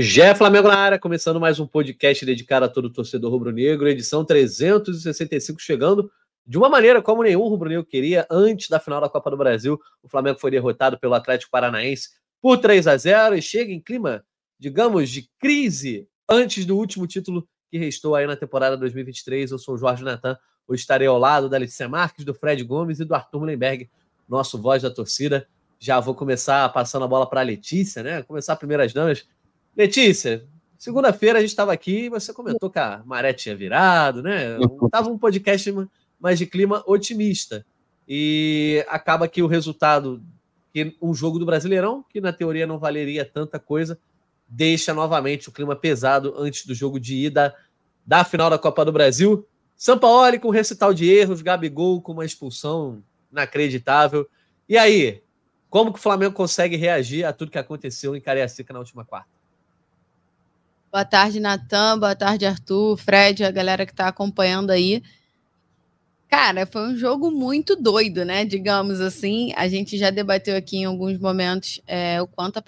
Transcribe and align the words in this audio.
Jé 0.00 0.32
Flamengo 0.32 0.68
na 0.68 0.76
área, 0.76 0.96
começando 0.96 1.40
mais 1.40 1.58
um 1.58 1.66
podcast 1.66 2.24
dedicado 2.24 2.64
a 2.64 2.68
todo 2.68 2.88
torcedor 2.88 3.32
rubro-negro, 3.32 3.88
edição 3.88 4.24
365 4.24 5.60
chegando 5.60 6.08
de 6.46 6.56
uma 6.56 6.68
maneira 6.68 7.02
como 7.02 7.24
nenhum 7.24 7.48
rubro-negro 7.48 7.84
queria, 7.84 8.24
antes 8.30 8.68
da 8.68 8.78
final 8.78 9.00
da 9.00 9.08
Copa 9.08 9.28
do 9.28 9.36
Brasil, 9.36 9.76
o 10.00 10.08
Flamengo 10.08 10.38
foi 10.38 10.52
derrotado 10.52 10.96
pelo 11.00 11.14
Atlético 11.14 11.50
Paranaense 11.50 12.10
por 12.40 12.58
3 12.58 12.86
a 12.86 12.96
0 12.96 13.34
e 13.34 13.42
chega 13.42 13.72
em 13.72 13.80
clima, 13.80 14.24
digamos, 14.56 15.10
de 15.10 15.28
crise 15.36 16.06
antes 16.28 16.64
do 16.64 16.76
último 16.76 17.04
título 17.04 17.44
que 17.68 17.76
restou 17.76 18.14
aí 18.14 18.24
na 18.24 18.36
temporada 18.36 18.76
2023. 18.76 19.50
Eu 19.50 19.58
sou 19.58 19.74
o 19.74 19.78
Jorge 19.78 20.04
Natan, 20.04 20.38
hoje 20.68 20.80
estarei 20.80 21.08
ao 21.08 21.18
lado 21.18 21.48
da 21.48 21.58
Letícia 21.58 21.88
Marques, 21.88 22.24
do 22.24 22.32
Fred 22.32 22.62
Gomes 22.62 23.00
e 23.00 23.04
do 23.04 23.16
Arthur 23.16 23.40
Mullenberg, 23.40 23.90
nosso 24.28 24.62
voz 24.62 24.80
da 24.80 24.90
torcida. 24.92 25.48
Já 25.76 25.98
vou 25.98 26.14
começar 26.14 26.68
passando 26.68 27.04
a 27.04 27.08
bola 27.08 27.28
para 27.28 27.40
a 27.40 27.44
Letícia, 27.44 28.00
né? 28.00 28.22
Começar 28.22 28.54
primeiras 28.54 28.92
damas. 28.92 29.26
Letícia, 29.78 30.44
segunda-feira 30.76 31.38
a 31.38 31.40
gente 31.40 31.50
estava 31.50 31.72
aqui 31.72 32.06
e 32.06 32.08
você 32.08 32.34
comentou 32.34 32.68
que 32.68 32.80
a 32.80 33.00
maré 33.06 33.32
tinha 33.32 33.54
virado, 33.54 34.20
né? 34.20 34.58
Tava 34.90 35.08
um 35.08 35.16
podcast 35.16 35.72
mais 36.18 36.36
de 36.36 36.46
clima 36.46 36.82
otimista. 36.84 37.64
E 38.08 38.84
acaba 38.88 39.28
que 39.28 39.40
o 39.40 39.46
resultado, 39.46 40.20
que 40.72 40.96
um 41.00 41.14
jogo 41.14 41.38
do 41.38 41.46
Brasileirão, 41.46 42.04
que 42.10 42.20
na 42.20 42.32
teoria 42.32 42.66
não 42.66 42.76
valeria 42.76 43.24
tanta 43.24 43.56
coisa, 43.60 43.96
deixa 44.48 44.92
novamente 44.92 45.48
o 45.48 45.52
clima 45.52 45.76
pesado 45.76 46.34
antes 46.36 46.66
do 46.66 46.74
jogo 46.74 46.98
de 46.98 47.14
ida 47.14 47.54
da 48.04 48.24
final 48.24 48.50
da 48.50 48.58
Copa 48.58 48.84
do 48.84 48.90
Brasil. 48.90 49.46
Sampaoli 49.76 50.40
com 50.40 50.50
recital 50.50 50.92
de 50.92 51.08
erros, 51.08 51.40
Gabigol 51.40 52.02
com 52.02 52.14
uma 52.14 52.24
expulsão 52.24 53.00
inacreditável. 53.30 54.28
E 54.68 54.76
aí, 54.76 55.22
como 55.70 55.92
que 55.92 56.00
o 56.00 56.02
Flamengo 56.02 56.34
consegue 56.34 56.74
reagir 56.74 57.24
a 57.24 57.32
tudo 57.32 57.52
que 57.52 57.58
aconteceu 57.58 58.16
em 58.16 58.20
Cariacica 58.20 58.72
na 58.72 58.80
última 58.80 59.04
quarta? 59.04 59.37
Boa 60.90 61.04
tarde, 61.04 61.38
Natan. 61.38 61.98
Boa 61.98 62.16
tarde, 62.16 62.46
Arthur, 62.46 62.96
Fred, 62.96 63.44
a 63.44 63.50
galera 63.50 63.84
que 63.84 63.92
está 63.92 64.08
acompanhando 64.08 64.70
aí. 64.70 65.02
Cara, 66.30 66.64
foi 66.64 66.88
um 66.88 66.96
jogo 66.96 67.30
muito 67.30 67.76
doido, 67.76 68.24
né? 68.24 68.42
Digamos 68.46 68.98
assim. 68.98 69.52
A 69.54 69.68
gente 69.68 69.98
já 69.98 70.08
debateu 70.08 70.56
aqui 70.56 70.78
em 70.78 70.84
alguns 70.86 71.18
momentos 71.18 71.78
é, 71.86 72.22
o 72.22 72.26
quanto 72.26 72.56
a, 72.56 72.62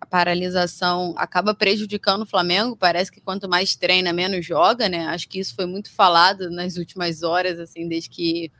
a 0.00 0.06
paralisação 0.06 1.14
acaba 1.16 1.52
prejudicando 1.52 2.22
o 2.22 2.26
Flamengo. 2.26 2.76
Parece 2.76 3.10
que 3.10 3.20
quanto 3.20 3.48
mais 3.48 3.74
treina, 3.74 4.12
menos 4.12 4.46
joga, 4.46 4.88
né? 4.88 5.06
Acho 5.08 5.28
que 5.28 5.40
isso 5.40 5.52
foi 5.56 5.66
muito 5.66 5.90
falado 5.90 6.48
nas 6.50 6.76
últimas 6.76 7.24
horas, 7.24 7.58
assim, 7.58 7.88
desde 7.88 8.08
que 8.08 8.52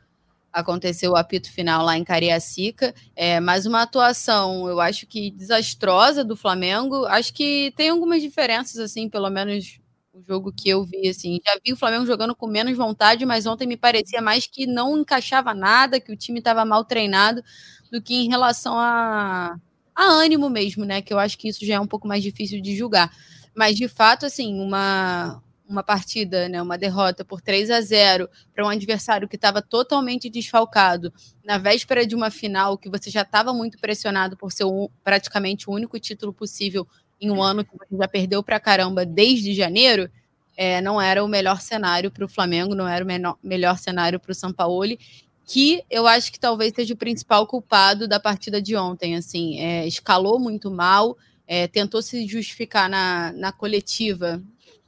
aconteceu 0.55 1.11
o 1.11 1.15
apito 1.17 1.51
final 1.51 1.83
lá 1.83 1.97
em 1.97 2.03
Cariacica. 2.03 2.93
É, 3.15 3.39
mas 3.41 3.65
uma 3.65 3.81
atuação, 3.81 4.67
eu 4.69 4.79
acho 4.79 5.05
que 5.05 5.29
desastrosa 5.31 6.23
do 6.23 6.35
Flamengo. 6.35 7.05
Acho 7.05 7.33
que 7.33 7.73
tem 7.75 7.89
algumas 7.89 8.21
diferenças, 8.21 8.77
assim, 8.77 9.09
pelo 9.09 9.29
menos 9.29 9.79
o 10.13 10.23
jogo 10.25 10.53
que 10.53 10.69
eu 10.69 10.83
vi, 10.85 11.09
assim. 11.09 11.39
Já 11.45 11.59
vi 11.63 11.73
o 11.73 11.77
Flamengo 11.77 12.05
jogando 12.05 12.33
com 12.33 12.47
menos 12.47 12.77
vontade, 12.77 13.25
mas 13.25 13.45
ontem 13.45 13.67
me 13.67 13.75
parecia 13.75 14.21
mais 14.21 14.47
que 14.47 14.65
não 14.65 14.97
encaixava 14.97 15.53
nada, 15.53 15.99
que 15.99 16.11
o 16.13 16.15
time 16.17 16.39
estava 16.39 16.63
mal 16.63 16.85
treinado, 16.85 17.43
do 17.91 18.01
que 18.01 18.15
em 18.15 18.29
relação 18.29 18.79
a, 18.79 19.57
a 19.93 20.03
ânimo 20.05 20.49
mesmo, 20.49 20.85
né? 20.85 21.01
Que 21.01 21.13
eu 21.13 21.19
acho 21.19 21.37
que 21.37 21.49
isso 21.49 21.65
já 21.65 21.75
é 21.75 21.79
um 21.79 21.87
pouco 21.87 22.07
mais 22.07 22.23
difícil 22.23 22.61
de 22.61 22.75
julgar. 22.77 23.11
Mas, 23.53 23.75
de 23.75 23.87
fato, 23.89 24.25
assim, 24.25 24.57
uma, 24.59 25.41
uma 25.67 25.83
partida, 25.83 26.47
né, 26.47 26.61
uma 26.61 26.77
derrota 26.77 27.25
por 27.25 27.41
3 27.41 27.71
a 27.71 27.81
0 27.81 28.29
para 28.53 28.65
um 28.65 28.69
adversário 28.69 29.27
que 29.27 29.35
estava 29.35 29.61
totalmente 29.61 30.29
desfalcado, 30.29 31.11
na 31.43 31.57
véspera 31.57 32.05
de 32.05 32.15
uma 32.15 32.29
final 32.29 32.77
que 32.77 32.89
você 32.89 33.09
já 33.09 33.21
estava 33.21 33.53
muito 33.53 33.79
pressionado 33.79 34.37
por 34.37 34.51
ser 34.51 34.65
um, 34.65 34.87
praticamente 35.03 35.69
o 35.69 35.73
único 35.73 35.99
título 35.99 36.33
possível 36.33 36.87
em 37.19 37.31
um 37.31 37.41
ano 37.41 37.63
que 37.63 37.71
você 37.71 37.97
já 37.97 38.07
perdeu 38.07 38.43
para 38.43 38.59
caramba 38.59 39.05
desde 39.05 39.53
janeiro, 39.53 40.09
é, 40.57 40.81
não 40.81 41.01
era 41.01 41.23
o 41.23 41.27
melhor 41.27 41.61
cenário 41.61 42.11
para 42.11 42.25
o 42.25 42.29
Flamengo, 42.29 42.75
não 42.75 42.87
era 42.87 43.03
o 43.03 43.07
menor, 43.07 43.37
melhor 43.43 43.77
cenário 43.77 44.19
para 44.19 44.31
o 44.31 44.35
Sampaoli, 44.35 44.99
que 45.45 45.83
eu 45.89 46.07
acho 46.07 46.31
que 46.31 46.39
talvez 46.39 46.73
seja 46.73 46.93
o 46.93 46.97
principal 46.97 47.45
culpado 47.45 48.07
da 48.07 48.19
partida 48.19 48.61
de 48.61 48.75
ontem. 48.75 49.15
Assim, 49.15 49.59
é, 49.59 49.87
escalou 49.87 50.39
muito 50.39 50.71
mal, 50.71 51.17
é, 51.47 51.67
tentou 51.67 52.01
se 52.01 52.25
justificar 52.27 52.89
na, 52.89 53.31
na 53.33 53.51
coletiva 53.51 54.41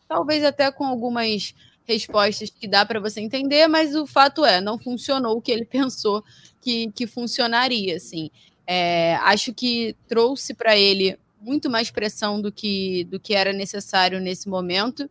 talvez 0.08 0.44
até 0.44 0.72
com 0.72 0.86
algumas 0.86 1.54
respostas 1.86 2.50
que 2.50 2.68
dá 2.68 2.86
para 2.86 3.00
você 3.00 3.22
entender, 3.22 3.68
mas 3.68 3.96
o 3.96 4.06
fato 4.06 4.46
é, 4.46 4.60
não 4.60 4.78
funcionou 4.78 5.38
o 5.38 5.42
que 5.42 5.52
ele 5.52 5.66
pensou 5.66 6.24
que, 6.62 6.92
que 6.92 7.08
funcionaria, 7.08 7.96
assim. 7.96 8.30
É, 8.66 9.16
acho 9.22 9.54
que 9.54 9.96
trouxe 10.08 10.54
para 10.54 10.78
ele 10.78 11.18
muito 11.40 11.70
mais 11.70 11.90
pressão 11.90 12.42
do 12.42 12.52
que, 12.52 13.06
do 13.06 13.20
que 13.20 13.34
era 13.34 13.54
necessário 13.54 14.20
nesse 14.20 14.50
momento, 14.50 15.10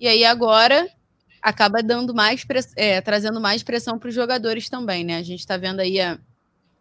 e 0.00 0.08
aí 0.08 0.24
agora 0.24 0.88
acaba 1.40 1.82
dando 1.82 2.12
mais 2.12 2.44
é, 2.76 3.00
trazendo 3.00 3.40
mais 3.40 3.62
pressão 3.62 3.98
para 3.98 4.08
os 4.08 4.14
jogadores 4.14 4.68
também, 4.68 5.04
né? 5.04 5.16
A 5.16 5.22
gente 5.22 5.40
está 5.40 5.56
vendo 5.56 5.80
aí 5.80 6.00
a, 6.00 6.18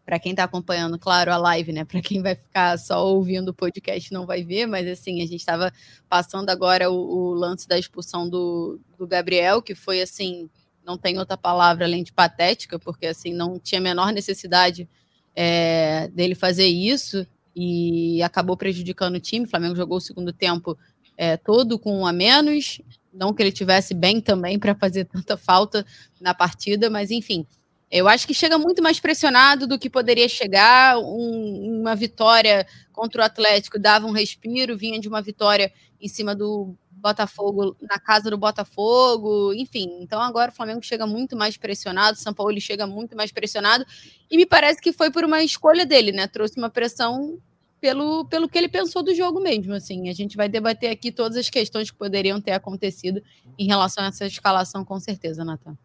para 0.08 0.20
quem 0.20 0.32
está 0.32 0.46
acompanhando, 0.46 0.98
claro, 0.98 1.34
a 1.34 1.38
live, 1.38 1.74
né? 1.74 1.84
Para 1.84 2.00
quem 2.02 2.22
vai 2.22 2.34
ficar 2.34 2.80
só 2.80 3.06
ouvindo 3.06 3.50
o 3.50 3.54
podcast 3.54 4.14
não 4.14 4.26
vai 4.26 4.42
ver, 4.42 4.66
mas 4.66 4.88
assim, 4.88 5.22
a 5.22 5.26
gente 5.26 5.42
estava 5.42 5.70
passando 6.08 6.50
agora 6.50 6.90
o, 6.90 6.96
o, 6.96 7.34
lance 7.34 7.68
da 7.68 7.78
expulsão 7.78 8.30
do, 8.30 8.80
do 8.98 9.06
Gabriel, 9.06 9.62
que 9.62 9.76
foi 9.76 10.02
assim, 10.02 10.50
não 10.86 10.98
tem 10.98 11.20
outra 11.20 11.36
palavra 11.36 11.84
além 11.84 12.06
de 12.06 12.14
patética, 12.14 12.80
porque 12.80 13.06
assim, 13.06 13.34
não 13.34 13.60
tinha 13.60 13.82
a 13.82 13.84
menor 13.84 14.14
necessidade 14.14 14.88
é, 15.36 16.08
dele 16.14 16.36
fazer 16.36 16.68
isso 16.68 17.28
e 17.54 18.24
acabou 18.24 18.56
prejudicando 18.56 19.16
o 19.16 19.20
time. 19.20 19.46
O 19.46 19.50
Flamengo 19.50 19.76
jogou 19.76 19.98
o 19.98 20.02
segundo 20.02 20.32
tempo 20.32 20.78
é, 21.18 21.36
todo 21.36 21.78
com 21.78 22.00
um 22.00 22.08
a 22.08 22.14
menos. 22.14 22.80
Não 23.12 23.34
que 23.34 23.44
ele 23.44 23.52
tivesse 23.52 23.94
bem 23.94 24.22
também 24.22 24.58
para 24.58 24.74
fazer 24.74 25.04
tanta 25.04 25.36
falta 25.36 25.86
na 26.22 26.34
partida, 26.34 26.90
mas 26.90 27.12
enfim, 27.12 27.46
eu 27.90 28.08
acho 28.08 28.28
que 28.28 28.34
chega 28.34 28.58
muito 28.58 28.84
mais 28.84 29.00
pressionado 29.00 29.66
do 29.66 29.80
que 29.80 29.90
poderia 29.90 30.28
chegar. 30.28 30.98
Um, 31.00 31.80
uma 31.82 31.96
vitória 31.96 32.68
contra 32.92 33.22
o 33.22 33.26
Atlético 33.26 33.80
dava 33.80 34.06
um 34.06 34.12
respiro, 34.12 34.78
vinha 34.78 35.00
de 35.00 35.08
uma 35.08 35.22
vitória 35.22 35.72
em 36.00 36.08
cima 36.08 36.36
do 36.36 36.76
Botafogo, 36.92 37.78
na 37.82 38.00
casa 38.00 38.30
do 38.30 38.38
Botafogo, 38.38 39.54
enfim. 39.54 40.00
Então 40.02 40.22
agora 40.22 40.52
o 40.52 40.54
Flamengo 40.54 40.82
chega 40.84 41.08
muito 41.08 41.36
mais 41.36 41.56
pressionado, 41.56 42.18
o 42.18 42.22
São 42.22 42.34
Paulo 42.34 42.60
chega 42.60 42.86
muito 42.86 43.16
mais 43.16 43.32
pressionado, 43.32 43.86
e 44.30 44.36
me 44.36 44.46
parece 44.46 44.82
que 44.82 44.92
foi 44.92 45.10
por 45.12 45.24
uma 45.24 45.42
escolha 45.42 45.86
dele, 45.86 46.12
né? 46.12 46.28
Trouxe 46.28 46.58
uma 46.58 46.70
pressão 46.70 47.40
pelo, 47.80 48.26
pelo 48.26 48.50
que 48.50 48.58
ele 48.58 48.68
pensou 48.68 49.04
do 49.04 49.14
jogo 49.16 49.40
mesmo. 49.40 49.74
Assim, 49.74 50.10
a 50.10 50.14
gente 50.14 50.36
vai 50.36 50.50
debater 50.50 50.90
aqui 50.90 51.12
todas 51.12 51.38
as 51.38 51.50
questões 51.50 51.90
que 51.90 51.98
poderiam 51.98 52.42
ter 52.42 52.52
acontecido 52.52 53.22
em 53.58 53.68
relação 53.68 54.04
a 54.04 54.08
essa 54.08 54.26
escalação, 54.26 54.84
com 54.84 55.00
certeza, 55.00 55.46
Natan. 55.46 55.78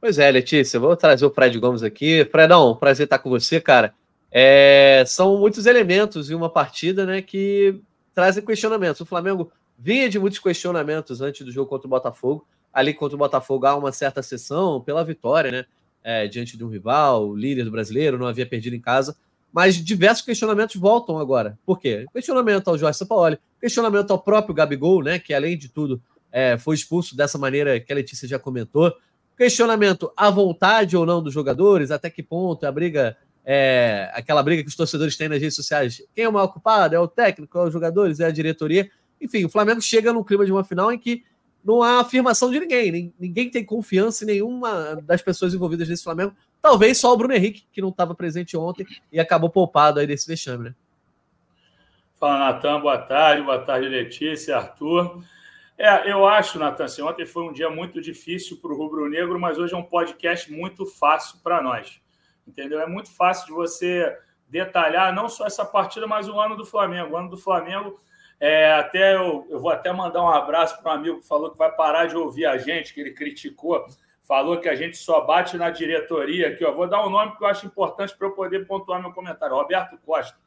Pois 0.00 0.18
é, 0.18 0.30
Letícia, 0.30 0.78
vou 0.78 0.94
trazer 0.96 1.24
o 1.24 1.30
Fred 1.30 1.58
Gomes 1.58 1.82
aqui. 1.82 2.24
Fredão, 2.30 2.76
prazer 2.76 3.04
estar 3.04 3.18
com 3.18 3.30
você, 3.30 3.60
cara. 3.60 3.94
É, 4.30 5.02
são 5.06 5.38
muitos 5.38 5.66
elementos 5.66 6.30
em 6.30 6.34
uma 6.34 6.50
partida 6.50 7.06
né, 7.06 7.22
que 7.22 7.80
trazem 8.14 8.44
questionamentos. 8.44 9.00
O 9.00 9.06
Flamengo 9.06 9.50
vinha 9.78 10.08
de 10.08 10.18
muitos 10.18 10.38
questionamentos 10.38 11.20
antes 11.20 11.44
do 11.44 11.52
jogo 11.52 11.68
contra 11.68 11.86
o 11.86 11.90
Botafogo. 11.90 12.46
Ali 12.72 12.92
contra 12.92 13.14
o 13.14 13.18
Botafogo 13.18 13.66
há 13.66 13.74
uma 13.74 13.92
certa 13.92 14.22
sessão 14.22 14.80
pela 14.80 15.04
vitória, 15.04 15.50
né? 15.50 15.64
É, 16.04 16.28
diante 16.28 16.56
de 16.56 16.64
um 16.64 16.68
rival, 16.68 17.34
líder 17.34 17.64
do 17.64 17.70
brasileiro, 17.70 18.18
não 18.18 18.26
havia 18.26 18.46
perdido 18.46 18.76
em 18.76 18.80
casa. 18.80 19.16
Mas 19.52 19.74
diversos 19.76 20.24
questionamentos 20.24 20.76
voltam 20.76 21.18
agora. 21.18 21.58
Por 21.64 21.80
quê? 21.80 22.04
Questionamento 22.12 22.68
ao 22.68 22.78
Jorge 22.78 22.98
Sampaoli, 22.98 23.38
questionamento 23.60 24.10
ao 24.10 24.18
próprio 24.18 24.54
Gabigol, 24.54 25.02
né? 25.02 25.18
Que 25.18 25.32
além 25.32 25.56
de 25.56 25.68
tudo 25.68 26.00
é, 26.30 26.58
foi 26.58 26.74
expulso 26.74 27.16
dessa 27.16 27.38
maneira 27.38 27.80
que 27.80 27.90
a 27.90 27.96
Letícia 27.96 28.28
já 28.28 28.38
comentou. 28.38 28.94
Questionamento 29.36 30.10
à 30.16 30.30
vontade 30.30 30.96
ou 30.96 31.04
não 31.04 31.22
dos 31.22 31.34
jogadores, 31.34 31.90
até 31.90 32.08
que 32.08 32.22
ponto 32.22 32.64
a 32.64 32.72
briga, 32.72 33.16
é, 33.44 34.10
aquela 34.14 34.42
briga 34.42 34.62
que 34.62 34.68
os 34.68 34.76
torcedores 34.76 35.16
têm 35.16 35.28
nas 35.28 35.40
redes 35.40 35.54
sociais, 35.54 36.02
quem 36.14 36.24
é 36.24 36.28
o 36.28 36.32
maior 36.32 36.48
culpado? 36.48 36.94
É 36.94 36.98
o 36.98 37.06
técnico, 37.06 37.58
é 37.58 37.64
os 37.64 37.72
jogadores, 37.72 38.18
é 38.20 38.24
a 38.24 38.30
diretoria. 38.30 38.90
Enfim, 39.20 39.44
o 39.44 39.48
Flamengo 39.48 39.80
chega 39.80 40.12
num 40.12 40.24
clima 40.24 40.46
de 40.46 40.52
uma 40.52 40.64
final 40.64 40.90
em 40.90 40.98
que 40.98 41.22
não 41.62 41.82
há 41.82 42.00
afirmação 42.00 42.50
de 42.50 42.60
ninguém, 42.60 43.12
ninguém 43.18 43.50
tem 43.50 43.64
confiança 43.64 44.22
em 44.22 44.28
nenhuma 44.28 45.02
das 45.02 45.20
pessoas 45.20 45.52
envolvidas 45.52 45.88
nesse 45.88 46.04
Flamengo. 46.04 46.32
Talvez 46.62 46.98
só 46.98 47.12
o 47.12 47.16
Bruno 47.16 47.34
Henrique, 47.34 47.66
que 47.72 47.82
não 47.82 47.88
estava 47.88 48.14
presente 48.14 48.56
ontem 48.56 48.86
e 49.12 49.18
acabou 49.18 49.50
poupado 49.50 49.98
aí 49.98 50.06
desse 50.06 50.28
vexame, 50.28 50.64
né? 50.64 50.74
Fala, 52.18 52.38
Natan, 52.38 52.80
boa 52.80 52.98
tarde, 52.98 53.42
boa 53.42 53.58
tarde, 53.58 53.88
Letícia, 53.88 54.56
Arthur. 54.56 55.22
É, 55.78 56.10
eu 56.10 56.26
acho, 56.26 56.58
Natan, 56.58 56.84
assim, 56.84 57.02
ontem 57.02 57.26
foi 57.26 57.42
um 57.42 57.52
dia 57.52 57.68
muito 57.68 58.00
difícil 58.00 58.58
para 58.60 58.72
o 58.72 58.76
Rubro 58.76 59.08
Negro, 59.10 59.38
mas 59.38 59.58
hoje 59.58 59.74
é 59.74 59.76
um 59.76 59.82
podcast 59.82 60.50
muito 60.50 60.86
fácil 60.86 61.38
para 61.42 61.60
nós. 61.60 62.00
Entendeu? 62.46 62.80
É 62.80 62.86
muito 62.86 63.14
fácil 63.14 63.46
de 63.46 63.52
você 63.52 64.16
detalhar 64.48 65.12
não 65.12 65.28
só 65.28 65.46
essa 65.46 65.64
partida, 65.64 66.06
mas 66.06 66.28
o 66.28 66.40
ano 66.40 66.56
do 66.56 66.64
Flamengo. 66.64 67.12
O 67.12 67.16
ano 67.16 67.28
do 67.28 67.36
Flamengo, 67.36 68.00
é, 68.40 68.72
até 68.72 69.16
eu, 69.16 69.46
eu 69.50 69.60
vou 69.60 69.70
até 69.70 69.92
mandar 69.92 70.22
um 70.22 70.28
abraço 70.28 70.80
para 70.80 70.92
um 70.92 70.94
amigo 70.94 71.20
que 71.20 71.26
falou 71.26 71.50
que 71.50 71.58
vai 71.58 71.70
parar 71.72 72.06
de 72.06 72.16
ouvir 72.16 72.46
a 72.46 72.56
gente, 72.56 72.94
que 72.94 73.00
ele 73.00 73.12
criticou, 73.12 73.84
falou 74.22 74.58
que 74.58 74.68
a 74.68 74.74
gente 74.74 74.96
só 74.96 75.20
bate 75.22 75.58
na 75.58 75.68
diretoria. 75.68 76.48
Aqui, 76.48 76.64
ó, 76.64 76.72
vou 76.72 76.88
dar 76.88 77.06
um 77.06 77.10
nome 77.10 77.36
que 77.36 77.44
eu 77.44 77.48
acho 77.48 77.66
importante 77.66 78.16
para 78.16 78.28
eu 78.28 78.32
poder 78.32 78.66
pontuar 78.66 79.00
meu 79.00 79.12
comentário. 79.12 79.54
Roberto 79.54 79.98
Costa. 79.98 80.38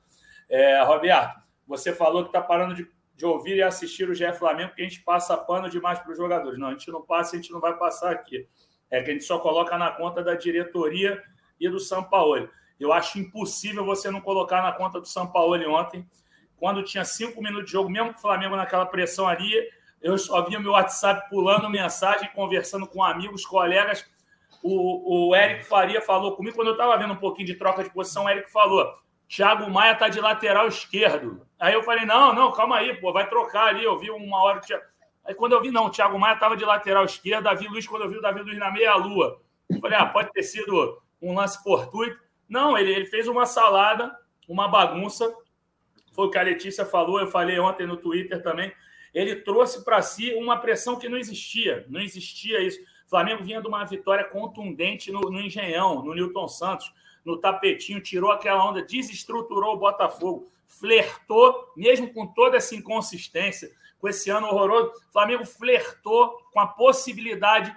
É, 0.50 0.82
Roberto, 0.82 1.40
você 1.68 1.94
falou 1.94 2.24
que 2.24 2.30
está 2.30 2.42
parando 2.42 2.74
de 2.74 2.90
de 3.20 3.26
ouvir 3.26 3.58
e 3.58 3.62
assistir 3.62 4.10
o 4.10 4.16
GE 4.16 4.32
Flamengo, 4.32 4.70
porque 4.70 4.82
a 4.82 4.86
gente 4.86 5.02
passa 5.02 5.36
pano 5.36 5.70
demais 5.70 6.00
para 6.00 6.12
os 6.12 6.18
jogadores. 6.18 6.58
Não, 6.58 6.70
a 6.70 6.72
gente 6.72 6.90
não 6.90 7.02
passa, 7.02 7.36
a 7.36 7.40
gente 7.40 7.52
não 7.52 7.60
vai 7.60 7.78
passar 7.78 8.12
aqui. 8.12 8.48
É 8.90 9.04
que 9.04 9.10
a 9.10 9.14
gente 9.14 9.26
só 9.26 9.38
coloca 9.38 9.78
na 9.78 9.92
conta 9.92 10.24
da 10.24 10.36
diretoria 10.36 11.22
e 11.60 11.68
do 11.68 11.82
São 11.82 12.02
Paulo. 12.02 12.50
Eu 12.80 12.94
acho 12.94 13.20
impossível 13.20 13.84
você 13.84 14.10
não 14.10 14.22
colocar 14.22 14.64
na 14.64 14.72
conta 14.72 15.02
do 15.02 15.06
São 15.06 15.28
Paulo 15.28 15.58
ontem, 15.70 16.08
quando 16.56 16.82
tinha 16.82 17.04
cinco 17.04 17.44
minutos 17.44 17.66
de 17.66 17.74
jogo, 17.74 17.90
mesmo 17.90 18.14
com 18.14 18.20
o 18.20 18.22
Flamengo 18.22 18.56
naquela 18.56 18.86
pressão 18.86 19.28
ali, 19.28 19.54
eu 20.02 20.18
só 20.18 20.42
via 20.46 20.58
meu 20.58 20.72
WhatsApp 20.72 21.30
pulando 21.30 21.70
mensagem, 21.70 22.32
conversando 22.34 22.88
com 22.88 23.04
amigos, 23.04 23.46
colegas. 23.46 24.06
O, 24.64 25.28
o 25.30 25.36
Eric 25.36 25.66
Faria 25.66 26.02
falou 26.02 26.38
comigo, 26.38 26.56
quando 26.56 26.70
eu 26.70 26.74
estava 26.74 26.98
vendo 26.98 27.14
um 27.14 27.18
pouquinho 27.18 27.48
de 27.48 27.56
troca 27.56 27.84
de 27.84 27.90
posição, 27.90 28.24
o 28.24 28.30
Eric 28.30 28.50
falou: 28.50 28.94
Thiago 29.30 29.70
Maia 29.70 29.94
tá 29.94 30.10
de 30.10 30.20
lateral 30.20 30.68
esquerdo. 30.68 31.46
Aí 31.60 31.74
eu 31.74 31.84
falei: 31.84 32.04
não, 32.04 32.34
não, 32.34 32.52
calma 32.52 32.78
aí, 32.78 33.00
pô, 33.00 33.14
vai 33.14 33.30
trocar 33.30 33.68
ali. 33.68 33.84
Eu 33.84 33.98
vi 34.00 34.10
uma 34.10 34.42
hora. 34.42 34.60
Aí 35.24 35.36
quando 35.36 35.54
eu 35.54 35.62
vi, 35.62 35.70
não, 35.70 35.86
o 35.86 35.90
Thiago 35.92 36.18
Maia 36.18 36.34
estava 36.34 36.58
de 36.58 36.66
lateral 36.66 37.06
esquerdo, 37.06 37.44
Davi 37.44 37.68
Luiz, 37.68 37.88
quando 37.88 38.02
eu 38.02 38.10
vi 38.10 38.18
o 38.18 38.22
Davi 38.22 38.42
Luiz 38.42 38.58
na 38.58 38.72
meia-lua. 38.72 39.40
Eu 39.70 39.80
falei: 39.80 39.98
ah, 40.00 40.06
pode 40.08 40.32
ter 40.32 40.42
sido 40.42 41.00
um 41.22 41.36
lance 41.36 41.62
fortuito. 41.64 42.20
Não, 42.50 42.76
ele, 42.76 42.92
ele 42.92 43.06
fez 43.06 43.28
uma 43.28 43.46
salada, 43.46 44.12
uma 44.48 44.68
bagunça. 44.68 45.32
Foi 46.16 46.26
o 46.26 46.32
que 46.32 46.38
a 46.40 46.42
Letícia 46.42 46.84
falou, 46.84 47.20
eu 47.20 47.28
falei 47.28 47.60
ontem 47.60 47.86
no 47.86 47.98
Twitter 47.98 48.42
também. 48.42 48.74
Ele 49.14 49.36
trouxe 49.36 49.86
para 49.86 50.02
si 50.02 50.34
uma 50.34 50.58
pressão 50.58 50.98
que 50.98 51.08
não 51.08 51.18
existia. 51.18 51.86
Não 51.88 52.02
existia 52.02 52.60
isso. 52.62 52.80
O 53.06 53.10
Flamengo 53.10 53.44
vinha 53.44 53.62
de 53.62 53.68
uma 53.68 53.84
vitória 53.86 54.24
contundente 54.24 55.12
no, 55.12 55.22
no 55.22 55.40
Engenhão, 55.40 56.04
no 56.04 56.16
Newton 56.16 56.48
Santos, 56.48 56.92
no 57.26 57.38
tapetinho, 57.38 58.02
tirou 58.02 58.32
aquela 58.32 58.68
onda, 58.68 58.82
desestruturou 58.82 59.76
o 59.76 59.80
Botafogo, 59.80 60.50
flertou, 60.66 61.72
mesmo 61.76 62.14
com 62.14 62.28
toda 62.28 62.58
essa 62.58 62.76
inconsistência, 62.76 63.72
com 64.00 64.08
esse 64.08 64.30
ano 64.30 64.48
horroroso, 64.48 64.92
o 65.10 65.12
Flamengo 65.12 65.46
flertou 65.46 66.40
com 66.54 66.60
a 66.60 66.68
possibilidade 66.68 67.76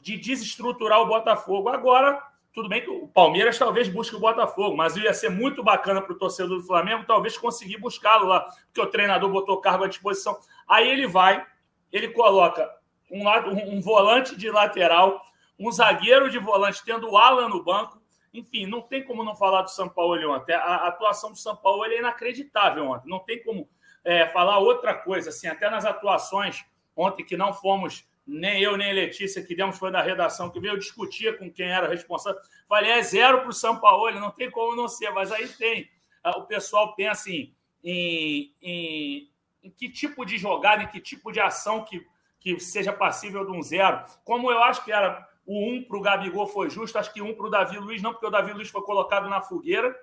de 0.00 0.16
desestruturar 0.16 1.00
o 1.00 1.06
Botafogo. 1.06 1.68
Agora, 1.68 2.22
tudo 2.52 2.68
bem 2.68 2.82
que 2.82 2.90
o 2.90 3.08
Palmeiras 3.08 3.58
talvez 3.58 3.88
busque 3.88 4.14
o 4.14 4.20
Botafogo, 4.20 4.76
mas 4.76 4.96
ia 4.96 5.12
ser 5.12 5.30
muito 5.30 5.64
bacana 5.64 6.00
para 6.00 6.12
o 6.12 6.18
torcedor 6.18 6.58
do 6.58 6.64
Flamengo 6.64 7.04
talvez 7.04 7.36
conseguir 7.36 7.78
buscá-lo 7.78 8.28
lá, 8.28 8.42
porque 8.66 8.80
o 8.80 8.86
treinador 8.86 9.28
botou 9.28 9.60
cargo 9.60 9.84
à 9.84 9.88
disposição. 9.88 10.38
Aí 10.68 10.88
ele 10.88 11.06
vai, 11.06 11.44
ele 11.92 12.08
coloca 12.08 12.70
um, 13.10 13.24
lado, 13.24 13.50
um 13.50 13.80
volante 13.80 14.36
de 14.36 14.50
lateral, 14.50 15.20
um 15.58 15.72
zagueiro 15.72 16.30
de 16.30 16.38
volante, 16.38 16.84
tendo 16.84 17.10
o 17.10 17.16
Alan 17.16 17.48
no 17.48 17.64
banco. 17.64 18.00
Enfim, 18.34 18.66
não 18.66 18.82
tem 18.82 19.04
como 19.04 19.22
não 19.22 19.36
falar 19.36 19.62
do 19.62 19.70
São 19.70 19.88
Paulo 19.88 20.32
ontem. 20.32 20.52
A, 20.52 20.88
atuação 20.88 21.30
do 21.30 21.38
São 21.38 21.54
Paulo 21.54 21.84
é 21.84 21.98
inacreditável 21.98 22.84
ontem. 22.90 23.08
Não 23.08 23.20
tem 23.20 23.40
como 23.44 23.68
é, 24.04 24.26
falar 24.26 24.58
outra 24.58 24.92
coisa. 24.92 25.30
Assim, 25.30 25.46
até 25.46 25.70
nas 25.70 25.84
atuações 25.84 26.64
ontem 26.96 27.24
que 27.24 27.36
não 27.36 27.54
fomos 27.54 28.04
nem 28.26 28.60
eu, 28.60 28.76
nem 28.76 28.92
Letícia, 28.92 29.44
que 29.44 29.54
demos 29.54 29.78
foi 29.78 29.92
da 29.92 30.02
redação, 30.02 30.50
que 30.50 30.58
veio 30.58 30.78
discutir 30.78 31.38
com 31.38 31.50
quem 31.50 31.68
era 31.68 31.88
responsável. 31.88 32.40
Falei, 32.68 32.90
é 32.90 33.02
zero 33.02 33.40
para 33.40 33.50
o 33.50 33.52
São 33.52 33.78
Paulo, 33.78 34.18
não 34.18 34.30
tem 34.30 34.50
como 34.50 34.74
não 34.74 34.88
ser, 34.88 35.10
mas 35.10 35.30
aí 35.30 35.46
tem. 35.46 35.88
Ah, 36.22 36.38
o 36.38 36.46
pessoal 36.46 36.94
pensa 36.96 37.30
em, 37.30 37.54
em, 37.84 38.52
em, 38.62 39.30
em 39.62 39.70
que 39.70 39.88
tipo 39.88 40.24
de 40.24 40.38
jogada, 40.38 40.82
em 40.82 40.88
que 40.88 41.00
tipo 41.00 41.30
de 41.30 41.38
ação 41.38 41.84
que, 41.84 42.04
que 42.40 42.58
seja 42.58 42.92
passível 42.92 43.44
de 43.44 43.52
um 43.52 43.62
zero. 43.62 44.02
Como 44.24 44.50
eu 44.50 44.62
acho 44.62 44.82
que 44.84 44.90
era 44.90 45.28
o 45.46 45.70
um 45.70 45.84
para 45.84 45.96
o 45.96 46.00
Gabigol 46.00 46.46
foi 46.46 46.70
justo, 46.70 46.98
acho 46.98 47.12
que 47.12 47.20
um 47.20 47.34
para 47.34 47.46
o 47.46 47.50
Davi 47.50 47.78
Luiz, 47.78 48.00
não, 48.00 48.12
porque 48.12 48.26
o 48.26 48.30
Davi 48.30 48.52
Luiz 48.52 48.70
foi 48.70 48.82
colocado 48.82 49.28
na 49.28 49.40
fogueira. 49.40 49.94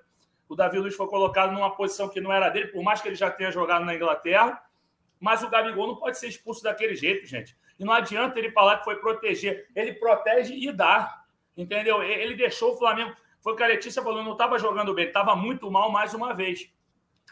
O 0.48 0.54
Davi 0.54 0.78
Luiz 0.78 0.94
foi 0.94 1.06
colocado 1.06 1.52
numa 1.52 1.74
posição 1.74 2.08
que 2.08 2.20
não 2.20 2.32
era 2.32 2.48
dele, 2.48 2.68
por 2.68 2.82
mais 2.82 3.00
que 3.00 3.08
ele 3.08 3.16
já 3.16 3.30
tenha 3.30 3.50
jogado 3.50 3.84
na 3.84 3.94
Inglaterra. 3.94 4.62
Mas 5.18 5.42
o 5.42 5.48
Gabigol 5.48 5.86
não 5.86 5.96
pode 5.96 6.18
ser 6.18 6.28
expulso 6.28 6.62
daquele 6.62 6.94
jeito, 6.94 7.26
gente. 7.26 7.56
E 7.78 7.84
não 7.84 7.92
adianta 7.92 8.38
ele 8.38 8.50
falar 8.50 8.78
que 8.78 8.84
foi 8.84 8.96
proteger. 8.96 9.68
Ele 9.74 9.94
protege 9.94 10.54
e 10.54 10.70
dá. 10.72 11.22
Entendeu? 11.56 12.02
Ele 12.02 12.34
deixou 12.34 12.74
o 12.74 12.76
Flamengo. 12.76 13.14
Foi 13.40 13.52
o 13.52 13.56
que 13.56 13.62
a 13.62 13.66
Letícia 13.66 14.02
falou, 14.02 14.22
não 14.22 14.32
estava 14.32 14.58
jogando 14.58 14.94
bem, 14.94 15.06
estava 15.06 15.34
muito 15.34 15.70
mal 15.70 15.90
mais 15.90 16.14
uma 16.14 16.32
vez. 16.32 16.72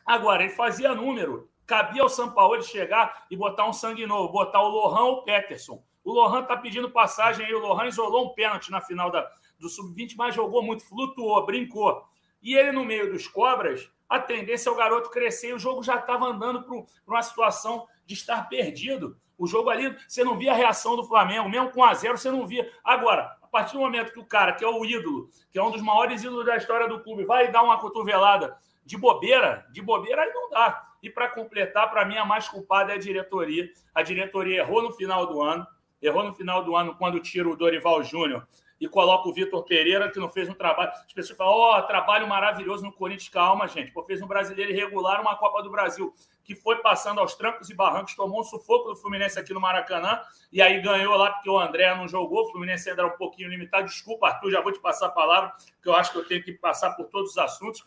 Agora, 0.05 0.43
ele 0.43 0.53
fazia 0.53 0.95
número. 0.95 1.49
Cabia 1.67 2.03
ao 2.03 2.09
São 2.09 2.33
Paulo 2.33 2.61
chegar 2.63 3.27
e 3.31 3.37
botar 3.37 3.69
um 3.69 3.73
sangue 3.73 4.07
novo, 4.07 4.33
botar 4.33 4.61
o 4.61 4.69
Lohan 4.69 5.03
ou 5.03 5.13
o 5.19 5.23
Peterson. 5.23 5.83
O 6.05 6.13
Lohan 6.13 6.43
está 6.43 6.57
pedindo 6.57 6.91
passagem 6.91 7.47
aí. 7.47 7.55
O 7.55 7.61
Lohan 7.61 7.87
isolou 7.87 8.27
um 8.27 8.35
pênalti 8.35 8.71
na 8.71 8.81
final 8.81 9.11
da, 9.11 9.31
do 9.59 9.69
Sub-20, 9.69 10.15
mas 10.17 10.35
jogou 10.35 10.63
muito, 10.63 10.87
flutuou, 10.87 11.45
brincou. 11.45 12.05
E 12.43 12.55
ele, 12.55 12.73
no 12.73 12.85
meio 12.85 13.13
dos 13.13 13.29
cobras, 13.29 13.91
a 14.09 14.19
tendência 14.19 14.69
é 14.69 14.73
o 14.73 14.77
garoto 14.77 15.11
crescer 15.11 15.51
e 15.51 15.55
o 15.55 15.59
jogo 15.59 15.83
já 15.83 15.97
estava 15.97 16.27
andando 16.27 16.63
para 16.63 16.85
uma 17.07 17.23
situação 17.23 17.87
de 18.05 18.15
estar 18.15 18.49
perdido. 18.49 19.17
O 19.39 19.47
jogo 19.47 19.71
ali, 19.71 19.97
você 20.07 20.25
não 20.25 20.37
via 20.37 20.53
a 20.53 20.55
reação 20.55 20.97
do 20.97 21.05
Flamengo, 21.05 21.49
mesmo 21.49 21.71
com 21.71 21.85
a 21.85 21.95
zero, 21.95 22.19
você 22.19 22.31
não 22.31 22.47
via. 22.47 22.71
Agora, 22.85 23.37
a 23.41 23.47
partir 23.47 23.75
do 23.75 23.81
momento 23.81 24.13
que 24.13 24.19
o 24.19 24.25
cara, 24.25 24.53
que 24.53 24.65
é 24.65 24.69
o 24.69 24.85
ídolo, 24.85 25.31
que 25.51 25.59
é 25.59 25.63
um 25.63 25.71
dos 25.71 25.81
maiores 25.81 26.23
ídolos 26.23 26.45
da 26.45 26.57
história 26.57 26.89
do 26.89 27.01
clube, 27.03 27.25
vai 27.25 27.51
dar 27.51 27.63
uma 27.63 27.79
cotovelada 27.79 28.57
de 28.85 28.99
bobeira, 28.99 29.67
de 29.71 29.81
bobeira 29.81 30.23
aí 30.23 30.33
não 30.33 30.51
dá. 30.51 30.87
E 31.03 31.09
para 31.09 31.29
completar, 31.29 31.89
para 31.91 32.05
mim, 32.05 32.17
a 32.17 32.25
mais 32.25 32.49
culpada 32.49 32.93
é 32.93 32.97
a 32.97 32.99
diretoria. 32.99 33.71
A 33.95 34.03
diretoria 34.03 34.59
errou 34.59 34.83
no 34.83 34.93
final 34.93 35.27
do 35.27 35.41
ano, 35.41 35.67
errou 36.01 36.25
no 36.25 36.33
final 36.33 36.65
do 36.65 36.77
ano 36.77 36.95
quando 36.97 37.21
tira 37.21 37.49
o 37.49 37.57
Dorival 37.57 38.03
Júnior 38.03 38.47
e 38.81 38.89
coloca 38.89 39.29
o 39.29 39.33
Vitor 39.33 39.63
Pereira, 39.65 40.11
que 40.11 40.19
não 40.19 40.29
fez 40.31 40.49
um 40.49 40.55
trabalho. 40.55 40.91
As 40.91 41.13
pessoas 41.13 41.37
falam, 41.37 41.53
ó, 41.53 41.79
oh, 41.79 41.83
trabalho 41.83 42.27
maravilhoso 42.27 42.83
no 42.83 42.91
Corinthians. 42.91 43.29
Calma, 43.29 43.69
gente. 43.69 43.93
Pô, 43.93 44.03
fez 44.03 44.23
um 44.23 44.27
brasileiro 44.27 44.73
irregular, 44.73 45.21
uma 45.21 45.37
Copa 45.37 45.63
do 45.63 45.71
Brasil, 45.71 46.15
que 46.43 46.55
foi 46.55 46.77
passando 46.77 47.21
aos 47.21 47.35
trancos 47.35 47.69
e 47.69 47.75
barrancos, 47.75 48.15
tomou 48.17 48.41
um 48.41 48.43
sufoco 48.43 48.89
do 48.89 48.97
Fluminense 48.97 49.39
aqui 49.39 49.53
no 49.53 49.61
Maracanã, 49.61 50.19
e 50.51 50.63
aí 50.63 50.81
ganhou 50.81 51.15
lá 51.15 51.31
porque 51.31 51.51
o 51.51 51.59
André 51.59 51.95
não 51.95 52.09
jogou. 52.09 52.47
O 52.47 52.51
Fluminense 52.51 52.89
ainda 52.89 53.03
era 53.03 53.13
um 53.13 53.19
pouquinho 53.19 53.51
limitado. 53.51 53.85
Desculpa, 53.85 54.29
Arthur, 54.29 54.51
já 54.51 54.63
vou 54.63 54.73
te 54.73 54.81
passar 54.81 55.07
a 55.09 55.11
palavra, 55.11 55.53
que 55.83 55.89
eu 55.89 55.95
acho 55.95 56.13
que 56.13 56.19
eu 56.19 56.27
tenho 56.27 56.43
que 56.43 56.53
passar 56.55 56.93
por 56.93 57.07
todos 57.09 57.33
os 57.33 57.39
assuntos. 57.39 57.87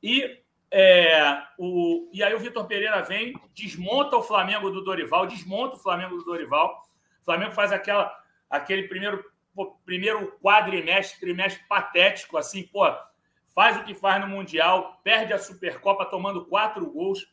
E 0.00 0.40
é, 0.70 1.42
o, 1.58 2.08
e 2.12 2.22
aí 2.22 2.32
o 2.32 2.38
Vitor 2.38 2.64
Pereira 2.66 3.02
vem, 3.02 3.34
desmonta 3.54 4.16
o 4.16 4.22
Flamengo 4.22 4.70
do 4.70 4.84
Dorival, 4.84 5.26
desmonta 5.26 5.74
o 5.74 5.78
Flamengo 5.80 6.16
do 6.16 6.24
Dorival. 6.24 6.87
Flamengo 7.28 7.52
faz 7.52 7.72
aquela, 7.72 8.10
aquele 8.48 8.88
primeiro 8.88 9.22
pô, 9.54 9.76
primeiro 9.84 10.38
quadrimestre, 10.42 11.20
trimestre 11.20 11.62
patético, 11.68 12.38
assim, 12.38 12.62
pô, 12.62 12.86
faz 13.54 13.76
o 13.76 13.84
que 13.84 13.92
faz 13.92 14.18
no 14.18 14.26
Mundial, 14.26 14.98
perde 15.04 15.34
a 15.34 15.38
Supercopa 15.38 16.06
tomando 16.06 16.46
quatro 16.46 16.90
gols. 16.90 17.30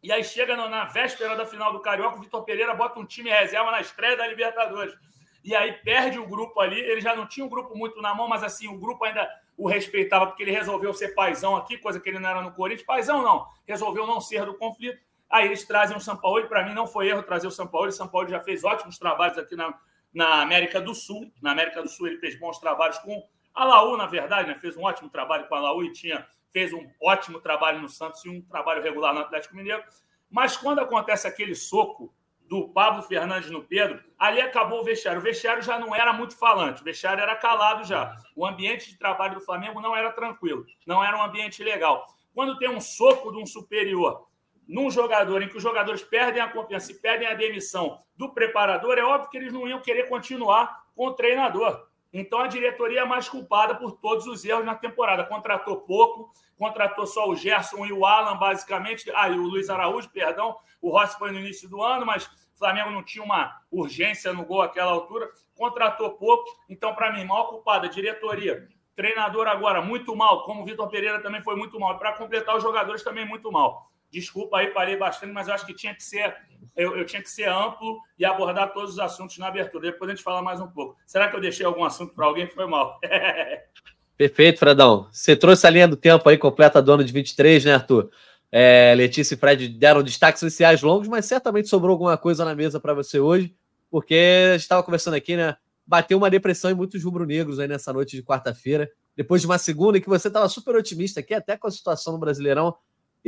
E 0.00 0.12
aí 0.12 0.22
chega 0.22 0.56
na 0.56 0.84
véspera 0.84 1.34
da 1.34 1.44
final 1.44 1.72
do 1.72 1.80
Carioca, 1.80 2.16
o 2.16 2.20
Vitor 2.20 2.44
Pereira 2.44 2.74
bota 2.74 3.00
um 3.00 3.04
time 3.04 3.28
reserva 3.28 3.72
na 3.72 3.80
estreia 3.80 4.16
da 4.16 4.24
Libertadores. 4.28 4.94
E 5.42 5.52
aí 5.56 5.72
perde 5.72 6.20
o 6.20 6.26
grupo 6.28 6.60
ali, 6.60 6.78
ele 6.78 7.00
já 7.00 7.16
não 7.16 7.26
tinha 7.26 7.44
o 7.44 7.48
grupo 7.48 7.76
muito 7.76 8.00
na 8.00 8.14
mão, 8.14 8.28
mas 8.28 8.44
assim, 8.44 8.68
o 8.68 8.78
grupo 8.78 9.04
ainda 9.04 9.28
o 9.56 9.66
respeitava, 9.66 10.28
porque 10.28 10.44
ele 10.44 10.52
resolveu 10.52 10.94
ser 10.94 11.08
paizão 11.08 11.56
aqui, 11.56 11.76
coisa 11.76 11.98
que 11.98 12.08
ele 12.08 12.20
não 12.20 12.30
era 12.30 12.40
no 12.40 12.52
Corinthians. 12.52 12.86
Paizão 12.86 13.22
não, 13.22 13.44
resolveu 13.66 14.06
não 14.06 14.20
ser 14.20 14.46
do 14.46 14.54
conflito. 14.54 15.00
Aí 15.30 15.46
eles 15.46 15.66
trazem 15.66 15.96
o 15.96 16.00
São 16.00 16.16
Paulo, 16.16 16.48
para 16.48 16.64
mim 16.64 16.74
não 16.74 16.86
foi 16.86 17.08
erro 17.08 17.22
trazer 17.22 17.46
o 17.46 17.50
São 17.50 17.66
Paulo. 17.66 17.88
O 17.88 17.92
São 17.92 18.08
Paulo 18.08 18.28
já 18.28 18.40
fez 18.40 18.64
ótimos 18.64 18.98
trabalhos 18.98 19.36
aqui 19.36 19.54
na, 19.54 19.78
na 20.12 20.40
América 20.40 20.80
do 20.80 20.94
Sul. 20.94 21.30
Na 21.42 21.52
América 21.52 21.82
do 21.82 21.88
Sul 21.88 22.08
ele 22.08 22.18
fez 22.18 22.38
bons 22.38 22.58
trabalhos 22.58 22.98
com 22.98 23.26
a 23.54 23.64
Laú, 23.64 23.96
na 23.96 24.06
verdade, 24.06 24.48
né? 24.48 24.54
fez 24.54 24.76
um 24.76 24.84
ótimo 24.84 25.10
trabalho 25.10 25.48
com 25.48 25.54
a 25.54 25.60
Laú 25.60 25.82
e 25.82 25.92
tinha, 25.92 26.26
fez 26.52 26.72
um 26.72 26.88
ótimo 27.02 27.40
trabalho 27.40 27.80
no 27.80 27.88
Santos 27.88 28.24
e 28.24 28.28
um 28.28 28.40
trabalho 28.40 28.82
regular 28.82 29.12
no 29.12 29.20
Atlético 29.20 29.56
Mineiro. 29.56 29.82
Mas 30.30 30.56
quando 30.56 30.78
acontece 30.78 31.26
aquele 31.26 31.54
soco 31.54 32.14
do 32.48 32.68
Pablo 32.68 33.02
Fernandes 33.02 33.50
no 33.50 33.62
Pedro, 33.62 34.02
ali 34.18 34.40
acabou 34.40 34.80
o 34.80 34.84
vestiário. 34.84 35.20
O 35.20 35.24
vestiário 35.24 35.62
já 35.62 35.78
não 35.78 35.94
era 35.94 36.12
muito 36.12 36.36
falante, 36.36 36.80
o 36.80 36.84
vestiário 36.84 37.22
era 37.22 37.36
calado 37.36 37.84
já. 37.84 38.14
O 38.34 38.46
ambiente 38.46 38.90
de 38.90 38.96
trabalho 38.96 39.34
do 39.34 39.40
Flamengo 39.40 39.80
não 39.80 39.94
era 39.94 40.10
tranquilo, 40.12 40.64
não 40.86 41.04
era 41.04 41.16
um 41.16 41.22
ambiente 41.22 41.62
legal. 41.62 42.06
Quando 42.34 42.58
tem 42.58 42.70
um 42.70 42.80
soco 42.80 43.32
de 43.32 43.38
um 43.38 43.44
superior 43.44 44.27
num 44.68 44.90
jogador 44.90 45.42
em 45.42 45.48
que 45.48 45.56
os 45.56 45.62
jogadores 45.62 46.02
perdem 46.02 46.42
a 46.42 46.48
confiança 46.48 46.92
e 46.92 46.94
perdem 46.94 47.26
a 47.26 47.34
demissão 47.34 47.98
do 48.16 48.28
preparador, 48.28 48.98
é 48.98 49.02
óbvio 49.02 49.30
que 49.30 49.38
eles 49.38 49.52
não 49.52 49.66
iam 49.66 49.80
querer 49.80 50.08
continuar 50.08 50.84
com 50.94 51.06
o 51.06 51.14
treinador. 51.14 51.88
Então 52.12 52.40
a 52.40 52.46
diretoria 52.46 53.00
é 53.00 53.04
mais 53.04 53.28
culpada 53.28 53.74
por 53.74 53.92
todos 53.92 54.26
os 54.26 54.44
erros 54.44 54.64
na 54.64 54.74
temporada. 54.74 55.24
Contratou 55.24 55.76
pouco, 55.82 56.30
contratou 56.58 57.06
só 57.06 57.28
o 57.28 57.36
Gerson 57.36 57.86
e 57.86 57.92
o 57.92 58.04
Alan, 58.04 58.36
basicamente. 58.36 59.10
Ah, 59.14 59.28
e 59.28 59.38
o 59.38 59.42
Luiz 59.42 59.68
Araújo, 59.68 60.10
perdão. 60.10 60.56
O 60.80 60.90
Rossi 60.90 61.18
foi 61.18 61.32
no 61.32 61.38
início 61.38 61.68
do 61.68 61.82
ano, 61.82 62.06
mas 62.06 62.26
o 62.26 62.58
Flamengo 62.58 62.90
não 62.90 63.02
tinha 63.02 63.22
uma 63.22 63.60
urgência 63.70 64.32
no 64.32 64.44
gol 64.44 64.62
àquela 64.62 64.90
altura. 64.90 65.30
Contratou 65.54 66.10
pouco. 66.12 66.44
Então, 66.68 66.94
para 66.94 67.12
mim, 67.12 67.24
mal 67.24 67.48
culpada 67.48 67.88
diretoria. 67.88 68.68
Treinador 68.96 69.46
agora 69.46 69.80
muito 69.80 70.16
mal, 70.16 70.44
como 70.44 70.62
o 70.62 70.64
Vitor 70.64 70.88
Pereira 70.88 71.22
também 71.22 71.42
foi 71.42 71.56
muito 71.56 71.78
mal. 71.78 71.98
Para 71.98 72.14
completar, 72.14 72.56
os 72.56 72.62
jogadores 72.62 73.02
também 73.02 73.24
muito 73.24 73.52
mal. 73.52 73.90
Desculpa 74.10 74.58
aí, 74.58 74.68
parei 74.68 74.96
bastante, 74.96 75.32
mas 75.32 75.48
eu 75.48 75.54
acho 75.54 75.66
que 75.66 75.74
tinha 75.74 75.94
que 75.94 76.02
ser 76.02 76.34
eu, 76.76 76.96
eu, 76.96 77.04
tinha 77.04 77.20
que 77.20 77.30
ser 77.30 77.48
amplo 77.48 77.98
e 78.18 78.24
abordar 78.24 78.72
todos 78.72 78.92
os 78.92 78.98
assuntos 78.98 79.36
na 79.38 79.48
abertura. 79.48 79.90
Depois 79.90 80.08
a 80.08 80.14
gente 80.14 80.22
fala 80.22 80.40
mais 80.40 80.60
um 80.60 80.68
pouco. 80.68 80.96
Será 81.06 81.28
que 81.28 81.36
eu 81.36 81.40
deixei 81.40 81.66
algum 81.66 81.84
assunto 81.84 82.14
para 82.14 82.26
alguém? 82.26 82.46
Foi 82.46 82.66
mal. 82.66 83.00
Perfeito, 84.16 84.58
Fredão. 84.58 85.08
Você 85.12 85.36
trouxe 85.36 85.66
a 85.66 85.70
linha 85.70 85.88
do 85.88 85.96
tempo 85.96 86.28
aí 86.28 86.36
completa 86.36 86.82
do 86.82 86.92
ano 86.92 87.04
de 87.04 87.12
23, 87.12 87.64
né, 87.64 87.74
Arthur? 87.74 88.10
É, 88.50 88.94
Letícia 88.96 89.34
e 89.34 89.36
Fred 89.36 89.68
deram 89.68 90.02
destaques 90.02 90.40
iniciais 90.42 90.82
longos, 90.82 91.06
mas 91.06 91.26
certamente 91.26 91.68
sobrou 91.68 91.92
alguma 91.92 92.16
coisa 92.16 92.44
na 92.44 92.54
mesa 92.54 92.80
para 92.80 92.94
você 92.94 93.20
hoje, 93.20 93.54
porque 93.90 94.48
a 94.50 94.52
gente 94.52 94.62
estava 94.62 94.82
conversando 94.82 95.14
aqui, 95.14 95.36
né? 95.36 95.56
Bateu 95.86 96.16
uma 96.16 96.30
depressão 96.30 96.70
em 96.70 96.74
muitos 96.74 97.02
rubro-negros 97.04 97.58
aí 97.58 97.68
nessa 97.68 97.92
noite 97.92 98.16
de 98.16 98.22
quarta-feira, 98.22 98.90
depois 99.16 99.40
de 99.40 99.46
uma 99.46 99.58
segunda 99.58 99.98
em 99.98 100.00
que 100.00 100.08
você 100.08 100.28
estava 100.28 100.48
super 100.48 100.74
otimista 100.76 101.20
aqui, 101.20 101.34
até 101.34 101.56
com 101.56 101.66
a 101.66 101.70
situação 101.70 102.12
no 102.12 102.18
Brasileirão. 102.18 102.74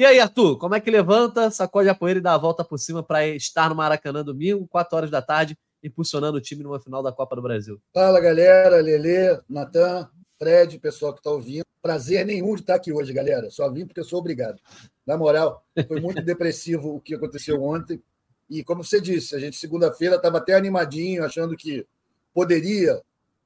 E 0.00 0.04
aí, 0.06 0.18
Arthur, 0.18 0.56
como 0.56 0.74
é 0.74 0.80
que 0.80 0.90
levanta, 0.90 1.50
sacode 1.50 1.86
a 1.90 1.94
poeira 1.94 2.20
e 2.20 2.22
dá 2.22 2.32
a 2.32 2.38
volta 2.38 2.64
por 2.64 2.78
cima 2.78 3.02
para 3.02 3.26
estar 3.26 3.68
no 3.68 3.74
Maracanã 3.74 4.24
domingo, 4.24 4.66
4 4.66 4.96
horas 4.96 5.10
da 5.10 5.20
tarde, 5.20 5.58
impulsionando 5.84 6.38
o 6.38 6.40
time 6.40 6.62
numa 6.62 6.80
final 6.80 7.02
da 7.02 7.12
Copa 7.12 7.36
do 7.36 7.42
Brasil? 7.42 7.78
Fala, 7.92 8.18
galera, 8.18 8.80
Lele, 8.80 9.38
Natan, 9.46 10.08
Fred, 10.38 10.78
pessoal 10.78 11.12
que 11.12 11.20
está 11.20 11.30
ouvindo. 11.30 11.66
Prazer 11.82 12.24
nenhum 12.24 12.54
de 12.54 12.62
estar 12.62 12.76
aqui 12.76 12.90
hoje, 12.90 13.12
galera. 13.12 13.50
Só 13.50 13.70
vim 13.70 13.84
porque 13.84 14.00
eu 14.00 14.04
sou 14.04 14.20
obrigado. 14.20 14.58
Na 15.06 15.18
moral, 15.18 15.62
foi 15.86 16.00
muito 16.00 16.22
depressivo 16.24 16.96
o 16.96 17.00
que 17.02 17.14
aconteceu 17.14 17.62
ontem. 17.62 18.02
E 18.48 18.64
como 18.64 18.82
você 18.82 19.02
disse, 19.02 19.36
a 19.36 19.38
gente 19.38 19.58
segunda-feira 19.58 20.16
estava 20.16 20.38
até 20.38 20.54
animadinho, 20.54 21.22
achando 21.22 21.54
que 21.54 21.86
poderia, 22.32 23.02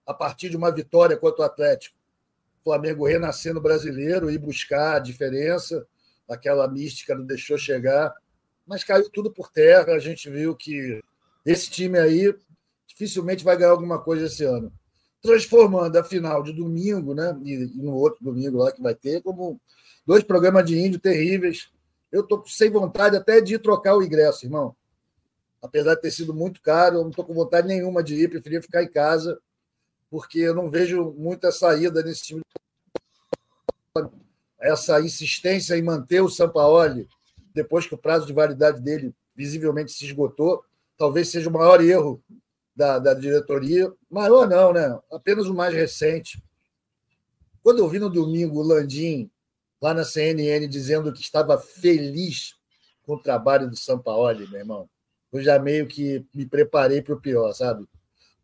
a 0.06 0.14
partir 0.14 0.50
de 0.50 0.56
uma 0.56 0.70
vitória 0.70 1.16
contra 1.16 1.42
o 1.42 1.44
Atlético, 1.44 1.96
o 2.60 2.62
Flamengo 2.62 3.08
renascendo 3.08 3.60
brasileiro 3.60 4.30
e 4.30 4.38
buscar 4.38 4.94
a 4.94 5.00
diferença, 5.00 5.84
aquela 6.28 6.68
mística 6.68 7.14
não 7.14 7.24
deixou 7.24 7.58
chegar, 7.58 8.12
mas 8.66 8.84
caiu 8.84 9.08
tudo 9.10 9.30
por 9.30 9.50
terra. 9.50 9.94
A 9.94 9.98
gente 9.98 10.28
viu 10.30 10.54
que 10.54 11.02
esse 11.44 11.70
time 11.70 11.98
aí 11.98 12.34
dificilmente 12.86 13.44
vai 13.44 13.56
ganhar 13.56 13.70
alguma 13.70 13.98
coisa 13.98 14.26
esse 14.26 14.44
ano 14.44 14.72
transformando 15.24 15.96
a 15.96 16.04
final 16.04 16.42
de 16.42 16.52
domingo, 16.52 17.14
né? 17.14 17.34
E, 17.42 17.56
no 17.76 17.94
outro 17.94 18.22
domingo 18.22 18.58
lá 18.58 18.70
que 18.70 18.82
vai 18.82 18.94
ter, 18.94 19.22
como 19.22 19.58
dois 20.06 20.22
programas 20.22 20.66
de 20.66 20.78
índio 20.78 21.00
terríveis. 21.00 21.70
Eu 22.12 22.20
estou 22.20 22.44
sem 22.46 22.70
vontade 22.70 23.16
até 23.16 23.40
de 23.40 23.58
trocar 23.58 23.96
o 23.96 24.02
ingresso, 24.02 24.44
irmão. 24.44 24.76
Apesar 25.62 25.94
de 25.94 26.02
ter 26.02 26.10
sido 26.10 26.34
muito 26.34 26.60
caro, 26.60 26.96
eu 26.96 27.02
não 27.02 27.08
estou 27.08 27.24
com 27.24 27.32
vontade 27.32 27.66
nenhuma 27.66 28.04
de 28.04 28.14
ir, 28.14 28.28
preferia 28.28 28.60
ficar 28.60 28.82
em 28.82 28.90
casa, 28.90 29.40
porque 30.10 30.40
eu 30.40 30.54
não 30.54 30.70
vejo 30.70 31.14
muita 31.16 31.50
saída 31.50 32.02
nesse 32.02 32.22
time. 32.24 32.42
Essa 34.64 35.00
insistência 35.00 35.76
em 35.76 35.82
manter 35.82 36.22
o 36.22 36.28
Sampaoli, 36.30 37.06
depois 37.54 37.86
que 37.86 37.94
o 37.94 37.98
prazo 37.98 38.26
de 38.26 38.32
validade 38.32 38.80
dele 38.80 39.14
visivelmente 39.36 39.92
se 39.92 40.06
esgotou, 40.06 40.64
talvez 40.96 41.28
seja 41.28 41.50
o 41.50 41.52
maior 41.52 41.82
erro 41.82 42.22
da, 42.74 42.98
da 42.98 43.14
diretoria, 43.14 43.92
maior 44.10 44.48
não, 44.48 44.72
né? 44.72 44.98
Apenas 45.12 45.46
o 45.46 45.54
mais 45.54 45.74
recente. 45.74 46.42
Quando 47.62 47.78
eu 47.78 47.88
vi 47.88 47.98
no 47.98 48.10
domingo 48.10 48.58
o 48.58 48.62
Landim, 48.62 49.30
lá 49.80 49.92
na 49.92 50.04
CNN, 50.04 50.66
dizendo 50.66 51.12
que 51.12 51.20
estava 51.20 51.58
feliz 51.58 52.54
com 53.02 53.14
o 53.14 53.22
trabalho 53.22 53.68
do 53.68 53.76
Sampaoli, 53.76 54.48
meu 54.48 54.60
irmão, 54.60 54.88
eu 55.30 55.42
já 55.42 55.58
meio 55.58 55.86
que 55.86 56.24
me 56.34 56.46
preparei 56.46 57.02
para 57.02 57.14
o 57.14 57.20
pior, 57.20 57.52
sabe? 57.52 57.86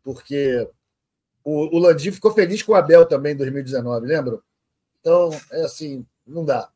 Porque 0.03 0.67
o, 1.43 1.75
o 1.75 1.79
Landim 1.79 2.11
ficou 2.11 2.31
feliz 2.31 2.61
com 2.61 2.73
o 2.73 2.75
Abel 2.75 3.05
também 3.05 3.33
em 3.33 3.37
2019, 3.37 4.05
lembra? 4.05 4.39
Então, 5.01 5.29
é 5.51 5.63
assim, 5.63 6.05
não 6.25 6.45
dá. 6.45 6.69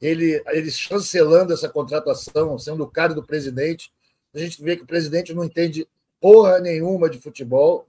Ele, 0.00 0.42
ele 0.48 0.70
chancelando 0.70 1.52
essa 1.52 1.68
contratação, 1.68 2.58
sendo 2.58 2.84
o 2.84 2.90
cara 2.90 3.12
do 3.12 3.24
presidente, 3.24 3.92
a 4.32 4.38
gente 4.38 4.62
vê 4.62 4.76
que 4.76 4.84
o 4.84 4.86
presidente 4.86 5.34
não 5.34 5.44
entende 5.44 5.88
porra 6.20 6.60
nenhuma 6.60 7.10
de 7.10 7.18
futebol 7.18 7.88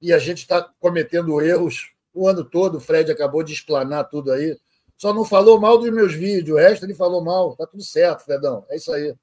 e 0.00 0.12
a 0.12 0.18
gente 0.18 0.38
está 0.38 0.62
cometendo 0.80 1.40
erros 1.40 1.92
o 2.12 2.26
ano 2.28 2.44
todo. 2.44 2.78
O 2.78 2.80
Fred 2.80 3.10
acabou 3.10 3.42
de 3.42 3.52
explanar 3.52 4.08
tudo 4.08 4.32
aí. 4.32 4.58
Só 4.96 5.12
não 5.12 5.24
falou 5.24 5.60
mal 5.60 5.78
dos 5.78 5.90
meus 5.90 6.14
vídeos, 6.14 6.56
o 6.56 6.60
resto 6.60 6.84
ele 6.84 6.94
falou 6.94 7.22
mal. 7.22 7.56
Tá 7.56 7.66
tudo 7.66 7.82
certo, 7.82 8.24
Fredão. 8.24 8.64
É 8.68 8.76
isso 8.76 8.92
aí. 8.92 9.14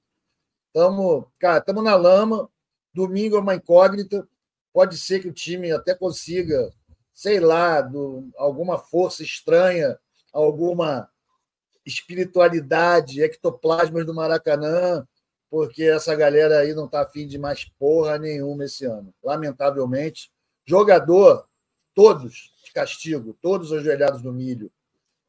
Estamos, 0.68 1.26
cara, 1.40 1.60
estamos 1.60 1.84
na 1.84 1.96
lama. 1.96 2.50
Domingo 2.94 3.36
é 3.36 3.40
uma 3.40 3.56
incógnita. 3.56 4.28
Pode 4.72 4.98
ser 4.98 5.20
que 5.20 5.28
o 5.28 5.34
time 5.34 5.72
até 5.72 5.96
consiga, 5.96 6.72
sei 7.20 7.42
lá, 7.42 7.82
do, 7.82 8.32
alguma 8.38 8.78
força 8.78 9.24
estranha, 9.24 10.00
alguma 10.32 11.10
espiritualidade, 11.86 13.22
ectoplasmas 13.22 14.06
do 14.06 14.14
Maracanã, 14.14 15.06
porque 15.50 15.84
essa 15.84 16.16
galera 16.16 16.60
aí 16.60 16.74
não 16.74 16.86
está 16.86 17.02
afim 17.02 17.28
de 17.28 17.38
mais 17.38 17.66
porra 17.78 18.18
nenhuma 18.18 18.64
esse 18.64 18.86
ano. 18.86 19.14
Lamentavelmente. 19.22 20.32
Jogador, 20.66 21.46
todos 21.94 22.54
de 22.64 22.72
castigo, 22.72 23.38
todos 23.42 23.74
ajoelhados 23.74 24.24
no 24.24 24.32
milho. 24.32 24.72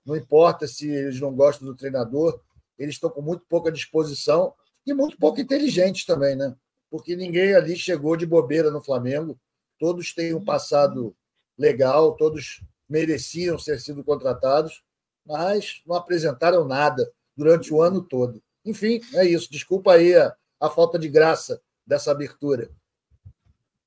Não 0.07 0.15
importa 0.15 0.69
se 0.69 0.89
eles 0.89 1.21
não 1.21 1.35
gostam 1.35 1.67
do 1.67 1.75
treinador, 1.75 2.41
eles 2.79 2.95
estão 2.95 3.11
com 3.11 3.21
muito 3.21 3.45
pouca 3.49 3.73
disposição 3.73 4.55
e 4.87 4.95
muito 4.95 5.19
pouco 5.19 5.41
inteligentes 5.41 6.05
também, 6.05 6.37
né? 6.37 6.55
Porque 6.89 7.17
ninguém 7.17 7.53
ali 7.53 7.75
chegou 7.75 8.17
de 8.17 8.27
bobeira 8.27 8.71
no 8.71 8.81
Flamengo. 8.81 9.37
Todos 9.77 10.15
têm 10.15 10.33
um 10.35 10.45
passado 10.45 11.17
legal, 11.61 12.17
todos 12.17 12.63
mereciam 12.89 13.59
ser 13.59 13.79
sido 13.79 14.03
contratados, 14.03 14.83
mas 15.27 15.83
não 15.87 15.95
apresentaram 15.95 16.67
nada 16.67 17.09
durante 17.37 17.73
o 17.73 17.83
ano 17.83 18.03
todo. 18.03 18.43
Enfim, 18.65 19.01
é 19.15 19.25
isso. 19.25 19.51
Desculpa 19.51 19.93
aí 19.93 20.17
a, 20.17 20.35
a 20.59 20.71
falta 20.71 20.99
de 20.99 21.09
graça 21.09 21.61
dessa 21.87 22.11
abertura. 22.11 22.71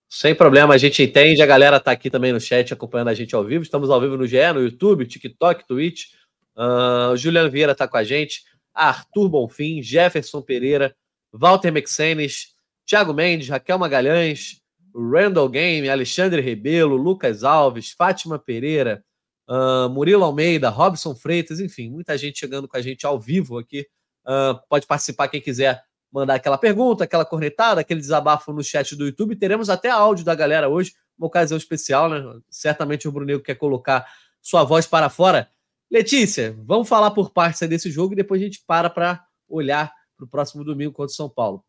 Sem 0.07 0.35
problema, 0.35 0.75
a 0.75 0.77
gente 0.77 1.01
entende. 1.01 1.41
A 1.41 1.45
galera 1.45 1.77
está 1.77 1.91
aqui 1.91 2.09
também 2.09 2.31
no 2.31 2.39
chat 2.39 2.71
acompanhando 2.71 3.07
a 3.09 3.13
gente 3.13 3.33
ao 3.33 3.43
vivo. 3.43 3.63
Estamos 3.63 3.89
ao 3.89 3.99
vivo 3.99 4.15
no 4.15 4.27
GE, 4.27 4.53
no 4.53 4.61
YouTube, 4.61 5.07
TikTok, 5.07 5.67
Twitch. 5.67 6.13
Uh, 6.55 7.17
Juliano 7.17 7.49
Vieira 7.49 7.71
está 7.71 7.87
com 7.87 7.97
a 7.97 8.03
gente. 8.03 8.43
Arthur 8.73 9.27
Bonfim, 9.29 9.81
Jefferson 9.81 10.41
Pereira, 10.41 10.95
Walter 11.31 11.71
Mexenes, 11.71 12.53
Thiago 12.85 13.13
Mendes, 13.13 13.49
Raquel 13.49 13.79
Magalhães, 13.79 14.62
Randall 14.95 15.49
Game, 15.49 15.89
Alexandre 15.89 16.41
Rebelo, 16.41 16.95
Lucas 16.95 17.43
Alves, 17.43 17.91
Fátima 17.91 18.37
Pereira, 18.37 19.03
uh, 19.49 19.89
Murilo 19.89 20.23
Almeida, 20.23 20.69
Robson 20.69 21.15
Freitas, 21.15 21.59
enfim, 21.59 21.89
muita 21.89 22.17
gente 22.17 22.39
chegando 22.39 22.67
com 22.67 22.77
a 22.77 22.81
gente 22.81 23.05
ao 23.05 23.19
vivo 23.19 23.57
aqui 23.57 23.87
Uh, 24.25 24.57
pode 24.69 24.87
participar 24.87 25.27
quem 25.27 25.41
quiser 25.41 25.83
mandar 26.11 26.35
aquela 26.35 26.57
pergunta, 26.57 27.03
aquela 27.03 27.25
cornetada, 27.25 27.81
aquele 27.81 27.99
desabafo 27.99 28.53
no 28.53 28.63
chat 28.63 28.95
do 28.95 29.05
YouTube. 29.05 29.35
Teremos 29.35 29.69
até 29.69 29.89
áudio 29.89 30.23
da 30.23 30.33
galera 30.33 30.69
hoje, 30.69 30.93
uma 31.17 31.27
ocasião 31.27 31.57
especial, 31.57 32.09
né? 32.09 32.23
Certamente 32.49 33.07
o 33.07 33.11
Brunego 33.11 33.43
quer 33.43 33.55
colocar 33.55 34.05
sua 34.41 34.63
voz 34.63 34.87
para 34.87 35.09
fora. 35.09 35.49
Letícia, 35.91 36.55
vamos 36.59 36.87
falar 36.87 37.11
por 37.11 37.31
partes 37.31 37.67
desse 37.67 37.91
jogo 37.91 38.13
e 38.13 38.15
depois 38.15 38.41
a 38.41 38.45
gente 38.45 38.63
para 38.65 38.89
para 38.89 39.25
olhar 39.47 39.91
para 40.15 40.25
o 40.25 40.29
próximo 40.29 40.63
domingo 40.63 40.93
contra 40.93 41.11
o 41.11 41.15
São 41.15 41.29
Paulo. 41.29 41.63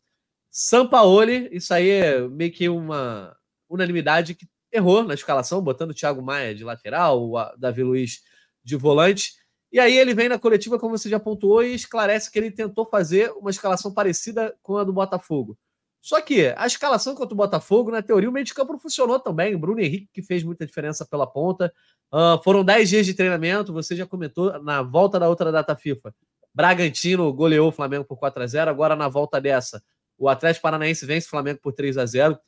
Sampaoli, 0.57 1.49
isso 1.51 1.73
aí 1.73 1.89
é 1.89 2.21
meio 2.29 2.49
que 2.49 2.69
uma 2.69 3.35
unanimidade 3.67 4.33
que 4.33 4.47
errou 4.71 5.03
na 5.03 5.13
escalação, 5.13 5.61
botando 5.61 5.89
o 5.91 5.93
Thiago 5.93 6.21
Maia 6.21 6.55
de 6.55 6.63
lateral, 6.63 7.29
o 7.29 7.57
Davi 7.57 7.83
Luiz 7.83 8.21
de 8.63 8.77
volante. 8.77 9.33
E 9.69 9.81
aí 9.81 9.97
ele 9.97 10.13
vem 10.13 10.29
na 10.29 10.39
coletiva, 10.39 10.79
como 10.79 10.97
você 10.97 11.09
já 11.09 11.19
pontuou, 11.19 11.61
e 11.61 11.73
esclarece 11.73 12.31
que 12.31 12.39
ele 12.39 12.49
tentou 12.49 12.85
fazer 12.85 13.31
uma 13.31 13.49
escalação 13.49 13.93
parecida 13.93 14.55
com 14.63 14.77
a 14.77 14.85
do 14.85 14.93
Botafogo. 14.93 15.57
Só 15.99 16.21
que 16.21 16.53
a 16.55 16.65
escalação 16.65 17.15
contra 17.15 17.33
o 17.33 17.37
Botafogo, 17.37 17.91
na 17.91 18.01
teoria, 18.01 18.29
o 18.29 18.31
meio 18.31 18.45
de 18.45 18.53
campo 18.53 18.79
funcionou 18.79 19.19
também. 19.19 19.57
Bruno 19.57 19.81
Henrique, 19.81 20.07
que 20.13 20.21
fez 20.21 20.41
muita 20.41 20.65
diferença 20.65 21.05
pela 21.05 21.27
ponta. 21.27 21.73
Uh, 22.13 22.41
foram 22.41 22.63
10 22.63 22.87
dias 22.87 23.05
de 23.05 23.13
treinamento, 23.13 23.73
você 23.73 23.93
já 23.93 24.05
comentou 24.05 24.57
na 24.63 24.81
volta 24.81 25.19
da 25.19 25.27
outra 25.27 25.51
data 25.51 25.75
FIFA. 25.75 26.15
Bragantino 26.53 27.33
goleou 27.33 27.67
o 27.67 27.73
Flamengo 27.73 28.05
por 28.05 28.17
4 28.17 28.41
a 28.41 28.47
0 28.47 28.71
Agora, 28.71 28.95
na 28.95 29.09
volta 29.09 29.41
dessa, 29.41 29.83
o 30.17 30.29
Atlético 30.29 30.63
Paranaense 30.63 31.05
vence 31.05 31.27
o 31.27 31.29
Flamengo 31.29 31.59
por 31.61 31.73
3 31.73 31.97
a 31.97 32.05
0 32.05 32.39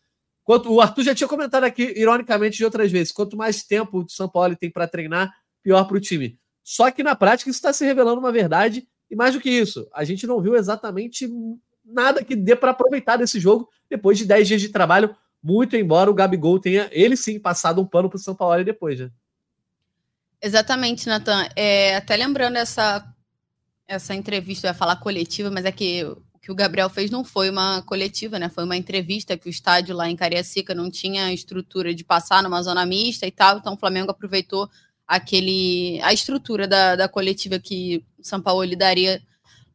Quanto, 0.48 0.72
o 0.72 0.80
Arthur 0.80 1.04
já 1.04 1.14
tinha 1.14 1.28
comentado 1.28 1.66
aqui, 1.66 1.94
ironicamente, 1.98 2.56
de 2.56 2.64
outras 2.64 2.90
vezes: 2.90 3.12
quanto 3.12 3.36
mais 3.36 3.64
tempo 3.64 4.00
o 4.00 4.10
São 4.10 4.30
Paulo 4.30 4.56
tem 4.56 4.72
para 4.72 4.88
treinar, 4.88 5.30
pior 5.62 5.84
para 5.84 5.98
o 5.98 6.00
time. 6.00 6.40
Só 6.64 6.90
que 6.90 7.04
na 7.04 7.18
prática 7.18 7.50
isso 7.50 7.58
está 7.58 7.74
se 7.74 7.84
revelando 7.84 8.22
uma 8.22 8.32
verdade. 8.32 8.88
E 9.12 9.16
mais 9.16 9.34
do 9.34 9.42
que 9.42 9.50
isso, 9.50 9.88
a 9.94 10.06
gente 10.06 10.26
não 10.26 10.42
viu 10.42 10.56
exatamente 10.56 11.30
nada 11.84 12.24
que 12.24 12.34
dê 12.34 12.56
para 12.56 12.72
aproveitar 12.72 13.18
desse 13.18 13.42
jogo 13.42 13.70
depois 13.90 14.18
de 14.18 14.26
10 14.26 14.48
dias 14.48 14.62
de 14.62 14.70
trabalho, 14.70 15.16
muito 15.44 15.76
embora 15.76 16.10
o 16.10 16.14
Gabigol 16.14 16.60
tenha, 16.60 16.90
ele 16.92 17.16
sim, 17.16 17.40
passado 17.40 17.82
um 17.82 17.86
pano 17.86 18.10
para 18.10 18.18
o 18.18 18.20
São 18.20 18.36
Paulo 18.36 18.64
depois, 18.64 19.00
né? 19.00 19.10
Exatamente, 20.42 21.08
Natan. 21.08 21.48
É, 21.56 21.96
até 21.96 22.16
lembrando 22.16 22.58
essa, 22.58 23.06
essa 23.88 24.14
entrevista, 24.14 24.68
eu 24.68 24.72
ia 24.72 24.76
falar 24.78 24.98
coletiva, 24.98 25.50
mas 25.50 25.66
é 25.66 25.72
que 25.72 26.06
que 26.48 26.52
o 26.54 26.56
Gabriel 26.56 26.90
fez 26.90 27.12
não 27.12 27.26
foi 27.26 27.50
uma 27.50 27.82
coletiva, 27.82 28.40
né? 28.40 28.48
Foi 28.48 28.64
uma 28.64 28.78
entrevista 28.78 29.38
que 29.38 29.50
o 29.50 29.52
estádio 29.52 29.94
lá 29.94 30.10
em 30.10 30.16
Cariacica 30.16 30.74
não 30.74 30.90
tinha 30.90 31.34
estrutura 31.34 31.94
de 31.94 32.06
passar 32.06 32.42
numa 32.42 32.62
zona 32.64 32.86
mista 32.86 33.28
e 33.28 33.32
tal, 33.32 33.58
então 33.58 33.74
o 33.74 33.78
Flamengo 33.78 34.12
aproveitou 34.12 34.70
aquele 35.06 36.00
a 36.02 36.14
estrutura 36.14 36.66
da, 36.66 36.96
da 36.96 37.10
coletiva 37.10 37.60
que 37.60 38.02
São 38.22 38.40
Paulo 38.40 38.66
daria 38.78 39.22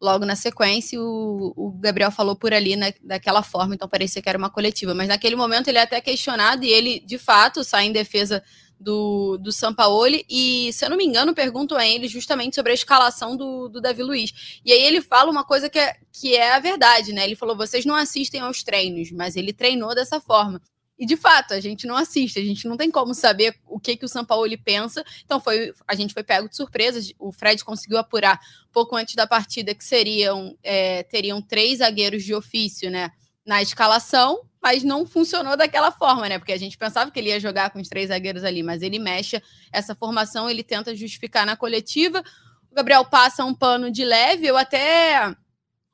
logo 0.01 0.25
na 0.25 0.35
sequência. 0.35 0.99
O, 0.99 1.53
o 1.55 1.73
Gabriel 1.73 2.11
falou 2.11 2.35
por 2.35 2.55
ali 2.55 2.75
né, 2.75 2.95
daquela 3.03 3.43
forma, 3.43 3.75
então 3.75 3.87
parecia 3.87 4.23
que 4.23 4.29
era 4.31 4.39
uma 4.39 4.49
coletiva. 4.49 4.95
Mas 4.95 5.09
naquele 5.09 5.37
momento 5.37 5.69
ele 5.69 5.77
é 5.77 5.83
até 5.83 6.01
questionado 6.01 6.65
e 6.65 6.71
ele, 6.71 7.01
de 7.01 7.19
fato, 7.19 7.63
sai 7.63 7.85
em 7.85 7.93
defesa 7.93 8.43
do, 8.83 9.39
do 9.39 9.53
Sampaoli. 9.53 10.25
E, 10.29 10.73
se 10.73 10.85
eu 10.85 10.91
não 10.91 10.97
me 10.97 11.05
engano, 11.05 11.35
pergunto 11.35 11.77
a 11.77 11.87
ele 11.87 12.09
justamente 12.09 12.57
sobre 12.57 12.73
a 12.73 12.75
escalação 12.75 13.37
do, 13.37 13.69
do 13.69 13.81
Davi 13.81 14.03
Luiz. 14.03 14.61
E 14.65 14.73
aí 14.73 14.83
ele 14.83 15.01
fala 15.01 15.31
uma 15.31 15.45
coisa 15.45 15.71
que 15.71 15.79
é, 15.79 15.97
que 16.13 16.35
é 16.35 16.53
a 16.53 16.59
verdade, 16.59 17.13
né? 17.13 17.25
Ele 17.25 17.37
falou: 17.37 17.57
vocês 17.57 17.85
não 17.85 17.95
assistem 17.95 18.41
aos 18.41 18.63
treinos, 18.63 19.11
mas 19.13 19.37
ele 19.37 19.53
treinou 19.53 19.95
dessa 19.95 20.21
forma. 20.21 20.61
E 20.99 21.07
de 21.07 21.17
fato, 21.17 21.53
a 21.55 21.59
gente 21.59 21.87
não 21.87 21.97
assiste, 21.97 22.39
a 22.39 22.45
gente 22.45 22.69
não 22.69 22.77
tem 22.77 22.91
como 22.91 23.13
saber 23.15 23.57
o 23.67 23.81
que, 23.81 23.97
que 23.97 24.05
o 24.05 24.09
São 24.09 24.25
Paulo 24.25 24.49
pensa. 24.63 25.05
Então 25.25 25.41
foi, 25.41 25.73
a 25.89 25.95
gente 25.95 26.15
foi 26.15 26.23
pego 26.23 26.49
de 26.49 26.57
surpresa. 26.57 27.01
O 27.19 27.33
Fred 27.33 27.65
conseguiu 27.65 27.99
apurar 27.99 28.39
pouco 28.73 28.95
antes 28.95 29.15
da 29.15 29.27
partida 29.27 29.75
que 29.75 29.85
seriam 29.85 30.57
é, 30.63 31.03
teriam 31.03 31.43
três 31.43 31.79
zagueiros 31.79 32.23
de 32.23 32.35
ofício, 32.35 32.91
né? 32.91 33.11
Na 33.45 33.61
escalação, 33.61 34.43
mas 34.63 34.85
não 34.85 35.05
funcionou 35.05 35.57
daquela 35.57 35.91
forma, 35.91 36.29
né? 36.29 36.39
Porque 36.39 36.53
a 36.53 36.59
gente 36.59 36.79
pensava 36.79 37.11
que 37.11 37.19
ele 37.19 37.31
ia 37.31 37.41
jogar 37.41 37.71
com 37.71 37.81
os 37.81 37.89
três 37.89 38.09
zagueiros 38.09 38.45
ali, 38.45 38.63
mas 38.63 38.81
ele 38.81 38.99
mexe 38.99 39.43
essa 39.73 39.95
formação, 39.95 40.49
ele 40.49 40.63
tenta 40.63 40.95
justificar 40.95 41.45
na 41.45 41.57
coletiva. 41.57 42.23
O 42.71 42.75
Gabriel 42.75 43.05
passa 43.05 43.45
um 43.45 43.53
pano 43.53 43.91
de 43.91 44.05
leve, 44.05 44.47
eu 44.47 44.57
até 44.57 45.35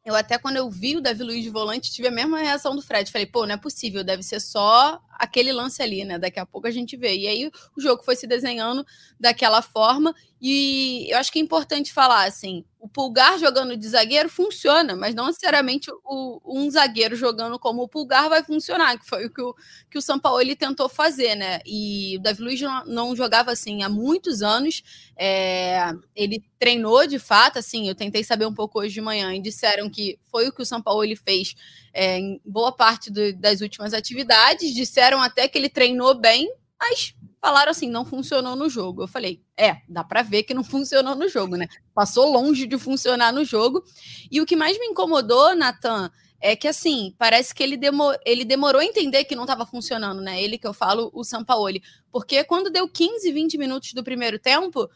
eu 0.05 0.15
até 0.15 0.39
quando 0.39 0.57
eu 0.57 0.71
vi 0.71 0.97
o 0.97 1.01
Davi 1.01 1.23
Luiz 1.23 1.43
de 1.43 1.51
volante, 1.51 1.93
tive 1.93 2.09
a 2.09 2.11
mesma 2.11 2.39
reação 2.39 2.77
do 2.77 2.83
Fred. 2.83 3.11
Falei, 3.11 3.27
pô, 3.27 3.47
não 3.47 3.55
é 3.55 3.59
possível, 3.59 4.05
deve 4.05 4.23
ser 4.23 4.41
só 4.41 5.01
aquele 5.19 5.53
lance 5.53 5.83
ali, 5.83 6.05
né? 6.05 6.19
Daqui 6.19 6.39
a 6.39 6.47
pouco 6.47 6.67
a 6.67 6.71
gente 6.71 6.97
vê. 6.97 7.17
E 7.17 7.27
aí 7.27 7.51
o 7.77 7.81
jogo 7.81 8.03
foi 8.03 8.15
se 8.15 8.27
desenhando 8.27 8.87
daquela 9.19 9.61
forma. 9.61 10.15
E 10.41 11.07
eu 11.11 11.19
acho 11.19 11.33
que 11.33 11.39
é 11.41 11.43
importante 11.43 11.93
falar 11.93 12.25
assim: 12.25 12.65
o 12.79 12.89
pulgar 12.89 13.39
jogando 13.39 13.77
de 13.77 13.89
zagueiro 13.89 14.29
funciona, 14.29 14.95
mas 14.95 15.15
não 15.15 15.27
necessariamente 15.27 15.91
o, 16.05 16.41
um 16.45 16.71
zagueiro 16.71 17.17
jogando 17.17 17.59
como 17.59 17.83
o 17.83 17.89
pulgar 17.89 18.29
vai 18.29 18.45
funcionar, 18.45 18.97
que 18.99 19.05
foi 19.05 19.27
o 19.27 19.31
que 19.31 19.43
o, 19.43 19.55
que 19.91 19.99
o 19.99 20.03
São 20.03 20.19
Paulo 20.19 20.41
ele 20.41 20.55
tentou 20.55 20.89
fazer, 20.89 21.35
né? 21.35 21.59
E 21.67 22.17
o 22.19 22.23
Davi 22.23 22.41
Luiz 22.41 22.61
não, 22.87 23.17
jogava 23.17 23.51
assim 23.51 23.83
há 23.83 23.89
muitos 23.89 24.41
anos. 24.41 24.83
É, 25.17 25.93
ele 26.15 26.41
treinou 26.59 27.05
de 27.07 27.19
fato, 27.19 27.59
assim, 27.59 27.89
eu 27.89 27.95
tentei 27.95 28.23
saber 28.23 28.47
um 28.47 28.55
pouco 28.55 28.79
hoje 28.79 28.95
de 28.95 29.01
manhã 29.01 29.35
e 29.35 29.41
disseram 29.41 29.91
que 29.91 30.17
foi 30.31 30.47
o 30.49 30.53
que 30.53 30.63
o 30.63 30.67
São 30.67 30.81
Paulo 30.81 31.03
ele 31.03 31.17
fez 31.17 31.57
é, 31.99 32.17
em 32.17 32.41
boa 32.45 32.71
parte 32.71 33.11
do, 33.11 33.33
das 33.35 33.61
últimas 33.61 33.93
atividades. 33.93 34.73
Disseram 34.73 35.21
até 35.21 35.49
que 35.49 35.59
ele 35.59 35.69
treinou 35.69 36.15
bem, 36.15 36.49
mas 36.79 37.13
falaram 37.41 37.73
assim, 37.73 37.91
não 37.91 38.05
funcionou 38.05 38.55
no 38.55 38.71
jogo. 38.71 39.03
Eu 39.03 39.09
falei, 39.09 39.43
é, 39.57 39.79
dá 39.89 40.05
para 40.05 40.23
ver 40.23 40.45
que 40.45 40.55
não 40.55 40.63
funcionou 40.65 41.17
no 41.17 41.29
jogo, 41.29 41.57
né? 41.57 41.67
Passou 41.93 42.31
longe 42.31 42.69
de 42.69 42.79
funcionar 42.79 43.33
no 43.33 43.45
jogo. 43.45 43.83
E 44.31 44.41
o 44.41 44.47
que 44.47 44.55
mais 44.55 44.79
me 44.79 44.87
incomodou, 44.87 45.57
Natan, 45.57 46.09
é 46.41 46.55
que 46.55 46.69
assim, 46.69 47.13
parece 47.19 47.53
que 47.53 47.65
ele, 47.65 47.77
demo, 47.77 48.15
ele 48.25 48.45
demorou 48.45 48.81
a 48.81 48.85
entender 48.85 49.25
que 49.25 49.35
não 49.35 49.43
estava 49.43 49.67
funcionando, 49.67 50.21
né? 50.21 50.41
Ele 50.41 50.57
que 50.57 50.69
eu 50.69 50.73
falo, 50.73 51.11
o 51.13 51.25
Sampaoli. 51.25 51.83
Porque 52.13 52.45
quando 52.45 52.71
deu 52.71 52.89
15, 52.89 53.33
20 53.33 53.59
minutos 53.59 53.93
do 53.93 54.05
primeiro 54.05 54.39
tempo, 54.39 54.89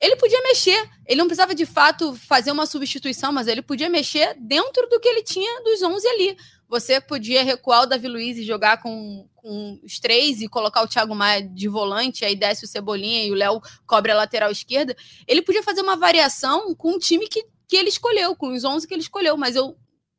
ele 0.00 0.16
podia 0.16 0.40
mexer. 0.42 0.88
Ele 1.06 1.18
não 1.18 1.26
precisava 1.26 1.54
de 1.54 1.64
fato 1.64 2.14
fazer 2.14 2.50
uma 2.50 2.66
substituição, 2.66 3.32
mas 3.32 3.46
ele 3.46 3.62
podia 3.62 3.88
mexer 3.88 4.34
dentro 4.38 4.88
do 4.88 5.00
que 5.00 5.08
ele 5.08 5.22
tinha 5.22 5.62
dos 5.62 5.82
11 5.82 6.06
ali. 6.08 6.36
Você 6.68 7.00
podia 7.00 7.44
recuar 7.44 7.82
o 7.82 7.86
Davi 7.86 8.08
Luiz 8.08 8.36
e 8.36 8.44
jogar 8.44 8.82
com, 8.82 9.28
com 9.34 9.80
os 9.84 10.00
três 10.00 10.40
e 10.40 10.48
colocar 10.48 10.82
o 10.82 10.88
Thiago 10.88 11.14
Maia 11.14 11.42
de 11.42 11.68
volante, 11.68 12.24
aí 12.24 12.34
desce 12.34 12.64
o 12.64 12.68
Cebolinha 12.68 13.24
e 13.24 13.30
o 13.30 13.34
Léo 13.34 13.60
cobre 13.86 14.10
a 14.10 14.16
lateral 14.16 14.50
esquerda. 14.50 14.96
Ele 15.28 15.42
podia 15.42 15.62
fazer 15.62 15.80
uma 15.80 15.96
variação 15.96 16.74
com 16.74 16.94
o 16.94 16.98
time 16.98 17.28
que, 17.28 17.44
que 17.68 17.76
ele 17.76 17.88
escolheu, 17.88 18.34
com 18.34 18.52
os 18.52 18.64
11 18.64 18.86
que 18.86 18.92
ele 18.92 19.02
escolheu, 19.02 19.36
mas 19.36 19.54
eu 19.54 19.76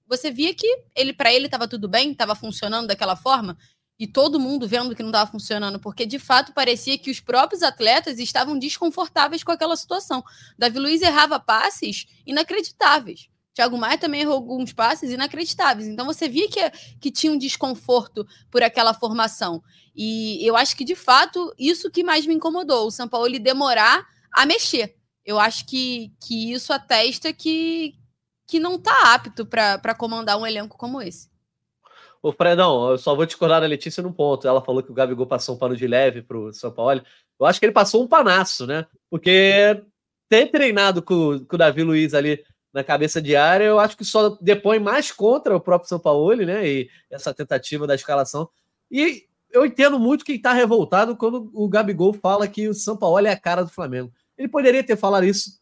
você 0.10 0.32
via 0.32 0.54
que 0.54 0.66
ele 0.96 1.12
para 1.12 1.34
ele 1.34 1.48
estava 1.48 1.68
tudo 1.68 1.90
bem, 1.90 2.12
estava 2.12 2.34
funcionando 2.34 2.88
daquela 2.88 3.18
forma 3.18 3.58
e 4.00 4.06
todo 4.06 4.40
mundo 4.40 4.68
vendo 4.68 4.96
que 4.96 5.02
não 5.02 5.10
estava 5.10 5.30
funcionando, 5.30 5.80
porque 5.80 6.06
de 6.06 6.20
fato 6.20 6.54
parecia 6.54 6.98
que 6.98 7.10
os 7.10 7.20
próprios 7.20 7.64
atletas 7.64 8.20
estavam 8.20 8.58
desconfortáveis 8.58 9.44
com 9.44 9.52
aquela 9.52 9.76
situação. 9.76 10.24
Davi 10.58 10.78
Luiz 10.78 11.02
errava 11.02 11.40
passes 11.40 12.06
inacreditáveis. 12.26 13.30
Thiago 13.58 13.76
Maia 13.76 13.98
também 13.98 14.22
errou 14.22 14.36
alguns 14.36 14.72
passes 14.72 15.10
inacreditáveis. 15.10 15.88
Então 15.88 16.06
você 16.06 16.30
via 16.30 16.48
que, 16.48 16.70
que 17.02 17.10
tinha 17.10 17.34
um 17.34 17.38
desconforto 17.38 18.24
por 18.52 18.62
aquela 18.62 18.94
formação. 18.94 19.64
E 19.96 20.48
eu 20.48 20.56
acho 20.56 20.78
que, 20.78 20.86
de 20.86 20.94
fato, 20.94 21.52
isso 21.58 21.90
que 21.90 22.04
mais 22.04 22.28
me 22.28 22.36
incomodou. 22.36 22.86
O 22.86 22.92
São 22.92 23.08
Paulo 23.08 23.26
ele 23.26 23.40
demorar 23.40 24.06
a 24.32 24.46
mexer. 24.46 24.96
Eu 25.26 25.40
acho 25.40 25.66
que, 25.66 26.14
que 26.22 26.54
isso 26.54 26.72
atesta 26.72 27.34
que, 27.34 27.96
que 28.48 28.60
não 28.60 28.76
está 28.76 29.16
apto 29.16 29.44
para 29.44 29.96
comandar 29.96 30.38
um 30.38 30.46
elenco 30.46 30.78
como 30.78 31.02
esse. 31.02 31.28
Ô, 32.28 32.34
Fredão, 32.34 32.92
eu 32.92 32.98
só 32.98 33.16
vou 33.16 33.26
discordar 33.26 33.62
da 33.62 33.68
Letícia 33.68 34.04
num 34.04 34.12
ponto. 34.12 34.46
Ela 34.46 34.62
falou 34.62 34.84
que 34.84 34.92
o 34.92 34.94
Gabigol 34.94 35.26
passou 35.26 35.56
um 35.56 35.58
pano 35.58 35.78
de 35.78 35.88
leve 35.88 36.22
pro 36.22 36.52
São 36.52 36.70
Paulo. 36.70 37.02
Eu 37.40 37.46
acho 37.46 37.58
que 37.58 37.66
ele 37.66 37.72
passou 37.72 38.04
um 38.04 38.08
panaço, 38.08 38.68
né? 38.68 38.86
Porque 39.10 39.82
ter 40.28 40.48
treinado 40.48 41.02
com, 41.02 41.40
com 41.46 41.56
o 41.56 41.58
Davi 41.58 41.84
Luiz 41.84 42.14
ali 42.14 42.44
na 42.74 42.84
cabeça 42.84 43.22
de 43.22 43.34
área, 43.34 43.64
eu 43.64 43.80
acho 43.80 43.96
que 43.96 44.04
só 44.04 44.38
depõe 44.42 44.78
mais 44.78 45.10
contra 45.10 45.56
o 45.56 45.62
próprio 45.62 45.88
São 45.88 46.00
Paulo, 46.00 46.36
né? 46.36 46.68
E 46.68 46.90
essa 47.10 47.34
tentativa 47.34 47.88
da 47.88 47.96
escalação. 47.96 48.50
E 48.92 49.24
eu 49.50 49.66
entendo 49.66 49.98
muito 49.98 50.26
quem 50.26 50.36
está 50.36 50.52
revoltado 50.52 51.16
quando 51.16 51.50
o 51.54 51.70
Gabigol 51.70 52.12
fala 52.12 52.46
que 52.46 52.68
o 52.68 52.74
São 52.74 52.98
Paulo 52.98 53.26
é 53.26 53.32
a 53.32 53.40
cara 53.40 53.64
do 53.64 53.72
Flamengo. 53.72 54.12
Ele 54.38 54.50
poderia 54.50 54.84
ter 54.84 54.98
falado 54.98 55.24
isso 55.24 55.62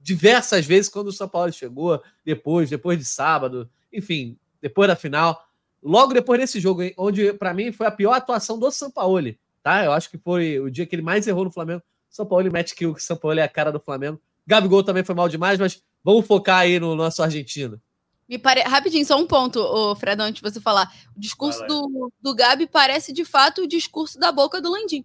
diversas 0.00 0.66
vezes 0.66 0.88
quando 0.88 1.06
o 1.06 1.12
São 1.12 1.28
Paulo 1.28 1.52
chegou, 1.52 2.02
depois, 2.24 2.68
depois 2.68 2.98
de 2.98 3.04
sábado, 3.04 3.70
enfim, 3.92 4.36
depois 4.60 4.88
da 4.88 4.96
final 4.96 5.40
logo 5.84 6.14
depois 6.14 6.40
desse 6.40 6.58
jogo, 6.58 6.82
onde 6.96 7.34
para 7.34 7.52
mim 7.52 7.70
foi 7.70 7.86
a 7.86 7.90
pior 7.90 8.14
atuação 8.14 8.58
do 8.58 8.70
Sampaoli, 8.70 9.38
tá? 9.62 9.84
Eu 9.84 9.92
acho 9.92 10.10
que 10.10 10.16
foi 10.16 10.58
o 10.58 10.70
dia 10.70 10.86
que 10.86 10.96
ele 10.96 11.02
mais 11.02 11.26
errou 11.26 11.44
no 11.44 11.50
Flamengo. 11.50 11.82
Sampaoli 12.08 12.48
mete 12.48 12.74
que 12.74 12.86
o 12.86 12.98
Sampaoli 12.98 13.40
é 13.40 13.42
a 13.42 13.48
cara 13.48 13.70
do 13.70 13.78
Flamengo. 13.78 14.20
Gabigol 14.46 14.82
também 14.82 15.04
foi 15.04 15.14
mal 15.14 15.28
demais, 15.28 15.58
mas 15.58 15.82
vamos 16.02 16.26
focar 16.26 16.60
aí 16.60 16.80
no 16.80 16.94
nosso 16.96 17.22
argentino. 17.22 17.80
Me 18.26 18.38
pare... 18.38 18.62
Rapidinho, 18.62 19.04
só 19.04 19.18
um 19.18 19.26
ponto, 19.26 19.60
o 19.60 19.94
Fred, 19.94 20.20
antes 20.22 20.42
de 20.42 20.50
você 20.50 20.60
falar. 20.60 20.90
O 21.14 21.20
discurso 21.20 21.64
do, 21.66 22.10
do 22.20 22.34
Gabi 22.34 22.66
parece 22.66 23.12
de 23.12 23.24
fato 23.24 23.62
o 23.62 23.66
discurso 23.66 24.18
da 24.18 24.32
boca 24.32 24.60
do 24.60 24.70
Landim, 24.70 25.04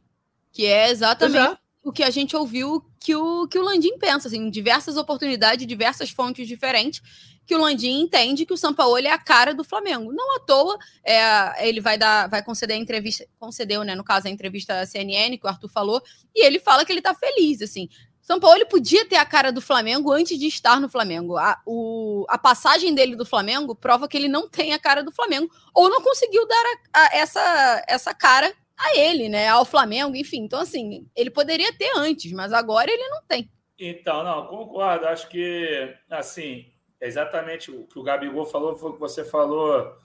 que 0.51 0.65
é 0.65 0.89
exatamente 0.89 1.59
o 1.83 1.91
que 1.91 2.03
a 2.03 2.09
gente 2.09 2.35
ouviu 2.35 2.85
que 2.99 3.15
o, 3.15 3.47
que 3.47 3.57
o 3.57 3.63
Landim 3.63 3.97
pensa, 3.97 4.27
assim, 4.27 4.49
diversas 4.49 4.97
oportunidades, 4.97 5.65
diversas 5.65 6.09
fontes 6.09 6.47
diferentes 6.47 7.01
que 7.49 7.55
o 7.55 7.57
Landim 7.57 8.01
entende 8.01 8.45
que 8.45 8.53
o 8.53 8.57
Sampaoli 8.57 9.07
é 9.07 9.11
a 9.11 9.17
cara 9.17 9.55
do 9.55 9.63
Flamengo. 9.63 10.13
Não 10.13 10.35
à 10.35 10.39
toa, 10.39 10.77
é, 11.03 11.67
ele 11.67 11.81
vai 11.81 11.97
dar, 11.97 12.29
vai 12.29 12.43
conceder 12.43 12.77
a 12.77 12.79
entrevista, 12.79 13.25
concedeu, 13.39 13.83
né, 13.83 13.95
no 13.95 14.03
caso, 14.03 14.27
a 14.27 14.29
entrevista 14.29 14.79
à 14.79 14.85
CNN, 14.85 15.35
que 15.35 15.47
o 15.47 15.49
Arthur 15.49 15.67
falou, 15.67 15.99
e 16.35 16.45
ele 16.45 16.59
fala 16.59 16.85
que 16.85 16.91
ele 16.91 17.01
tá 17.01 17.15
feliz, 17.15 17.59
assim. 17.63 17.89
São 18.21 18.39
Paulo 18.39 18.63
podia 18.67 19.03
ter 19.03 19.15
a 19.15 19.25
cara 19.25 19.51
do 19.51 19.61
Flamengo 19.61 20.11
antes 20.11 20.37
de 20.37 20.45
estar 20.45 20.79
no 20.79 20.87
Flamengo. 20.87 21.37
A, 21.37 21.59
o, 21.65 22.23
a 22.29 22.37
passagem 22.37 22.93
dele 22.93 23.15
do 23.15 23.25
Flamengo 23.25 23.73
prova 23.73 24.07
que 24.07 24.15
ele 24.15 24.27
não 24.27 24.47
tem 24.47 24.71
a 24.71 24.77
cara 24.77 25.01
do 25.01 25.11
Flamengo, 25.11 25.49
ou 25.73 25.89
não 25.89 26.03
conseguiu 26.03 26.47
dar 26.47 26.63
a, 26.93 27.01
a, 27.01 27.17
essa, 27.17 27.83
essa 27.87 28.13
cara 28.13 28.53
a 28.77 28.95
ele, 28.95 29.27
né? 29.27 29.47
Ao 29.47 29.65
Flamengo, 29.65 30.15
enfim. 30.15 30.43
Então, 30.43 30.59
assim, 30.59 31.09
ele 31.15 31.31
poderia 31.31 31.73
ter 31.73 31.91
antes, 31.95 32.31
mas 32.31 32.53
agora 32.53 32.91
ele 32.91 33.09
não 33.09 33.23
tem. 33.23 33.49
Então, 33.79 34.23
não, 34.23 34.45
concordo. 34.45 35.07
Acho 35.07 35.27
que, 35.27 35.95
assim, 36.11 36.71
é 37.01 37.07
exatamente 37.07 37.71
o 37.71 37.85
que 37.85 37.97
o 37.97 38.03
Gabigol 38.03 38.45
falou, 38.45 38.75
foi 38.75 38.89
o 38.89 38.93
que 38.93 38.99
você 38.99 39.23
falou 39.23 39.97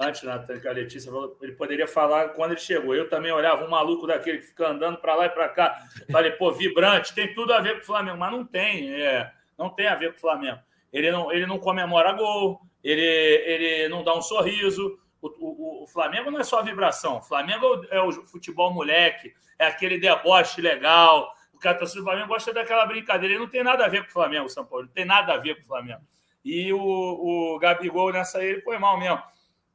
antes, 0.00 0.22
Natan, 0.22 0.58
que 0.58 0.68
a 0.68 0.72
Letícia 0.72 1.10
falou, 1.10 1.36
ele 1.40 1.52
poderia 1.52 1.86
falar 1.86 2.30
quando 2.30 2.52
ele 2.52 2.60
chegou. 2.60 2.94
Eu 2.94 3.08
também 3.08 3.32
olhava 3.32 3.64
um 3.64 3.70
maluco 3.70 4.06
daquele 4.06 4.38
que 4.38 4.46
fica 4.46 4.68
andando 4.68 4.98
para 4.98 5.14
lá 5.14 5.26
e 5.26 5.30
para 5.30 5.48
cá. 5.48 5.78
Falei, 6.10 6.32
pô, 6.32 6.50
vibrante, 6.52 7.14
tem 7.14 7.32
tudo 7.32 7.52
a 7.52 7.60
ver 7.60 7.76
com 7.76 7.82
o 7.82 7.86
Flamengo, 7.86 8.18
mas 8.18 8.32
não 8.32 8.44
tem, 8.44 8.92
é, 8.92 9.30
não 9.56 9.70
tem 9.70 9.86
a 9.86 9.94
ver 9.94 10.12
com 10.12 10.18
o 10.18 10.20
Flamengo. 10.20 10.60
Ele 10.92 11.10
não, 11.10 11.32
ele 11.32 11.46
não 11.46 11.58
comemora 11.58 12.12
gol, 12.12 12.60
ele, 12.82 13.02
ele 13.02 13.88
não 13.88 14.02
dá 14.02 14.14
um 14.14 14.22
sorriso. 14.22 14.98
O, 15.20 15.28
o, 15.28 15.82
o 15.84 15.86
Flamengo 15.86 16.30
não 16.30 16.40
é 16.40 16.44
só 16.44 16.62
vibração, 16.62 17.18
o 17.18 17.22
Flamengo 17.22 17.84
é 17.90 18.00
o 18.00 18.12
futebol 18.26 18.72
moleque, 18.72 19.32
é 19.58 19.66
aquele 19.66 19.98
deboche 19.98 20.60
legal. 20.60 21.32
O 21.52 21.58
cara 21.58 21.78
do 21.78 21.86
Flamengo 21.86 22.28
gosta 22.28 22.52
daquela 22.52 22.84
brincadeira. 22.84 23.34
Ele 23.34 23.42
não 23.42 23.48
tem 23.48 23.62
nada 23.62 23.86
a 23.86 23.88
ver 23.88 24.02
com 24.02 24.10
o 24.10 24.12
Flamengo, 24.12 24.46
o 24.46 24.50
São 24.50 24.66
Paulo. 24.66 24.84
Não 24.84 24.92
tem 24.92 25.04
nada 25.04 25.32
a 25.32 25.36
ver 25.38 25.54
com 25.54 25.62
o 25.62 25.66
Flamengo. 25.66 26.02
E 26.44 26.72
o, 26.72 26.78
o 26.78 27.58
Gabigol 27.58 28.12
nessa 28.12 28.38
aí 28.38 28.46
ele 28.46 28.60
foi 28.60 28.78
mal 28.78 28.98
mesmo. 28.98 29.22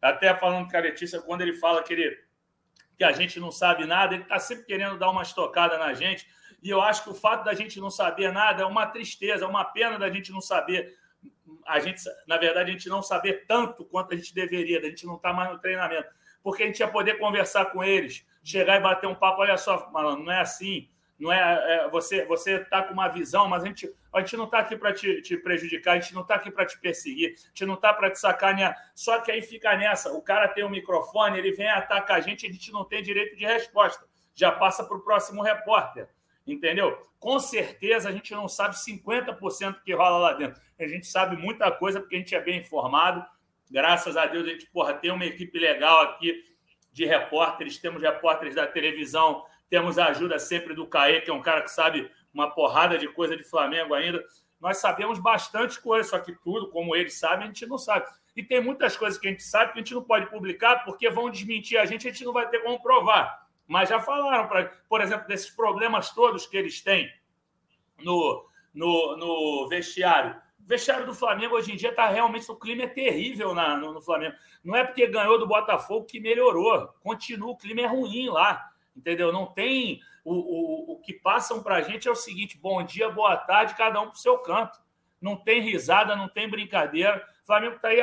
Até 0.02 0.36
falando 0.36 0.70
com 0.70 0.78
a 0.78 0.80
Letícia, 0.80 1.22
quando 1.22 1.42
ele 1.42 1.54
fala 1.54 1.84
que, 1.84 1.94
ele, 1.94 2.18
que 2.98 3.04
a 3.04 3.12
gente 3.12 3.40
não 3.40 3.52
sabe 3.52 3.86
nada, 3.86 4.14
ele 4.14 4.24
está 4.24 4.40
sempre 4.40 4.66
querendo 4.66 4.98
dar 4.98 5.10
uma 5.10 5.24
estocada 5.24 5.78
na 5.78 5.94
gente. 5.94 6.28
E 6.62 6.70
eu 6.70 6.82
acho 6.82 7.04
que 7.04 7.10
o 7.10 7.16
fato 7.16 7.44
da 7.44 7.54
gente 7.54 7.80
não 7.80 7.90
saber 7.90 8.32
nada 8.32 8.64
é 8.64 8.66
uma 8.66 8.86
tristeza, 8.86 9.46
é 9.46 9.48
uma 9.48 9.66
pena 9.66 9.98
da 9.98 10.10
gente 10.10 10.32
não 10.32 10.42
saber. 10.42 10.96
A 11.66 11.80
gente, 11.80 12.02
na 12.28 12.38
verdade, 12.38 12.70
a 12.70 12.74
gente 12.74 12.88
não 12.88 13.02
saber 13.02 13.46
tanto 13.48 13.84
quanto 13.86 14.14
a 14.14 14.18
gente 14.18 14.34
deveria, 14.34 14.80
da 14.80 14.88
gente 14.88 15.06
não 15.06 15.16
estar 15.16 15.30
tá 15.30 15.36
mais 15.36 15.52
no 15.52 15.60
treinamento. 15.60 16.10
Porque 16.44 16.64
a 16.64 16.66
gente 16.68 16.80
ia 16.80 16.88
poder 16.88 17.18
conversar 17.18 17.66
com 17.66 17.84
eles, 17.84 18.26
chegar 18.44 18.78
e 18.78 18.80
bater 18.80 19.08
um 19.08 19.16
papo. 19.16 19.42
Olha 19.42 19.58
só, 19.58 19.90
malandro, 19.92 20.24
não 20.24 20.32
é 20.32 20.40
assim 20.40 20.88
não 21.20 21.32
é, 21.32 21.86
é 21.86 21.90
você 21.90 22.26
você 22.26 22.56
está 22.56 22.82
com 22.82 22.94
uma 22.94 23.10
visão, 23.10 23.48
mas 23.48 23.64
a 23.64 23.68
gente, 23.68 23.94
a 24.14 24.20
gente 24.22 24.38
não 24.38 24.46
está 24.46 24.60
aqui 24.60 24.78
para 24.78 24.94
te, 24.94 25.22
te, 25.22 25.36
prejudicar, 25.38 25.98
a 25.98 26.00
gente 26.00 26.14
não 26.14 26.22
está 26.22 26.36
aqui 26.36 26.50
para 26.50 26.66
te 26.66 26.80
perseguir, 26.80 27.34
a 27.36 27.48
gente 27.50 27.66
não 27.66 27.74
está 27.74 27.94
para 27.94 28.10
te 28.10 28.20
sacanear. 28.20 28.76
Só 28.96 29.20
que 29.20 29.32
aí 29.32 29.42
fica 29.42 29.76
nessa, 29.76 30.14
o 30.14 30.22
cara 30.22 30.48
tem 30.48 30.64
um 30.64 30.70
microfone, 30.70 31.38
ele 31.38 31.52
vem 31.52 31.70
atacar 31.70 32.18
a 32.18 32.22
gente, 32.22 32.48
a 32.48 32.52
gente 32.52 32.72
não 32.72 32.86
tem 32.86 33.04
direito 33.04 33.36
de 33.36 33.46
resposta. 33.46 34.06
Já 34.34 34.52
passa 34.52 34.84
para 34.84 34.96
o 34.96 35.02
próximo 35.02 35.42
repórter. 35.42 36.08
Entendeu? 36.48 36.98
Com 37.20 37.40
certeza 37.40 38.10
a 38.10 38.12
gente 38.12 38.34
não 38.34 38.48
sabe 38.48 38.76
50% 38.76 39.82
que 39.84 39.94
rola 39.94 40.18
lá 40.18 40.34
dentro. 40.34 40.60
A 40.80 40.88
gente 40.88 41.06
sabe 41.06 41.36
muita 41.36 41.70
coisa 41.72 42.00
porque 42.00 42.16
a 42.16 42.20
gente 42.20 42.34
é 42.34 42.42
bem 42.42 42.60
informado. 42.60 43.24
Graças 43.70 44.18
a 44.18 44.26
Deus 44.26 44.48
a 44.48 44.52
gente 44.52 44.66
porra, 44.68 44.94
tem 44.94 45.12
uma 45.12 45.26
equipe 45.26 45.60
legal 45.60 46.02
aqui 46.02 46.44
de 46.92 47.06
repórteres. 47.06 47.78
Temos 47.78 48.02
repórteres 48.02 48.56
da 48.56 48.66
televisão, 48.66 49.46
temos 49.70 49.98
a 49.98 50.08
ajuda 50.08 50.40
sempre 50.40 50.74
do 50.74 50.88
Caê, 50.88 51.22
que 51.22 51.30
é 51.30 51.34
um 51.34 51.42
cara 51.42 51.62
que 51.62 51.72
sabe 51.72 52.10
uma 52.34 52.50
porrada 52.50 52.98
de 52.98 53.08
coisa 53.08 53.38
de 53.38 53.44
Flamengo 53.44 53.94
ainda. 53.94 54.24
Nós 54.60 54.78
sabemos 54.78 55.20
bastante 55.20 55.80
coisa, 55.80 56.10
só 56.10 56.20
que 56.20 56.34
tudo, 56.34 56.70
como 56.70 56.96
eles 56.96 57.18
sabem, 57.18 57.46
a 57.46 57.48
gente 57.48 57.66
não 57.66 57.78
sabe. 57.78 58.06
E 58.36 58.44
tem 58.44 58.62
muitas 58.62 58.98
coisas 58.98 59.20
que 59.20 59.28
a 59.28 59.32
gente 59.32 59.44
sabe 59.44 59.74
que 59.74 59.80
a 59.80 59.82
gente 59.82 59.94
não 59.94 60.04
pode 60.04 60.30
publicar 60.30 60.84
porque 60.84 61.10
vão 61.10 61.30
desmentir 61.30 61.78
a 61.78 61.86
gente, 61.86 62.08
a 62.08 62.12
gente 62.12 62.26
não 62.26 62.34
vai 62.34 62.50
ter 62.50 62.60
como 62.60 62.82
provar. 62.82 63.48
Mas 63.68 63.90
já 63.90 64.00
falaram, 64.00 64.48
pra, 64.48 64.66
por 64.90 65.02
exemplo, 65.02 65.28
desses 65.28 65.50
problemas 65.50 66.12
todos 66.12 66.48
que 66.48 66.58
eles 66.58 66.82
têm 66.82 67.12
no, 68.00 68.46
no, 68.74 69.18
no 69.18 69.68
vestiário. 69.70 70.36
O 70.60 70.68
vestiário 70.68 71.06
do 71.06 71.14
Flamengo 71.14 71.56
hoje 71.56 71.72
em 71.72 71.76
dia 71.76 71.90
está 71.90 72.08
realmente. 72.08 72.50
O 72.52 72.56
clima 72.56 72.84
é 72.84 72.88
terrível 72.88 73.54
na, 73.54 73.78
no, 73.78 73.94
no, 73.94 74.02
Flamengo. 74.02 74.36
Não 74.64 74.76
é 74.76 74.84
porque 74.84 75.06
ganhou 75.08 75.38
do 75.38 75.48
Botafogo 75.48 76.06
que 76.06 76.20
melhorou. 76.20 76.88
Continua, 77.02 77.52
o 77.52 77.58
clima 77.58 77.82
é 77.82 77.86
ruim 77.86 78.30
lá. 78.30 78.72
Entendeu? 78.96 79.32
Não 79.32 79.46
tem. 79.46 80.02
O, 80.24 80.34
o, 80.34 80.94
o 80.94 81.00
que 81.00 81.14
passam 81.14 81.64
para 81.64 81.76
a 81.76 81.82
gente 81.82 82.08
é 82.08 82.12
o 82.12 82.16
seguinte: 82.16 82.58
bom 82.58 82.84
dia, 82.84 83.10
boa 83.10 83.36
tarde, 83.38 83.76
cada 83.76 84.00
um 84.02 84.08
para 84.08 84.16
o 84.16 84.18
seu 84.18 84.38
canto. 84.38 84.80
Não 85.22 85.36
tem 85.36 85.62
risada, 85.62 86.16
não 86.16 86.30
tem 86.30 86.50
brincadeira. 86.50 87.26
Flamengo 87.50 87.78
está 87.78 87.88
aí 87.88 88.00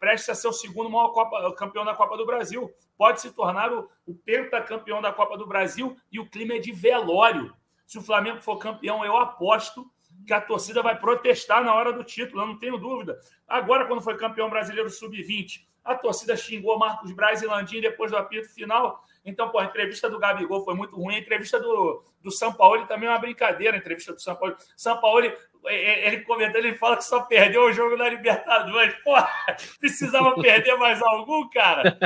prestes 0.00 0.30
a 0.30 0.34
ser 0.34 0.48
o 0.48 0.52
segundo 0.52 0.90
maior 0.90 1.10
Copa, 1.10 1.54
campeão 1.54 1.84
da 1.84 1.94
Copa 1.94 2.16
do 2.16 2.26
Brasil. 2.26 2.68
Pode 2.96 3.20
se 3.20 3.30
tornar 3.30 3.72
o, 3.72 3.88
o 4.04 4.12
pentacampeão 4.12 5.00
da 5.00 5.12
Copa 5.12 5.38
do 5.38 5.46
Brasil 5.46 5.96
e 6.10 6.18
o 6.18 6.28
clima 6.28 6.54
é 6.54 6.58
de 6.58 6.72
velório. 6.72 7.54
Se 7.86 7.96
o 7.96 8.02
Flamengo 8.02 8.42
for 8.42 8.58
campeão, 8.58 9.04
eu 9.04 9.16
aposto 9.16 9.88
que 10.26 10.32
a 10.32 10.40
torcida 10.40 10.82
vai 10.82 10.98
protestar 10.98 11.62
na 11.62 11.72
hora 11.72 11.92
do 11.92 12.02
título, 12.02 12.42
eu 12.42 12.46
não 12.48 12.58
tenho 12.58 12.76
dúvida. 12.76 13.20
Agora, 13.46 13.86
quando 13.86 14.02
foi 14.02 14.16
campeão 14.16 14.50
brasileiro 14.50 14.90
sub-20, 14.90 15.64
a 15.84 15.94
torcida 15.94 16.36
xingou 16.36 16.76
Marcos 16.76 17.12
Braz 17.12 17.40
e 17.40 17.46
Landim 17.46 17.80
depois 17.80 18.10
do 18.10 18.16
apito 18.16 18.52
final. 18.52 19.02
Então, 19.28 19.50
pô, 19.50 19.58
a 19.58 19.64
entrevista 19.64 20.08
do 20.08 20.18
Gabigol 20.18 20.64
foi 20.64 20.74
muito 20.74 20.96
ruim. 20.96 21.16
A 21.16 21.18
entrevista 21.18 21.60
do, 21.60 22.02
do 22.22 22.30
São 22.30 22.50
Paulo 22.52 22.86
também 22.86 23.06
é 23.06 23.12
uma 23.12 23.18
brincadeira. 23.18 23.76
A 23.76 23.78
entrevista 23.78 24.14
do 24.14 24.20
São 24.20 24.34
Paulo. 24.34 24.56
São 24.74 24.98
Paulo, 25.00 25.30
ele 25.66 26.22
comentando, 26.22 26.64
ele 26.64 26.74
fala 26.74 26.96
que 26.96 27.04
só 27.04 27.20
perdeu 27.22 27.64
o 27.64 27.72
jogo 27.72 27.96
da 27.98 28.08
Libertadores. 28.08 28.94
Precisava 29.78 30.34
perder 30.40 30.76
mais 30.76 31.02
algum, 31.02 31.46
cara? 31.50 31.98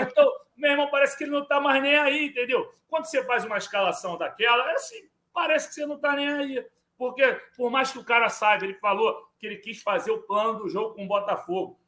Então, 0.00 0.32
meu 0.56 0.70
irmão, 0.70 0.88
parece 0.90 1.18
que 1.18 1.24
ele 1.24 1.32
não 1.32 1.44
tá 1.44 1.60
mais 1.60 1.82
nem 1.82 1.96
aí, 1.98 2.26
entendeu? 2.28 2.72
Quando 2.88 3.04
você 3.04 3.22
faz 3.24 3.44
uma 3.44 3.58
escalação 3.58 4.16
daquela, 4.16 4.70
é 4.70 4.74
assim, 4.74 5.08
parece 5.32 5.68
que 5.68 5.74
você 5.74 5.84
não 5.84 5.98
tá 5.98 6.16
nem 6.16 6.28
aí. 6.28 6.66
Porque, 6.96 7.36
por 7.56 7.70
mais 7.70 7.92
que 7.92 7.98
o 7.98 8.04
cara 8.04 8.30
saiba, 8.30 8.64
ele 8.64 8.74
falou 8.74 9.14
que 9.38 9.46
ele 9.46 9.56
quis 9.56 9.82
fazer 9.82 10.10
o 10.10 10.22
plano 10.22 10.60
do 10.60 10.68
jogo 10.70 10.94
com 10.94 11.04
o 11.04 11.08
Botafogo. 11.08 11.78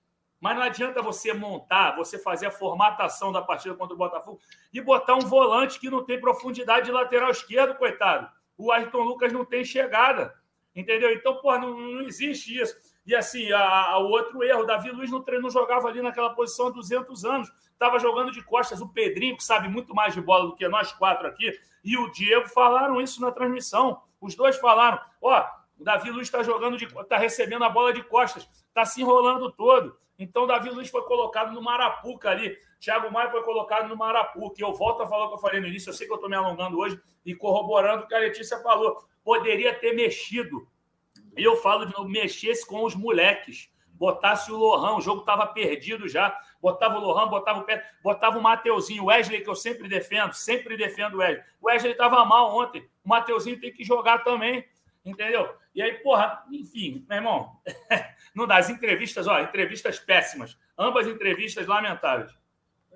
Mas 0.41 0.57
não 0.57 0.63
adianta 0.63 1.01
você 1.01 1.33
montar, 1.33 1.97
você 1.97 2.19
fazer 2.19 2.47
a 2.47 2.51
formatação 2.51 3.33
da 3.33 3.41
partida 3.41 3.75
contra 3.75 3.95
o 3.95 3.99
Botafogo 3.99 4.41
e 4.73 4.81
botar 4.81 5.15
um 5.15 5.21
volante 5.21 5.81
que 5.81 5.89
não 5.89 6.05
tem 6.05 6.21
profundidade 6.21 6.87
de 6.87 6.93
lateral 6.93 7.31
esquerdo, 7.31 7.77
coitado. 7.77 8.29
O 8.57 8.71
Ayrton 8.71 9.03
Lucas 9.03 9.33
não 9.33 9.45
tem 9.45 9.65
chegada. 9.65 10.35
Entendeu? 10.75 11.13
Então, 11.13 11.37
pô, 11.37 11.57
não, 11.57 11.79
não 11.79 12.03
existe 12.03 12.59
isso. 12.61 12.75
E 13.07 13.15
assim, 13.15 13.53
o 13.53 14.09
outro 14.09 14.43
erro, 14.43 14.65
Davi 14.65 14.91
Luiz 14.91 15.11
não, 15.11 15.25
não 15.41 15.51
jogava 15.51 15.89
ali 15.89 16.03
naquela 16.03 16.35
posição 16.35 16.69
há 16.69 16.71
200 16.71 17.25
anos, 17.25 17.53
estava 17.71 17.99
jogando 17.99 18.33
de 18.33 18.43
costas. 18.43 18.81
O 18.81 18.89
Pedrinho, 18.89 19.37
que 19.37 19.45
sabe 19.45 19.69
muito 19.69 19.95
mais 19.95 20.15
de 20.15 20.21
bola 20.21 20.47
do 20.47 20.55
que 20.55 20.67
nós 20.67 20.93
quatro 20.93 21.29
aqui, 21.29 21.53
e 21.85 21.97
o 21.97 22.11
Diego 22.11 22.49
falaram 22.49 23.01
isso 23.01 23.21
na 23.21 23.31
transmissão. 23.31 24.03
Os 24.21 24.35
dois 24.35 24.57
falaram: 24.57 24.99
ó, 25.21 25.47
o 25.79 25.85
Davi 25.85 26.11
Luiz 26.11 26.27
está 26.27 26.43
jogando, 26.43 26.77
está 26.77 27.19
recebendo 27.19 27.65
a 27.65 27.69
bola 27.69 27.93
de 27.93 28.03
costas, 28.03 28.49
está 28.69 28.85
se 28.85 29.03
enrolando 29.03 29.53
todo. 29.53 29.97
Então, 30.19 30.47
Davi 30.47 30.71
Luiz 30.71 30.89
foi 30.89 31.03
colocado 31.03 31.53
no 31.53 31.63
Marapuca 31.63 32.31
ali. 32.31 32.57
Thiago 32.81 33.11
Maia 33.13 33.31
foi 33.31 33.43
colocado 33.43 33.89
no 33.89 33.97
Marapuca. 33.97 34.57
Eu 34.59 34.73
volto 34.73 35.03
a 35.03 35.07
falar 35.07 35.25
o 35.25 35.29
que 35.29 35.35
eu 35.35 35.41
falei 35.41 35.61
no 35.61 35.67
início. 35.67 35.91
Eu 35.91 35.95
sei 35.95 36.07
que 36.07 36.13
eu 36.13 36.17
estou 36.17 36.31
me 36.31 36.37
alongando 36.37 36.79
hoje 36.79 37.01
e 37.25 37.35
corroborando 37.35 38.05
o 38.05 38.07
que 38.07 38.15
a 38.15 38.19
Letícia 38.19 38.59
falou 38.61 39.05
poderia 39.25 39.75
ter 39.75 39.95
mexido. 39.95 40.69
E 41.37 41.43
eu 41.43 41.57
falo 41.57 41.87
de 41.87 41.95
novo, 41.95 42.09
mexesse 42.09 42.65
com 42.65 42.85
os 42.85 42.95
moleques. 42.95 43.73
Botasse 43.95 44.53
o 44.53 44.57
Lohan, 44.57 44.97
o 44.97 45.01
jogo 45.01 45.21
estava 45.21 45.47
perdido 45.47 46.09
já. 46.09 46.39
Botava 46.61 46.99
o 46.99 47.01
Lohan, 47.01 47.29
botava 47.29 47.61
o 47.61 47.65
pé, 47.65 47.83
botava 48.03 48.39
o 48.39 48.43
Mateuzinho, 48.43 49.05
o 49.05 49.07
Wesley, 49.07 49.43
que 49.43 49.49
eu 49.49 49.55
sempre 49.55 49.89
defendo, 49.89 50.33
sempre 50.35 50.77
defendo 50.77 51.15
o 51.15 51.19
Wesley. 51.19 51.45
O 51.61 51.67
Wesley 51.67 51.93
estava 51.93 52.25
mal 52.25 52.57
ontem. 52.57 52.89
O 53.05 53.09
Mateuzinho 53.09 53.59
tem 53.59 53.73
que 53.73 53.85
jogar 53.85 54.19
também. 54.19 54.65
Entendeu? 55.05 55.55
E 55.75 55.83
aí, 55.83 55.95
porra, 55.95 56.43
enfim, 56.51 57.05
meu 57.09 57.19
irmão, 57.19 57.53
não 58.35 58.47
dá. 58.47 58.57
As 58.57 58.71
entrevistas, 58.71 59.27
ó, 59.27 59.41
entrevistas 59.41 59.99
péssimas. 59.99 60.57
Ambas 60.79 61.07
entrevistas 61.07 61.67
lamentáveis. 61.67 62.33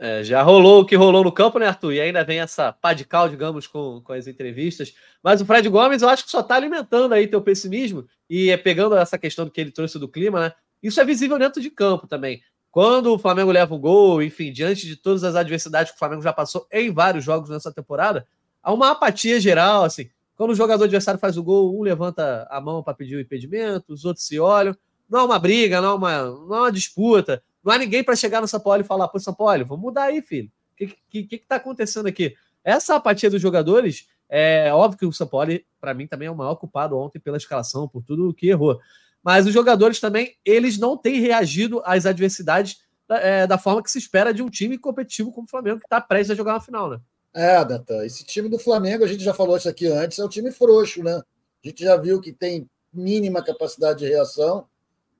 É, 0.00 0.22
já 0.22 0.40
rolou 0.42 0.82
o 0.82 0.86
que 0.86 0.94
rolou 0.94 1.24
no 1.24 1.32
campo, 1.32 1.58
né, 1.58 1.66
Arthur? 1.66 1.92
E 1.92 2.00
ainda 2.00 2.22
vem 2.22 2.38
essa 2.38 2.72
pá 2.72 2.92
de 2.92 3.04
cal, 3.04 3.28
digamos, 3.28 3.66
com, 3.66 4.00
com 4.00 4.12
as 4.12 4.28
entrevistas. 4.28 4.94
Mas 5.22 5.40
o 5.40 5.46
Fred 5.46 5.68
Gomes, 5.68 6.02
eu 6.02 6.08
acho 6.08 6.24
que 6.24 6.30
só 6.30 6.40
está 6.40 6.54
alimentando 6.54 7.12
aí 7.12 7.26
teu 7.26 7.42
pessimismo 7.42 8.06
e 8.30 8.48
é 8.50 8.56
pegando 8.56 8.96
essa 8.96 9.18
questão 9.18 9.50
que 9.50 9.60
ele 9.60 9.72
trouxe 9.72 9.98
do 9.98 10.08
clima, 10.08 10.40
né? 10.40 10.52
Isso 10.80 11.00
é 11.00 11.04
visível 11.04 11.36
dentro 11.36 11.60
de 11.60 11.68
campo 11.68 12.06
também. 12.06 12.40
Quando 12.70 13.12
o 13.12 13.18
Flamengo 13.18 13.50
leva 13.50 13.74
um 13.74 13.80
gol, 13.80 14.22
enfim, 14.22 14.52
diante 14.52 14.86
de 14.86 14.94
todas 14.94 15.24
as 15.24 15.34
adversidades 15.34 15.90
que 15.90 15.96
o 15.96 15.98
Flamengo 15.98 16.22
já 16.22 16.32
passou 16.32 16.66
em 16.70 16.92
vários 16.92 17.24
jogos 17.24 17.50
nessa 17.50 17.72
temporada, 17.72 18.24
há 18.62 18.72
uma 18.72 18.92
apatia 18.92 19.40
geral, 19.40 19.82
assim. 19.82 20.08
Quando 20.38 20.52
o 20.52 20.54
jogador 20.54 20.84
adversário 20.84 21.18
faz 21.18 21.36
o 21.36 21.42
gol, 21.42 21.76
um 21.76 21.82
levanta 21.82 22.46
a 22.48 22.60
mão 22.60 22.80
para 22.80 22.94
pedir 22.94 23.16
o 23.16 23.20
impedimento, 23.20 23.92
os 23.92 24.04
outros 24.04 24.24
se 24.24 24.38
olham. 24.38 24.72
Não 25.10 25.18
há 25.18 25.24
uma 25.24 25.38
briga, 25.38 25.80
não 25.80 25.88
há 25.88 25.94
uma, 25.96 26.22
não 26.22 26.54
há 26.54 26.60
uma 26.60 26.72
disputa. 26.72 27.42
Não 27.64 27.72
há 27.72 27.76
ninguém 27.76 28.04
para 28.04 28.14
chegar 28.14 28.40
no 28.40 28.46
São 28.46 28.60
Paulo 28.60 28.80
e 28.80 28.84
falar, 28.84 29.08
pô, 29.08 29.18
São 29.18 29.34
Paulo, 29.34 29.66
vamos 29.66 29.82
mudar 29.82 30.04
aí, 30.04 30.22
filho. 30.22 30.48
O 30.72 30.76
que, 30.76 30.86
que, 30.86 31.22
que, 31.24 31.38
que 31.38 31.46
tá 31.46 31.56
acontecendo 31.56 32.06
aqui? 32.06 32.36
Essa 32.62 32.94
apatia 32.94 33.28
dos 33.28 33.42
jogadores, 33.42 34.08
é 34.28 34.72
óbvio 34.72 35.00
que 35.00 35.06
o 35.06 35.12
São 35.12 35.26
Paulo, 35.26 35.58
para 35.80 35.92
mim, 35.92 36.06
também 36.06 36.28
é 36.28 36.30
o 36.30 36.36
maior 36.36 36.54
culpado 36.54 36.96
ontem 36.96 37.18
pela 37.18 37.36
escalação, 37.36 37.88
por 37.88 38.04
tudo 38.04 38.32
que 38.32 38.48
errou. 38.48 38.78
Mas 39.24 39.44
os 39.44 39.52
jogadores 39.52 39.98
também, 39.98 40.36
eles 40.44 40.78
não 40.78 40.96
têm 40.96 41.20
reagido 41.20 41.82
às 41.84 42.06
adversidades 42.06 42.80
é, 43.08 43.44
da 43.44 43.58
forma 43.58 43.82
que 43.82 43.90
se 43.90 43.98
espera 43.98 44.32
de 44.32 44.40
um 44.40 44.48
time 44.48 44.78
competitivo 44.78 45.32
como 45.32 45.48
o 45.48 45.50
Flamengo, 45.50 45.80
que 45.80 45.86
está 45.86 46.00
prestes 46.00 46.30
a 46.30 46.36
jogar 46.36 46.54
uma 46.54 46.60
final, 46.60 46.88
né? 46.88 47.00
É, 47.34 47.64
Data, 47.64 48.04
esse 48.06 48.24
time 48.24 48.48
do 48.48 48.58
Flamengo, 48.58 49.04
a 49.04 49.06
gente 49.06 49.22
já 49.22 49.34
falou 49.34 49.56
isso 49.56 49.68
aqui 49.68 49.86
antes, 49.86 50.18
é 50.18 50.24
um 50.24 50.28
time 50.28 50.50
frouxo, 50.50 51.02
né? 51.02 51.22
A 51.64 51.68
gente 51.68 51.84
já 51.84 51.96
viu 51.96 52.20
que 52.20 52.32
tem 52.32 52.68
mínima 52.92 53.44
capacidade 53.44 54.00
de 54.00 54.08
reação, 54.08 54.66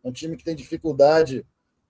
é 0.02 0.08
um 0.08 0.12
time 0.12 0.36
que 0.36 0.44
tem 0.44 0.56
dificuldade 0.56 1.44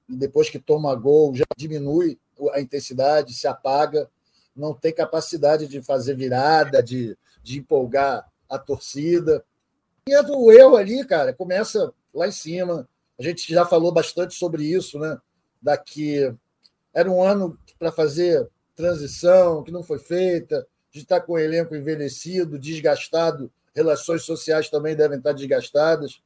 e 0.09 0.17
depois 0.17 0.51
que 0.51 0.59
toma 0.59 0.95
gol 0.95 1.35
já 1.35 1.45
diminui 1.57 2.19
a 2.53 2.61
intensidade, 2.61 3.35
se 3.35 3.47
apaga, 3.47 4.11
não 4.55 4.75
tem 4.75 4.93
capacidade 4.93 5.67
de 5.67 5.81
fazer 5.83 6.15
virada, 6.15 6.83
de, 6.83 7.17
de 7.43 7.59
empolgar 7.59 8.29
a 8.49 8.59
torcida. 8.59 9.45
E 10.07 10.17
o 10.17 10.51
erro 10.51 10.77
ali, 10.77 11.05
cara, 11.05 11.33
começa 11.33 11.93
lá 12.13 12.27
em 12.27 12.33
cima. 12.33 12.89
A 13.19 13.23
gente 13.23 13.53
já 13.53 13.65
falou 13.65 13.93
bastante 13.93 14.35
sobre 14.35 14.65
isso, 14.65 14.99
né? 14.99 15.19
Daqui 15.61 16.35
era 16.93 17.11
um 17.11 17.23
ano 17.23 17.59
para 17.79 17.93
fazer 17.93 18.49
transição 18.79 19.65
que 19.65 19.73
não 19.73 19.83
foi 19.83 19.99
feita, 19.99 20.65
de 20.93 21.01
estar 21.01 21.21
com 21.21 21.33
o 21.33 21.39
elenco 21.39 21.75
envelhecido, 21.75 22.57
desgastado, 22.57 23.53
relações 23.75 24.23
sociais 24.23 24.71
também 24.71 24.95
devem 24.95 25.19
estar 25.19 25.33
desgastadas. 25.33 26.23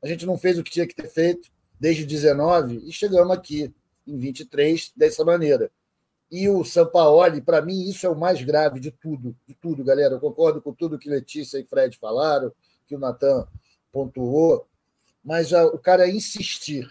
A 0.00 0.06
gente 0.06 0.24
não 0.24 0.38
fez 0.38 0.56
o 0.56 0.62
que 0.62 0.70
tinha 0.70 0.86
que 0.86 0.94
ter 0.94 1.08
feito 1.08 1.50
desde 1.78 2.06
19 2.06 2.82
e 2.86 2.92
chegamos 2.92 3.36
aqui 3.36 3.74
em 4.06 4.16
23 4.16 4.92
dessa 4.96 5.24
maneira. 5.24 5.72
E 6.30 6.48
o 6.48 6.64
Sampaoli, 6.64 7.40
para 7.40 7.60
mim, 7.60 7.88
isso 7.88 8.06
é 8.06 8.08
o 8.08 8.16
mais 8.16 8.40
grave 8.42 8.78
de 8.78 8.92
tudo, 8.92 9.34
de 9.46 9.54
tudo, 9.54 9.82
galera. 9.82 10.14
Eu 10.14 10.20
concordo 10.20 10.62
com 10.62 10.72
tudo 10.72 10.98
que 10.98 11.10
Letícia 11.10 11.58
e 11.58 11.64
Fred 11.64 11.98
falaram, 11.98 12.52
que 12.86 12.94
o 12.94 12.98
Natan 12.98 13.44
pontuou, 13.90 14.68
mas 15.24 15.52
o 15.52 15.78
cara 15.78 16.08
insistir 16.08 16.88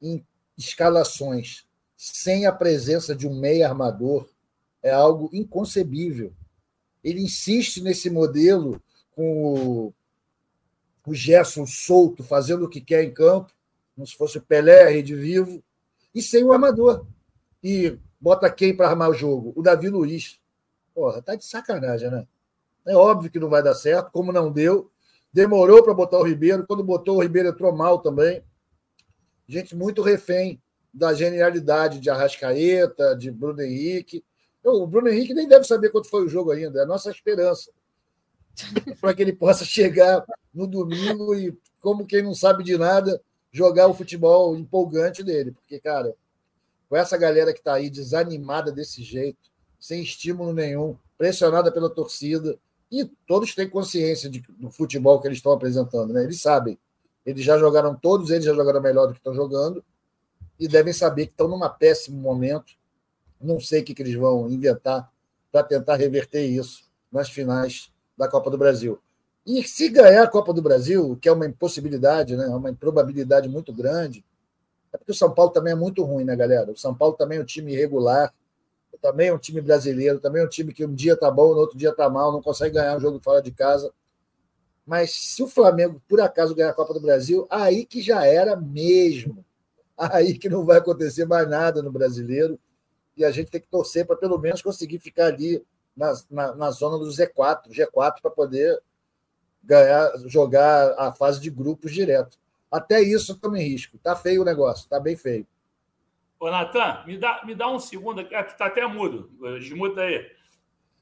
em 0.00 0.24
escalações 0.56 1.67
sem 1.98 2.46
a 2.46 2.52
presença 2.52 3.12
de 3.12 3.26
um 3.26 3.34
meia 3.34 3.68
armador 3.68 4.28
é 4.80 4.92
algo 4.92 5.28
inconcebível. 5.32 6.32
Ele 7.02 7.20
insiste 7.20 7.82
nesse 7.82 8.08
modelo 8.08 8.80
com 9.10 9.42
o, 9.42 9.94
o 11.04 11.12
Gerson 11.12 11.66
solto, 11.66 12.22
fazendo 12.22 12.66
o 12.66 12.68
que 12.68 12.80
quer 12.80 13.02
em 13.02 13.12
campo, 13.12 13.52
como 13.96 14.06
se 14.06 14.16
fosse 14.16 14.38
o 14.38 14.42
Pelé, 14.42 14.88
Rede 14.88 15.16
Vivo, 15.16 15.60
e 16.14 16.22
sem 16.22 16.44
o 16.44 16.52
armador. 16.52 17.04
E 17.64 17.98
bota 18.20 18.48
quem 18.48 18.76
para 18.76 18.88
armar 18.88 19.10
o 19.10 19.14
jogo? 19.14 19.52
O 19.56 19.60
Davi 19.60 19.88
Luiz. 19.88 20.40
Porra, 20.94 21.20
tá 21.20 21.34
de 21.34 21.44
sacanagem, 21.44 22.12
né? 22.12 22.28
É 22.86 22.94
óbvio 22.94 23.28
que 23.28 23.40
não 23.40 23.48
vai 23.48 23.62
dar 23.62 23.74
certo, 23.74 24.12
como 24.12 24.32
não 24.32 24.52
deu. 24.52 24.88
Demorou 25.32 25.82
para 25.82 25.94
botar 25.94 26.18
o 26.18 26.24
Ribeiro. 26.24 26.64
Quando 26.64 26.84
botou 26.84 27.16
o 27.16 27.22
Ribeiro, 27.22 27.48
entrou 27.48 27.74
mal 27.74 27.98
também. 27.98 28.40
Gente 29.48 29.74
muito 29.74 30.00
refém 30.00 30.62
da 30.92 31.14
genialidade 31.14 32.00
de 32.00 32.10
Arrascaeta, 32.10 33.16
de 33.16 33.30
Bruno 33.30 33.62
Henrique. 33.62 34.24
O 34.64 34.86
Bruno 34.86 35.08
Henrique 35.08 35.34
nem 35.34 35.48
deve 35.48 35.64
saber 35.64 35.90
quanto 35.90 36.10
foi 36.10 36.24
o 36.24 36.28
jogo 36.28 36.50
ainda, 36.50 36.80
é 36.80 36.82
a 36.82 36.86
nossa 36.86 37.10
esperança. 37.10 37.70
para 39.00 39.14
que 39.14 39.22
ele 39.22 39.32
possa 39.32 39.64
chegar 39.64 40.24
no 40.52 40.66
domingo 40.66 41.34
e, 41.34 41.56
como 41.80 42.06
quem 42.06 42.22
não 42.22 42.34
sabe 42.34 42.64
de 42.64 42.76
nada, 42.76 43.20
jogar 43.52 43.86
o 43.86 43.94
futebol 43.94 44.56
empolgante 44.56 45.22
dele. 45.22 45.52
Porque, 45.52 45.78
cara, 45.80 46.14
com 46.88 46.96
essa 46.96 47.16
galera 47.16 47.52
que 47.52 47.60
está 47.60 47.74
aí 47.74 47.88
desanimada 47.88 48.72
desse 48.72 49.02
jeito, 49.02 49.38
sem 49.78 50.02
estímulo 50.02 50.52
nenhum, 50.52 50.96
pressionada 51.16 51.70
pela 51.70 51.88
torcida, 51.88 52.58
e 52.90 53.04
todos 53.26 53.54
têm 53.54 53.68
consciência 53.68 54.30
de, 54.30 54.42
do 54.58 54.70
futebol 54.70 55.20
que 55.20 55.28
eles 55.28 55.38
estão 55.38 55.52
apresentando, 55.52 56.12
né? 56.12 56.24
Eles 56.24 56.40
sabem. 56.40 56.78
Eles 57.24 57.44
já 57.44 57.58
jogaram, 57.58 57.94
todos 57.94 58.30
eles 58.30 58.44
já 58.44 58.54
jogaram 58.54 58.80
melhor 58.80 59.06
do 59.06 59.12
que 59.12 59.18
estão 59.18 59.34
jogando, 59.34 59.84
e 60.58 60.66
devem 60.66 60.92
saber 60.92 61.26
que 61.26 61.32
estão 61.32 61.48
num 61.48 61.60
péssimo 61.68 62.20
momento. 62.20 62.74
Não 63.40 63.60
sei 63.60 63.82
o 63.82 63.84
que, 63.84 63.94
que 63.94 64.02
eles 64.02 64.14
vão 64.14 64.50
inventar 64.50 65.10
para 65.52 65.62
tentar 65.62 65.96
reverter 65.96 66.44
isso 66.44 66.84
nas 67.10 67.30
finais 67.30 67.92
da 68.16 68.28
Copa 68.28 68.50
do 68.50 68.58
Brasil. 68.58 68.98
E 69.46 69.62
se 69.62 69.88
ganhar 69.88 70.24
a 70.24 70.28
Copa 70.28 70.52
do 70.52 70.60
Brasil, 70.60 71.16
que 71.20 71.28
é 71.28 71.32
uma 71.32 71.46
impossibilidade, 71.46 72.36
né? 72.36 72.46
uma 72.48 72.70
improbabilidade 72.70 73.48
muito 73.48 73.72
grande, 73.72 74.24
é 74.92 74.98
porque 74.98 75.12
o 75.12 75.14
São 75.14 75.32
Paulo 75.32 75.52
também 75.52 75.72
é 75.72 75.76
muito 75.76 76.02
ruim, 76.02 76.24
né, 76.24 76.34
galera? 76.34 76.70
O 76.70 76.76
São 76.76 76.94
Paulo 76.94 77.14
também 77.14 77.38
é 77.38 77.40
um 77.40 77.44
time 77.44 77.72
irregular, 77.72 78.32
também 79.00 79.28
é 79.28 79.34
um 79.34 79.38
time 79.38 79.60
brasileiro, 79.60 80.18
também 80.18 80.42
é 80.42 80.44
um 80.44 80.48
time 80.48 80.72
que 80.72 80.84
um 80.84 80.92
dia 80.92 81.16
tá 81.16 81.30
bom, 81.30 81.54
no 81.54 81.60
outro 81.60 81.78
dia 81.78 81.94
tá 81.94 82.10
mal, 82.10 82.32
não 82.32 82.42
consegue 82.42 82.74
ganhar 82.74 82.96
um 82.96 83.00
jogo 83.00 83.20
fora 83.22 83.40
de 83.40 83.50
casa. 83.50 83.92
Mas 84.84 85.12
se 85.12 85.42
o 85.42 85.46
Flamengo, 85.46 86.02
por 86.08 86.20
acaso, 86.20 86.54
ganhar 86.54 86.70
a 86.70 86.74
Copa 86.74 86.94
do 86.94 87.00
Brasil, 87.00 87.46
aí 87.50 87.84
que 87.84 88.00
já 88.00 88.24
era 88.24 88.56
mesmo. 88.56 89.44
Aí 89.98 90.38
que 90.38 90.48
não 90.48 90.64
vai 90.64 90.78
acontecer 90.78 91.26
mais 91.26 91.48
nada 91.48 91.82
no 91.82 91.90
brasileiro. 91.90 92.58
E 93.16 93.24
a 93.24 93.30
gente 93.32 93.50
tem 93.50 93.60
que 93.60 93.66
torcer 93.66 94.06
para 94.06 94.16
pelo 94.16 94.38
menos 94.38 94.62
conseguir 94.62 95.00
ficar 95.00 95.26
ali 95.26 95.60
na, 95.96 96.12
na, 96.30 96.54
na 96.54 96.70
zona 96.70 96.96
do 96.96 97.10
Z4, 97.10 97.70
G4, 97.70 98.20
para 98.22 98.30
poder 98.30 98.80
ganhar, 99.62 100.12
jogar 100.26 100.94
a 100.96 101.12
fase 101.12 101.40
de 101.40 101.50
grupos 101.50 101.92
direto. 101.92 102.38
Até 102.70 103.00
isso 103.00 103.32
estamos 103.32 103.58
em 103.58 103.68
risco. 103.68 103.98
Tá 103.98 104.14
feio 104.14 104.42
o 104.42 104.44
negócio, 104.44 104.88
tá 104.88 105.00
bem 105.00 105.16
feio. 105.16 105.46
Ô, 106.38 106.48
Natan, 106.48 107.02
me 107.04 107.18
dá, 107.18 107.42
me 107.44 107.54
dá 107.54 107.68
um 107.68 107.80
segundo 107.80 108.20
aqui. 108.20 108.34
Ah, 108.34 108.44
tu 108.44 108.56
tá 108.56 108.66
até 108.66 108.86
mudo. 108.86 109.28
Desmuta 109.58 110.02
aí. 110.02 110.30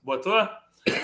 Botou? 0.03 0.39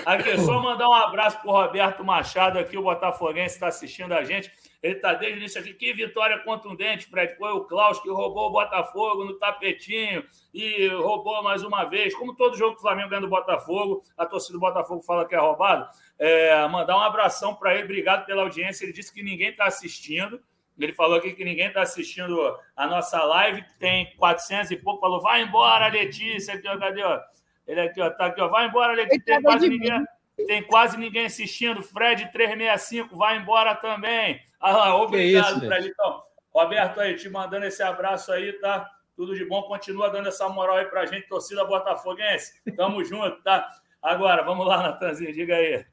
Aqui, 0.05 0.37
só 0.39 0.59
mandar 0.63 0.89
um 0.89 0.93
abraço 0.93 1.39
pro 1.41 1.51
Roberto 1.51 2.03
Machado 2.03 2.57
aqui, 2.57 2.77
o 2.77 2.83
Botafoguense 2.83 3.55
está 3.55 3.67
assistindo 3.67 4.13
a 4.13 4.23
gente. 4.23 4.51
Ele 4.83 4.95
está 4.95 5.13
desde 5.13 5.37
o 5.37 5.39
início 5.39 5.61
aqui. 5.61 5.73
Que 5.73 5.93
vitória 5.93 6.37
contundente, 6.39 7.05
Fred. 7.05 7.37
Foi 7.37 7.53
o 7.53 7.63
Klaus 7.63 8.01
que 8.01 8.09
roubou 8.09 8.49
o 8.49 8.51
Botafogo 8.51 9.23
no 9.23 9.39
tapetinho 9.39 10.25
e 10.53 10.87
roubou 10.87 11.41
mais 11.41 11.63
uma 11.63 11.85
vez. 11.85 12.13
Como 12.13 12.35
todo 12.35 12.57
jogo 12.57 12.75
do 12.75 12.81
Flamengo 12.81 13.09
ganha 13.09 13.21
do 13.21 13.29
Botafogo, 13.29 14.03
a 14.17 14.25
torcida 14.25 14.57
do 14.57 14.59
Botafogo 14.59 15.01
fala 15.01 15.25
que 15.25 15.33
é 15.33 15.39
roubado. 15.39 15.87
É, 16.19 16.67
mandar 16.67 16.97
um 16.97 17.01
abração 17.01 17.55
para 17.55 17.73
ele. 17.73 17.85
Obrigado 17.85 18.25
pela 18.25 18.41
audiência. 18.41 18.83
Ele 18.83 18.91
disse 18.91 19.13
que 19.13 19.23
ninguém 19.23 19.51
está 19.51 19.63
assistindo. 19.63 20.41
Ele 20.77 20.91
falou 20.91 21.17
aqui 21.17 21.31
que 21.31 21.45
ninguém 21.45 21.67
está 21.67 21.81
assistindo 21.81 22.37
a 22.75 22.85
nossa 22.85 23.23
live, 23.23 23.61
que 23.61 23.79
tem 23.79 24.13
400 24.17 24.71
e 24.71 24.75
pouco. 24.75 24.99
Falou, 24.99 25.21
vai 25.21 25.43
embora, 25.43 25.87
Letícia. 25.87 26.55
Aqui, 26.55 26.67
ó, 26.67 26.77
cadê? 26.77 27.01
Ó? 27.03 27.21
Ele 27.65 27.79
aqui, 27.79 28.01
ó, 28.01 28.09
tá 28.09 28.25
aqui, 28.25 28.41
ó. 28.41 28.49
Vai 28.49 28.67
embora, 28.67 28.91
Letícia. 28.91 29.23
Tem 29.23 29.41
quase, 29.41 29.69
ninguém, 29.69 30.03
tem 30.35 30.63
quase 30.63 30.97
ninguém 30.97 31.25
assistindo. 31.25 31.81
Fred 31.81 32.31
365, 32.31 33.15
vai 33.15 33.37
embora 33.37 33.75
também. 33.75 34.41
Ah, 34.59 34.95
obrigado, 34.95 35.57
isso, 35.57 35.67
Fred. 35.67 35.87
Então, 35.89 36.21
Roberto 36.51 36.99
aí, 36.99 37.15
te 37.15 37.29
mandando 37.29 37.65
esse 37.65 37.81
abraço 37.81 38.31
aí, 38.31 38.53
tá? 38.53 38.89
Tudo 39.15 39.35
de 39.35 39.45
bom. 39.45 39.63
Continua 39.63 40.09
dando 40.09 40.27
essa 40.27 40.47
moral 40.49 40.77
aí 40.77 40.85
pra 40.85 41.05
gente, 41.05 41.27
torcida 41.27 41.65
botafoguense. 41.65 42.53
Tamo 42.75 43.03
junto, 43.05 43.41
tá? 43.43 43.67
Agora, 44.01 44.43
vamos 44.43 44.67
lá, 44.67 44.83
Natanzinho, 44.83 45.33
diga 45.33 45.55
aí. 45.55 45.85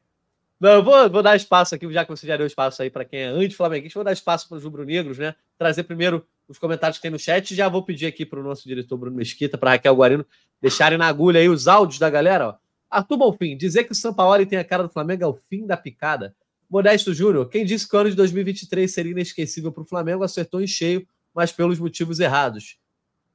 Não, 0.58 0.72
eu 0.72 0.82
vou, 0.82 1.08
vou 1.08 1.22
dar 1.22 1.36
espaço 1.36 1.74
aqui, 1.74 1.90
já 1.90 2.04
que 2.04 2.10
você 2.10 2.26
já 2.26 2.36
deu 2.36 2.46
espaço 2.46 2.82
aí 2.82 2.90
para 2.90 3.04
quem 3.04 3.20
é 3.20 3.26
anti-flamenguista, 3.26 3.98
vou 3.98 4.04
dar 4.04 4.12
espaço 4.12 4.46
para 4.46 4.58
os 4.58 4.64
rubro-negros, 4.64 5.16
né? 5.16 5.34
Trazer 5.56 5.84
primeiro 5.84 6.26
os 6.46 6.58
comentários 6.58 6.98
que 6.98 7.02
tem 7.02 7.10
no 7.10 7.18
chat. 7.18 7.54
Já 7.54 7.66
vou 7.68 7.82
pedir 7.82 8.06
aqui 8.06 8.26
para 8.26 8.38
o 8.38 8.42
nosso 8.42 8.68
diretor 8.68 8.98
Bruno 8.98 9.16
Mesquita, 9.16 9.56
para 9.56 9.70
Raquel 9.70 9.94
Guarino, 9.94 10.26
deixarem 10.60 10.98
na 10.98 11.06
agulha 11.06 11.40
aí 11.40 11.48
os 11.48 11.66
áudios 11.66 11.98
da 11.98 12.10
galera. 12.10 12.48
Ó. 12.48 12.54
Arthur 12.90 13.16
Bonfim, 13.16 13.56
dizer 13.56 13.84
que 13.84 13.92
o 13.92 13.94
São 13.94 14.12
Paulo 14.12 14.44
tem 14.44 14.58
a 14.58 14.64
cara 14.64 14.82
do 14.82 14.88
Flamengo 14.88 15.22
é 15.22 15.26
o 15.26 15.38
fim 15.48 15.66
da 15.66 15.76
picada. 15.76 16.34
Modesto 16.68 17.14
Júnior, 17.14 17.48
quem 17.48 17.64
disse 17.64 17.88
que 17.88 17.94
o 17.94 17.98
ano 17.98 18.10
de 18.10 18.16
2023 18.16 18.92
seria 18.92 19.12
inesquecível 19.12 19.70
para 19.70 19.82
o 19.82 19.86
Flamengo 19.86 20.24
acertou 20.24 20.60
em 20.60 20.66
cheio, 20.66 21.06
mas 21.34 21.52
pelos 21.52 21.78
motivos 21.78 22.18
errados. 22.18 22.78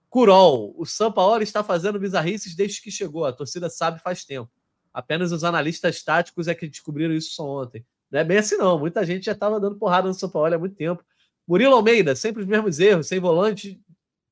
Curol, 0.09 0.73
o 0.77 0.85
São 0.85 1.11
Paulo 1.11 1.41
está 1.41 1.63
fazendo 1.63 1.99
bizarrices 1.99 2.55
desde 2.55 2.81
que 2.81 2.91
chegou. 2.91 3.25
A 3.25 3.33
torcida 3.33 3.69
sabe 3.69 4.01
faz 4.01 4.23
tempo. 4.23 4.49
Apenas 4.93 5.31
os 5.31 5.43
analistas 5.43 6.01
táticos 6.03 6.47
é 6.47 6.55
que 6.55 6.67
descobriram 6.67 7.13
isso 7.13 7.31
só 7.31 7.45
ontem. 7.45 7.85
Não 8.09 8.19
é 8.19 8.23
bem 8.23 8.37
assim, 8.37 8.55
não. 8.55 8.79
Muita 8.79 9.05
gente 9.05 9.25
já 9.25 9.33
estava 9.33 9.59
dando 9.59 9.75
porrada 9.75 10.07
no 10.07 10.13
São 10.13 10.29
Paulo 10.29 10.53
há 10.53 10.57
muito 10.57 10.75
tempo. 10.75 11.03
Murilo 11.45 11.75
Almeida, 11.75 12.15
sempre 12.15 12.41
os 12.41 12.47
mesmos 12.47 12.79
erros, 12.79 13.07
sem 13.07 13.19
volante 13.19 13.81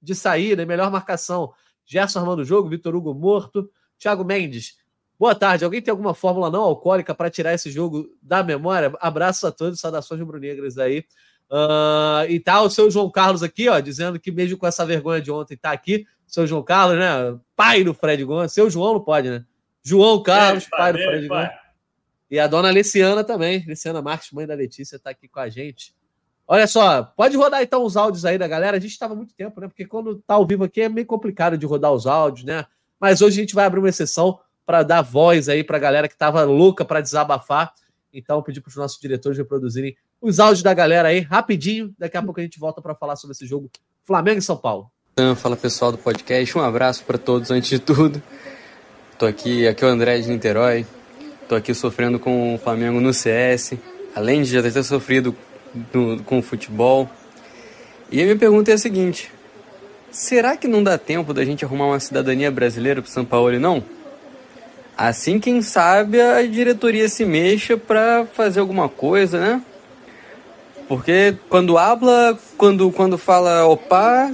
de 0.01 0.15
saída, 0.15 0.65
melhor 0.65 0.89
marcação. 0.89 1.53
Gerson 1.86 2.19
armando 2.19 2.39
o 2.39 2.45
jogo, 2.45 2.69
Vitor 2.69 2.95
Hugo 2.95 3.13
morto. 3.13 3.69
Thiago 3.99 4.23
Mendes, 4.23 4.77
boa 5.23 5.33
tarde. 5.33 5.63
Alguém 5.63 5.81
tem 5.81 5.89
alguma 5.89 6.13
fórmula 6.13 6.51
não 6.51 6.63
alcoólica 6.63 7.15
para 7.15 7.29
tirar 7.29 7.53
esse 7.53 7.71
jogo 7.71 8.13
da 8.21 8.43
memória? 8.43 8.91
Abraço 8.99 9.47
a 9.47 9.53
todos, 9.53 9.79
saudações 9.79 10.19
rubro-negras 10.19 10.77
aí. 10.77 11.05
Uh, 11.49 12.27
e 12.27 12.41
tá 12.41 12.62
o 12.62 12.69
seu 12.69 12.91
João 12.91 13.09
Carlos 13.09 13.41
aqui, 13.41 13.69
ó, 13.69 13.79
dizendo 13.79 14.19
que 14.19 14.33
mesmo 14.33 14.57
com 14.57 14.67
essa 14.67 14.86
vergonha 14.86 15.21
de 15.21 15.31
ontem 15.31 15.55
tá 15.55 15.71
aqui. 15.71 16.05
Seu 16.27 16.45
João 16.45 16.62
Carlos, 16.62 16.97
né? 16.97 17.39
Pai 17.55 17.86
do 17.86 17.93
Fred 17.93 18.21
Gomes. 18.25 18.51
Seu 18.51 18.69
João 18.69 18.95
não 18.95 18.99
pode, 18.99 19.29
né? 19.29 19.45
João 19.81 20.21
Carlos, 20.21 20.67
pai, 20.67 20.79
pai 20.79 20.93
do 20.93 20.99
Fred 20.99 21.27
pai. 21.29 21.51
E 22.29 22.38
a 22.38 22.45
dona 22.45 22.69
Luciana 22.69 23.23
também. 23.23 23.63
Luciana 23.65 24.01
Marques, 24.01 24.29
mãe 24.33 24.45
da 24.45 24.55
Letícia, 24.55 24.97
está 24.97 25.12
aqui 25.12 25.29
com 25.29 25.39
a 25.39 25.47
gente. 25.47 25.95
Olha 26.45 26.67
só, 26.67 27.01
pode 27.01 27.38
rodar 27.38 27.63
então 27.63 27.86
os 27.86 27.95
áudios 27.95 28.25
aí 28.25 28.38
da 28.38 28.47
galera. 28.47 28.75
A 28.75 28.79
gente 28.79 28.91
estava 28.91 29.15
muito 29.15 29.33
tempo, 29.33 29.62
né? 29.62 29.69
Porque 29.69 29.86
quando 29.86 30.17
tá 30.27 30.33
ao 30.33 30.45
vivo 30.45 30.65
aqui 30.65 30.81
é 30.81 30.89
meio 30.89 31.07
complicado 31.07 31.57
de 31.57 31.65
rodar 31.65 31.93
os 31.93 32.05
áudios, 32.05 32.45
né? 32.45 32.65
Mas 32.99 33.21
hoje 33.21 33.39
a 33.39 33.41
gente 33.41 33.55
vai 33.55 33.65
abrir 33.65 33.79
uma 33.79 33.88
exceção 33.88 34.38
para 34.65 34.84
dar 34.84 35.02
voz 35.02 35.49
aí 35.49 35.63
para 35.63 35.78
a 35.78 35.80
galera 35.80 36.08
que 36.08 36.13
estava 36.13 36.43
louca 36.43 36.86
para 36.86 37.02
desabafar. 37.02 37.73
Então, 38.13 38.41
pedir 38.41 38.62
para 38.62 38.69
os 38.69 38.76
nossos 38.76 38.99
diretores 38.99 39.38
reproduzirem 39.38 39.95
os 40.21 40.39
áudios 40.39 40.62
da 40.62 40.73
galera 40.73 41.10
aí 41.10 41.19
rapidinho. 41.19 41.93
Daqui 41.97 42.15
a 42.15 42.21
pouco 42.21 42.39
a 42.39 42.43
gente 42.43 42.60
volta 42.60 42.82
para 42.82 42.95
falar 42.95 43.15
sobre 43.15 43.34
esse 43.34 43.45
jogo 43.45 43.69
Flamengo 44.06 44.39
e 44.39 44.41
São 44.41 44.58
Paulo. 44.58 44.91
Fala 45.38 45.56
pessoal 45.56 45.91
do 45.91 45.97
podcast, 45.97 46.58
um 46.58 46.62
abraço 46.62 47.04
para 47.04 47.17
todos 47.17 47.52
antes 47.52 47.69
de 47.69 47.80
tudo. 47.80 48.21
Tô 49.17 49.26
aqui, 49.26 49.67
aqui 49.67 49.84
é 49.84 49.88
o 49.88 49.91
André 49.91 50.19
de 50.19 50.30
Niterói. 50.30 50.86
Tô 51.47 51.56
aqui 51.56 51.73
sofrendo 51.73 52.19
com 52.19 52.56
o 52.56 52.58
Flamengo 52.58 52.99
no 52.99 53.13
CS, 53.13 53.73
além 54.15 54.41
de 54.41 54.52
já 54.52 54.62
ter 54.62 54.84
sofrido 54.84 55.36
com 56.26 56.39
o 56.39 56.41
futebol. 56.41 57.10
E 58.12 58.21
a 58.21 58.23
minha 58.23 58.38
pergunta 58.38 58.71
é 58.71 58.73
a 58.73 58.78
seguinte: 58.78 59.32
será 60.12 60.58
que 60.58 60.67
não 60.67 60.84
dá 60.84 60.97
tempo 60.97 61.34
da 61.34 61.45
gente 61.45 61.63
arrumar 61.63 61.88
uma 61.88 61.99
cidadania 61.99 62.49
brasileira 62.49 63.02
pro 63.02 63.12
São 63.12 63.23
Paulo 63.26 63.60
não? 63.60 63.84
Assim, 64.97 65.39
quem 65.39 65.62
sabe 65.62 66.21
a 66.21 66.45
diretoria 66.45 67.10
se 67.10 67.25
mexa 67.25 67.77
para 67.77 68.25
fazer 68.34 68.60
alguma 68.60 68.88
coisa, 68.88 69.39
né? 69.39 69.62
Porque 70.88 71.36
quando 71.49 71.77
habla, 71.77 72.38
quando, 72.58 72.91
quando 72.91 73.17
fala 73.17 73.65
opa, 73.65 74.34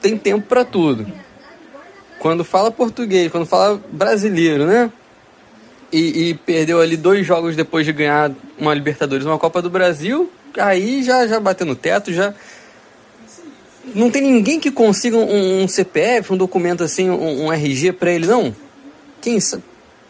tem 0.00 0.16
tempo 0.16 0.46
para 0.46 0.64
tudo 0.64 1.06
quando 2.20 2.44
fala 2.44 2.70
português, 2.70 3.32
quando 3.32 3.46
fala 3.46 3.82
brasileiro, 3.90 4.66
né? 4.66 4.92
E, 5.90 6.28
e, 6.28 6.34
perdeu 6.34 6.80
ali 6.80 6.96
dois 6.96 7.26
jogos 7.26 7.56
depois 7.56 7.84
de 7.84 7.92
ganhar 7.92 8.30
uma 8.56 8.72
Libertadores, 8.72 9.26
uma 9.26 9.38
Copa 9.38 9.60
do 9.60 9.68
Brasil, 9.68 10.30
aí 10.56 11.02
já, 11.02 11.26
já 11.26 11.40
bateu 11.40 11.66
no 11.66 11.74
teto, 11.74 12.12
já. 12.12 12.32
Não 13.92 14.08
tem 14.08 14.22
ninguém 14.22 14.60
que 14.60 14.70
consiga 14.70 15.16
um, 15.16 15.62
um 15.62 15.66
CPF, 15.66 16.32
um 16.32 16.36
documento 16.36 16.84
assim, 16.84 17.10
um, 17.10 17.46
um 17.46 17.52
RG 17.52 17.92
para 17.92 18.12
ele, 18.12 18.26
não? 18.26 18.54
Quem 19.20 19.40
sabe? 19.40 19.64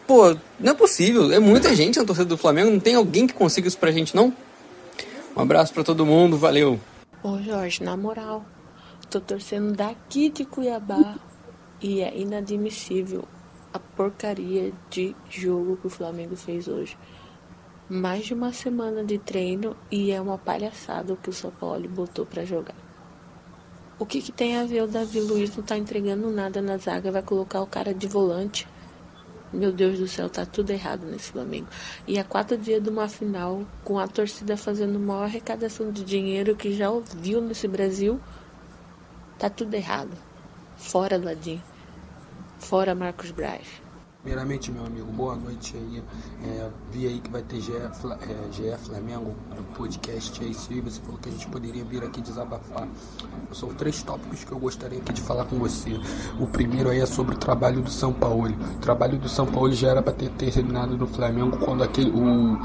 Pô, 0.07 0.35
não 0.59 0.71
é 0.71 0.75
possível. 0.75 1.31
É 1.31 1.39
muita 1.39 1.75
gente 1.75 1.99
na 1.99 2.05
torcida 2.05 2.27
do 2.27 2.37
Flamengo, 2.37 2.71
não 2.71 2.79
tem 2.79 2.95
alguém 2.95 3.27
que 3.27 3.33
consiga 3.33 3.67
isso 3.67 3.77
pra 3.77 3.91
gente, 3.91 4.15
não? 4.15 4.33
Um 5.35 5.41
abraço 5.41 5.73
para 5.73 5.83
todo 5.83 6.05
mundo, 6.05 6.37
valeu. 6.37 6.79
Ô 7.23 7.39
Jorge, 7.41 7.83
na 7.83 7.95
moral, 7.95 8.45
tô 9.09 9.21
torcendo 9.21 9.73
daqui 9.73 10.29
de 10.29 10.43
Cuiabá 10.43 11.15
e 11.81 12.01
é 12.01 12.17
inadmissível 12.17 13.27
a 13.73 13.79
porcaria 13.79 14.73
de 14.89 15.15
jogo 15.29 15.77
que 15.77 15.87
o 15.87 15.89
Flamengo 15.89 16.35
fez 16.35 16.67
hoje. 16.67 16.97
Mais 17.89 18.25
de 18.25 18.33
uma 18.33 18.53
semana 18.53 19.03
de 19.03 19.17
treino 19.17 19.75
e 19.89 20.11
é 20.11 20.21
uma 20.21 20.37
palhaçada 20.37 21.13
o 21.13 21.17
que 21.17 21.29
o 21.29 21.33
São 21.33 21.51
Paulo 21.51 21.87
botou 21.89 22.25
para 22.25 22.45
jogar. 22.45 22.75
O 23.99 24.05
que, 24.05 24.21
que, 24.21 24.31
tem 24.31 24.57
a 24.57 24.65
ver 24.65 24.83
o 24.83 24.87
Davi 24.87 25.19
Luiz 25.19 25.55
não 25.55 25.63
tá 25.63 25.77
entregando 25.77 26.31
nada 26.31 26.61
na 26.61 26.77
zaga, 26.77 27.11
vai 27.11 27.21
colocar 27.21 27.61
o 27.61 27.67
cara 27.67 27.93
de 27.93 28.07
volante? 28.07 28.67
Meu 29.53 29.71
Deus 29.71 29.99
do 29.99 30.07
céu, 30.07 30.29
tá 30.29 30.45
tudo 30.45 30.69
errado 30.69 31.05
nesse 31.05 31.31
Flamengo. 31.31 31.67
E 32.07 32.17
há 32.17 32.23
quatro 32.23 32.57
dias 32.57 32.81
de 32.81 32.89
uma 32.89 33.09
final, 33.09 33.65
com 33.83 33.99
a 33.99 34.07
torcida 34.07 34.55
fazendo 34.55 34.97
maior 34.97 35.23
arrecadação 35.23 35.91
de 35.91 36.05
dinheiro 36.05 36.55
que 36.55 36.73
já 36.73 36.89
ouviu 36.89 37.41
nesse 37.41 37.67
Brasil, 37.67 38.19
tá 39.37 39.49
tudo 39.49 39.73
errado. 39.73 40.15
Fora 40.77 41.19
do 41.19 41.27
Adinho. 41.27 41.61
Fora 42.59 42.95
Marcos 42.95 43.31
Braz. 43.31 43.80
Primeiramente, 44.23 44.71
meu 44.71 44.85
amigo, 44.85 45.11
boa 45.11 45.35
noite 45.35 45.75
aí. 45.75 46.03
É, 46.45 46.69
vi 46.91 47.07
aí 47.07 47.19
que 47.19 47.31
vai 47.31 47.41
ter 47.41 47.59
GE, 47.59 47.73
é, 47.73 47.89
GE 48.51 48.77
Flamengo 48.77 49.33
no 49.49 49.63
podcast 49.75 50.43
aí, 50.43 50.53
se 50.53 50.79
você 50.79 51.01
falou 51.01 51.17
que 51.17 51.29
a 51.29 51.31
gente 51.31 51.47
poderia 51.47 51.83
vir 51.83 52.03
aqui 52.03 52.21
desabafar. 52.21 52.87
São 53.51 53.69
três 53.69 54.03
tópicos 54.03 54.43
que 54.43 54.51
eu 54.51 54.59
gostaria 54.59 54.99
aqui 54.99 55.11
de 55.11 55.21
falar 55.21 55.45
com 55.45 55.57
você. 55.57 55.99
O 56.39 56.45
primeiro 56.45 56.91
aí 56.91 56.99
é 56.99 57.05
sobre 57.07 57.33
o 57.33 57.37
trabalho 57.37 57.81
do 57.81 57.89
São 57.89 58.13
Paulo. 58.13 58.55
O 58.75 58.79
trabalho 58.79 59.17
do 59.17 59.27
São 59.27 59.47
Paulo 59.47 59.73
já 59.73 59.89
era 59.89 60.03
para 60.03 60.13
ter 60.13 60.29
terminado 60.29 60.95
no 60.95 61.07
Flamengo 61.07 61.57
quando 61.57 61.83
aquele 61.83 62.11
o 62.11 62.59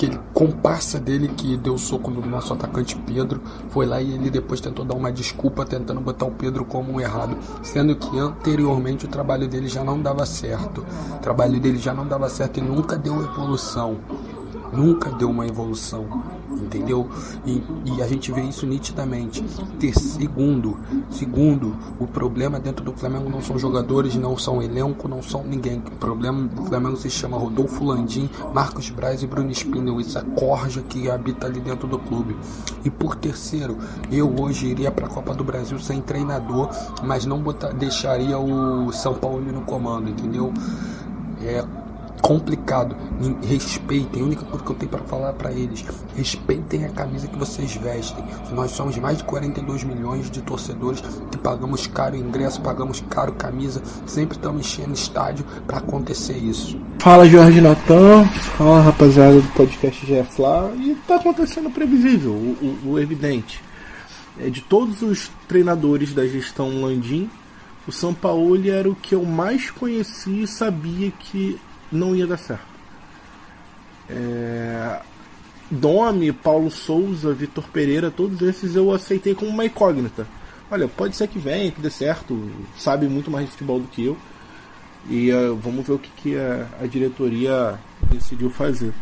aquele 0.00 0.18
comparsa 0.32 0.98
dele 0.98 1.28
que 1.28 1.58
deu 1.58 1.76
soco 1.76 2.10
no 2.10 2.24
nosso 2.24 2.54
atacante 2.54 2.96
Pedro 2.96 3.42
foi 3.68 3.84
lá 3.84 4.00
e 4.00 4.14
ele 4.14 4.30
depois 4.30 4.58
tentou 4.58 4.82
dar 4.82 4.94
uma 4.94 5.12
desculpa 5.12 5.66
tentando 5.66 6.00
botar 6.00 6.24
o 6.24 6.30
Pedro 6.30 6.64
como 6.64 6.92
um 6.92 7.00
errado, 7.00 7.36
sendo 7.62 7.94
que 7.94 8.18
anteriormente 8.18 9.04
o 9.04 9.08
trabalho 9.08 9.46
dele 9.46 9.68
já 9.68 9.84
não 9.84 10.00
dava 10.00 10.24
certo. 10.24 10.86
O 11.16 11.18
trabalho 11.18 11.60
dele 11.60 11.76
já 11.76 11.92
não 11.92 12.06
dava 12.06 12.30
certo 12.30 12.58
e 12.58 12.62
nunca 12.62 12.96
deu 12.96 13.22
evolução. 13.22 13.98
Nunca 14.72 15.10
deu 15.10 15.28
uma 15.28 15.46
evolução, 15.46 16.06
entendeu? 16.50 17.08
E, 17.44 17.62
e, 17.84 18.02
a 18.02 18.06
gente 18.06 18.32
vê 18.32 18.42
isso 18.42 18.66
nitidamente. 18.66 19.44
Ter, 19.78 19.94
segundo, 19.94 20.78
segundo, 21.10 21.76
o 21.98 22.06
problema 22.06 22.58
dentro 22.58 22.84
do 22.84 22.92
Flamengo 22.92 23.28
não 23.28 23.42
são 23.42 23.58
jogadores, 23.58 24.14
não 24.16 24.36
são 24.36 24.62
elenco, 24.62 25.08
não 25.08 25.22
são 25.22 25.44
ninguém. 25.44 25.78
O 25.78 25.96
problema 25.96 26.48
do 26.48 26.64
Flamengo 26.64 26.96
se 26.96 27.10
chama 27.10 27.38
Rodolfo 27.38 27.84
Landim, 27.84 28.28
Marcos 28.52 28.90
Braz 28.90 29.22
e 29.22 29.26
Bruno 29.26 29.50
Spindel. 29.50 30.00
Isso 30.00 30.18
é 30.18 30.22
corja 30.22 30.82
que 30.82 31.10
habita 31.10 31.46
ali 31.46 31.60
dentro 31.60 31.86
do 31.86 31.98
clube. 31.98 32.36
E 32.84 32.90
por 32.90 33.14
terceiro, 33.16 33.76
eu 34.10 34.32
hoje 34.40 34.66
iria 34.66 34.90
para 34.90 35.06
a 35.06 35.10
Copa 35.10 35.34
do 35.34 35.44
Brasil 35.44 35.78
sem 35.78 36.00
treinador, 36.00 36.70
mas 37.02 37.26
não 37.26 37.40
botar, 37.40 37.72
deixaria 37.72 38.38
o 38.38 38.92
São 38.92 39.14
Paulo 39.14 39.40
no 39.40 39.62
comando, 39.62 40.08
entendeu? 40.08 40.52
É, 41.42 41.64
complicado. 42.20 42.96
Respeitem, 43.42 44.22
a 44.22 44.24
única 44.24 44.44
coisa 44.44 44.64
que 44.64 44.70
eu 44.70 44.76
tenho 44.76 44.90
para 44.90 45.02
falar 45.04 45.32
para 45.32 45.52
eles, 45.52 45.84
respeitem 46.16 46.84
a 46.84 46.88
camisa 46.90 47.26
que 47.26 47.38
vocês 47.38 47.74
vestem. 47.76 48.24
Nós 48.52 48.72
somos 48.72 48.96
mais 48.98 49.18
de 49.18 49.24
42 49.24 49.84
milhões 49.84 50.30
de 50.30 50.40
torcedores 50.42 51.02
que 51.30 51.38
pagamos 51.38 51.86
caro 51.86 52.16
ingresso, 52.16 52.60
pagamos 52.60 53.02
caro 53.08 53.32
camisa, 53.32 53.82
sempre 54.06 54.36
estamos 54.36 54.60
enchendo 54.60 54.92
estádio 54.92 55.44
para 55.66 55.78
acontecer 55.78 56.36
isso. 56.36 56.78
Fala 56.98 57.26
Jorge 57.26 57.60
Natan, 57.60 58.26
fala 58.56 58.82
rapaziada 58.82 59.40
do 59.40 59.48
podcast 59.48 60.04
GF 60.04 60.40
lá, 60.40 60.70
e 60.76 60.94
tá 61.06 61.16
acontecendo 61.16 61.68
o 61.68 61.72
previsível, 61.72 62.32
o, 62.32 62.78
o, 62.84 62.92
o 62.92 62.98
evidente. 62.98 63.62
É, 64.38 64.48
de 64.48 64.60
todos 64.60 65.02
os 65.02 65.30
treinadores 65.48 66.14
da 66.14 66.26
gestão 66.26 66.82
Landim, 66.82 67.28
o 67.86 67.92
São 67.92 68.14
Paulo 68.14 68.68
era 68.68 68.88
o 68.88 68.94
que 68.94 69.14
eu 69.14 69.24
mais 69.24 69.70
conheci 69.70 70.42
e 70.42 70.46
sabia 70.46 71.10
que 71.10 71.58
não 71.90 72.14
ia 72.14 72.26
dar 72.26 72.36
certo. 72.36 72.66
É... 74.08 75.00
Domi, 75.70 76.32
Paulo 76.32 76.70
Souza, 76.70 77.32
Vitor 77.32 77.64
Pereira, 77.68 78.10
todos 78.10 78.42
esses 78.42 78.74
eu 78.74 78.92
aceitei 78.92 79.34
como 79.34 79.50
uma 79.50 79.64
incógnita. 79.64 80.26
Olha, 80.70 80.88
pode 80.88 81.16
ser 81.16 81.28
que 81.28 81.38
venha, 81.38 81.70
que 81.70 81.80
dê 81.80 81.90
certo, 81.90 82.50
sabe 82.76 83.08
muito 83.08 83.30
mais 83.30 83.46
de 83.46 83.52
futebol 83.52 83.78
do 83.78 83.88
que 83.88 84.04
eu. 84.06 84.16
E 85.08 85.32
uh, 85.32 85.56
vamos 85.56 85.86
ver 85.86 85.94
o 85.94 85.98
que, 85.98 86.10
que 86.10 86.36
a, 86.36 86.66
a, 86.82 86.86
diretoria 86.86 87.78
decidiu 88.10 88.50
fazer. 88.50 88.92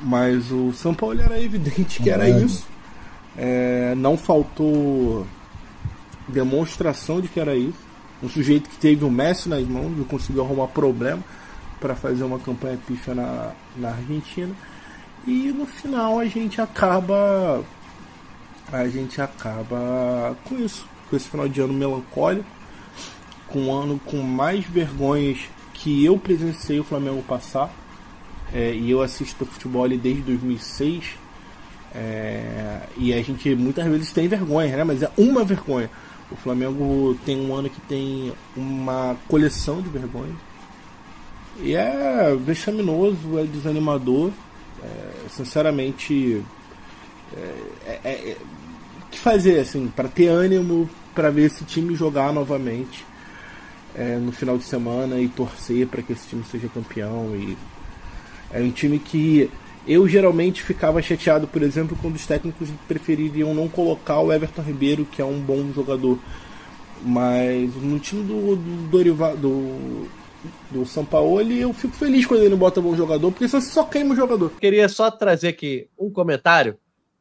Mas 0.00 0.52
o 0.52 0.72
São 0.72 0.94
Paulo 0.94 1.20
era 1.20 1.40
evidente 1.42 2.02
que 2.02 2.10
era 2.10 2.28
isso. 2.28 2.66
É, 3.36 3.94
não 3.96 4.16
faltou 4.16 5.26
demonstração 6.28 7.20
de 7.20 7.28
que 7.28 7.40
era 7.40 7.56
isso. 7.56 7.88
Um 8.22 8.28
sujeito 8.28 8.68
que 8.68 8.76
teve 8.76 9.04
o 9.04 9.10
Messi 9.10 9.48
nas 9.48 9.66
mãos 9.66 9.92
e 9.98 10.04
conseguiu 10.04 10.44
arrumar 10.44 10.68
problema 10.68 11.22
para 11.80 11.94
fazer 11.94 12.24
uma 12.24 12.38
campanha 12.38 12.78
pífia 12.86 13.14
na, 13.14 13.52
na 13.76 13.90
Argentina. 13.90 14.54
E 15.26 15.52
no 15.52 15.66
final 15.66 16.18
a 16.18 16.24
gente 16.24 16.60
acaba. 16.60 17.62
A 18.72 18.88
gente 18.88 19.20
acaba 19.20 20.36
com 20.44 20.56
isso. 20.56 20.86
Com 21.08 21.16
esse 21.16 21.28
final 21.28 21.48
de 21.48 21.60
ano 21.60 21.72
melancólico. 21.72 22.48
Com 23.46 23.66
um 23.66 23.72
ano 23.72 24.00
com 24.04 24.18
mais 24.18 24.64
vergonhas 24.64 25.38
que 25.72 26.04
eu 26.04 26.18
presenciei 26.18 26.80
o 26.80 26.84
Flamengo 26.84 27.22
passar. 27.22 27.70
É, 28.52 28.72
e 28.74 28.90
eu 28.90 29.02
assisto 29.02 29.46
futebol 29.46 29.88
desde 29.88 30.22
2006. 30.22 31.16
É, 31.94 32.80
e 32.96 33.12
a 33.12 33.22
gente 33.22 33.54
muitas 33.54 33.86
vezes 33.86 34.12
tem 34.12 34.28
vergonha, 34.28 34.76
né? 34.76 34.84
Mas 34.84 35.02
é 35.02 35.10
uma 35.16 35.44
vergonha. 35.44 35.90
O 36.30 36.36
Flamengo 36.36 37.18
tem 37.24 37.40
um 37.40 37.54
ano 37.54 37.70
que 37.70 37.80
tem 37.82 38.32
uma 38.54 39.16
coleção 39.28 39.80
de 39.80 39.88
vergonhas. 39.88 40.47
E 41.60 41.74
é 41.74 42.36
vexaminoso, 42.36 43.38
é 43.38 43.44
desanimador. 43.44 44.30
É, 44.82 45.28
sinceramente, 45.28 46.42
é, 47.36 47.98
é, 48.04 48.10
é 48.30 48.36
o 49.02 49.10
que 49.10 49.18
fazer 49.18 49.58
assim 49.58 49.88
para 49.88 50.08
ter 50.08 50.28
ânimo 50.28 50.88
para 51.14 51.30
ver 51.30 51.46
esse 51.46 51.64
time 51.64 51.96
jogar 51.96 52.32
novamente 52.32 53.04
é, 53.94 54.16
no 54.16 54.30
final 54.30 54.56
de 54.56 54.64
semana 54.64 55.20
e 55.20 55.28
torcer 55.28 55.86
para 55.88 56.00
que 56.00 56.12
esse 56.12 56.28
time 56.28 56.44
seja 56.44 56.68
campeão. 56.68 57.34
E 57.34 57.56
é 58.52 58.60
um 58.60 58.70
time 58.70 58.98
que 58.98 59.50
eu 59.86 60.06
geralmente 60.06 60.62
ficava 60.62 61.02
chateado, 61.02 61.48
por 61.48 61.62
exemplo, 61.62 61.98
quando 62.00 62.14
os 62.14 62.26
técnicos 62.26 62.68
prefeririam 62.86 63.54
não 63.54 63.68
colocar 63.68 64.20
o 64.20 64.32
Everton 64.32 64.62
Ribeiro, 64.62 65.04
que 65.04 65.20
é 65.20 65.24
um 65.24 65.40
bom 65.40 65.72
jogador. 65.74 66.18
Mas 67.02 67.74
no 67.76 67.98
time 67.98 68.22
do, 68.24 68.56
do 68.56 68.88
Dorival, 68.90 69.36
do, 69.36 70.08
do 70.70 70.84
e 71.52 71.60
eu 71.60 71.72
fico 71.72 71.94
feliz 71.94 72.26
quando 72.26 72.40
ele 72.40 72.50
não 72.50 72.58
bota 72.58 72.80
bom 72.80 72.94
jogador, 72.96 73.30
porque 73.30 73.48
você 73.48 73.60
só 73.60 73.84
queima 73.84 74.12
o 74.12 74.16
jogador. 74.16 74.50
Queria 74.60 74.88
só 74.88 75.10
trazer 75.10 75.48
aqui 75.48 75.88
um 75.98 76.10
comentário 76.10 76.76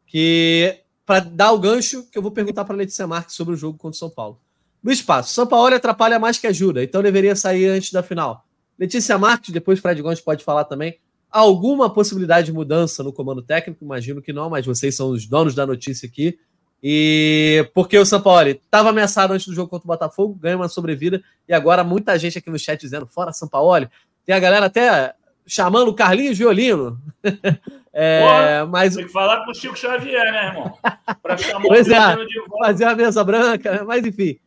que 0.05 0.79
para 1.05 1.21
dar 1.21 1.51
o 1.53 1.59
gancho 1.59 2.03
que 2.11 2.17
eu 2.17 2.21
vou 2.21 2.31
perguntar 2.31 2.65
para 2.65 2.75
Letícia 2.75 3.07
Marques 3.07 3.35
sobre 3.35 3.53
o 3.53 3.57
jogo 3.57 3.77
contra 3.77 3.95
o 3.95 3.99
São 3.99 4.09
Paulo. 4.09 4.39
No 4.83 4.91
espaço, 4.91 5.33
São 5.33 5.47
Paulo 5.47 5.73
atrapalha 5.73 6.19
mais 6.19 6.37
que 6.37 6.47
ajuda, 6.47 6.83
então 6.83 7.01
deveria 7.01 7.35
sair 7.35 7.67
antes 7.67 7.91
da 7.91 8.03
final. 8.03 8.45
Letícia 8.77 9.17
Marques, 9.17 9.51
depois 9.51 9.79
Fred 9.79 10.01
Gomes 10.01 10.21
pode 10.21 10.43
falar 10.43 10.65
também. 10.65 10.99
Alguma 11.29 11.89
possibilidade 11.93 12.47
de 12.47 12.53
mudança 12.53 13.03
no 13.03 13.11
comando 13.11 13.41
técnico? 13.41 13.83
Imagino 13.83 14.21
que 14.21 14.31
não, 14.31 14.49
mas 14.49 14.65
vocês 14.65 14.95
são 14.95 15.09
os 15.09 15.25
donos 15.25 15.55
da 15.55 15.65
notícia 15.65 16.07
aqui. 16.07 16.37
E 16.81 17.69
porque 17.73 17.97
o 17.97 18.05
São 18.05 18.21
Paulo 18.21 18.47
estava 18.47 18.89
ameaçado 18.89 19.33
antes 19.33 19.47
do 19.47 19.53
jogo 19.53 19.69
contra 19.69 19.85
o 19.85 19.87
Botafogo, 19.87 20.35
ganha 20.35 20.55
uma 20.55 20.67
sobrevida, 20.67 21.21
e 21.47 21.53
agora 21.53 21.83
muita 21.83 22.17
gente 22.19 22.37
aqui 22.37 22.49
no 22.49 22.59
chat 22.59 22.79
dizendo 22.79 23.07
fora 23.07 23.33
São 23.33 23.47
Paulo. 23.47 23.89
Tem 24.25 24.35
a 24.35 24.39
galera 24.39 24.67
até 24.67 25.13
chamando 25.45 25.89
o 25.89 25.93
Carlinhos 25.93 26.37
Violino. 26.37 26.99
é, 27.93 28.63
mas... 28.69 28.95
Tem 28.95 29.05
que 29.05 29.11
falar 29.11 29.43
com 29.45 29.51
o 29.51 29.55
Chico 29.55 29.77
Xavier, 29.77 30.31
né, 30.31 30.47
irmão? 30.47 30.77
Para 31.23 31.37
chamar 31.37 31.67
pois 31.67 31.87
o 31.87 31.93
é, 31.93 32.25
de 32.25 32.39
volta. 32.47 32.65
Fazer 32.65 32.85
a 32.85 32.95
mesa 32.95 33.23
branca, 33.23 33.71
né? 33.71 33.83
mas 33.83 34.05
enfim. 34.05 34.37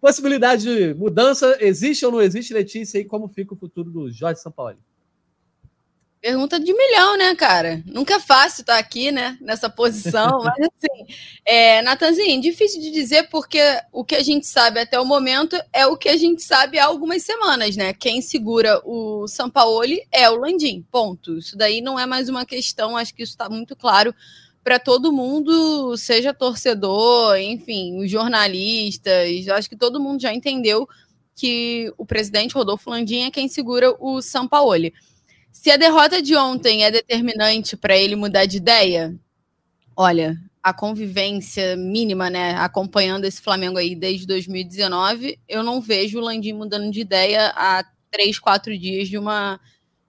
Possibilidade 0.00 0.62
de 0.62 0.94
mudança 0.94 1.56
existe 1.60 2.04
ou 2.04 2.12
não 2.12 2.22
existe, 2.22 2.54
Letícia? 2.54 2.98
E 2.98 3.04
como 3.04 3.28
fica 3.28 3.54
o 3.54 3.56
futuro 3.56 3.90
do 3.90 4.10
Jorge 4.10 4.40
São 4.40 4.50
Paulo? 4.50 4.76
Pergunta 6.20 6.60
de 6.60 6.70
milhão, 6.74 7.16
né, 7.16 7.34
cara? 7.34 7.82
Nunca 7.86 8.16
é 8.16 8.20
fácil 8.20 8.60
estar 8.60 8.76
aqui, 8.76 9.10
né, 9.10 9.38
nessa 9.40 9.70
posição, 9.70 10.40
mas 10.44 10.68
assim, 10.68 11.06
é, 11.46 11.80
Natanzinho, 11.80 12.42
difícil 12.42 12.78
de 12.78 12.90
dizer 12.90 13.30
porque 13.30 13.58
o 13.90 14.04
que 14.04 14.14
a 14.14 14.22
gente 14.22 14.46
sabe 14.46 14.80
até 14.80 15.00
o 15.00 15.04
momento 15.04 15.58
é 15.72 15.86
o 15.86 15.96
que 15.96 16.10
a 16.10 16.16
gente 16.18 16.42
sabe 16.42 16.78
há 16.78 16.84
algumas 16.84 17.22
semanas, 17.22 17.74
né? 17.74 17.94
Quem 17.94 18.20
segura 18.20 18.82
o 18.84 19.26
Sampaoli 19.26 20.06
é 20.12 20.28
o 20.28 20.36
Landim, 20.36 20.84
ponto. 20.92 21.38
Isso 21.38 21.56
daí 21.56 21.80
não 21.80 21.98
é 21.98 22.04
mais 22.04 22.28
uma 22.28 22.44
questão, 22.44 22.98
acho 22.98 23.14
que 23.14 23.22
isso 23.22 23.32
está 23.32 23.48
muito 23.48 23.74
claro 23.74 24.14
para 24.62 24.78
todo 24.78 25.10
mundo, 25.10 25.96
seja 25.96 26.34
torcedor, 26.34 27.38
enfim, 27.38 27.98
os 27.98 28.10
jornalistas, 28.10 29.48
acho 29.48 29.70
que 29.70 29.76
todo 29.76 29.98
mundo 29.98 30.20
já 30.20 30.34
entendeu 30.34 30.86
que 31.34 31.90
o 31.96 32.04
presidente 32.04 32.54
Rodolfo 32.54 32.90
Landim 32.90 33.22
é 33.22 33.30
quem 33.30 33.48
segura 33.48 33.96
o 33.98 34.20
Sampaoli. 34.20 34.92
Se 35.52 35.70
a 35.70 35.76
derrota 35.76 36.22
de 36.22 36.36
ontem 36.36 36.84
é 36.84 36.90
determinante 36.90 37.76
para 37.76 37.96
ele 37.96 38.16
mudar 38.16 38.46
de 38.46 38.56
ideia, 38.56 39.14
olha, 39.96 40.36
a 40.62 40.72
convivência 40.72 41.76
mínima, 41.76 42.28
né, 42.28 42.54
acompanhando 42.56 43.24
esse 43.24 43.40
Flamengo 43.40 43.78
aí 43.78 43.94
desde 43.94 44.26
2019, 44.26 45.38
eu 45.48 45.62
não 45.62 45.80
vejo 45.80 46.18
o 46.18 46.22
Landim 46.22 46.52
mudando 46.52 46.90
de 46.90 47.00
ideia 47.00 47.52
há 47.56 47.84
três, 48.10 48.38
quatro 48.38 48.76
dias 48.78 49.08
de 49.08 49.16
uma, 49.16 49.60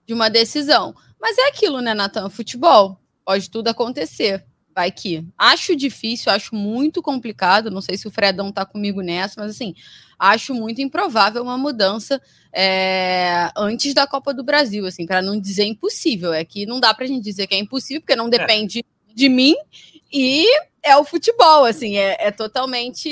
de 0.06 0.12
uma 0.12 0.28
decisão. 0.28 0.94
Mas 1.20 1.38
é 1.38 1.48
aquilo, 1.48 1.80
né, 1.80 1.94
Natan? 1.94 2.28
Futebol, 2.28 2.98
pode 3.24 3.50
tudo 3.50 3.68
acontecer. 3.68 4.44
Vai 4.74 4.90
que. 4.90 5.26
Acho 5.36 5.76
difícil, 5.76 6.32
acho 6.32 6.54
muito 6.54 7.02
complicado. 7.02 7.70
Não 7.70 7.80
sei 7.80 7.96
se 7.96 8.08
o 8.08 8.10
Fredão 8.10 8.50
tá 8.50 8.64
comigo 8.64 9.02
nessa, 9.02 9.40
mas 9.40 9.50
assim, 9.50 9.74
acho 10.18 10.54
muito 10.54 10.80
improvável 10.80 11.42
uma 11.42 11.58
mudança 11.58 12.20
é, 12.52 13.50
antes 13.56 13.92
da 13.92 14.06
Copa 14.06 14.32
do 14.32 14.42
Brasil, 14.42 14.86
assim, 14.86 15.06
para 15.06 15.20
não 15.20 15.38
dizer 15.38 15.64
impossível. 15.64 16.32
É 16.32 16.44
que 16.44 16.64
não 16.64 16.80
dá 16.80 16.94
pra 16.94 17.06
gente 17.06 17.22
dizer 17.22 17.46
que 17.46 17.54
é 17.54 17.58
impossível, 17.58 18.00
porque 18.00 18.16
não 18.16 18.28
é. 18.28 18.30
depende 18.30 18.80
é. 18.80 19.14
de 19.14 19.28
mim 19.28 19.54
e 20.12 20.46
é 20.82 20.96
o 20.96 21.04
futebol, 21.04 21.64
assim, 21.64 21.96
é, 21.96 22.16
é 22.18 22.30
totalmente 22.30 23.08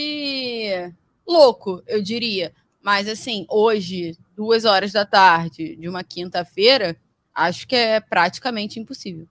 louco, 1.27 1.83
eu 1.87 2.03
diria. 2.03 2.53
Mas, 2.83 3.09
assim, 3.09 3.47
hoje, 3.49 4.17
duas 4.35 4.65
horas 4.65 4.93
da 4.93 5.05
tarde 5.05 5.77
de 5.77 5.89
uma 5.89 6.03
quinta-feira, 6.03 6.97
acho 7.35 7.67
que 7.67 7.77
é 7.77 8.01
praticamente 8.01 8.81
impossível. 8.81 9.29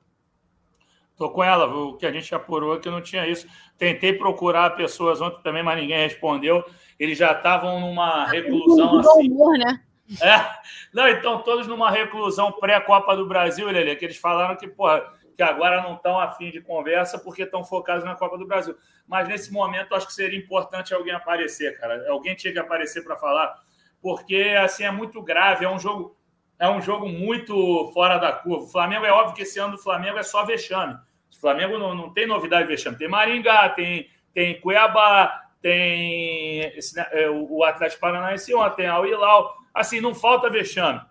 Tô 1.20 1.30
com 1.30 1.44
ela, 1.44 1.66
o 1.66 1.98
que 1.98 2.06
a 2.06 2.12
gente 2.14 2.34
apurou 2.34 2.78
é 2.78 2.80
que 2.80 2.90
não 2.90 3.02
tinha 3.02 3.28
isso. 3.28 3.46
Tentei 3.78 4.14
procurar 4.14 4.70
pessoas 4.78 5.20
ontem 5.20 5.44
também, 5.44 5.62
mas 5.62 5.78
ninguém 5.78 5.98
respondeu. 5.98 6.64
Eles 6.98 7.18
já 7.18 7.34
estavam 7.34 7.82
numa 7.82 8.26
reclusão 8.26 9.00
assim. 9.00 9.30
Humor, 9.30 9.58
né? 9.58 9.82
É. 10.22 10.50
Não, 10.94 11.10
então 11.10 11.42
todos 11.42 11.68
numa 11.68 11.92
reclusão 11.92 12.54
pré-Copa 12.54 13.18
do 13.18 13.28
Brasil, 13.28 13.68
Lelê, 13.68 13.98
que 13.98 14.06
eles 14.06 14.16
falaram 14.16 14.56
que, 14.56 14.66
porra, 14.66 15.12
que 15.36 15.44
agora 15.44 15.84
não 15.84 15.96
estão 15.96 16.18
afim 16.18 16.52
de 16.52 16.62
conversa 16.62 17.20
porque 17.20 17.44
estão 17.44 17.66
focados 17.66 18.06
na 18.06 18.16
Copa 18.16 18.38
do 18.38 18.48
Brasil. 18.48 18.78
Mas 19.06 19.28
nesse 19.28 19.52
momento 19.52 19.94
acho 19.94 20.08
que 20.08 20.14
seria 20.14 20.40
importante 20.40 20.94
alguém 20.94 21.14
aparecer, 21.14 21.78
cara. 21.78 22.10
Alguém 22.10 22.34
tinha 22.34 22.54
que 22.54 22.60
aparecer 22.60 23.04
para 23.04 23.18
falar, 23.18 23.60
porque 24.02 24.56
assim 24.58 24.86
é 24.86 24.92
muito 24.92 25.22
grave, 25.22 25.66
é 25.66 25.70
um 25.70 25.78
jogo 25.78 26.16
é 26.58 26.70
um 26.70 26.82
jogo 26.82 27.10
muito 27.10 27.92
fora 27.94 28.18
da 28.18 28.32
curva. 28.32 28.64
O 28.64 28.68
Flamengo 28.68 29.06
é 29.06 29.12
óbvio 29.12 29.36
que 29.36 29.42
esse 29.42 29.60
ano 29.60 29.74
do 29.74 29.82
Flamengo 29.82 30.18
é 30.18 30.24
só 30.24 30.46
vexame. 30.46 30.98
O 31.32 31.40
Flamengo 31.40 31.78
não, 31.78 31.96
não 31.96 32.14
tem 32.14 32.28
novidade 32.28 32.64
de 32.64 32.70
vexame. 32.70 32.98
Tem 32.98 33.08
Maringá, 33.08 33.70
tem, 33.70 34.10
tem 34.34 34.60
Cuiabá, 34.60 35.50
tem 35.62 36.62
esse, 36.76 36.96
né, 36.96 37.08
é, 37.12 37.30
o 37.30 37.64
Atlético 37.64 38.02
Paranaense 38.02 38.54
ontem, 38.54 38.88
Al 38.88 39.06
Hilal. 39.06 39.58
Assim, 39.74 40.02
não 40.02 40.16
falta 40.16 40.50
vexame. 40.50 41.02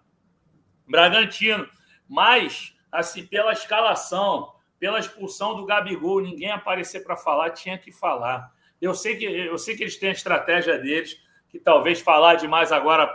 Bragantino. 0.87 1.69
Mas 2.09 2.75
assim, 2.91 3.27
pela 3.27 3.53
escalação, 3.53 4.53
pela 4.79 4.99
expulsão 4.99 5.55
do 5.55 5.67
Gabigol, 5.67 6.21
ninguém 6.21 6.51
aparecer 6.51 7.05
para 7.05 7.17
falar, 7.17 7.51
tinha 7.51 7.77
que 7.77 7.93
falar. 7.93 8.51
Eu 8.81 8.95
sei 8.95 9.17
que 9.17 9.25
eu 9.25 9.59
sei 9.59 9.77
que 9.77 9.83
eles 9.83 9.97
têm 9.97 10.11
a 10.11 10.13
estratégia 10.13 10.79
deles, 10.79 11.21
que 11.49 11.59
talvez 11.59 12.01
falar 12.01 12.37
demais 12.37 12.73
agora 12.73 13.15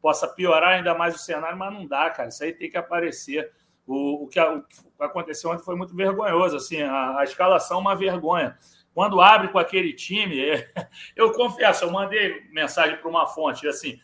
possa 0.00 0.28
piorar 0.28 0.74
ainda 0.74 0.94
mais 0.94 1.14
o 1.14 1.18
cenário, 1.18 1.58
mas 1.58 1.72
não 1.72 1.86
dá, 1.86 2.08
cara. 2.10 2.28
Isso 2.28 2.42
aí 2.42 2.52
tem 2.52 2.70
que 2.70 2.76
aparecer. 2.76 3.52
O, 3.86 4.24
o, 4.24 4.28
que, 4.28 4.40
o 4.40 4.62
que, 4.62 4.78
aconteceu 5.00 5.50
ontem 5.50 5.64
foi 5.64 5.74
muito 5.74 5.94
vergonhoso, 5.94 6.56
assim, 6.56 6.82
a, 6.82 7.18
a 7.18 7.24
escalação 7.24 7.80
uma 7.80 7.94
vergonha. 7.94 8.56
Quando 8.94 9.20
abre 9.20 9.48
com 9.48 9.58
aquele 9.58 9.92
time, 9.92 10.36
eu 11.16 11.32
confesso, 11.32 11.84
eu 11.84 11.90
mandei 11.90 12.42
mensagem 12.50 12.96
para 12.96 13.08
uma 13.08 13.26
fonte 13.26 13.66
assim, 13.66 13.98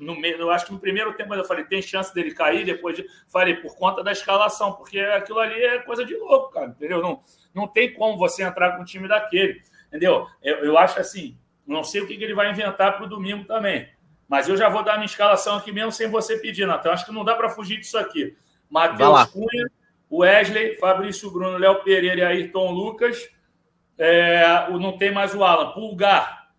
no, 0.00 0.14
eu 0.24 0.50
acho 0.50 0.66
que 0.66 0.72
no 0.72 0.80
primeiro 0.80 1.14
tempo 1.14 1.34
eu 1.34 1.44
falei, 1.44 1.64
tem 1.64 1.82
chance 1.82 2.12
dele 2.14 2.32
cair, 2.32 2.64
depois 2.64 2.96
de, 2.96 3.06
falei, 3.28 3.54
por 3.54 3.76
conta 3.76 4.02
da 4.02 4.10
escalação, 4.10 4.72
porque 4.72 4.98
aquilo 4.98 5.38
ali 5.38 5.62
é 5.62 5.78
coisa 5.80 6.04
de 6.04 6.16
louco, 6.16 6.52
cara, 6.52 6.68
entendeu? 6.68 7.02
Não, 7.02 7.22
não 7.54 7.68
tem 7.68 7.92
como 7.92 8.16
você 8.16 8.42
entrar 8.42 8.76
com 8.76 8.82
um 8.82 8.84
time 8.84 9.06
daquele, 9.06 9.60
entendeu? 9.88 10.26
Eu, 10.42 10.64
eu 10.64 10.78
acho 10.78 10.98
assim, 10.98 11.38
não 11.66 11.84
sei 11.84 12.00
o 12.00 12.06
que, 12.06 12.16
que 12.16 12.24
ele 12.24 12.34
vai 12.34 12.50
inventar 12.50 12.96
para 12.96 13.04
o 13.04 13.08
domingo 13.08 13.44
também, 13.44 13.88
mas 14.26 14.48
eu 14.48 14.56
já 14.56 14.68
vou 14.68 14.82
dar 14.82 14.94
minha 14.94 15.06
escalação 15.06 15.56
aqui 15.56 15.70
mesmo 15.70 15.92
sem 15.92 16.08
você 16.08 16.38
pedir, 16.38 16.64
Natan. 16.64 16.92
Acho 16.92 17.04
que 17.04 17.12
não 17.12 17.24
dá 17.24 17.34
para 17.34 17.50
fugir 17.50 17.78
disso 17.78 17.98
aqui. 17.98 18.36
Matheus 18.70 19.24
Cunha, 19.26 19.70
Wesley, 20.10 20.76
Fabrício 20.76 21.30
Bruno, 21.30 21.58
Léo 21.58 21.82
Pereira 21.82 22.20
e 22.20 22.24
Ayrton 22.24 22.70
Lucas. 22.70 23.28
É, 23.98 24.70
não 24.70 24.96
tem 24.96 25.12
mais 25.12 25.34
o 25.34 25.44
Alan. 25.44 25.72
Pulgar, 25.72 26.50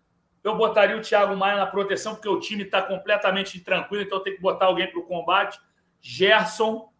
eu 0.44 0.56
botaria 0.56 0.96
o 0.96 1.00
Thiago 1.00 1.36
Maia 1.36 1.56
na 1.56 1.66
proteção, 1.66 2.14
porque 2.14 2.28
o 2.28 2.38
time 2.38 2.64
está 2.64 2.82
completamente 2.82 3.58
tranquilo, 3.60 4.02
então 4.02 4.22
tem 4.22 4.34
que 4.34 4.40
botar 4.40 4.66
alguém 4.66 4.90
para 4.90 5.00
o 5.00 5.06
combate. 5.06 5.58
Gerson, 6.00 6.92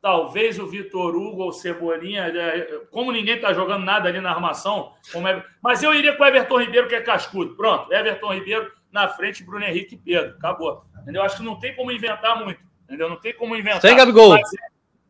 talvez 0.00 0.58
o 0.58 0.66
Vitor 0.66 1.14
Hugo 1.14 1.42
ou 1.42 1.52
Cebolinha. 1.52 2.26
É, 2.26 2.80
como 2.90 3.12
ninguém 3.12 3.36
está 3.36 3.52
jogando 3.52 3.84
nada 3.84 4.08
ali 4.08 4.20
na 4.20 4.30
armação, 4.30 4.94
é... 5.14 5.44
mas 5.62 5.82
eu 5.82 5.94
iria 5.94 6.16
com 6.16 6.22
o 6.22 6.26
Everton 6.26 6.60
Ribeiro, 6.60 6.88
que 6.88 6.94
é 6.94 7.00
cascudo. 7.00 7.56
Pronto, 7.56 7.92
Everton 7.92 8.34
Ribeiro 8.34 8.72
na 8.90 9.08
frente, 9.08 9.44
Bruno 9.44 9.64
Henrique 9.64 9.94
e 9.94 9.98
Pedro. 9.98 10.36
Acabou. 10.36 10.84
Entendeu? 11.00 11.22
Acho 11.22 11.38
que 11.38 11.42
não 11.42 11.58
tem 11.58 11.74
como 11.76 11.92
inventar 11.92 12.42
muito. 12.42 12.69
Entendeu? 12.90 13.08
Não 13.08 13.20
tem 13.20 13.32
como 13.34 13.54
inventar. 13.54 13.80
Sem 13.80 13.96
Gabigol. 13.96 14.30
Mas... 14.30 14.50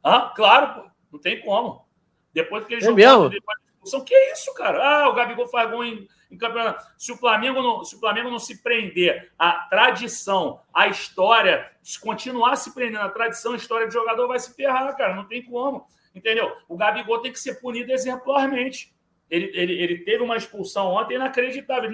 Ah, 0.05 0.33
claro, 0.37 0.75
pô. 0.83 0.91
Não 1.13 1.19
tem 1.19 1.41
como. 1.41 1.87
Depois 2.33 2.65
que 2.67 2.75
ele 2.75 2.83
é 2.83 2.85
jogou, 2.85 3.29
depois 3.31 3.59
da 3.59 3.71
discussão, 3.73 4.05
que 4.05 4.15
isso, 4.33 4.53
cara? 4.55 4.79
Ah, 4.79 5.09
o 5.09 5.15
Gabigol 5.15 5.49
faz 5.49 5.71
gol 5.71 5.85
em 5.85 6.07
em 6.31 6.39
campeonato. 6.39 6.87
Se 6.97 7.11
o 7.11 7.17
Flamengo 7.17 7.61
não, 7.61 7.85
se 7.85 7.97
o 7.97 7.99
Flamengo 7.99 8.31
não 8.31 8.39
se 8.39 8.63
prender 8.63 9.33
à 9.39 9.67
tradição, 9.69 10.61
à 10.73 10.87
história, 10.87 11.69
se 11.83 12.01
continuar 12.01 12.57
se 12.57 12.73
prendendo 12.73 13.01
à 13.01 13.09
tradição, 13.09 13.53
à 13.53 13.57
história 13.57 13.89
de 13.89 13.93
jogador, 13.93 14.29
vai 14.29 14.39
se 14.39 14.55
ferrar, 14.55 14.97
cara. 14.97 15.15
Não 15.17 15.25
tem 15.25 15.43
como. 15.43 15.87
Entendeu? 16.15 16.53
O 16.69 16.77
Gabigol 16.77 17.21
tem 17.21 17.33
que 17.33 17.41
ser 17.41 17.61
punido 17.61 17.91
exemplarmente. 17.93 18.95
Ele, 19.29 19.51
ele, 19.55 19.73
ele 19.75 19.99
teve 19.99 20.23
uma 20.23 20.37
expulsão 20.37 20.89
ontem 20.89 21.15
inacreditável. 21.15 21.85
Ele 21.85 21.93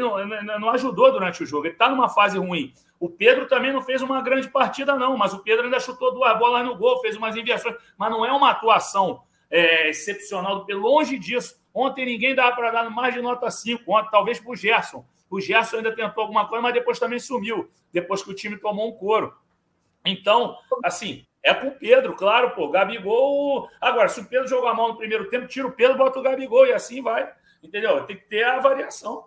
não, 0.00 0.20
ele 0.20 0.42
não, 0.42 0.60
não 0.60 0.70
ajudou 0.70 1.12
durante 1.12 1.42
o 1.42 1.46
jogo. 1.46 1.66
Ele 1.66 1.74
está 1.74 1.88
numa 1.88 2.08
fase 2.08 2.38
ruim. 2.38 2.72
O 2.98 3.10
Pedro 3.10 3.46
também 3.46 3.72
não 3.72 3.82
fez 3.82 4.00
uma 4.00 4.22
grande 4.22 4.48
partida, 4.48 4.94
não, 4.94 5.16
mas 5.16 5.34
o 5.34 5.42
Pedro 5.42 5.64
ainda 5.64 5.78
chutou 5.78 6.14
duas 6.14 6.38
bolas 6.38 6.64
no 6.64 6.76
gol, 6.76 7.00
fez 7.00 7.16
umas 7.16 7.36
inversões, 7.36 7.76
mas 7.96 8.10
não 8.10 8.24
é 8.24 8.32
uma 8.32 8.50
atuação 8.50 9.22
é, 9.50 9.90
excepcional, 9.90 10.66
longe 10.70 11.18
disso. 11.18 11.60
Ontem 11.74 12.06
ninguém 12.06 12.34
dava 12.34 12.56
para 12.56 12.70
dar 12.70 12.90
mais 12.90 13.14
de 13.14 13.20
nota 13.20 13.50
5, 13.50 13.82
ontem, 13.86 14.10
talvez 14.10 14.40
para 14.40 14.50
o 14.50 14.56
Gerson. 14.56 15.04
O 15.28 15.40
Gerson 15.40 15.76
ainda 15.76 15.94
tentou 15.94 16.22
alguma 16.22 16.48
coisa, 16.48 16.62
mas 16.62 16.72
depois 16.72 16.98
também 16.98 17.18
sumiu, 17.18 17.68
depois 17.92 18.22
que 18.22 18.30
o 18.30 18.34
time 18.34 18.56
tomou 18.56 18.88
um 18.88 18.92
couro. 18.92 19.34
Então, 20.04 20.56
assim, 20.84 21.26
é 21.42 21.52
com 21.52 21.68
o 21.68 21.78
Pedro, 21.78 22.16
claro, 22.16 22.50
pô. 22.50 22.70
Gabigol. 22.70 23.68
Agora, 23.80 24.08
se 24.08 24.20
o 24.20 24.28
Pedro 24.28 24.48
jogar 24.48 24.74
mal 24.74 24.88
no 24.88 24.96
primeiro 24.96 25.28
tempo, 25.28 25.46
tira 25.46 25.66
o 25.66 25.72
Pedro, 25.72 25.98
bota 25.98 26.18
o 26.18 26.22
Gabigol 26.22 26.66
e 26.66 26.72
assim 26.72 27.02
vai. 27.02 27.32
Entendeu? 27.62 28.04
Tem 28.04 28.16
que 28.16 28.26
ter 28.26 28.44
a 28.44 28.58
variação. 28.58 29.26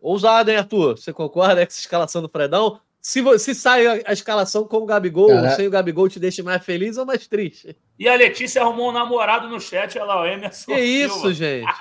Ousado, 0.00 0.50
hein, 0.50 0.58
Arthur? 0.58 0.98
Você 0.98 1.12
concorda 1.12 1.56
com 1.56 1.62
essa 1.62 1.80
escalação 1.80 2.22
do 2.22 2.28
Fredão? 2.28 2.80
Se, 3.00 3.22
se 3.38 3.54
sai 3.54 3.86
a, 3.86 4.02
a 4.06 4.12
escalação 4.12 4.64
com 4.64 4.78
o 4.78 4.86
Gabigol 4.86 5.30
ou 5.30 5.50
sem 5.50 5.66
o 5.66 5.70
Gabigol, 5.70 6.08
te 6.08 6.18
deixa 6.18 6.42
mais 6.42 6.64
feliz 6.64 6.96
ou 6.96 7.06
mais 7.06 7.26
triste? 7.26 7.76
E 7.98 8.08
a 8.08 8.16
Letícia 8.16 8.62
arrumou 8.62 8.90
um 8.90 8.92
namorado 8.92 9.48
no 9.48 9.60
chat, 9.60 9.96
ela, 9.96 10.22
o 10.22 10.26
Emerson. 10.26 10.74
Que 10.74 10.80
isso, 10.80 11.32
gente? 11.32 11.72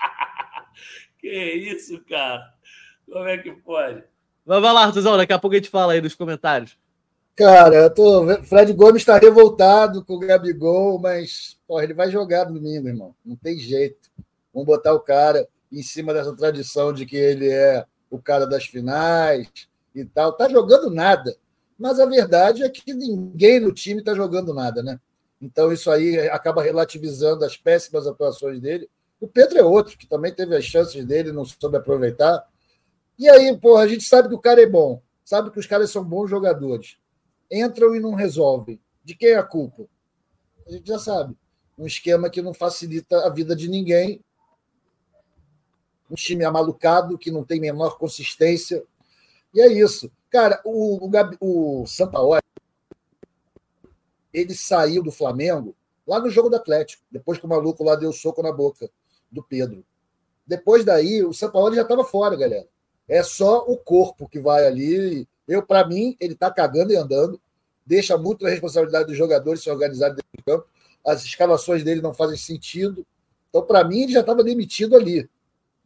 que 1.20 1.28
isso, 1.28 2.00
cara? 2.08 2.54
Como 3.12 3.28
é 3.28 3.38
que 3.38 3.52
pode? 3.52 4.04
Vai 4.46 4.60
lá, 4.60 4.84
Artuzão, 4.84 5.18
daqui 5.18 5.34
a 5.34 5.40
pouco 5.40 5.56
a 5.56 5.58
gente 5.58 5.70
fala 5.70 5.94
aí 5.94 6.02
nos 6.02 6.14
comentários. 6.14 6.78
Cara, 7.36 7.76
eu 7.76 7.94
tô... 7.94 8.28
Fred 8.44 8.72
Gomes 8.74 9.02
está 9.02 9.18
revoltado 9.18 10.06
com 10.06 10.14
o 10.14 10.20
Gabigol, 10.20 11.00
mas 11.00 11.60
porra, 11.68 11.84
ele 11.84 11.94
vai 11.94 12.10
jogar 12.10 12.46
domingo, 12.46 12.88
irmão. 12.88 13.16
Não 13.26 13.36
tem 13.36 13.58
jeito. 13.58 14.10
Vamos 14.54 14.68
botar 14.68 14.94
o 14.94 15.00
cara 15.00 15.48
em 15.72 15.82
cima 15.82 16.14
dessa 16.14 16.36
tradição 16.36 16.94
de 16.94 17.06
que 17.06 17.18
ele 17.18 17.50
é 17.50 17.84
o 18.16 18.22
cara 18.22 18.46
das 18.46 18.66
finais 18.66 19.48
e 19.94 20.06
tal. 20.06 20.34
Tá 20.34 20.50
jogando 20.50 20.90
nada. 20.90 21.36
Mas 21.78 22.00
a 22.00 22.06
verdade 22.06 22.64
é 22.64 22.70
que 22.70 22.94
ninguém 22.94 23.60
no 23.60 23.74
time 23.74 24.00
está 24.00 24.14
jogando 24.14 24.54
nada, 24.54 24.82
né? 24.82 25.00
Então, 25.42 25.72
isso 25.72 25.92
aí 25.92 26.18
acaba 26.30 26.64
relativizando 26.64 27.44
as 27.44 27.58
péssimas 27.58 28.08
atuações 28.08 28.60
dele. 28.60 28.90
O 29.20 29.28
Pedro 29.28 29.60
é 29.60 29.64
outro, 29.64 29.98
que 29.98 30.08
também 30.08 30.34
teve 30.34 30.56
as 30.56 30.64
chances 30.64 31.04
dele, 31.06 31.32
não 31.32 31.46
soube 31.46 31.78
aproveitar. 31.78 32.48
E 33.18 33.30
aí, 33.30 33.56
porra, 33.58 33.84
a 33.84 33.88
gente 33.88 34.04
sabe 34.04 34.30
que 34.30 34.36
o 34.36 34.40
cara 34.40 34.62
é 34.62 34.66
bom, 34.66 35.02
sabe 35.24 35.52
que 35.52 35.60
os 35.60 35.66
caras 35.66 35.92
são 35.92 36.04
bons 36.04 36.30
jogadores. 36.30 36.98
Entram 37.52 37.96
e 37.96 38.00
não 38.00 38.14
resolvem. 38.14 38.80
De 39.04 39.16
quem 39.16 39.30
é 39.30 39.36
a 39.36 39.44
culpa? 39.44 39.86
A 40.68 40.72
gente 40.72 40.88
já 40.88 40.98
sabe. 40.98 41.36
Um 41.78 41.86
esquema 41.86 42.30
que 42.30 42.42
não 42.42 42.54
facilita 42.54 43.26
a 43.26 43.30
vida 43.30 43.56
de 43.56 43.68
ninguém. 43.68 44.22
Um 46.10 46.16
time 46.16 46.44
amalucado, 46.44 47.18
que 47.18 47.32
não 47.32 47.44
tem 47.44 47.60
menor 47.60 47.98
consistência. 47.98 48.84
E 49.54 49.62
é 49.62 49.68
isso. 49.68 50.12
Cara, 50.30 50.62
o, 50.64 51.08
o, 51.08 51.82
o 51.82 51.88
Sampaoli, 51.88 52.42
ele 54.34 54.54
saiu 54.54 55.02
do 55.02 55.12
Flamengo 55.12 55.76
lá 56.06 56.20
no 56.20 56.30
jogo 56.30 56.50
do 56.50 56.58
Atlético, 56.58 57.04
depois 57.10 57.40
que 57.40 57.46
o 57.46 57.50
maluco 57.50 57.84
lá 57.84 57.96
deu 57.96 58.12
soco 58.12 58.44
na 58.44 58.52
boca 58.52 58.90
do 59.32 59.42
Pedro. 59.42 59.84
Depois 60.46 60.86
daí, 60.86 61.24
o 61.24 61.34
São 61.34 61.50
Paulo 61.50 61.74
já 61.74 61.82
estava 61.82 62.04
fora, 62.04 62.36
galera. 62.36 62.68
É 63.08 63.24
só 63.24 63.66
o 63.68 63.78
corpo 63.78 64.28
que 64.28 64.40
vai 64.40 64.66
ali. 64.66 65.28
Eu, 65.48 65.64
para 65.64 65.88
mim, 65.88 66.16
ele 66.20 66.34
está 66.34 66.52
cagando 66.52 66.92
e 66.92 66.96
andando. 66.96 67.40
Deixa 67.86 68.18
muito 68.18 68.46
a 68.46 68.50
responsabilidade 68.50 69.08
dos 69.08 69.18
jogadores 69.18 69.62
se 69.62 69.70
organizarem 69.70 70.16
dentro 70.16 70.30
do 70.38 70.44
campo. 70.44 70.68
As 71.06 71.24
escalações 71.24 71.84
dele 71.84 72.02
não 72.02 72.14
fazem 72.14 72.38
sentido. 72.38 73.06
Então, 73.50 73.64
para 73.64 73.84
mim, 73.84 74.02
ele 74.02 74.14
já 74.14 74.22
estava 74.22 74.44
demitido 74.44 74.96
ali, 74.96 75.30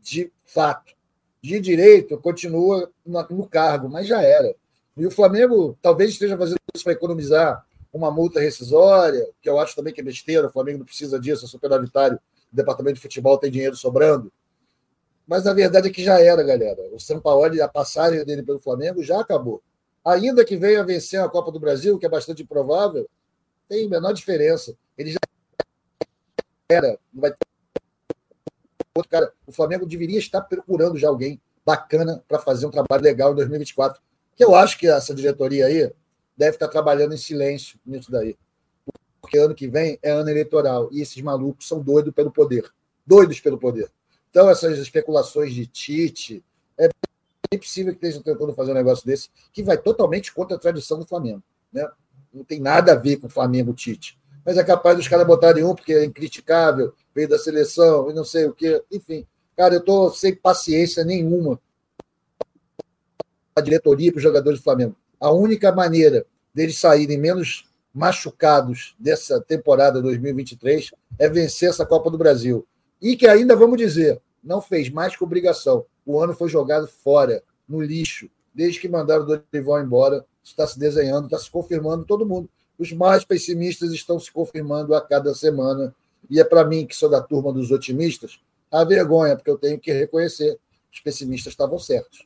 de 0.01 0.31
fato. 0.45 0.93
De 1.41 1.59
direito, 1.59 2.17
continua 2.17 2.91
no 3.05 3.47
cargo, 3.47 3.87
mas 3.87 4.07
já 4.07 4.21
era. 4.21 4.53
E 4.97 5.05
o 5.05 5.11
Flamengo 5.11 5.77
talvez 5.81 6.11
esteja 6.11 6.37
fazendo 6.37 6.57
isso 6.75 6.83
para 6.83 6.93
economizar 6.93 7.65
uma 7.91 8.11
multa 8.11 8.39
rescisória, 8.39 9.27
que 9.41 9.49
eu 9.49 9.57
acho 9.59 9.75
também 9.75 9.93
que 9.93 10.01
é 10.01 10.03
besteira, 10.03 10.47
o 10.47 10.51
Flamengo 10.51 10.79
não 10.79 10.85
precisa 10.85 11.19
disso, 11.19 11.45
é 11.45 11.47
superavitário, 11.47 12.19
o 12.51 12.55
departamento 12.55 12.95
de 12.95 13.01
futebol 13.01 13.37
tem 13.37 13.49
dinheiro 13.49 13.75
sobrando. 13.75 14.31
Mas 15.25 15.47
a 15.47 15.53
verdade 15.53 15.87
é 15.87 15.91
que 15.91 16.03
já 16.03 16.19
era, 16.19 16.43
galera. 16.43 16.81
O 16.91 16.99
São 16.99 17.19
Paulo, 17.19 17.61
a 17.61 17.67
passagem 17.67 18.23
dele 18.25 18.43
pelo 18.43 18.59
Flamengo 18.59 19.03
já 19.03 19.19
acabou. 19.19 19.61
Ainda 20.03 20.43
que 20.43 20.57
venha 20.57 20.83
vencer 20.83 21.21
a 21.21 21.29
Copa 21.29 21.51
do 21.51 21.59
Brasil, 21.59 21.97
que 21.99 22.05
é 22.05 22.09
bastante 22.09 22.43
improvável, 22.43 23.07
tem 23.67 23.87
menor 23.87 24.11
diferença. 24.13 24.75
Ele 24.97 25.11
já 25.11 25.19
era, 26.67 26.99
não 27.13 27.21
vai 27.21 27.31
ter 27.31 27.48
outro 28.95 29.09
cara. 29.09 29.31
O 29.45 29.51
Flamengo 29.51 29.85
deveria 29.85 30.19
estar 30.19 30.41
procurando 30.41 30.97
já 30.97 31.07
alguém 31.09 31.41
bacana 31.65 32.23
para 32.27 32.39
fazer 32.39 32.65
um 32.65 32.71
trabalho 32.71 33.03
legal 33.03 33.31
em 33.31 33.35
2024. 33.35 34.01
Que 34.35 34.43
eu 34.43 34.55
acho 34.55 34.77
que 34.77 34.87
essa 34.87 35.13
diretoria 35.13 35.65
aí 35.65 35.91
deve 36.35 36.55
estar 36.55 36.67
trabalhando 36.67 37.13
em 37.13 37.17
silêncio 37.17 37.79
nisso 37.85 38.11
daí. 38.11 38.37
Porque 39.21 39.37
ano 39.37 39.53
que 39.53 39.67
vem 39.67 39.99
é 40.01 40.11
ano 40.11 40.29
eleitoral 40.29 40.89
e 40.91 41.01
esses 41.01 41.21
malucos 41.21 41.67
são 41.67 41.81
doidos 41.81 42.13
pelo 42.13 42.31
poder. 42.31 42.71
Doidos 43.05 43.39
pelo 43.39 43.57
poder. 43.57 43.91
Então, 44.29 44.49
essas 44.49 44.77
especulações 44.77 45.53
de 45.53 45.65
Tite, 45.65 46.43
é 47.51 47.57
possível 47.57 47.93
que 47.93 47.97
estejam 48.05 48.21
tentando 48.21 48.53
fazer 48.53 48.71
um 48.71 48.75
negócio 48.75 49.05
desse 49.05 49.29
que 49.51 49.63
vai 49.63 49.77
totalmente 49.77 50.31
contra 50.33 50.55
a 50.55 50.59
tradição 50.59 50.99
do 50.99 51.05
Flamengo. 51.05 51.41
Né? 51.73 51.87
Não 52.31 52.43
tem 52.43 52.59
nada 52.59 52.93
a 52.93 52.95
ver 52.95 53.17
com 53.17 53.27
o 53.27 53.29
Flamengo 53.29 53.73
Tite. 53.73 54.19
Mas 54.45 54.57
é 54.57 54.63
capaz 54.63 54.97
dos 54.97 55.07
caras 55.07 55.27
botarem 55.27 55.63
um, 55.63 55.75
porque 55.75 55.93
é 55.93 56.05
incriticável, 56.05 56.93
veio 57.13 57.27
da 57.27 57.37
seleção 57.37 58.09
e 58.09 58.13
não 58.13 58.23
sei 58.23 58.45
o 58.45 58.53
quê. 58.53 58.81
Enfim, 58.91 59.25
cara, 59.55 59.75
eu 59.75 59.79
estou 59.79 60.11
sem 60.11 60.35
paciência 60.35 61.03
nenhuma 61.03 61.59
a 63.55 63.61
diretoria 63.61 64.11
para 64.11 64.17
os 64.17 64.23
jogadores 64.23 64.59
do 64.59 64.63
Flamengo. 64.63 64.95
A 65.19 65.31
única 65.31 65.71
maneira 65.71 66.25
deles 66.53 66.79
saírem 66.79 67.17
menos 67.17 67.69
machucados 67.93 68.95
dessa 68.97 69.41
temporada 69.41 70.01
2023 70.01 70.91
é 71.17 71.27
vencer 71.27 71.69
essa 71.69 71.85
Copa 71.85 72.09
do 72.09 72.17
Brasil. 72.17 72.65
E 73.01 73.15
que 73.15 73.27
ainda, 73.27 73.55
vamos 73.55 73.77
dizer, 73.77 74.21
não 74.43 74.61
fez 74.61 74.89
mais 74.89 75.15
que 75.15 75.23
obrigação. 75.23 75.85
O 76.05 76.19
ano 76.19 76.33
foi 76.33 76.49
jogado 76.49 76.87
fora, 76.87 77.43
no 77.67 77.81
lixo. 77.81 78.29
Desde 78.53 78.79
que 78.79 78.89
mandaram 78.89 79.23
o 79.23 79.25
Dorival 79.25 79.81
embora, 79.81 80.25
está 80.43 80.65
se 80.65 80.79
desenhando, 80.79 81.25
está 81.25 81.37
se 81.37 81.49
confirmando 81.49 82.05
todo 82.05 82.25
mundo. 82.25 82.49
Os 82.79 82.93
mais 82.93 83.25
pessimistas 83.25 83.91
estão 83.91 84.17
se 84.17 84.31
confirmando 84.31 84.95
a 84.95 85.01
cada 85.01 85.35
semana. 85.35 85.93
E 86.29 86.39
é 86.39 86.43
para 86.45 86.63
mim, 86.63 86.87
que 86.87 86.95
sou 86.95 87.09
da 87.09 87.21
turma 87.21 87.51
dos 87.51 87.69
otimistas, 87.71 88.39
a 88.71 88.83
vergonha, 88.85 89.35
porque 89.35 89.51
eu 89.51 89.57
tenho 89.57 89.77
que 89.77 89.91
reconhecer 89.91 90.57
os 90.91 90.99
pessimistas 90.99 91.53
estavam 91.53 91.77
certos. 91.77 92.25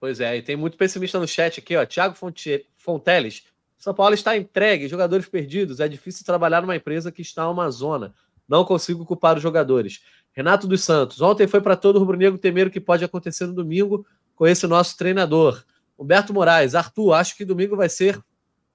Pois 0.00 0.20
é, 0.20 0.36
e 0.36 0.42
tem 0.42 0.56
muito 0.56 0.76
pessimista 0.76 1.18
no 1.18 1.26
chat 1.26 1.58
aqui, 1.58 1.76
ó. 1.76 1.84
Thiago 1.84 2.16
Fonteles. 2.76 3.42
São 3.76 3.92
Paulo 3.92 4.14
está 4.14 4.36
entregue, 4.36 4.88
jogadores 4.88 5.26
perdidos. 5.26 5.80
É 5.80 5.88
difícil 5.88 6.24
trabalhar 6.24 6.60
numa 6.60 6.76
empresa 6.76 7.10
que 7.10 7.22
está 7.22 7.48
uma 7.50 7.70
zona. 7.70 8.14
Não 8.48 8.64
consigo 8.64 9.04
culpar 9.04 9.36
os 9.36 9.42
jogadores. 9.42 10.00
Renato 10.32 10.66
dos 10.66 10.84
Santos. 10.84 11.20
Ontem 11.20 11.46
foi 11.46 11.60
para 11.60 11.76
todo 11.76 11.98
rubro-negro 11.98 12.38
temer 12.38 12.68
o 12.68 12.70
que 12.70 12.80
pode 12.80 13.04
acontecer 13.04 13.46
no 13.46 13.52
domingo 13.52 14.06
com 14.34 14.46
esse 14.46 14.66
nosso 14.66 14.96
treinador. 14.96 15.64
Humberto 15.98 16.32
Moraes. 16.32 16.74
Arthur, 16.74 17.12
acho 17.12 17.36
que 17.36 17.44
domingo 17.44 17.76
vai 17.76 17.88
ser 17.88 18.20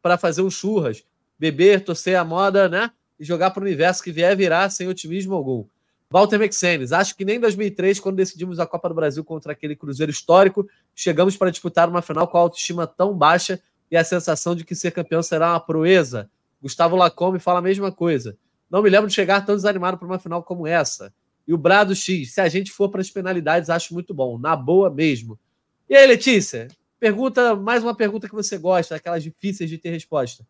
para 0.04 0.18
fazer 0.18 0.42
um 0.42 0.52
churras, 0.52 1.04
beber, 1.40 1.84
torcer 1.84 2.18
a 2.18 2.26
moda, 2.26 2.68
né? 2.68 2.92
E 3.18 3.24
jogar 3.24 3.52
para 3.52 3.62
o 3.62 3.66
universo 3.66 4.04
que 4.04 4.12
vier 4.12 4.36
virar 4.36 4.70
sem 4.70 4.88
otimismo 4.88 5.34
algum. 5.34 5.66
Walter 6.12 6.38
Mexenes, 6.38 6.92
acho 6.92 7.16
que 7.16 7.26
nem 7.26 7.38
em 7.38 7.40
2003, 7.40 8.00
quando 8.00 8.18
decidimos 8.18 8.60
a 8.60 8.68
Copa 8.68 8.90
do 8.90 8.94
Brasil 8.94 9.24
contra 9.24 9.54
aquele 9.54 9.76
Cruzeiro 9.76 10.12
histórico, 10.12 10.68
chegamos 10.94 11.36
para 11.36 11.50
disputar 11.50 11.90
uma 11.90 12.04
final 12.04 12.28
com 12.28 12.38
a 12.38 12.42
autoestima 12.42 12.86
tão 12.86 13.18
baixa 13.18 13.60
e 13.90 13.98
a 13.98 14.04
sensação 14.04 14.56
de 14.56 14.64
que 14.64 14.76
ser 14.76 14.92
campeão 14.92 15.24
será 15.24 15.54
uma 15.54 15.60
proeza. 15.60 16.30
Gustavo 16.62 16.96
Lacombe 16.96 17.40
fala 17.40 17.60
a 17.60 17.64
mesma 17.64 17.92
coisa. 17.92 18.38
Não 18.70 18.84
me 18.84 18.90
lembro 18.90 19.08
de 19.08 19.14
chegar 19.14 19.46
tão 19.46 19.56
desanimado 19.56 19.98
para 19.98 20.06
uma 20.06 20.20
final 20.20 20.44
como 20.44 20.68
essa. 20.68 21.14
E 21.48 21.54
o 21.54 21.58
Brado 21.58 21.96
X, 21.96 22.34
se 22.34 22.42
a 22.42 22.50
gente 22.50 22.72
for 22.72 22.90
para 22.90 23.02
as 23.02 23.10
penalidades, 23.10 23.70
acho 23.70 23.94
muito 23.94 24.14
bom. 24.14 24.38
Na 24.38 24.56
boa 24.56 24.90
mesmo. 24.90 25.40
E 25.90 25.96
aí, 25.96 26.06
Letícia? 26.06 26.68
Pergunta, 27.04 27.54
mais 27.54 27.84
uma 27.84 27.94
pergunta 27.94 28.30
que 28.30 28.34
você 28.34 28.58
gosta, 28.58 28.96
aquelas 28.96 29.22
difíceis 29.22 29.70
de 29.70 29.78
ter 29.78 29.90
resposta. 29.90 30.48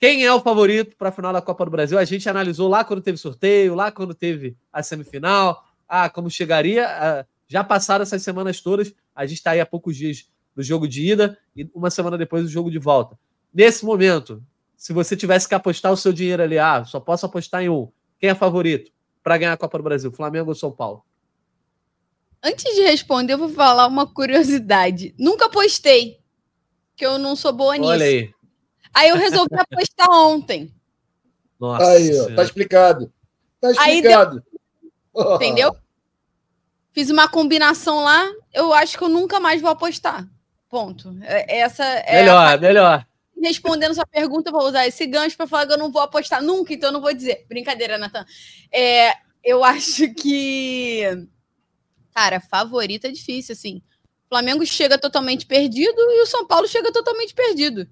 Quem 0.00 0.24
é 0.24 0.32
o 0.32 0.40
favorito 0.40 0.96
para 0.96 1.10
a 1.10 1.12
final 1.12 1.30
da 1.30 1.42
Copa 1.42 1.62
do 1.66 1.70
Brasil? 1.70 1.98
A 1.98 2.06
gente 2.06 2.26
analisou 2.26 2.68
lá 2.68 2.82
quando 2.84 3.02
teve 3.02 3.18
sorteio, 3.18 3.74
lá 3.74 3.92
quando 3.92 4.14
teve 4.14 4.56
a 4.72 4.82
semifinal, 4.82 5.62
ah, 5.86 6.08
como 6.08 6.30
chegaria. 6.30 7.26
Já 7.46 7.62
passaram 7.62 8.02
essas 8.02 8.22
semanas 8.22 8.62
todas, 8.62 8.94
a 9.14 9.26
gente 9.26 9.36
está 9.36 9.50
aí 9.50 9.60
há 9.60 9.66
poucos 9.66 9.94
dias 9.94 10.30
no 10.56 10.62
jogo 10.62 10.88
de 10.88 11.06
ida 11.06 11.36
e 11.54 11.68
uma 11.74 11.90
semana 11.90 12.16
depois 12.16 12.44
do 12.44 12.48
jogo 12.48 12.70
de 12.70 12.78
volta. 12.78 13.18
Nesse 13.52 13.84
momento, 13.84 14.42
se 14.74 14.94
você 14.94 15.14
tivesse 15.14 15.46
que 15.46 15.54
apostar 15.54 15.92
o 15.92 15.98
seu 15.98 16.14
dinheiro 16.14 16.42
ali, 16.42 16.58
ah, 16.58 16.82
só 16.86 16.98
posso 16.98 17.26
apostar 17.26 17.62
em 17.62 17.68
um. 17.68 17.92
Quem 18.18 18.30
é 18.30 18.34
favorito 18.34 18.90
para 19.22 19.36
ganhar 19.36 19.52
a 19.52 19.58
Copa 19.58 19.76
do 19.76 19.84
Brasil? 19.84 20.10
Flamengo 20.10 20.48
ou 20.48 20.54
São 20.54 20.72
Paulo? 20.72 21.04
Antes 22.42 22.74
de 22.74 22.82
responder, 22.82 23.34
eu 23.34 23.38
vou 23.38 23.48
falar 23.48 23.86
uma 23.86 24.06
curiosidade. 24.06 25.14
Nunca 25.18 25.46
apostei, 25.46 26.20
que 26.96 27.04
eu 27.04 27.18
não 27.18 27.34
sou 27.34 27.52
boa 27.52 27.76
nisso. 27.76 27.90
Olha 27.90 28.06
aí. 28.06 28.30
Aí 28.94 29.08
eu 29.08 29.16
resolvi 29.16 29.54
apostar 29.54 30.10
ontem. 30.10 30.72
Nossa. 31.58 31.90
Aí, 31.90 32.20
ó, 32.20 32.34
tá 32.34 32.42
explicado. 32.42 33.12
Tá 33.60 33.70
explicado. 33.70 34.42
Deu... 35.14 35.34
Entendeu? 35.34 35.76
Fiz 36.92 37.10
uma 37.10 37.28
combinação 37.28 38.02
lá, 38.02 38.28
eu 38.52 38.72
acho 38.72 38.96
que 38.96 39.04
eu 39.04 39.08
nunca 39.08 39.38
mais 39.40 39.60
vou 39.60 39.70
apostar. 39.70 40.26
Ponto. 40.68 41.16
É, 41.22 41.58
essa 41.58 41.84
é 41.84 42.20
melhor, 42.20 42.54
a... 42.54 42.56
melhor. 42.58 43.06
Respondendo 43.40 43.94
sua 43.94 44.06
pergunta, 44.06 44.50
eu 44.50 44.52
vou 44.52 44.66
usar 44.66 44.86
esse 44.86 45.06
gancho 45.06 45.36
para 45.36 45.46
falar 45.46 45.66
que 45.66 45.72
eu 45.72 45.78
não 45.78 45.92
vou 45.92 46.02
apostar 46.02 46.42
nunca, 46.42 46.72
então 46.72 46.88
eu 46.88 46.92
não 46.92 47.00
vou 47.00 47.14
dizer. 47.14 47.46
Brincadeira, 47.48 47.96
Natan. 47.98 48.24
É, 48.72 49.12
eu 49.44 49.62
acho 49.62 50.12
que. 50.14 51.02
Cara, 52.18 52.40
favorita 52.40 53.06
é 53.06 53.12
difícil, 53.12 53.52
assim. 53.52 53.80
O 54.26 54.28
Flamengo 54.28 54.66
chega 54.66 54.98
totalmente 54.98 55.46
perdido 55.46 55.96
e 55.96 56.20
o 56.20 56.26
São 56.26 56.44
Paulo 56.44 56.66
chega 56.66 56.90
totalmente 56.90 57.32
perdido. 57.32 57.88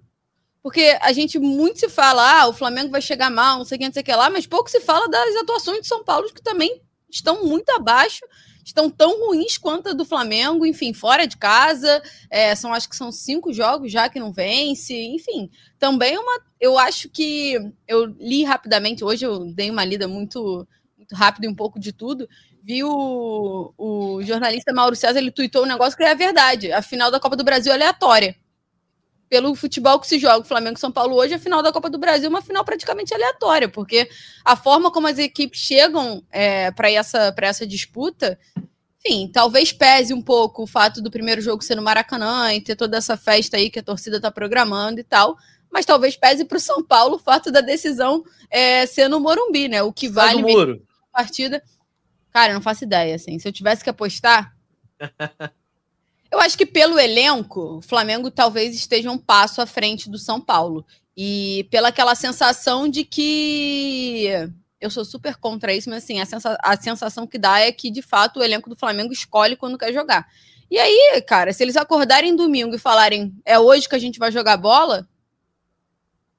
Porque 0.64 0.98
a 1.00 1.12
gente 1.12 1.38
muito 1.38 1.78
se 1.78 1.88
fala, 1.88 2.40
ah, 2.40 2.48
o 2.48 2.52
Flamengo 2.52 2.90
vai 2.90 3.00
chegar 3.00 3.30
mal, 3.30 3.58
não 3.58 3.64
sei 3.64 3.76
o 3.76 3.78
que, 3.78 3.86
não 3.86 3.92
sei 3.92 4.02
o 4.02 4.04
que 4.04 4.12
lá, 4.12 4.28
mas 4.28 4.44
pouco 4.44 4.68
se 4.68 4.80
fala 4.80 5.08
das 5.08 5.36
atuações 5.36 5.82
de 5.82 5.86
São 5.86 6.02
Paulo, 6.02 6.26
que 6.34 6.42
também 6.42 6.82
estão 7.08 7.44
muito 7.44 7.70
abaixo, 7.70 8.26
estão 8.64 8.90
tão 8.90 9.28
ruins 9.28 9.56
quanto 9.58 9.90
a 9.90 9.92
do 9.92 10.04
Flamengo, 10.04 10.66
enfim, 10.66 10.92
fora 10.92 11.24
de 11.24 11.36
casa. 11.36 12.02
É, 12.28 12.52
são, 12.56 12.74
acho 12.74 12.88
que 12.88 12.96
são 12.96 13.12
cinco 13.12 13.52
jogos 13.52 13.92
já 13.92 14.08
que 14.08 14.18
não 14.18 14.32
vence, 14.32 14.92
enfim. 14.92 15.48
Também 15.78 16.18
uma. 16.18 16.40
Eu 16.60 16.76
acho 16.76 17.08
que 17.08 17.56
eu 17.86 18.06
li 18.06 18.42
rapidamente, 18.42 19.04
hoje 19.04 19.24
eu 19.24 19.44
dei 19.54 19.70
uma 19.70 19.84
lida 19.84 20.08
muito, 20.08 20.66
muito 20.98 21.14
rápido 21.14 21.44
e 21.44 21.48
um 21.48 21.54
pouco 21.54 21.78
de 21.78 21.92
tudo. 21.92 22.28
Vi 22.66 22.82
o, 22.82 23.72
o 23.78 24.22
jornalista 24.24 24.72
Mauro 24.72 24.96
César, 24.96 25.20
ele 25.20 25.30
tweetou 25.30 25.62
um 25.62 25.66
negócio 25.66 25.96
que 25.96 26.02
é 26.02 26.10
a 26.10 26.14
verdade. 26.14 26.72
A 26.72 26.82
final 26.82 27.12
da 27.12 27.20
Copa 27.20 27.36
do 27.36 27.44
Brasil 27.44 27.70
é 27.70 27.76
aleatória 27.76 28.34
pelo 29.28 29.54
futebol 29.54 29.98
que 30.00 30.06
se 30.06 30.18
joga 30.18 30.40
o 30.40 30.44
Flamengo 30.44 30.78
São 30.78 30.90
Paulo 30.90 31.16
hoje, 31.16 31.34
a 31.34 31.38
final 31.38 31.62
da 31.62 31.72
Copa 31.72 31.90
do 31.90 31.98
Brasil 31.98 32.26
é 32.26 32.28
uma 32.28 32.42
final 32.42 32.64
praticamente 32.64 33.12
aleatória, 33.12 33.68
porque 33.68 34.08
a 34.44 34.56
forma 34.56 34.90
como 34.90 35.06
as 35.06 35.18
equipes 35.18 35.60
chegam 35.60 36.22
é, 36.30 36.70
para 36.70 36.90
essa, 36.90 37.34
essa 37.38 37.66
disputa, 37.66 38.38
enfim, 39.04 39.28
talvez 39.32 39.72
pese 39.72 40.14
um 40.14 40.22
pouco 40.22 40.62
o 40.62 40.66
fato 40.66 41.02
do 41.02 41.10
primeiro 41.10 41.40
jogo 41.40 41.62
ser 41.62 41.74
no 41.74 41.82
Maracanã 41.82 42.52
e 42.52 42.60
ter 42.60 42.76
toda 42.76 42.96
essa 42.96 43.16
festa 43.16 43.56
aí 43.56 43.70
que 43.70 43.78
a 43.78 43.82
torcida 43.82 44.16
está 44.16 44.30
programando 44.30 45.00
e 45.00 45.04
tal, 45.04 45.36
mas 45.70 45.84
talvez 45.84 46.16
pese 46.16 46.44
para 46.44 46.58
o 46.58 46.60
São 46.60 46.82
Paulo 46.82 47.16
o 47.16 47.20
fato 47.20 47.50
da 47.50 47.60
decisão 47.60 48.24
é, 48.50 48.86
ser 48.86 49.08
no 49.08 49.20
Morumbi, 49.20 49.68
né? 49.68 49.82
O 49.82 49.92
que 49.92 50.08
vale 50.08 50.40
a 50.40 51.12
partida. 51.12 51.62
Cara, 52.36 52.50
eu 52.50 52.54
não 52.56 52.60
faço 52.60 52.84
ideia, 52.84 53.14
assim. 53.14 53.38
Se 53.38 53.48
eu 53.48 53.52
tivesse 53.52 53.82
que 53.82 53.88
apostar. 53.88 54.54
Eu 56.30 56.38
acho 56.40 56.58
que 56.58 56.66
pelo 56.66 56.98
elenco, 56.98 57.78
o 57.78 57.80
Flamengo 57.80 58.30
talvez 58.30 58.74
esteja 58.74 59.10
um 59.10 59.16
passo 59.16 59.62
à 59.62 59.66
frente 59.66 60.10
do 60.10 60.18
São 60.18 60.38
Paulo. 60.38 60.84
E 61.16 61.66
pela 61.70 61.88
aquela 61.88 62.14
sensação 62.14 62.90
de 62.90 63.04
que. 63.04 64.28
Eu 64.78 64.90
sou 64.90 65.02
super 65.02 65.36
contra 65.36 65.72
isso, 65.72 65.88
mas 65.88 66.04
assim, 66.04 66.20
a, 66.20 66.26
sensa 66.26 66.58
a 66.62 66.76
sensação 66.76 67.26
que 67.26 67.38
dá 67.38 67.60
é 67.60 67.72
que, 67.72 67.90
de 67.90 68.02
fato, 68.02 68.40
o 68.40 68.44
elenco 68.44 68.68
do 68.68 68.76
Flamengo 68.76 69.14
escolhe 69.14 69.56
quando 69.56 69.78
quer 69.78 69.90
jogar. 69.94 70.28
E 70.70 70.78
aí, 70.78 71.22
cara, 71.26 71.54
se 71.54 71.62
eles 71.62 71.76
acordarem 71.76 72.36
domingo 72.36 72.74
e 72.74 72.78
falarem 72.78 73.34
é 73.46 73.58
hoje 73.58 73.88
que 73.88 73.96
a 73.96 74.00
gente 74.00 74.18
vai 74.18 74.30
jogar 74.30 74.58
bola, 74.58 75.08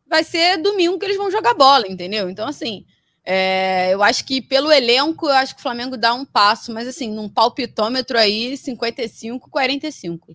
vai 0.06 0.24
ser 0.24 0.58
domingo 0.58 1.00
que 1.00 1.06
eles 1.06 1.18
vão 1.18 1.32
jogar 1.32 1.56
bola, 1.56 1.88
entendeu? 1.88 2.30
Então, 2.30 2.48
assim, 2.48 2.86
é, 3.30 3.94
eu 3.94 4.02
acho 4.02 4.24
que 4.24 4.42
pelo 4.42 4.72
elenco, 4.72 5.28
eu 5.28 5.34
acho 5.34 5.54
que 5.54 5.60
o 5.60 5.62
Flamengo 5.62 5.98
dá 5.98 6.14
um 6.14 6.24
passo, 6.24 6.74
mas 6.74 6.88
assim, 6.88 7.14
num 7.14 7.28
palpitômetro 7.28 8.18
aí, 8.18 8.56
55, 8.56 9.50
45. 9.50 10.34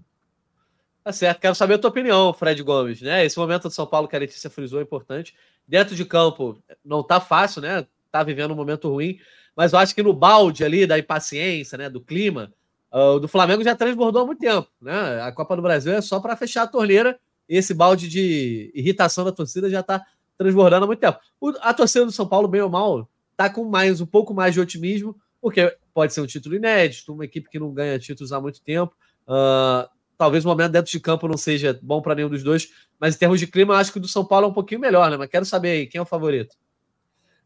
Tá 1.03 1.11
certo, 1.11 1.41
quero 1.41 1.55
saber 1.55 1.75
a 1.75 1.79
tua 1.79 1.89
opinião, 1.89 2.35
Fred 2.35 2.63
Gomes, 2.63 3.01
né? 3.01 3.25
Esse 3.25 3.39
momento 3.39 3.63
do 3.63 3.71
São 3.71 3.87
Paulo 3.87 4.07
que 4.07 4.15
a 4.15 4.19
Letícia 4.19 4.51
frisou 4.51 4.79
é 4.79 4.83
importante. 4.83 5.35
Dentro 5.67 5.97
de 5.97 6.05
campo, 6.05 6.63
não 6.85 7.03
tá 7.03 7.19
fácil, 7.19 7.63
né? 7.63 7.87
Tá 8.11 8.23
vivendo 8.23 8.51
um 8.51 8.57
momento 8.57 8.91
ruim, 8.91 9.19
mas 9.57 9.73
eu 9.73 9.79
acho 9.79 9.95
que 9.95 10.03
no 10.03 10.13
balde 10.13 10.63
ali 10.63 10.87
da 10.87 10.99
impaciência, 10.99 11.79
né? 11.79 11.89
Do 11.89 12.03
clima, 12.03 12.53
o 12.93 13.17
uh, 13.17 13.21
do 13.21 13.27
Flamengo 13.27 13.65
já 13.65 13.75
transbordou 13.75 14.21
há 14.21 14.27
muito 14.27 14.41
tempo, 14.41 14.69
né? 14.83 15.23
A 15.23 15.33
Copa 15.33 15.57
do 15.57 15.63
Brasil 15.63 15.95
é 15.95 16.03
só 16.03 16.21
para 16.21 16.37
fechar 16.37 16.65
a 16.65 16.69
torneira 16.69 17.19
esse 17.49 17.75
balde 17.75 18.09
de 18.09 18.71
irritação 18.75 19.25
da 19.25 19.33
torcida 19.33 19.69
já 19.69 19.83
tá 19.83 20.05
transbordando 20.43 20.85
há 20.85 20.87
muito 20.87 21.01
tempo. 21.01 21.19
O, 21.41 21.53
a 21.61 21.73
torcida 21.73 22.05
do 22.05 22.13
São 22.13 22.27
Paulo, 22.27 22.49
bem 22.49 22.61
ou 22.61 22.69
mal, 22.69 23.09
tá 23.37 23.49
com 23.49 23.65
mais 23.65 24.01
um 24.01 24.07
pouco 24.07 24.35
mais 24.35 24.55
de 24.55 24.61
otimismo, 24.61 25.17
porque 25.41 25.77
pode 25.95 26.13
ser 26.13 26.21
um 26.21 26.27
título 26.27 26.55
inédito, 26.55 27.13
uma 27.13 27.25
equipe 27.25 27.49
que 27.49 27.59
não 27.59 27.73
ganha 27.73 27.99
títulos 27.99 28.33
há 28.33 28.41
muito 28.41 28.63
tempo. 28.63 28.95
Uh, 29.27 29.89
talvez 30.19 30.45
o 30.45 30.49
momento 30.49 30.73
dentro 30.73 30.91
de 30.91 31.01
campo 31.01 31.29
não 31.29 31.37
seja 31.37 31.79
bom 31.83 32.01
para 32.01 32.15
nenhum 32.15 32.29
dos 32.29 32.43
dois, 32.43 32.69
mas 32.99 33.15
em 33.15 33.19
termos 33.19 33.41
de 33.41 33.47
clima, 33.47 33.77
acho 33.77 33.93
que 33.93 33.99
o 33.99 34.01
do 34.01 34.09
São 34.09 34.25
Paulo 34.25 34.47
é 34.47 34.49
um 34.49 34.55
pouquinho 34.55 34.81
melhor, 34.81 35.11
né? 35.11 35.17
Mas 35.17 35.29
quero 35.29 35.45
saber 35.45 35.71
aí, 35.71 35.87
quem 35.87 35.99
é 35.99 36.03
o 36.03 36.07
favorito? 36.07 36.57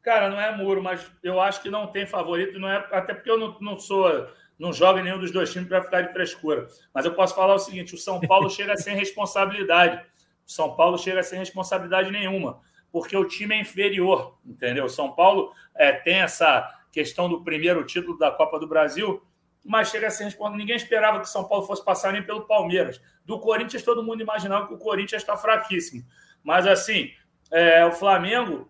Cara, 0.02 0.30
não 0.30 0.40
é 0.40 0.56
muro, 0.56 0.82
mas 0.82 1.00
eu 1.22 1.40
acho 1.40 1.60
que 1.62 1.70
não 1.70 1.86
tem 1.88 2.06
favorito, 2.06 2.58
não 2.58 2.68
é 2.68 2.76
até 2.92 3.12
porque 3.12 3.30
eu 3.30 3.38
não, 3.38 3.56
não 3.60 3.78
sou 3.78 4.28
não 4.58 4.72
joga 4.72 5.02
nenhum 5.02 5.18
dos 5.18 5.30
dois 5.30 5.52
times 5.52 5.68
para 5.68 5.82
ficar 5.82 6.02
de 6.02 6.12
frescura. 6.12 6.68
Mas 6.94 7.04
eu 7.04 7.14
posso 7.14 7.34
falar 7.34 7.54
o 7.54 7.58
seguinte: 7.58 7.94
o 7.94 7.98
São 7.98 8.20
Paulo 8.20 8.48
chega 8.50 8.76
sem 8.76 8.94
responsabilidade. 8.94 10.04
O 10.46 10.50
São 10.50 10.74
Paulo 10.76 10.96
chega 10.96 11.22
sem 11.22 11.38
responsabilidade 11.38 12.10
nenhuma, 12.10 12.60
porque 12.96 13.14
o 13.14 13.28
time 13.28 13.54
é 13.54 13.60
inferior, 13.60 14.38
entendeu? 14.42 14.88
São 14.88 15.12
Paulo 15.12 15.52
é, 15.74 15.92
tem 15.92 16.14
essa 16.14 16.66
questão 16.90 17.28
do 17.28 17.44
primeiro 17.44 17.84
título 17.84 18.16
da 18.16 18.30
Copa 18.30 18.58
do 18.58 18.66
Brasil, 18.66 19.22
mas 19.62 19.90
chega 19.90 20.08
sem 20.08 20.24
responsabilidade. 20.24 20.62
Ninguém 20.62 20.76
esperava 20.76 21.20
que 21.20 21.28
São 21.28 21.46
Paulo 21.46 21.66
fosse 21.66 21.84
passar 21.84 22.14
nem 22.14 22.22
pelo 22.22 22.46
Palmeiras. 22.46 22.98
Do 23.22 23.38
Corinthians, 23.38 23.82
todo 23.82 24.02
mundo 24.02 24.22
imaginava 24.22 24.66
que 24.66 24.72
o 24.72 24.78
Corinthians 24.78 25.20
está 25.20 25.36
fraquíssimo. 25.36 26.06
Mas 26.42 26.66
assim, 26.66 27.10
é, 27.50 27.84
o 27.84 27.92
Flamengo, 27.92 28.66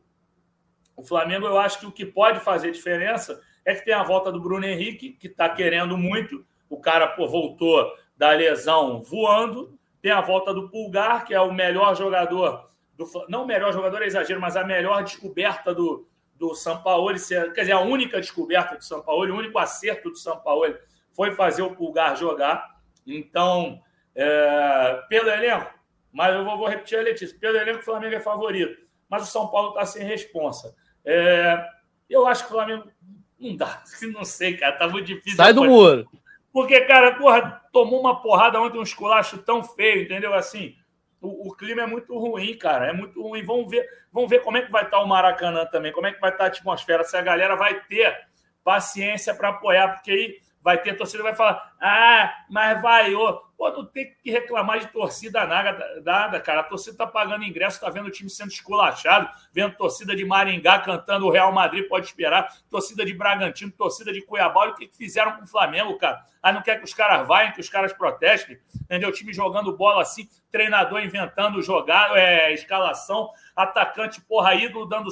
o 0.96 1.04
Flamengo, 1.04 1.46
eu 1.46 1.56
acho 1.56 1.78
que 1.78 1.86
o 1.86 1.92
que 1.92 2.04
pode 2.04 2.40
fazer 2.40 2.72
diferença 2.72 3.40
é 3.64 3.76
que 3.76 3.84
tem 3.84 3.94
a 3.94 4.02
volta 4.02 4.32
do 4.32 4.40
Bruno 4.40 4.66
Henrique, 4.66 5.12
que 5.12 5.28
está 5.28 5.48
querendo 5.48 5.96
muito. 5.96 6.44
O 6.68 6.80
cara 6.80 7.06
pô, 7.06 7.28
voltou 7.28 7.92
da 8.16 8.32
lesão 8.32 9.00
voando. 9.04 9.78
Tem 10.02 10.10
a 10.10 10.20
volta 10.20 10.52
do 10.52 10.68
Pulgar, 10.68 11.24
que 11.24 11.32
é 11.32 11.40
o 11.40 11.52
melhor 11.54 11.94
jogador 11.94 12.66
do 12.96 13.06
não 13.28 13.44
o 13.44 13.46
melhor 13.46 13.72
jogador 13.72 14.02
é 14.02 14.06
exagero, 14.06 14.40
mas 14.40 14.56
a 14.56 14.64
melhor 14.64 15.02
descoberta 15.04 15.74
do, 15.74 16.08
do 16.34 16.54
Sampaoli, 16.54 17.20
quer 17.54 17.60
dizer, 17.60 17.72
a 17.72 17.80
única 17.80 18.20
descoberta 18.20 18.76
do 18.76 18.84
Sampaoli, 18.84 19.30
o 19.30 19.36
único 19.36 19.58
acerto 19.58 20.10
do 20.10 20.16
Sampaoli 20.16 20.76
foi 21.12 21.32
fazer 21.32 21.62
o 21.62 21.74
Pulgar 21.74 22.16
jogar. 22.16 22.76
Então, 23.06 23.80
é, 24.14 25.02
pelo 25.08 25.28
elenco, 25.28 25.70
mas 26.12 26.34
eu 26.34 26.44
vou, 26.44 26.56
vou, 26.58 26.68
repetir 26.68 26.98
a 26.98 27.02
Letícia, 27.02 27.38
pelo 27.38 27.56
elenco 27.56 27.80
o 27.80 27.84
Flamengo 27.84 28.14
é 28.14 28.20
favorito, 28.20 28.82
mas 29.08 29.22
o 29.22 29.30
São 29.30 29.48
Paulo 29.48 29.70
está 29.70 29.84
sem 29.84 30.04
responsa. 30.04 30.74
É, 31.04 31.64
eu 32.08 32.26
acho 32.26 32.44
que 32.44 32.50
o 32.50 32.54
Flamengo 32.54 32.90
não 33.38 33.56
dá. 33.56 33.82
Não 34.12 34.24
sei, 34.24 34.56
cara. 34.56 34.76
Tá 34.76 34.88
muito 34.88 35.06
difícil. 35.06 35.36
Sai 35.36 35.52
do 35.52 35.64
muro. 35.64 36.08
Porque, 36.52 36.80
cara, 36.82 37.14
porra, 37.16 37.62
tomou 37.70 38.00
uma 38.00 38.22
porrada 38.22 38.60
ontem, 38.60 38.78
um 38.78 38.82
esculacho 38.82 39.38
tão 39.38 39.62
feio, 39.62 40.04
entendeu? 40.04 40.32
Assim, 40.32 40.74
o, 41.20 41.48
o, 41.48 41.56
clima 41.56 41.82
é 41.82 41.86
muito 41.86 42.16
ruim, 42.18 42.56
cara. 42.56 42.86
É 42.86 42.92
muito 42.92 43.22
ruim. 43.22 43.44
Vamos 43.44 43.70
ver, 43.70 43.86
vamos 44.12 44.28
ver 44.28 44.40
como 44.40 44.56
é 44.56 44.62
que 44.62 44.70
vai 44.70 44.84
estar 44.84 44.98
tá 44.98 45.02
o 45.02 45.08
Maracanã 45.08 45.66
também, 45.66 45.92
como 45.92 46.06
é 46.06 46.12
que 46.12 46.20
vai 46.20 46.30
estar 46.30 46.44
tá 46.44 46.44
a 46.44 46.48
atmosfera, 46.48 47.04
se 47.04 47.16
a 47.16 47.22
galera 47.22 47.56
vai 47.56 47.80
ter 47.84 48.16
paciência 48.62 49.34
para 49.34 49.50
apoiar, 49.50 49.94
porque 49.94 50.10
aí 50.10 50.40
vai 50.62 50.80
ter 50.82 50.94
torcida 50.94 51.22
vai 51.22 51.34
falar: 51.34 51.74
ah, 51.80 52.34
mas 52.50 52.82
vai, 52.82 53.14
ô. 53.14 53.45
Pô, 53.56 53.70
não 53.70 53.86
tem 53.86 54.14
que 54.22 54.30
reclamar 54.30 54.80
de 54.80 54.88
torcida 54.88 55.46
nada, 55.46 56.38
cara. 56.40 56.60
A 56.60 56.64
torcida 56.64 56.96
tá 56.96 57.06
pagando 57.06 57.44
ingresso, 57.44 57.80
tá 57.80 57.88
vendo 57.88 58.06
o 58.06 58.10
time 58.10 58.28
sendo 58.28 58.50
esculachado, 58.50 59.28
vendo 59.50 59.74
torcida 59.76 60.14
de 60.14 60.24
Maringá 60.26 60.78
cantando 60.80 61.26
o 61.26 61.30
Real 61.30 61.50
Madrid 61.52 61.88
pode 61.88 62.06
esperar, 62.06 62.54
torcida 62.68 63.04
de 63.04 63.14
Bragantino, 63.14 63.72
torcida 63.72 64.12
de 64.12 64.20
Cuiabá. 64.20 64.60
Olha 64.60 64.72
o 64.72 64.74
que 64.74 64.90
fizeram 64.92 65.32
com 65.32 65.44
o 65.44 65.46
Flamengo, 65.46 65.96
cara. 65.96 66.22
Aí 66.42 66.52
não 66.52 66.62
quer 66.62 66.76
que 66.78 66.84
os 66.84 66.92
caras 66.92 67.26
vá, 67.26 67.50
que 67.50 67.60
os 67.60 67.68
caras 67.68 67.92
protestem, 67.92 68.58
entendeu? 68.82 69.08
O 69.08 69.12
time 69.12 69.32
jogando 69.32 69.76
bola 69.76 70.02
assim, 70.02 70.28
treinador 70.50 71.00
inventando 71.00 71.62
jogar, 71.62 72.16
é, 72.16 72.52
escalação, 72.52 73.30
atacante, 73.54 74.20
porra, 74.20 74.54
ídolo 74.54 74.86
dando 74.86 75.10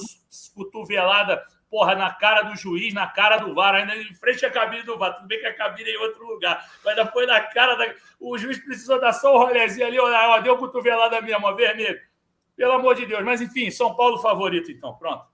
cotovelada 0.55 1.43
porra, 1.75 1.97
na 1.97 2.09
cara 2.09 2.43
do 2.43 2.57
juiz, 2.57 2.95
na 2.95 3.05
cara 3.05 3.39
do 3.39 3.53
VAR, 3.53 3.75
ainda 3.75 3.97
em 3.97 4.15
frente 4.15 4.47
à 4.47 4.51
cabine 4.51 4.85
do 4.85 4.97
VAR. 4.97 5.17
Tudo 5.17 5.27
bem 5.27 5.41
que 5.41 5.47
a 5.47 5.53
cabine 5.53 5.91
é 5.91 5.95
em 5.95 5.97
outro 5.97 6.25
lugar, 6.25 6.65
mas 6.85 6.97
ainda 6.97 7.11
foi 7.11 7.27
na 7.27 7.41
cara 7.41 7.75
da. 7.75 7.93
O 8.21 8.39
juiz 8.39 8.61
precisou 8.61 9.01
dar 9.01 9.13
só 9.13 9.35
um 9.35 9.39
rolezinho 9.39 9.85
ali, 9.85 9.99
ó, 9.99 10.39
deu 10.39 10.57
cotovelada 10.57 11.21
mesmo, 11.21 11.45
ó, 11.45 11.53
vermelho. 11.53 11.99
Pelo 12.57 12.75
amor 12.75 12.95
de 12.95 13.07
Deus. 13.07 13.25
Mas 13.25 13.41
enfim, 13.41 13.73
São 13.73 13.93
Paulo 13.97 14.19
favorito, 14.19 14.71
então. 14.71 14.95
Pronto. 14.95 15.25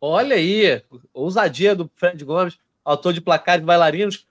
Olha 0.00 0.36
aí, 0.36 0.80
ousadia 1.12 1.74
do 1.74 1.90
Fred 1.96 2.24
Gomes, 2.24 2.60
autor 2.84 3.12
de 3.12 3.20
placar 3.20 3.58
de 3.58 3.64
bailarinos. 3.64 4.24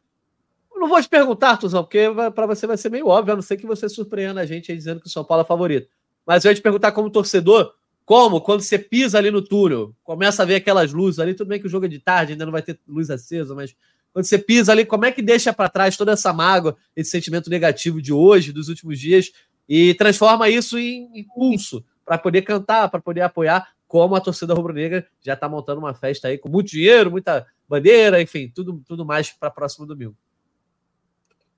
Não 0.74 0.88
vou 0.88 1.01
te 1.01 1.09
perguntar, 1.09 1.57
Tuzão, 1.57 1.84
porque 1.84 2.07
para 2.34 2.45
você 2.45 2.65
vai 2.65 2.78
ser 2.78 2.89
meio 2.89 3.09
óbvio, 3.09 3.34
a 3.34 3.36
não 3.36 3.41
ser 3.41 3.57
que 3.57 3.68
você 3.68 3.89
surpreenda 3.89 4.39
a 4.39 4.45
gente 4.45 4.72
aí 4.72 4.78
dizendo 4.78 5.01
que 5.01 5.07
o 5.07 5.09
São 5.09 5.26
Paulo 5.26 5.43
é 5.43 5.45
favorito. 5.45 5.89
Mas 6.26 6.45
eu 6.45 6.51
ia 6.51 6.55
te 6.55 6.61
perguntar 6.61 6.93
como 6.93 7.09
torcedor, 7.09 7.74
como 8.07 8.39
quando 8.39 8.61
você 8.61 8.79
pisa 8.79 9.17
ali 9.17 9.29
no 9.29 9.41
túnel, 9.41 9.93
começa 10.01 10.41
a 10.41 10.45
ver 10.45 10.55
aquelas 10.55 10.93
luzes 10.93 11.19
ali, 11.19 11.33
tudo 11.33 11.49
bem 11.49 11.59
que 11.59 11.67
o 11.67 11.69
jogo 11.69 11.87
é 11.87 11.89
de 11.89 11.99
tarde, 11.99 12.31
ainda 12.31 12.45
não 12.45 12.53
vai 12.53 12.61
ter 12.61 12.79
luz 12.87 13.09
acesa, 13.09 13.53
mas 13.53 13.75
quando 14.13 14.23
você 14.23 14.37
pisa 14.37 14.71
ali, 14.71 14.85
como 14.85 15.03
é 15.03 15.11
que 15.11 15.21
deixa 15.21 15.51
para 15.51 15.67
trás 15.67 15.97
toda 15.97 16.13
essa 16.13 16.31
mágoa, 16.31 16.77
esse 16.95 17.11
sentimento 17.11 17.49
negativo 17.49 18.01
de 18.01 18.13
hoje, 18.13 18.53
dos 18.53 18.69
últimos 18.69 18.97
dias, 18.97 19.33
e 19.67 19.93
transforma 19.95 20.47
isso 20.47 20.79
em 20.79 21.19
impulso 21.19 21.83
para 22.05 22.17
poder 22.17 22.43
cantar, 22.43 22.89
para 22.89 23.01
poder 23.01 23.19
apoiar, 23.23 23.67
como 23.89 24.15
a 24.15 24.21
torcida 24.21 24.53
rubro-negra 24.53 25.05
já 25.21 25.33
está 25.33 25.49
montando 25.49 25.81
uma 25.81 25.93
festa 25.93 26.29
aí 26.29 26.37
com 26.37 26.47
muito 26.47 26.69
dinheiro, 26.69 27.11
muita 27.11 27.45
bandeira, 27.67 28.21
enfim, 28.21 28.49
tudo, 28.55 28.81
tudo 28.87 29.05
mais 29.05 29.31
para 29.31 29.51
próximo 29.51 29.85
domingo. 29.85 30.15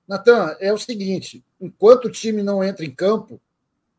Natan, 0.08 0.56
é 0.58 0.72
o 0.72 0.78
seguinte: 0.78 1.44
enquanto 1.60 2.06
o 2.06 2.10
time 2.10 2.42
não 2.42 2.64
entra 2.64 2.84
em 2.84 2.90
campo, 2.90 3.40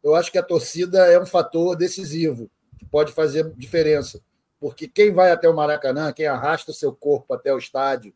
eu 0.04 0.16
acho 0.16 0.32
que 0.32 0.38
a 0.38 0.44
torcida 0.44 1.06
é 1.12 1.20
um 1.20 1.26
fator 1.26 1.76
decisivo, 1.76 2.50
que 2.78 2.86
pode 2.86 3.12
fazer 3.12 3.52
diferença. 3.56 4.22
Porque 4.60 4.88
quem 4.88 5.12
vai 5.12 5.32
até 5.32 5.50
o 5.50 5.56
Maracanã, 5.56 6.12
quem 6.14 6.28
arrasta 6.28 6.74
seu 6.74 6.94
corpo 6.94 7.34
até 7.34 7.54
o 7.54 7.58
estádio, 7.58 8.14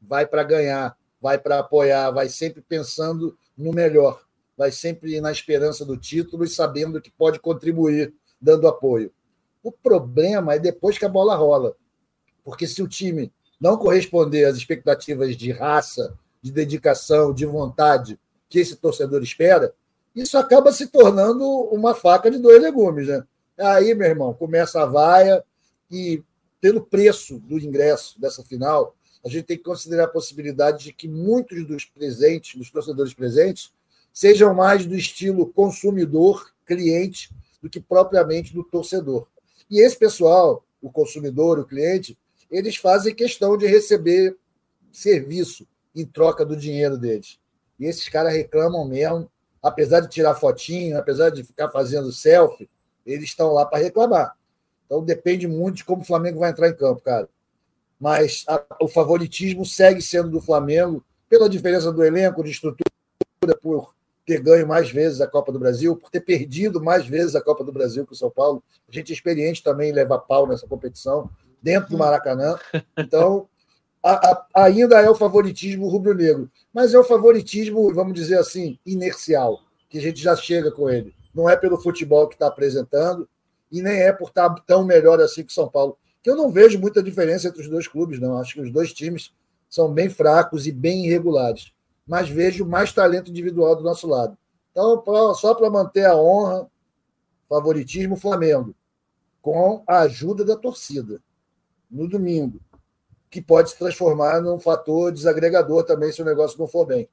vai 0.00 0.26
para 0.26 0.42
ganhar, 0.42 0.96
vai 1.20 1.38
para 1.38 1.58
apoiar, 1.58 2.10
vai 2.10 2.28
sempre 2.28 2.62
pensando 2.62 3.36
no 3.56 3.72
melhor, 3.72 4.24
vai 4.56 4.70
sempre 4.72 5.20
na 5.20 5.30
esperança 5.30 5.84
do 5.84 5.96
título 5.96 6.44
e 6.44 6.48
sabendo 6.48 7.00
que 7.00 7.10
pode 7.10 7.38
contribuir, 7.38 8.12
dando 8.40 8.66
apoio. 8.66 9.12
O 9.62 9.70
problema 9.70 10.54
é 10.54 10.58
depois 10.58 10.98
que 10.98 11.04
a 11.04 11.08
bola 11.08 11.36
rola. 11.36 11.76
Porque 12.44 12.66
se 12.66 12.82
o 12.82 12.88
time 12.88 13.32
não 13.60 13.76
corresponder 13.76 14.44
às 14.44 14.56
expectativas 14.56 15.36
de 15.36 15.52
raça, 15.52 16.18
de 16.42 16.50
dedicação, 16.50 17.32
de 17.32 17.46
vontade 17.46 18.18
que 18.48 18.58
esse 18.58 18.76
torcedor 18.76 19.22
espera, 19.22 19.72
isso 20.14 20.36
acaba 20.36 20.72
se 20.72 20.86
tornando 20.86 21.44
uma 21.70 21.94
faca 21.94 22.30
de 22.30 22.38
dois 22.38 22.60
legumes. 22.60 23.08
Né? 23.08 23.24
Aí, 23.58 23.94
meu 23.94 24.08
irmão, 24.08 24.34
começa 24.34 24.82
a 24.82 24.86
vaia 24.86 25.42
e, 25.90 26.22
pelo 26.60 26.80
preço 26.80 27.38
do 27.38 27.58
ingresso 27.58 28.20
dessa 28.20 28.42
final, 28.42 28.94
a 29.24 29.28
gente 29.28 29.44
tem 29.44 29.56
que 29.56 29.62
considerar 29.62 30.04
a 30.04 30.08
possibilidade 30.08 30.84
de 30.84 30.92
que 30.92 31.08
muitos 31.08 31.66
dos 31.66 31.84
presentes, 31.84 32.56
dos 32.56 32.70
torcedores 32.70 33.14
presentes, 33.14 33.72
sejam 34.12 34.52
mais 34.52 34.84
do 34.84 34.96
estilo 34.96 35.46
consumidor, 35.46 36.52
cliente, 36.66 37.30
do 37.62 37.70
que 37.70 37.80
propriamente 37.80 38.52
do 38.52 38.64
torcedor. 38.64 39.26
E 39.70 39.80
esse 39.80 39.96
pessoal, 39.96 40.64
o 40.80 40.90
consumidor, 40.90 41.58
o 41.58 41.64
cliente, 41.64 42.18
eles 42.50 42.76
fazem 42.76 43.14
questão 43.14 43.56
de 43.56 43.66
receber 43.66 44.36
serviço 44.90 45.66
em 45.94 46.04
troca 46.04 46.44
do 46.44 46.56
dinheiro 46.56 46.98
deles. 46.98 47.38
E 47.78 47.86
esses 47.86 48.08
caras 48.08 48.34
reclamam 48.34 48.86
mesmo 48.86 49.30
apesar 49.62 50.00
de 50.00 50.08
tirar 50.08 50.34
fotinho, 50.34 50.98
apesar 50.98 51.30
de 51.30 51.44
ficar 51.44 51.68
fazendo 51.68 52.12
selfie, 52.12 52.68
eles 53.06 53.24
estão 53.24 53.52
lá 53.52 53.64
para 53.64 53.82
reclamar. 53.82 54.36
Então 54.86 55.04
depende 55.04 55.46
muito 55.46 55.76
de 55.76 55.84
como 55.84 56.02
o 56.02 56.04
Flamengo 56.04 56.40
vai 56.40 56.50
entrar 56.50 56.68
em 56.68 56.76
campo, 56.76 57.00
cara. 57.00 57.28
Mas 57.98 58.44
a, 58.48 58.62
o 58.80 58.88
favoritismo 58.88 59.64
segue 59.64 60.02
sendo 60.02 60.28
do 60.28 60.40
Flamengo, 60.40 61.04
pela 61.28 61.48
diferença 61.48 61.92
do 61.92 62.04
elenco, 62.04 62.42
de 62.42 62.50
estrutura, 62.50 62.90
por 63.62 63.94
ter 64.26 64.40
ganho 64.40 64.66
mais 64.66 64.90
vezes 64.90 65.20
a 65.20 65.26
Copa 65.26 65.50
do 65.52 65.58
Brasil, 65.58 65.96
por 65.96 66.10
ter 66.10 66.20
perdido 66.20 66.82
mais 66.82 67.06
vezes 67.06 67.34
a 67.34 67.40
Copa 67.40 67.64
do 67.64 67.72
Brasil 67.72 68.06
que 68.06 68.12
o 68.12 68.16
São 68.16 68.30
Paulo. 68.30 68.62
A 68.88 68.92
gente 68.92 69.12
é 69.12 69.14
experiente 69.14 69.62
também 69.62 69.90
em 69.90 69.94
levar 69.94 70.18
pau 70.18 70.46
nessa 70.46 70.66
competição, 70.66 71.30
dentro 71.62 71.90
do 71.90 71.98
Maracanã. 71.98 72.58
Então, 72.98 73.48
a, 74.02 74.46
a, 74.54 74.64
ainda 74.64 75.00
é 75.00 75.08
o 75.08 75.14
favoritismo 75.14 75.88
rubro-negro, 75.88 76.50
mas 76.72 76.92
é 76.92 76.98
o 76.98 77.04
favoritismo, 77.04 77.92
vamos 77.94 78.14
dizer 78.14 78.38
assim, 78.38 78.78
inercial, 78.84 79.60
que 79.88 79.98
a 79.98 80.00
gente 80.00 80.20
já 80.20 80.34
chega 80.34 80.72
com 80.72 80.90
ele. 80.90 81.14
Não 81.34 81.48
é 81.48 81.56
pelo 81.56 81.80
futebol 81.80 82.26
que 82.26 82.34
está 82.34 82.48
apresentando 82.48 83.28
e 83.70 83.80
nem 83.80 84.00
é 84.00 84.12
por 84.12 84.28
estar 84.28 84.50
tá 84.50 84.62
tão 84.66 84.84
melhor 84.84 85.20
assim 85.20 85.44
que 85.44 85.52
São 85.52 85.68
Paulo. 85.68 85.96
Que 86.22 86.30
eu 86.30 86.36
não 86.36 86.50
vejo 86.50 86.78
muita 86.78 87.02
diferença 87.02 87.48
entre 87.48 87.62
os 87.62 87.68
dois 87.68 87.88
clubes, 87.88 88.20
não. 88.20 88.38
Acho 88.38 88.54
que 88.54 88.60
os 88.60 88.72
dois 88.72 88.92
times 88.92 89.32
são 89.68 89.92
bem 89.92 90.10
fracos 90.10 90.66
e 90.66 90.72
bem 90.72 91.06
irregulares. 91.06 91.72
Mas 92.06 92.28
vejo 92.28 92.66
mais 92.66 92.92
talento 92.92 93.30
individual 93.30 93.76
do 93.76 93.82
nosso 93.82 94.06
lado. 94.06 94.36
Então, 94.70 95.00
pra, 95.00 95.34
só 95.34 95.54
para 95.54 95.70
manter 95.70 96.04
a 96.04 96.16
honra, 96.16 96.68
favoritismo 97.48 98.16
Flamengo, 98.16 98.74
com 99.40 99.82
a 99.86 100.00
ajuda 100.00 100.44
da 100.44 100.56
torcida. 100.56 101.20
No 101.90 102.08
domingo, 102.08 102.60
que 103.32 103.40
pode 103.40 103.70
se 103.70 103.78
transformar 103.78 104.42
num 104.42 104.60
fator 104.60 105.10
desagregador 105.10 105.84
também 105.84 106.12
se 106.12 106.20
o 106.20 106.24
negócio 106.24 106.58
não 106.58 106.66
for 106.66 106.84
bem. 106.84 107.08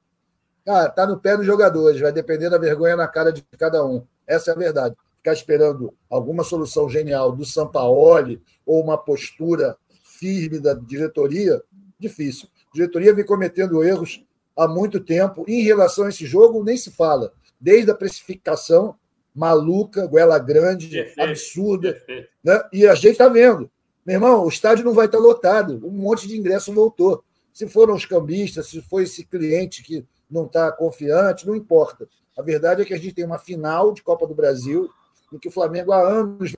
Cara, 0.66 0.90
tá 0.90 1.06
no 1.06 1.18
pé 1.18 1.34
dos 1.34 1.46
jogadores, 1.46 1.98
vai 1.98 2.12
depender 2.12 2.50
da 2.50 2.58
vergonha 2.58 2.94
na 2.94 3.08
cara 3.08 3.32
de 3.32 3.42
cada 3.58 3.82
um. 3.82 4.04
Essa 4.26 4.50
é 4.50 4.54
a 4.54 4.58
verdade. 4.58 4.94
Ficar 5.16 5.32
esperando 5.32 5.94
alguma 6.10 6.44
solução 6.44 6.90
genial 6.90 7.32
do 7.32 7.46
Sampaoli 7.46 8.40
ou 8.66 8.84
uma 8.84 8.98
postura 8.98 9.78
firme 10.04 10.60
da 10.60 10.74
diretoria, 10.74 11.62
difícil. 11.98 12.50
A 12.70 12.74
diretoria 12.74 13.14
vem 13.14 13.24
cometendo 13.24 13.82
erros 13.82 14.22
há 14.54 14.68
muito 14.68 15.00
tempo. 15.00 15.46
Em 15.48 15.62
relação 15.62 16.04
a 16.04 16.10
esse 16.10 16.26
jogo, 16.26 16.62
nem 16.62 16.76
se 16.76 16.90
fala. 16.90 17.32
Desde 17.58 17.90
a 17.90 17.94
precificação 17.94 18.94
maluca, 19.34 20.06
goela 20.06 20.38
grande, 20.38 20.90
perfeito, 20.90 21.22
absurda. 21.22 21.92
Perfeito. 21.94 22.28
Né? 22.44 22.62
E 22.74 22.86
a 22.86 22.94
gente 22.94 23.12
está 23.12 23.26
vendo. 23.26 23.70
Meu 24.10 24.16
irmão, 24.16 24.44
o 24.44 24.48
estádio 24.48 24.84
não 24.84 24.92
vai 24.92 25.06
estar 25.06 25.18
lotado. 25.18 25.80
Um 25.86 25.92
monte 25.92 26.26
de 26.26 26.36
ingresso 26.36 26.74
voltou. 26.74 27.22
se 27.54 27.68
foram 27.68 27.94
os 27.94 28.04
cambistas, 28.04 28.66
se 28.66 28.82
foi 28.82 29.04
esse 29.04 29.24
cliente 29.24 29.84
que 29.84 30.04
não 30.28 30.46
está 30.46 30.72
confiante, 30.72 31.46
não 31.46 31.54
importa. 31.54 32.08
A 32.36 32.42
verdade 32.42 32.82
é 32.82 32.84
que 32.84 32.92
a 32.92 32.98
gente 32.98 33.14
tem 33.14 33.24
uma 33.24 33.38
final 33.38 33.92
de 33.92 34.02
Copa 34.02 34.26
do 34.26 34.34
Brasil, 34.34 34.90
em 35.32 35.38
que 35.38 35.46
o 35.46 35.52
Flamengo 35.52 35.92
há 35.92 36.00
anos 36.00 36.56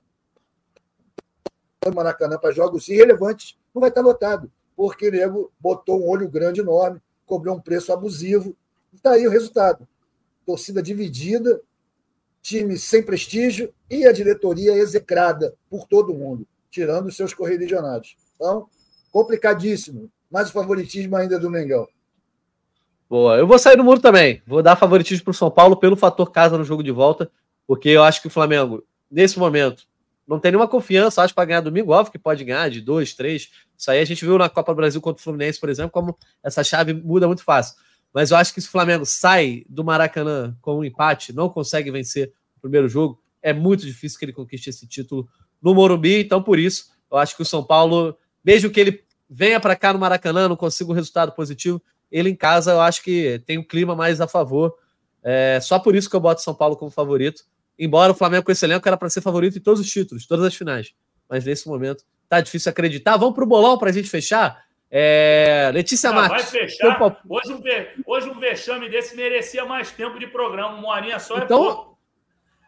no 1.85 1.93
Maracanã 1.93 2.39
para 2.39 2.51
jogos 2.51 2.87
irrelevantes, 2.87 3.55
não 3.71 3.81
vai 3.81 3.89
estar 3.89 4.01
lotado, 4.01 4.51
porque 4.75 5.09
o 5.09 5.11
nego 5.11 5.51
botou 5.59 6.01
um 6.01 6.09
olho 6.09 6.27
grande 6.27 6.59
enorme, 6.59 6.99
cobrou 7.23 7.55
um 7.55 7.61
preço 7.61 7.93
abusivo. 7.93 8.57
Está 8.91 9.11
aí 9.11 9.27
o 9.27 9.31
resultado. 9.31 9.87
Torcida 10.43 10.81
dividida, 10.81 11.61
time 12.41 12.79
sem 12.79 13.03
prestígio 13.03 13.71
e 13.87 14.07
a 14.07 14.11
diretoria 14.11 14.73
execrada 14.73 15.53
por 15.69 15.85
todo 15.85 16.15
mundo, 16.15 16.47
tirando 16.73 17.05
os 17.05 17.15
seus 17.15 17.33
correligionários. 17.33 18.17
Então, 18.35 18.67
complicadíssimo. 19.11 20.11
Mas 20.29 20.49
o 20.49 20.53
favoritismo 20.53 21.15
ainda 21.15 21.35
é 21.35 21.39
do 21.39 21.49
Mengão. 21.49 21.87
Boa, 23.07 23.37
eu 23.37 23.45
vou 23.45 23.59
sair 23.59 23.77
do 23.77 23.83
muro 23.83 24.01
também. 24.01 24.41
Vou 24.47 24.63
dar 24.63 24.75
favoritismo 24.75 25.25
para 25.25 25.31
o 25.31 25.35
São 25.35 25.51
Paulo 25.51 25.77
pelo 25.77 25.95
fator 25.95 26.31
casa 26.31 26.57
no 26.57 26.63
jogo 26.63 26.81
de 26.81 26.89
volta, 26.89 27.31
porque 27.67 27.89
eu 27.89 28.03
acho 28.03 28.19
que 28.19 28.27
o 28.27 28.31
Flamengo, 28.31 28.83
nesse 29.11 29.37
momento, 29.37 29.83
não 30.27 30.39
tem 30.39 30.51
nenhuma 30.51 30.67
confiança, 30.67 31.21
acho, 31.21 31.35
para 31.35 31.45
ganhar 31.45 31.61
domingo. 31.61 31.91
Óbvio 31.91 32.11
que 32.11 32.17
pode 32.17 32.43
ganhar 32.43 32.67
de 32.69 32.81
dois, 32.81 33.13
três. 33.13 33.51
Isso 33.77 33.91
aí 33.91 33.99
a 33.99 34.05
gente 34.05 34.25
viu 34.25 34.35
na 34.39 34.49
Copa 34.49 34.73
do 34.73 34.77
Brasil 34.77 34.99
contra 34.99 35.19
o 35.19 35.23
Fluminense, 35.23 35.59
por 35.59 35.69
exemplo, 35.69 35.91
como 35.91 36.17
essa 36.43 36.63
chave 36.63 36.93
muda 36.93 37.27
muito 37.27 37.43
fácil. 37.43 37.75
Mas 38.11 38.31
eu 38.31 38.37
acho 38.37 38.51
que 38.51 38.61
se 38.61 38.67
o 38.67 38.71
Flamengo 38.71 39.05
sai 39.05 39.63
do 39.69 39.83
Maracanã 39.83 40.57
com 40.59 40.79
um 40.79 40.83
empate, 40.83 41.33
não 41.33 41.49
consegue 41.49 41.91
vencer 41.91 42.33
o 42.57 42.61
primeiro 42.61 42.89
jogo, 42.89 43.21
é 43.43 43.53
muito 43.53 43.85
difícil 43.85 44.17
que 44.17 44.25
ele 44.25 44.33
conquiste 44.33 44.69
esse 44.69 44.87
título 44.87 45.27
no 45.63 45.73
Morumbi. 45.73 46.19
Então, 46.19 46.43
por 46.43 46.59
isso, 46.59 46.91
eu 47.09 47.17
acho 47.17 47.35
que 47.35 47.41
o 47.41 47.45
São 47.45 47.63
Paulo, 47.63 48.15
mesmo 48.43 48.69
que 48.69 48.79
ele 48.79 49.03
venha 49.29 49.59
para 49.59 49.75
cá 49.75 49.93
no 49.93 49.99
Maracanã, 49.99 50.49
não 50.49 50.55
consiga 50.57 50.91
um 50.91 50.93
resultado 50.93 51.31
positivo, 51.31 51.81
ele 52.11 52.29
em 52.29 52.35
casa 52.35 52.71
eu 52.71 52.81
acho 52.81 53.01
que 53.01 53.41
tem 53.47 53.57
um 53.57 53.63
clima 53.63 53.95
mais 53.95 54.21
a 54.21 54.27
favor. 54.27 54.75
É, 55.23 55.59
só 55.61 55.79
por 55.79 55.95
isso 55.95 56.09
que 56.09 56.15
eu 56.15 56.19
boto 56.19 56.41
São 56.41 56.53
Paulo 56.53 56.75
como 56.75 56.91
favorito. 56.91 57.43
Embora 57.79 58.11
o 58.11 58.15
Flamengo 58.15 58.43
com 58.43 58.51
esse 58.51 58.63
elenco 58.63 58.87
era 58.87 58.97
para 58.97 59.09
ser 59.09 59.21
favorito 59.21 59.57
em 59.57 59.61
todos 59.61 59.79
os 59.79 59.89
títulos, 59.89 60.27
todas 60.27 60.45
as 60.45 60.53
finais. 60.53 60.93
Mas 61.27 61.45
nesse 61.45 61.67
momento 61.67 62.03
tá 62.29 62.39
difícil 62.39 62.69
acreditar. 62.69 63.17
Vamos 63.17 63.33
pro 63.33 63.47
bolão 63.47 63.77
para 63.79 63.89
a 63.89 63.93
gente 63.93 64.09
fechar. 64.09 64.63
É... 64.91 65.71
Letícia 65.73 66.11
Não, 66.11 66.17
Marques. 66.17 66.51
Vai 66.51 66.61
fechar. 66.61 67.19
Hoje 67.27 67.51
um. 67.51 67.61
Hoje 68.05 68.29
um 68.29 68.39
vexame 68.39 68.87
desse 68.89 69.15
merecia 69.15 69.65
mais 69.65 69.89
tempo 69.91 70.19
de 70.19 70.27
programa. 70.27 70.77
Uma 70.77 70.89
horinha 70.89 71.17
só 71.17 71.39
é 71.39 71.45
então, 71.45 71.63
pouco. 71.63 71.92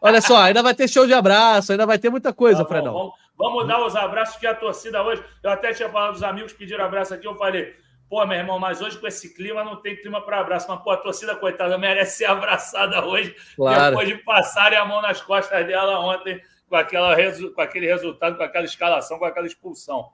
Olha 0.00 0.20
só, 0.20 0.38
ainda 0.38 0.62
vai 0.62 0.74
ter 0.74 0.88
show 0.88 1.06
de 1.06 1.14
abraço, 1.14 1.72
ainda 1.72 1.86
vai 1.86 1.98
ter 1.98 2.10
muita 2.10 2.32
coisa, 2.32 2.62
tá 2.62 2.68
Fredão. 2.68 2.92
Vamos, 2.92 3.14
vamos, 3.36 3.66
dar 3.66 3.84
os 3.84 3.96
abraços 3.96 4.36
que 4.36 4.46
a 4.46 4.54
torcida 4.54 5.02
hoje. 5.02 5.22
Eu 5.42 5.50
até 5.50 5.72
tinha 5.72 5.88
falado 5.88 6.12
dos 6.12 6.22
amigos 6.22 6.52
que 6.52 6.58
pediram 6.58 6.84
abraço 6.84 7.14
aqui. 7.14 7.26
Eu 7.26 7.36
falei, 7.36 7.74
Pô, 8.08 8.24
meu 8.24 8.38
irmão, 8.38 8.58
mas 8.58 8.80
hoje 8.80 8.98
com 8.98 9.06
esse 9.06 9.34
clima 9.34 9.64
não 9.64 9.76
tem 9.76 9.96
clima 9.96 10.20
para 10.20 10.40
abraço. 10.40 10.66
Mas, 10.68 10.80
pô, 10.82 10.90
a 10.90 10.96
torcida, 10.96 11.34
coitada, 11.34 11.76
merece 11.76 12.18
ser 12.18 12.26
abraçada 12.26 13.04
hoje. 13.04 13.34
Claro. 13.56 13.96
Depois 13.96 14.08
de 14.08 14.22
passarem 14.22 14.78
a 14.78 14.84
mão 14.84 15.02
nas 15.02 15.20
costas 15.20 15.66
dela 15.66 15.98
ontem 15.98 16.40
com, 16.68 16.76
aquela, 16.76 17.16
com 17.52 17.60
aquele 17.60 17.86
resultado, 17.86 18.36
com 18.36 18.42
aquela 18.42 18.64
escalação, 18.64 19.18
com 19.18 19.24
aquela 19.24 19.46
expulsão. 19.46 20.08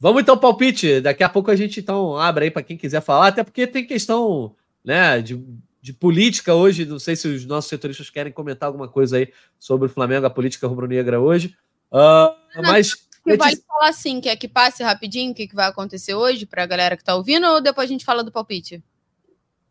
Vamos 0.00 0.22
então, 0.22 0.36
palpite. 0.36 1.00
Daqui 1.00 1.22
a 1.22 1.28
pouco 1.28 1.50
a 1.50 1.56
gente 1.56 1.78
então 1.78 2.16
abre 2.16 2.46
aí 2.46 2.50
para 2.50 2.62
quem 2.62 2.76
quiser 2.76 3.02
falar, 3.02 3.28
até 3.28 3.44
porque 3.44 3.66
tem 3.66 3.86
questão 3.86 4.56
né, 4.82 5.20
de, 5.20 5.36
de 5.82 5.92
política 5.92 6.54
hoje. 6.54 6.86
Não 6.86 6.98
sei 6.98 7.16
se 7.16 7.26
os 7.26 7.44
nossos 7.44 7.68
setoristas 7.68 8.08
querem 8.08 8.32
comentar 8.32 8.68
alguma 8.68 8.88
coisa 8.88 9.16
aí 9.16 9.32
sobre 9.58 9.86
o 9.86 9.90
Flamengo, 9.90 10.24
a 10.24 10.30
política 10.30 10.68
rubro-negra 10.68 11.20
hoje. 11.20 11.56
Uh, 11.90 12.62
mas 12.62 12.94
que 12.94 13.36
vale 13.36 13.56
falar 13.56 13.88
assim, 13.88 14.20
quer 14.20 14.36
que 14.36 14.48
passe 14.48 14.82
rapidinho 14.82 15.32
o 15.32 15.34
que, 15.34 15.46
que 15.46 15.54
vai 15.54 15.68
acontecer 15.68 16.14
hoje 16.14 16.46
para 16.46 16.62
a 16.62 16.66
galera 16.66 16.96
que 16.96 17.02
está 17.02 17.14
ouvindo 17.14 17.46
ou 17.46 17.60
depois 17.60 17.88
a 17.88 17.92
gente 17.92 18.04
fala 18.04 18.24
do 18.24 18.32
palpite? 18.32 18.82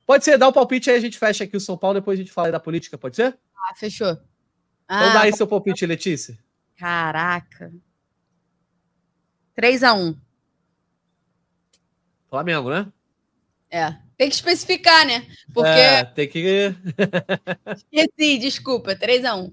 Pode 0.05 0.23
ser, 0.23 0.37
dá 0.37 0.47
o 0.47 0.53
palpite 0.53 0.89
aí, 0.89 0.97
a 0.97 1.01
gente 1.01 1.17
fecha 1.17 1.43
aqui 1.43 1.55
o 1.55 1.59
São 1.59 1.77
Paulo, 1.77 1.99
depois 1.99 2.19
a 2.19 2.21
gente 2.21 2.31
fala 2.31 2.51
da 2.51 2.59
política, 2.59 2.97
pode 2.97 3.15
ser? 3.15 3.37
Ah, 3.55 3.75
fechou. 3.75 4.11
Então 4.11 4.27
ah, 4.87 5.13
dá 5.13 5.21
aí 5.21 5.33
seu 5.33 5.47
palpite, 5.47 5.85
Letícia. 5.85 6.37
Caraca. 6.77 7.71
3x1. 9.57 10.17
Flamengo, 12.29 12.69
né? 12.69 12.91
É. 13.69 13.95
Tem 14.21 14.29
que 14.29 14.35
especificar, 14.35 15.03
né? 15.07 15.25
Porque. 15.51 15.67
É, 15.67 16.03
tem 16.05 16.27
que. 16.27 16.75
Esqueci, 17.91 18.37
desculpa. 18.37 18.95
3x1 18.95 19.51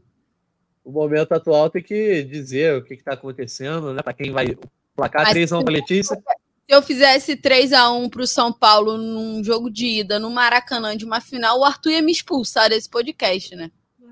o 0.84 0.90
momento 0.90 1.32
atual 1.32 1.70
tem 1.70 1.82
que 1.82 2.22
dizer 2.22 2.76
o 2.76 2.82
que 2.82 2.92
está 2.92 3.12
acontecendo, 3.12 3.94
né? 3.94 4.02
Para 4.02 4.12
quem 4.12 4.30
vai 4.30 4.58
placar 4.94 5.32
3x1 5.32 5.62
para 5.62 5.72
Letícia. 5.72 6.16
Se 6.16 6.22
eu 6.66 6.82
fizesse 6.82 7.34
3x1 7.34 8.10
para 8.10 8.22
o 8.22 8.26
São 8.26 8.52
Paulo 8.52 8.98
num 8.98 9.42
jogo 9.42 9.70
de 9.70 9.86
ida, 9.86 10.18
no 10.18 10.30
Maracanã, 10.30 10.94
de 10.94 11.06
uma 11.06 11.20
final, 11.20 11.60
o 11.60 11.64
Arthur 11.64 11.92
ia 11.92 12.02
me 12.02 12.12
expulsar 12.12 12.68
desse 12.68 12.90
podcast, 12.90 13.56
né? 13.56 13.70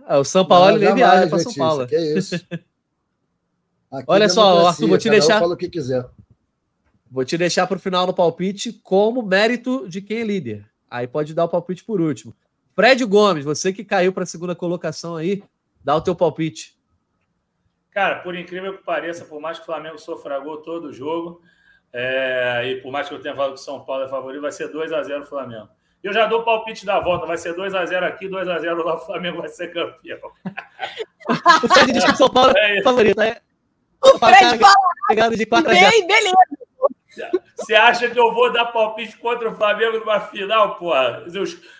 É, 0.08 0.16
o 0.16 0.24
São 0.24 0.46
Paulo 0.46 0.78
nem 0.78 0.94
viaja 0.94 1.28
para 1.28 1.38
São 1.38 1.52
Paulo. 1.52 1.86
Que 1.86 1.96
é 1.96 2.18
isso. 2.18 2.34
Olha 4.06 4.28
só, 4.30 4.68
Arthur, 4.68 4.88
vou 4.88 4.96
te 4.96 5.10
deixar. 5.10 5.38
Fala 5.38 5.52
o 5.52 5.56
que 5.56 5.68
quiser. 5.68 6.02
Vou 7.16 7.24
te 7.24 7.38
deixar 7.38 7.66
para 7.66 7.78
o 7.78 7.80
final 7.80 8.06
do 8.06 8.12
palpite 8.12 8.74
como 8.84 9.22
mérito 9.22 9.88
de 9.88 10.02
quem 10.02 10.18
é 10.18 10.24
líder. 10.24 10.66
Aí 10.90 11.08
pode 11.08 11.32
dar 11.32 11.44
o 11.44 11.48
palpite 11.48 11.82
por 11.82 11.98
último. 11.98 12.36
Fred 12.74 13.02
Gomes, 13.06 13.42
você 13.42 13.72
que 13.72 13.82
caiu 13.82 14.12
para 14.12 14.24
a 14.24 14.26
segunda 14.26 14.54
colocação 14.54 15.16
aí, 15.16 15.42
Dá 15.86 15.94
o 15.94 16.00
teu 16.00 16.16
palpite. 16.16 16.76
Cara, 17.92 18.16
por 18.16 18.34
incrível 18.34 18.76
que 18.76 18.82
pareça, 18.82 19.24
por 19.24 19.40
mais 19.40 19.56
que 19.56 19.62
o 19.62 19.66
Flamengo 19.66 19.96
sofra 19.98 20.40
gol 20.40 20.56
todo 20.56 20.88
o 20.88 20.92
jogo, 20.92 21.40
é, 21.92 22.62
e 22.66 22.82
por 22.82 22.90
mais 22.90 23.08
que 23.08 23.14
eu 23.14 23.20
tenha 23.20 23.36
falado 23.36 23.54
que 23.54 23.60
o 23.60 23.62
São 23.62 23.84
Paulo 23.84 24.02
é 24.02 24.08
favorito, 24.08 24.42
vai 24.42 24.50
ser 24.50 24.66
2 24.66 24.92
a 24.92 25.04
0 25.04 25.22
o 25.22 25.26
Flamengo. 25.26 25.68
Eu 26.02 26.12
já 26.12 26.26
dou 26.26 26.40
o 26.40 26.44
palpite 26.44 26.84
da 26.84 26.98
volta, 26.98 27.24
vai 27.24 27.38
ser 27.38 27.54
2 27.54 27.72
a 27.72 27.86
0 27.86 28.04
aqui, 28.04 28.28
2 28.28 28.48
a 28.48 28.58
0 28.58 28.84
lá, 28.84 28.96
o 28.96 29.06
Flamengo 29.06 29.38
vai 29.38 29.48
ser 29.48 29.72
campeão. 29.72 30.18
o 31.62 31.68
Fred 31.68 31.92
diz 31.92 32.04
que 32.04 32.10
o 32.10 32.16
São 32.16 32.28
Paulo 32.28 32.52
é, 32.58 32.78
é 32.78 32.82
favorito, 32.82 33.20
é? 33.20 33.40
O 34.02 34.18
Fred 34.18 34.58
fala, 34.58 34.74
pegado 35.06 35.36
de 35.36 35.46
4 35.46 35.70
a 35.70 35.72
0. 35.72 35.88
Bem, 35.88 36.06
beleza. 36.08 36.36
Você 37.56 37.74
acha 37.74 38.10
que 38.10 38.18
eu 38.18 38.32
vou 38.32 38.52
dar 38.52 38.66
palpite 38.66 39.16
contra 39.18 39.50
o 39.50 39.54
Flamengo 39.54 39.98
numa 39.98 40.20
final, 40.20 40.76
porra? 40.76 41.24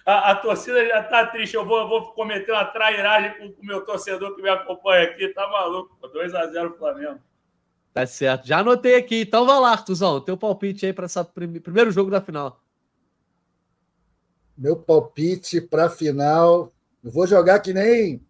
A, 0.04 0.30
a 0.30 0.34
torcida 0.34 0.86
já 0.86 1.02
tá 1.02 1.26
triste. 1.26 1.54
Eu 1.54 1.64
vou, 1.64 1.80
eu 1.80 1.88
vou 1.88 2.12
cometer 2.12 2.52
uma 2.52 2.64
trairagem 2.64 3.38
com 3.38 3.60
o 3.60 3.66
meu 3.66 3.84
torcedor 3.84 4.34
que 4.34 4.42
me 4.42 4.48
acompanha 4.48 5.04
aqui. 5.04 5.28
Tá 5.28 5.48
maluco? 5.48 5.96
2x0 6.08 6.76
Flamengo. 6.78 7.20
Tá 7.92 8.06
certo. 8.06 8.46
Já 8.46 8.58
anotei 8.58 8.96
aqui. 8.96 9.22
Então 9.22 9.46
vai 9.46 9.60
lá, 9.60 9.72
Artuzão. 9.72 10.20
Teu 10.20 10.36
palpite 10.36 10.86
aí 10.86 10.92
para 10.92 11.06
esse 11.06 11.24
primeiro 11.62 11.90
jogo 11.90 12.10
da 12.10 12.20
final. 12.20 12.60
Meu 14.56 14.76
palpite 14.76 15.60
para 15.60 15.86
a 15.86 15.90
final. 15.90 16.72
Eu 17.04 17.10
vou 17.10 17.26
jogar 17.26 17.60
que 17.60 17.72
nem 17.72 18.24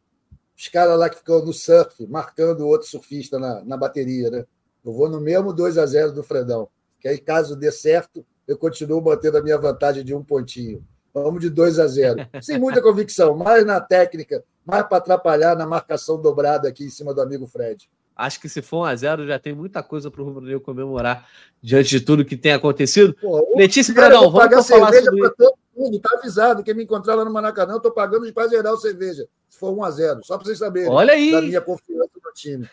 os 0.57 0.68
caras 0.68 0.98
lá 0.98 1.09
que 1.09 1.16
ficam 1.16 1.44
no 1.44 1.52
surf, 1.52 2.07
marcando 2.07 2.66
outro 2.66 2.88
surfista 2.88 3.38
na, 3.38 3.64
na 3.64 3.76
bateria, 3.76 4.30
né? 4.30 4.44
Eu 4.84 4.92
vou 4.92 5.09
no 5.09 5.20
mesmo 5.20 5.52
2 5.52 5.78
a 5.78 5.86
0 5.86 6.12
do 6.12 6.22
Fredão 6.22 6.68
que 7.07 7.09
aí, 7.09 7.18
caso 7.18 7.54
dê 7.54 7.70
certo, 7.70 8.26
eu 8.48 8.59
continuo 8.59 9.00
mantendo 9.00 9.38
a 9.38 9.42
minha 9.42 9.57
vantagem 9.57 10.04
de 10.04 10.12
um 10.12 10.24
pontinho. 10.24 10.84
Vamos 11.14 11.40
de 11.40 11.48
2 11.48 11.78
a 11.78 11.86
0. 11.86 12.26
Sem 12.42 12.59
muita 12.59 12.82
convicção, 12.82 13.36
mais 13.36 13.64
na 13.64 13.80
técnica, 13.80 14.44
mais 14.64 14.86
para 14.86 14.98
atrapalhar 14.98 15.57
na 15.57 15.64
marcação 15.64 16.20
dobrada 16.20 16.68
aqui 16.68 16.84
em 16.84 16.90
cima 16.90 17.14
do 17.14 17.20
amigo 17.20 17.46
Fred. 17.46 17.88
Acho 18.14 18.40
que 18.40 18.48
se 18.48 18.61
for 18.61 18.78
1 18.78 18.84
a 18.84 18.96
0 18.96 19.26
já 19.26 19.38
tem 19.38 19.54
muita 19.54 19.82
coisa 19.82 20.11
para 20.11 20.20
o 20.20 20.24
Rubro 20.24 20.44
Negro 20.44 20.61
comemorar 20.61 21.28
diante 21.62 21.90
de 21.90 22.00
tudo 22.00 22.24
que 22.24 22.36
tem 22.36 22.52
acontecido. 22.52 23.14
Pô, 23.20 23.54
Letícia 23.57 23.94
Pradão, 23.94 24.22
vamos 24.22 24.38
pagar 24.38 24.62
falar 24.64 24.92
sobre... 24.92 25.20
para 25.20 25.30
todo 25.30 25.54
mundo, 25.76 26.00
tá 26.00 26.18
avisado. 26.18 26.64
Quem 26.64 26.74
me 26.74 26.84
encontrar 26.84 27.14
lá 27.14 27.24
no 27.24 27.32
Maracanã, 27.32 27.74
eu 27.74 27.76
estou 27.76 27.92
pagando 27.92 28.26
de 28.26 28.32
para 28.32 28.48
geral 28.48 28.76
cerveja, 28.78 29.28
se 29.48 29.59
for 29.59 29.72
1 29.72 29.84
a 29.84 29.90
0 29.90 30.20
só 30.24 30.36
para 30.36 30.46
vocês 30.46 30.59
saberem 30.59 30.90
Olha 30.90 31.12
aí. 31.12 31.30
da 31.30 31.42
minha 31.42 31.61
confiança 31.61 32.11
no 32.24 32.32
time. 32.32 32.68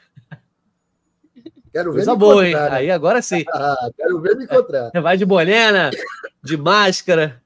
Quero 1.73 1.91
ver 1.91 1.97
Coisa 1.97 2.15
boa, 2.15 2.47
hein? 2.47 2.53
Né? 2.53 2.69
Aí 2.69 2.91
agora 2.91 3.19
sim. 3.21 3.43
Ah, 3.51 3.89
quero 3.97 4.21
ver 4.21 4.37
me 4.37 4.43
encontrar. 4.43 4.91
Vai 5.01 5.17
de 5.17 5.25
bolena, 5.25 5.89
de 6.43 6.55
máscara. 6.55 7.41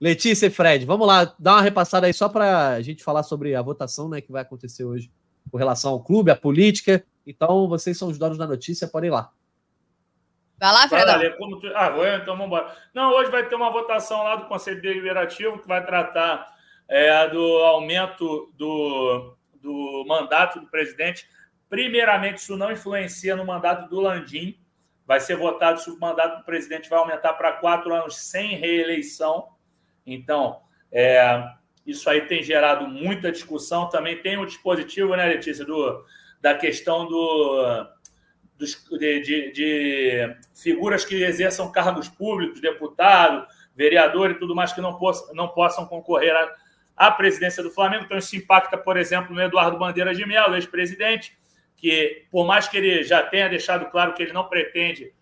Letícia 0.00 0.46
e 0.46 0.50
Fred, 0.50 0.86
vamos 0.86 1.06
lá, 1.06 1.34
dar 1.38 1.56
uma 1.56 1.60
repassada 1.60 2.06
aí 2.06 2.14
só 2.14 2.26
para 2.26 2.68
a 2.70 2.80
gente 2.80 3.04
falar 3.04 3.22
sobre 3.22 3.54
a 3.54 3.60
votação 3.60 4.08
né, 4.08 4.22
que 4.22 4.32
vai 4.32 4.40
acontecer 4.40 4.82
hoje 4.82 5.12
com 5.50 5.58
relação 5.58 5.92
ao 5.92 6.02
clube, 6.02 6.30
à 6.30 6.36
política. 6.36 7.04
Então, 7.26 7.68
vocês 7.68 7.98
são 7.98 8.08
os 8.08 8.18
donos 8.18 8.38
da 8.38 8.46
notícia, 8.46 8.88
podem 8.88 9.08
ir 9.08 9.12
lá. 9.12 9.30
Vai 10.58 10.72
lá, 10.72 10.88
Fred. 10.88 11.36
Tu... 11.36 11.72
Ah, 11.74 11.90
vou, 11.90 12.06
então 12.06 12.34
vamos 12.34 12.46
embora. 12.46 12.74
Não, 12.94 13.12
hoje 13.12 13.30
vai 13.30 13.46
ter 13.46 13.54
uma 13.56 13.70
votação 13.70 14.22
lá 14.22 14.36
do 14.36 14.46
Conselho 14.46 14.80
Deliberativo 14.80 15.58
que 15.58 15.68
vai 15.68 15.84
tratar 15.84 16.46
é, 16.88 17.28
do 17.28 17.58
aumento 17.58 18.50
do, 18.56 19.36
do 19.60 20.04
mandato 20.08 20.60
do 20.60 20.66
presidente 20.66 21.26
Primeiramente, 21.70 22.38
isso 22.38 22.56
não 22.56 22.72
influencia 22.72 23.36
no 23.36 23.46
mandato 23.46 23.88
do 23.88 24.00
Landim. 24.00 24.58
Vai 25.06 25.20
ser 25.20 25.36
votado 25.36 25.80
se 25.80 25.88
o 25.88 25.98
mandato 26.00 26.38
do 26.38 26.44
presidente 26.44 26.90
vai 26.90 26.98
aumentar 26.98 27.32
para 27.34 27.52
quatro 27.52 27.94
anos 27.94 28.16
sem 28.16 28.56
reeleição. 28.56 29.50
Então, 30.04 30.60
é, 30.90 31.48
isso 31.86 32.10
aí 32.10 32.22
tem 32.22 32.42
gerado 32.42 32.88
muita 32.88 33.30
discussão. 33.30 33.88
Também 33.88 34.20
tem 34.20 34.36
o 34.36 34.44
dispositivo, 34.44 35.14
né, 35.14 35.24
Letícia, 35.26 35.64
do, 35.64 36.04
da 36.40 36.56
questão 36.56 37.06
do, 37.06 37.86
dos, 38.58 38.84
de, 38.98 39.20
de, 39.20 39.52
de, 39.52 40.36
figuras 40.52 41.04
que 41.04 41.22
exerçam 41.22 41.70
cargos 41.70 42.08
públicos, 42.08 42.60
deputado, 42.60 43.46
vereador 43.76 44.32
e 44.32 44.38
tudo 44.40 44.56
mais, 44.56 44.72
que 44.72 44.80
não, 44.80 44.98
possa, 44.98 45.32
não 45.34 45.46
possam 45.46 45.86
concorrer 45.86 46.34
à, 46.34 47.06
à 47.06 47.10
presidência 47.12 47.62
do 47.62 47.70
Flamengo. 47.70 48.06
Então, 48.06 48.18
isso 48.18 48.34
impacta, 48.34 48.76
por 48.76 48.96
exemplo, 48.96 49.32
no 49.32 49.40
Eduardo 49.40 49.78
Bandeira 49.78 50.12
de 50.12 50.26
Mello, 50.26 50.56
ex-presidente, 50.56 51.38
que, 51.80 52.26
por 52.30 52.46
mais 52.46 52.68
que 52.68 52.76
ele 52.76 53.02
já 53.02 53.22
tenha 53.22 53.48
deixado 53.48 53.90
claro 53.90 54.12
que 54.12 54.22
ele 54.22 54.32
não 54.32 54.44
pretende, 54.44 55.14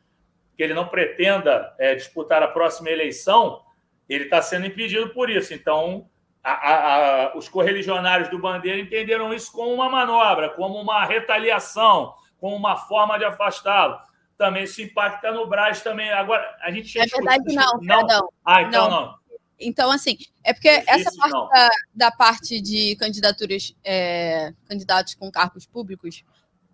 que 0.56 0.62
ele 0.62 0.74
não 0.74 0.88
pretenda 0.88 1.72
é, 1.78 1.94
disputar 1.94 2.42
a 2.42 2.48
próxima 2.48 2.90
eleição, 2.90 3.62
ele 4.08 4.24
está 4.24 4.42
sendo 4.42 4.66
impedido 4.66 5.10
por 5.10 5.30
isso. 5.30 5.54
Então, 5.54 6.08
a, 6.42 6.52
a, 6.52 7.26
a, 7.26 7.36
os 7.36 7.48
correligionários 7.48 8.28
do 8.28 8.40
Bandeira 8.40 8.80
entenderam 8.80 9.32
isso 9.32 9.52
como 9.52 9.72
uma 9.72 9.88
manobra, 9.88 10.50
como 10.50 10.80
uma 10.80 11.04
retaliação, 11.04 12.12
como 12.40 12.56
uma 12.56 12.76
forma 12.76 13.16
de 13.18 13.24
afastá-lo. 13.24 13.96
Também 14.36 14.64
isso 14.64 14.82
impacta 14.82 15.30
no 15.30 15.46
Braz 15.46 15.80
também. 15.80 16.10
Agora, 16.10 16.44
a 16.60 16.70
gente... 16.72 16.98
É 16.98 17.06
verdade, 17.06 17.54
não, 17.54 17.72
não. 17.80 17.98
Perdão. 17.98 18.28
Ah, 18.44 18.62
então 18.62 18.90
não. 18.90 19.00
não. 19.02 19.18
Então, 19.60 19.90
assim, 19.90 20.16
é 20.44 20.52
porque 20.52 20.68
essa 20.68 21.10
parte 21.16 21.50
da, 21.52 21.68
da, 21.94 22.10
parte 22.12 22.60
de 22.60 22.94
candidaturas, 22.96 23.74
é, 23.84 24.52
candidatos 24.68 25.14
com 25.16 25.30
cargos 25.32 25.66
públicos, 25.66 26.24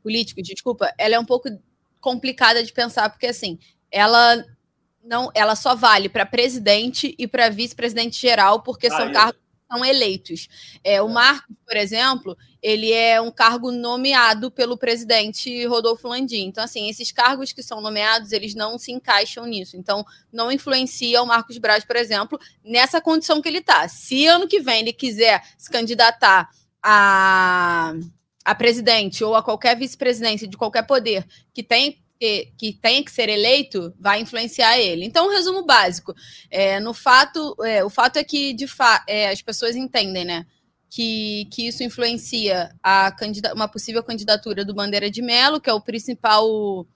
políticos, 0.05 0.45
desculpa, 0.47 0.93
ela 0.99 1.15
é 1.15 1.19
um 1.19 1.25
pouco 1.25 1.49
complicada 2.01 2.63
de 2.63 2.71
pensar, 2.71 3.09
porque 3.09 3.27
assim, 3.27 3.59
ela 3.91 4.45
não, 5.03 5.31
ela 5.35 5.57
só 5.57 5.75
vale 5.75 6.09
para 6.09 6.27
presidente 6.27 7.15
e 7.19 7.27
para 7.27 7.49
vice-presidente 7.49 8.21
geral, 8.21 8.63
porque 8.63 8.87
ah, 8.89 8.97
são 8.97 9.13
cargos 9.13 9.41
que 9.41 9.75
são 9.75 9.85
eleitos. 9.85 10.49
É, 10.85 11.01
o 11.03 11.09
é. 11.09 11.13
Marcos, 11.13 11.57
por 11.67 11.77
exemplo, 11.77 12.37
ele 12.63 12.93
é 12.93 13.21
um 13.21 13.31
cargo 13.31 13.71
nomeado 13.71 14.51
pelo 14.51 14.77
presidente 14.77 15.67
Rodolfo 15.67 16.09
Landim. 16.09 16.47
Então, 16.47 16.65
assim, 16.65 16.89
esses 16.89 17.13
cargos 17.13 17.53
que 17.53 17.63
são 17.63 17.81
nomeados, 17.81 18.33
eles 18.33 18.55
não 18.55 18.79
se 18.79 18.93
encaixam 18.93 19.47
nisso. 19.47 19.77
Então, 19.77 20.05
não 20.33 20.51
influencia 20.51 21.23
o 21.23 21.27
Marcos 21.27 21.59
Braz, 21.59 21.85
por 21.85 21.97
exemplo, 21.97 22.39
nessa 22.65 23.01
condição 23.01 23.43
que 23.43 23.49
ele 23.49 23.59
está. 23.59 23.87
Se 23.89 24.27
ano 24.27 24.49
que 24.49 24.61
vem 24.61 24.81
ele 24.81 24.93
quiser 24.93 25.43
se 25.59 25.71
candidatar 25.71 26.49
a, 26.83 27.95
a 28.45 28.55
presidente 28.55 29.25
ou 29.25 29.35
a 29.35 29.43
qualquer 29.43 29.77
vice-presidência 29.77 30.47
de 30.47 30.57
qualquer 30.57 30.87
poder 30.87 31.27
que 31.53 31.63
tem 31.63 32.05
que, 32.57 32.73
tem 32.81 33.05
que 33.05 33.11
ser 33.11 33.29
eleito 33.29 33.93
vai 33.99 34.21
influenciar 34.21 34.79
ele. 34.79 35.05
Então, 35.05 35.27
um 35.27 35.31
resumo 35.31 35.65
básico. 35.65 36.15
É, 36.51 36.81
no 36.81 36.95
fato, 36.95 37.55
é, 37.63 37.85
o 37.85 37.91
fato 37.91 38.17
é 38.17 38.25
que 38.25 38.53
de 38.55 38.67
fa 38.67 39.05
é, 39.07 39.29
as 39.29 39.43
pessoas 39.43 39.77
entendem, 39.77 40.25
né? 40.25 40.47
Que, 40.89 41.47
que 41.51 41.67
isso 41.67 41.83
influencia 41.83 42.71
a 42.83 43.15
uma 43.53 43.67
possível 43.67 44.03
candidatura 44.03 44.65
do 44.65 44.73
Bandeira 44.73 45.11
de 45.11 45.21
Melo, 45.21 45.61
que 45.61 45.69
é 45.69 45.73
o 45.73 45.81
principal, 45.81 46.87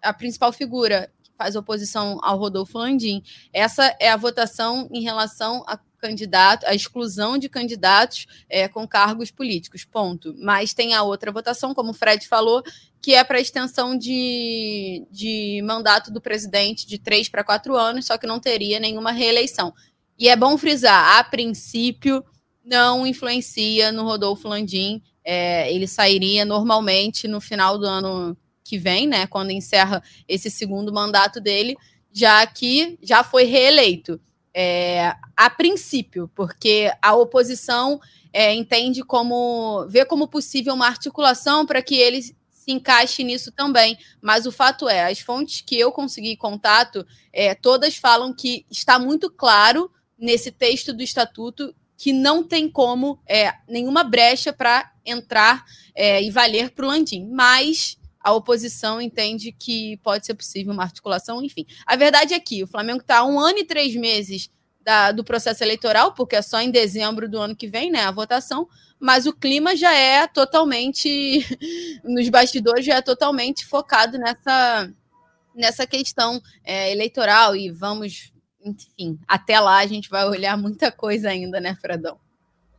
a 0.00 0.12
principal 0.12 0.52
figura 0.52 1.10
que 1.22 1.30
faz 1.36 1.56
oposição 1.56 2.18
ao 2.22 2.38
Rodolfo 2.38 2.78
Landim. 2.78 3.22
Essa 3.52 3.94
é 3.98 4.08
a 4.08 4.16
votação 4.16 4.88
em 4.92 5.02
relação 5.02 5.64
a 5.66 5.76
candidato, 6.00 6.64
a 6.66 6.74
exclusão 6.74 7.36
de 7.38 7.48
candidatos 7.48 8.26
é, 8.48 8.66
com 8.66 8.88
cargos 8.88 9.30
políticos, 9.30 9.84
ponto. 9.84 10.34
Mas 10.38 10.74
tem 10.74 10.94
a 10.94 11.02
outra 11.02 11.30
votação, 11.30 11.74
como 11.74 11.90
o 11.90 11.94
Fred 11.94 12.26
falou, 12.26 12.62
que 13.00 13.14
é 13.14 13.22
para 13.22 13.40
extensão 13.40 13.96
de, 13.96 15.06
de 15.10 15.62
mandato 15.64 16.10
do 16.10 16.20
presidente 16.20 16.86
de 16.86 16.98
três 16.98 17.28
para 17.28 17.44
quatro 17.44 17.76
anos, 17.76 18.06
só 18.06 18.18
que 18.18 18.26
não 18.26 18.40
teria 18.40 18.80
nenhuma 18.80 19.12
reeleição. 19.12 19.72
E 20.18 20.28
é 20.28 20.36
bom 20.36 20.56
frisar, 20.58 21.18
a 21.18 21.24
princípio, 21.24 22.24
não 22.64 23.06
influencia 23.06 23.90
no 23.90 24.04
Rodolfo 24.04 24.48
Landim. 24.48 25.02
É, 25.24 25.72
ele 25.72 25.86
sairia 25.86 26.44
normalmente 26.44 27.26
no 27.26 27.40
final 27.40 27.78
do 27.78 27.86
ano 27.86 28.36
que 28.62 28.78
vem, 28.78 29.06
né? 29.06 29.26
Quando 29.26 29.50
encerra 29.50 30.02
esse 30.28 30.50
segundo 30.50 30.92
mandato 30.92 31.40
dele, 31.40 31.76
já 32.12 32.46
que 32.46 32.98
já 33.02 33.24
foi 33.24 33.44
reeleito. 33.44 34.20
É, 34.52 35.14
a 35.36 35.48
princípio, 35.48 36.30
porque 36.34 36.92
a 37.00 37.14
oposição 37.14 38.00
é, 38.32 38.52
entende 38.54 39.02
como 39.02 39.86
vê 39.88 40.04
como 40.04 40.28
possível 40.28 40.74
uma 40.74 40.86
articulação 40.86 41.64
para 41.64 41.82
que 41.82 41.94
ele 41.96 42.22
se 42.22 42.72
encaixe 42.72 43.24
nisso 43.24 43.50
também. 43.52 43.98
Mas 44.20 44.46
o 44.46 44.52
fato 44.52 44.88
é, 44.88 45.10
as 45.10 45.20
fontes 45.20 45.60
que 45.60 45.78
eu 45.78 45.90
consegui 45.90 46.36
contato, 46.36 47.06
é, 47.32 47.54
todas 47.54 47.96
falam 47.96 48.32
que 48.32 48.66
está 48.70 48.98
muito 48.98 49.30
claro 49.30 49.90
nesse 50.18 50.50
texto 50.50 50.92
do 50.92 51.02
estatuto 51.02 51.74
que 51.96 52.12
não 52.12 52.42
tem 52.42 52.68
como 52.68 53.20
é, 53.26 53.52
nenhuma 53.68 54.02
brecha 54.02 54.52
para 54.52 54.90
entrar 55.04 55.64
é, 55.94 56.22
e 56.22 56.30
valer 56.30 56.70
para 56.70 56.86
o 56.86 56.88
Landim. 56.88 57.28
Mas 57.30 57.98
a 58.20 58.32
oposição 58.32 59.00
entende 59.00 59.50
que 59.50 59.96
pode 59.98 60.26
ser 60.26 60.34
possível 60.34 60.72
uma 60.72 60.82
articulação, 60.82 61.42
enfim. 61.42 61.66
A 61.86 61.96
verdade 61.96 62.34
é 62.34 62.40
que 62.40 62.62
o 62.62 62.66
Flamengo 62.66 63.00
está 63.00 63.24
um 63.24 63.40
ano 63.40 63.58
e 63.58 63.64
três 63.64 63.96
meses 63.96 64.50
da, 64.82 65.12
do 65.12 65.24
processo 65.24 65.62
eleitoral, 65.64 66.12
porque 66.12 66.36
é 66.36 66.42
só 66.42 66.60
em 66.60 66.70
dezembro 66.70 67.28
do 67.28 67.38
ano 67.38 67.56
que 67.56 67.66
vem, 67.66 67.90
né, 67.90 68.04
a 68.04 68.10
votação, 68.10 68.68
mas 68.98 69.26
o 69.26 69.32
clima 69.32 69.74
já 69.74 69.94
é 69.94 70.26
totalmente, 70.26 71.46
nos 72.04 72.28
bastidores, 72.28 72.84
já 72.84 72.96
é 72.96 73.02
totalmente 73.02 73.66
focado 73.66 74.18
nessa, 74.18 74.92
nessa 75.54 75.86
questão 75.86 76.42
é, 76.62 76.92
eleitoral 76.92 77.56
e 77.56 77.70
vamos, 77.70 78.32
enfim, 78.62 79.18
até 79.26 79.58
lá 79.58 79.78
a 79.78 79.86
gente 79.86 80.10
vai 80.10 80.26
olhar 80.26 80.56
muita 80.56 80.92
coisa 80.92 81.30
ainda, 81.30 81.60
né, 81.60 81.74
Fredão? 81.80 82.18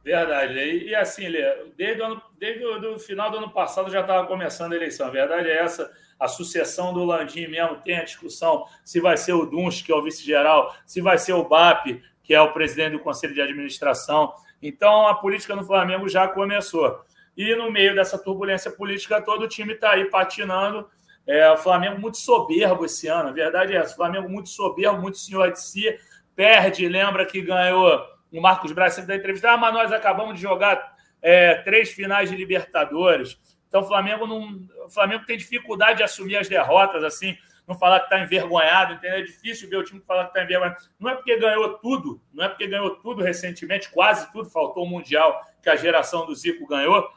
Verdade. 0.03 0.53
E, 0.59 0.95
assim, 0.95 1.27
Lê, 1.27 1.43
desde, 1.77 2.01
o, 2.01 2.05
ano, 2.05 2.21
desde 2.37 2.65
o 2.65 2.99
final 2.99 3.29
do 3.29 3.37
ano 3.37 3.51
passado 3.51 3.91
já 3.91 4.01
estava 4.01 4.25
começando 4.27 4.73
a 4.73 4.75
eleição. 4.75 5.07
A 5.07 5.11
verdade 5.11 5.47
é 5.47 5.57
essa, 5.57 5.91
a 6.19 6.27
sucessão 6.27 6.93
do 6.93 7.03
Landim 7.03 7.47
mesmo 7.47 7.77
tem 7.77 7.97
a 7.97 8.03
discussão 8.03 8.65
se 8.83 8.99
vai 8.99 9.15
ser 9.15 9.33
o 9.33 9.45
Dunst, 9.45 9.85
que 9.85 9.91
é 9.91 9.95
o 9.95 10.01
vice-geral, 10.01 10.75
se 10.85 11.01
vai 11.01 11.17
ser 11.17 11.33
o 11.33 11.47
BAP, 11.47 12.01
que 12.23 12.33
é 12.33 12.41
o 12.41 12.51
presidente 12.51 12.93
do 12.93 12.99
Conselho 12.99 13.33
de 13.33 13.41
Administração. 13.41 14.33
Então, 14.61 15.07
a 15.07 15.15
política 15.15 15.55
no 15.55 15.63
Flamengo 15.63 16.09
já 16.09 16.27
começou. 16.27 17.01
E 17.37 17.55
no 17.55 17.71
meio 17.71 17.95
dessa 17.95 18.17
turbulência 18.17 18.71
política 18.71 19.21
todo 19.21 19.43
o 19.43 19.47
time 19.47 19.73
está 19.73 19.91
aí 19.91 20.05
patinando. 20.05 20.89
É, 21.27 21.49
o 21.51 21.57
Flamengo 21.57 21.99
muito 21.99 22.17
soberbo 22.17 22.85
esse 22.85 23.07
ano, 23.07 23.29
a 23.29 23.31
verdade 23.31 23.73
é 23.73 23.77
essa. 23.77 23.93
O 23.93 23.95
Flamengo 23.97 24.27
muito 24.27 24.49
soberbo, 24.49 24.99
muito 24.99 25.19
senhor 25.19 25.51
de 25.51 25.61
si. 25.61 25.95
Perde, 26.35 26.87
lembra 26.87 27.25
que 27.25 27.41
ganhou 27.41 28.03
o 28.31 28.41
Marcos 28.41 28.71
Braz 28.71 28.93
sempre 28.93 29.09
da 29.09 29.15
entrevista, 29.15 29.51
ah, 29.51 29.57
mas 29.57 29.73
nós 29.73 29.91
acabamos 29.91 30.35
de 30.35 30.41
jogar 30.41 30.95
é, 31.21 31.55
três 31.55 31.91
finais 31.91 32.29
de 32.29 32.35
Libertadores. 32.35 33.37
Então 33.67 33.81
o 33.81 33.85
Flamengo 33.85 34.27
não. 34.27 34.67
O 34.85 34.89
Flamengo 34.89 35.25
tem 35.25 35.37
dificuldade 35.37 35.97
de 35.97 36.03
assumir 36.03 36.35
as 36.35 36.49
derrotas, 36.49 37.03
assim, 37.03 37.37
não 37.67 37.77
falar 37.77 37.99
que 37.99 38.05
está 38.07 38.19
envergonhado, 38.19 38.93
entendeu? 38.93 39.19
É 39.19 39.21
difícil 39.21 39.69
ver 39.69 39.77
o 39.77 39.83
time 39.83 40.01
falar 40.01 40.25
que 40.25 40.31
está 40.31 40.43
envergonhado. 40.43 40.77
Não 40.99 41.09
é 41.09 41.15
porque 41.15 41.37
ganhou 41.37 41.77
tudo, 41.77 42.21
não 42.33 42.43
é 42.43 42.49
porque 42.49 42.67
ganhou 42.67 42.97
tudo 42.97 43.23
recentemente, 43.23 43.89
quase 43.89 44.29
tudo, 44.31 44.49
faltou 44.49 44.83
o 44.83 44.87
Mundial 44.87 45.39
que 45.61 45.69
a 45.69 45.75
geração 45.75 46.25
do 46.25 46.35
Zico 46.35 46.67
ganhou, 46.67 47.07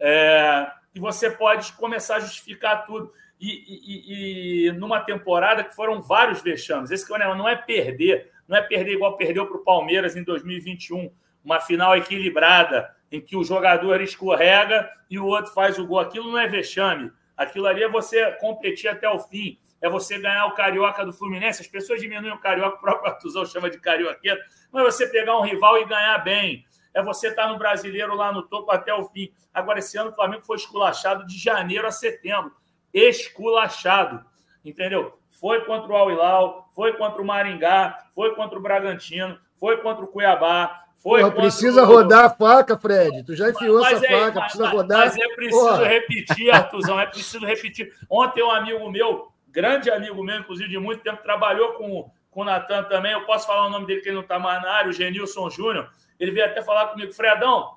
é, 0.00 0.66
e 0.94 0.98
você 0.98 1.30
pode 1.30 1.72
começar 1.74 2.16
a 2.16 2.20
justificar 2.20 2.84
tudo. 2.84 3.12
E, 3.40 3.46
e, 3.48 4.66
e, 4.68 4.72
numa 4.72 5.00
temporada 5.00 5.64
que 5.64 5.74
foram 5.74 6.02
vários 6.02 6.42
vexames. 6.42 6.90
Esse 6.90 7.06
que 7.06 7.18
não 7.18 7.48
é 7.48 7.56
perder, 7.56 8.30
não 8.50 8.56
é 8.56 8.62
perder 8.62 8.94
igual 8.94 9.16
perdeu 9.16 9.46
para 9.46 9.56
o 9.56 9.62
Palmeiras 9.62 10.16
em 10.16 10.24
2021, 10.24 11.14
uma 11.44 11.60
final 11.60 11.96
equilibrada, 11.96 12.92
em 13.12 13.20
que 13.20 13.36
o 13.36 13.44
jogador 13.44 14.00
escorrega 14.00 14.90
e 15.08 15.20
o 15.20 15.26
outro 15.26 15.52
faz 15.52 15.78
o 15.78 15.86
gol. 15.86 16.00
Aquilo 16.00 16.32
não 16.32 16.38
é 16.38 16.48
vexame. 16.48 17.12
Aquilo 17.36 17.68
ali 17.68 17.84
é 17.84 17.88
você 17.88 18.32
competir 18.32 18.90
até 18.90 19.08
o 19.08 19.20
fim. 19.20 19.56
É 19.80 19.88
você 19.88 20.18
ganhar 20.18 20.46
o 20.46 20.54
Carioca 20.54 21.06
do 21.06 21.12
Fluminense. 21.12 21.62
As 21.62 21.68
pessoas 21.68 22.00
diminuem 22.00 22.32
o 22.32 22.40
Carioca, 22.40 22.76
o 22.76 22.80
próprio 22.80 23.12
Artuzão 23.12 23.46
chama 23.46 23.70
de 23.70 23.78
Carioqueiro. 23.78 24.40
Mas 24.72 24.82
você 24.82 25.06
pegar 25.06 25.38
um 25.38 25.42
rival 25.42 25.78
e 25.78 25.84
ganhar 25.84 26.18
bem. 26.18 26.66
É 26.92 27.00
você 27.00 27.28
estar 27.28 27.46
no 27.46 27.56
Brasileiro 27.56 28.16
lá 28.16 28.32
no 28.32 28.42
topo 28.42 28.72
até 28.72 28.92
o 28.92 29.04
fim. 29.04 29.32
Agora, 29.54 29.78
esse 29.78 29.96
ano 29.96 30.10
o 30.10 30.14
Flamengo 30.14 30.42
foi 30.42 30.56
esculachado 30.56 31.24
de 31.24 31.38
janeiro 31.38 31.86
a 31.86 31.92
setembro. 31.92 32.52
Esculachado. 32.92 34.24
Entendeu? 34.64 35.20
foi 35.40 35.64
contra 35.64 35.90
o 35.90 35.96
Al 35.96 36.10
Hilal, 36.10 36.69
foi 36.80 36.94
contra 36.94 37.20
o 37.20 37.24
Maringá, 37.26 38.06
foi 38.14 38.34
contra 38.34 38.58
o 38.58 38.62
Bragantino, 38.62 39.38
foi 39.56 39.76
contra 39.82 40.02
o 40.02 40.08
Cuiabá, 40.08 40.84
foi 40.96 41.20
Porra, 41.20 41.32
precisa 41.32 41.82
o... 41.82 41.84
rodar 41.84 42.24
a 42.24 42.30
faca, 42.30 42.78
Fred. 42.78 43.22
Tu 43.22 43.36
já 43.36 43.50
enfiou 43.50 43.82
mas, 43.82 44.02
essa 44.02 44.06
é, 44.06 44.18
faca, 44.18 44.32
mas, 44.32 44.42
precisa 44.44 44.64
mas, 44.64 44.72
rodar. 44.72 44.98
Mas 45.00 45.16
é 45.18 45.28
preciso 45.34 45.60
Porra. 45.60 45.86
repetir, 45.86 46.50
Artuzão, 46.50 46.98
é 46.98 47.04
preciso 47.04 47.44
repetir. 47.44 47.92
Ontem 48.08 48.42
um 48.42 48.50
amigo 48.50 48.90
meu, 48.90 49.30
grande 49.48 49.90
amigo 49.90 50.24
meu, 50.24 50.38
inclusive 50.38 50.70
de 50.70 50.78
muito 50.78 51.02
tempo, 51.02 51.22
trabalhou 51.22 51.74
com, 51.74 52.10
com 52.30 52.40
o 52.40 52.44
Natan 52.44 52.84
também. 52.84 53.12
Eu 53.12 53.26
posso 53.26 53.46
falar 53.46 53.66
o 53.66 53.70
nome 53.70 53.84
dele 53.84 54.00
que 54.00 54.08
ele 54.08 54.16
não 54.16 54.22
está 54.22 54.38
mais 54.38 54.62
na 54.62 54.70
área, 54.70 54.88
o 54.88 54.92
Genilson 54.94 55.50
Júnior. 55.50 55.90
Ele 56.18 56.30
veio 56.30 56.46
até 56.46 56.62
falar 56.62 56.86
comigo, 56.86 57.12
Fredão, 57.12 57.74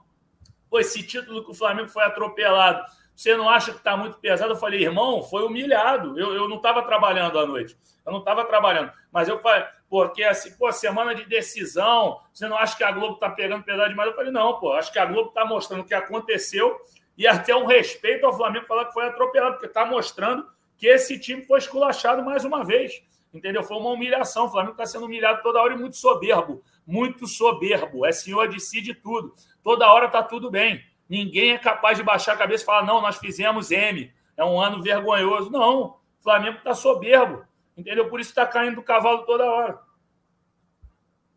pô, 0.69 0.79
esse 0.79 1.03
título 1.03 1.43
que 1.43 1.51
o 1.51 1.53
Flamengo 1.53 1.89
foi 1.89 2.05
atropelado 2.05 2.85
você 3.15 3.35
não 3.35 3.49
acha 3.49 3.71
que 3.71 3.77
está 3.77 3.95
muito 3.95 4.17
pesado? 4.17 4.53
Eu 4.53 4.57
falei, 4.57 4.81
irmão, 4.81 5.21
foi 5.23 5.43
humilhado. 5.43 6.19
Eu, 6.19 6.33
eu 6.33 6.49
não 6.49 6.57
estava 6.57 6.81
trabalhando 6.81 7.37
à 7.37 7.45
noite. 7.45 7.77
Eu 8.05 8.11
não 8.11 8.19
estava 8.19 8.43
trabalhando. 8.45 8.91
Mas 9.11 9.27
eu 9.27 9.39
falei, 9.39 9.65
porque 9.89 10.23
assim, 10.23 10.51
pô, 10.57 10.71
semana 10.71 11.13
de 11.13 11.25
decisão, 11.25 12.19
você 12.33 12.47
não 12.47 12.57
acha 12.57 12.75
que 12.75 12.83
a 12.83 12.91
Globo 12.91 13.13
está 13.13 13.29
pegando 13.29 13.63
pesado 13.63 13.89
demais? 13.89 14.09
Eu 14.09 14.15
falei, 14.15 14.31
não, 14.31 14.59
pô, 14.59 14.73
acho 14.73 14.91
que 14.91 14.99
a 14.99 15.05
Globo 15.05 15.29
está 15.29 15.45
mostrando 15.45 15.81
o 15.81 15.85
que 15.85 15.93
aconteceu 15.93 16.79
e 17.17 17.27
até 17.27 17.55
um 17.55 17.65
respeito 17.65 18.25
ao 18.25 18.35
Flamengo 18.35 18.65
falar 18.65 18.85
que 18.85 18.93
foi 18.93 19.05
atropelado, 19.05 19.53
porque 19.53 19.67
está 19.67 19.85
mostrando 19.85 20.47
que 20.77 20.87
esse 20.87 21.19
time 21.19 21.45
foi 21.45 21.59
esculachado 21.59 22.23
mais 22.23 22.43
uma 22.43 22.63
vez. 22.63 23.03
Entendeu? 23.33 23.63
Foi 23.63 23.77
uma 23.77 23.89
humilhação. 23.89 24.45
O 24.45 24.49
Flamengo 24.49 24.73
está 24.73 24.85
sendo 24.85 25.05
humilhado 25.05 25.41
toda 25.41 25.61
hora 25.61 25.73
e 25.73 25.77
muito 25.77 25.95
soberbo. 25.95 26.63
Muito 26.85 27.25
soberbo. 27.25 28.05
É 28.05 28.11
senhor 28.11 28.47
de 28.47 28.59
si 28.59 28.79
de 28.79 28.93
tudo. 28.93 29.33
Toda 29.63 29.91
hora 29.91 30.05
está 30.05 30.21
tudo 30.21 30.51
bem. 30.51 30.83
Ninguém 31.13 31.51
é 31.51 31.59
capaz 31.59 31.95
de 31.95 32.03
baixar 32.03 32.33
a 32.33 32.37
cabeça 32.37 32.63
e 32.63 32.65
falar: 32.65 32.87
não, 32.87 32.99
nós 32.99 33.17
fizemos 33.17 33.69
M. 33.69 34.11
É 34.35 34.43
um 34.43 34.59
ano 34.59 34.81
vergonhoso. 34.81 35.51
Não. 35.51 35.83
O 35.83 35.97
Flamengo 36.23 36.57
está 36.57 36.73
soberbo. 36.73 37.43
Entendeu? 37.77 38.09
Por 38.09 38.19
isso 38.19 38.31
está 38.31 38.47
caindo 38.47 38.77
do 38.77 38.81
cavalo 38.81 39.23
toda 39.23 39.45
hora. 39.45 39.79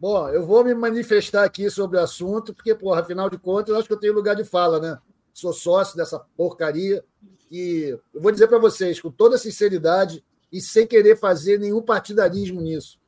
Bom, 0.01 0.31
eu 0.31 0.47
vou 0.47 0.65
me 0.65 0.75
manifestar 0.75 1.45
aqui 1.45 1.69
sobre 1.69 1.99
o 1.99 2.01
assunto, 2.01 2.55
porque, 2.55 2.75
porra, 2.75 3.03
afinal 3.03 3.29
de 3.29 3.37
contas, 3.37 3.69
eu 3.69 3.79
acho 3.79 3.87
que 3.87 3.93
eu 3.93 4.01
tenho 4.01 4.15
lugar 4.15 4.35
de 4.35 4.45
fala, 4.45 4.81
né? 4.81 4.99
Sou 5.35 5.53
sócio 5.53 5.95
dessa 5.95 6.21
porcaria. 6.35 7.05
E 7.51 7.99
eu 8.15 8.21
vou 8.23 8.33
dizer 8.33 8.49
para 8.49 8.59
vocês, 8.59 8.99
com 8.99 9.11
toda 9.11 9.37
sinceridade 9.37 10.25
e 10.51 10.59
sem 10.59 10.87
querer 10.87 11.19
fazer 11.19 11.59
nenhum 11.59 11.83
partidarismo 11.83 12.63
nisso, 12.63 12.99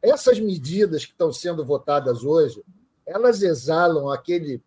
essas 0.00 0.40
medidas 0.40 1.04
que 1.04 1.12
estão 1.12 1.30
sendo 1.30 1.62
votadas 1.66 2.24
hoje, 2.24 2.64
elas 3.04 3.42
exalam 3.42 4.08
aquele 4.08 4.62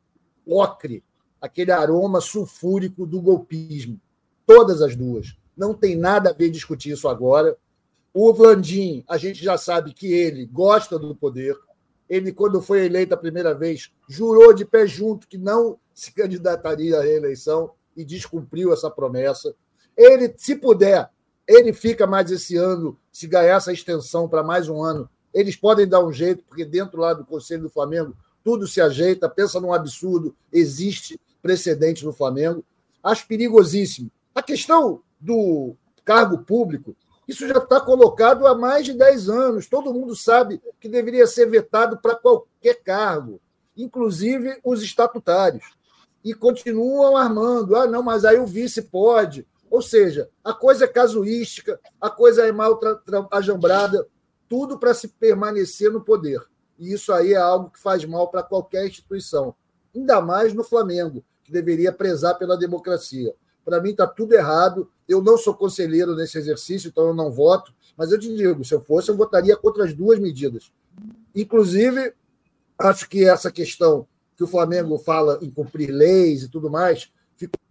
ocre, 0.45 1.03
aquele 1.41 1.71
aroma 1.71 2.21
sulfúrico 2.21 3.05
do 3.05 3.21
golpismo. 3.21 3.99
Todas 4.45 4.81
as 4.81 4.95
duas. 4.95 5.37
Não 5.55 5.73
tem 5.73 5.95
nada 5.95 6.29
a 6.29 6.33
ver 6.33 6.49
discutir 6.49 6.91
isso 6.91 7.07
agora. 7.07 7.57
O 8.13 8.31
Landim, 8.31 9.03
a 9.07 9.17
gente 9.17 9.43
já 9.43 9.57
sabe 9.57 9.93
que 9.93 10.11
ele 10.11 10.45
gosta 10.45 10.97
do 10.97 11.15
poder. 11.15 11.55
Ele, 12.09 12.31
quando 12.31 12.61
foi 12.61 12.85
eleito 12.85 13.13
a 13.13 13.17
primeira 13.17 13.53
vez, 13.53 13.91
jurou 14.07 14.53
de 14.53 14.63
pé 14.63 14.87
junto 14.87 15.27
que 15.27 15.37
não 15.37 15.77
se 15.93 16.11
candidataria 16.11 16.99
à 16.99 17.03
reeleição 17.03 17.71
e 17.95 18.05
descumpriu 18.05 18.71
essa 18.71 18.89
promessa. 18.89 19.53
Ele, 19.95 20.33
se 20.37 20.55
puder, 20.55 21.09
ele 21.47 21.73
fica 21.73 22.05
mais 22.05 22.31
esse 22.31 22.55
ano, 22.55 22.97
se 23.11 23.27
ganhar 23.27 23.57
essa 23.57 23.73
extensão 23.73 24.29
para 24.29 24.43
mais 24.43 24.69
um 24.69 24.81
ano, 24.81 25.09
eles 25.33 25.55
podem 25.55 25.87
dar 25.87 26.03
um 26.03 26.11
jeito, 26.11 26.43
porque 26.43 26.65
dentro 26.65 26.99
lá 26.99 27.13
do 27.13 27.25
Conselho 27.25 27.63
do 27.63 27.69
Flamengo 27.69 28.15
tudo 28.43 28.65
se 28.65 28.79
ajeita, 28.79 29.27
pensa 29.27 29.59
num 29.59 29.73
absurdo, 29.73 30.35
existe 30.51 31.19
precedente 31.47 32.03
no 32.03 32.11
Flamengo. 32.11 32.63
Acho 33.01 33.25
perigosíssimo. 33.25 34.11
A 34.35 34.43
questão 34.43 35.01
do 35.17 35.75
cargo 36.03 36.39
público, 36.39 36.93
isso 37.25 37.47
já 37.47 37.57
está 37.57 37.79
colocado 37.79 38.45
há 38.45 38.53
mais 38.53 38.85
de 38.85 38.93
10 38.93 39.29
anos. 39.29 39.69
Todo 39.69 39.93
mundo 39.93 40.13
sabe 40.13 40.61
que 40.79 40.89
deveria 40.89 41.25
ser 41.25 41.49
vetado 41.49 41.99
para 42.01 42.15
qualquer 42.15 42.83
cargo, 42.83 43.39
inclusive 43.77 44.59
os 44.61 44.83
estatutários. 44.83 45.63
E 46.21 46.33
continuam 46.33 47.15
armando. 47.15 47.75
Ah, 47.77 47.87
não, 47.87 48.03
mas 48.03 48.25
aí 48.25 48.37
o 48.37 48.45
vice 48.45 48.81
pode. 48.81 49.47
Ou 49.69 49.81
seja, 49.81 50.29
a 50.43 50.53
coisa 50.53 50.83
é 50.83 50.87
casuística, 50.87 51.79
a 51.99 52.09
coisa 52.09 52.45
é 52.45 52.51
mal 52.51 52.77
ajambrada, 53.31 54.05
tudo 54.49 54.77
para 54.77 54.93
se 54.93 55.07
permanecer 55.07 55.91
no 55.91 56.01
poder. 56.01 56.41
E 56.77 56.93
isso 56.93 57.13
aí 57.13 57.33
é 57.33 57.37
algo 57.37 57.69
que 57.69 57.79
faz 57.79 58.03
mal 58.03 58.27
para 58.29 58.43
qualquer 58.43 58.85
instituição, 58.85 59.55
ainda 59.95 60.21
mais 60.21 60.53
no 60.53 60.63
Flamengo, 60.63 61.23
que 61.47 61.53
deveria 61.53 61.93
prezar 61.93 62.37
pela 62.37 62.57
democracia. 62.57 63.33
Para 63.63 63.81
mim 63.81 63.91
está 63.91 64.05
tudo 64.05 64.33
errado. 64.33 64.91
Eu 65.07 65.23
não 65.23 65.37
sou 65.37 65.53
conselheiro 65.53 66.13
nesse 66.13 66.37
exercício, 66.37 66.89
então 66.89 67.07
eu 67.07 67.13
não 67.13 67.31
voto. 67.31 67.73
Mas 67.95 68.11
eu 68.11 68.19
te 68.19 68.35
digo, 68.35 68.65
se 68.65 68.73
eu 68.73 68.81
fosse, 68.81 69.09
eu 69.09 69.15
votaria 69.15 69.55
contra 69.55 69.85
as 69.85 69.93
duas 69.93 70.19
medidas. 70.19 70.69
Inclusive, 71.33 72.13
acho 72.77 73.07
que 73.07 73.23
essa 73.23 73.49
questão 73.49 74.05
que 74.35 74.43
o 74.43 74.47
Flamengo 74.47 74.97
fala 74.97 75.39
em 75.41 75.49
cumprir 75.49 75.89
leis 75.89 76.43
e 76.43 76.49
tudo 76.49 76.69
mais 76.69 77.09
ficou 77.37 77.61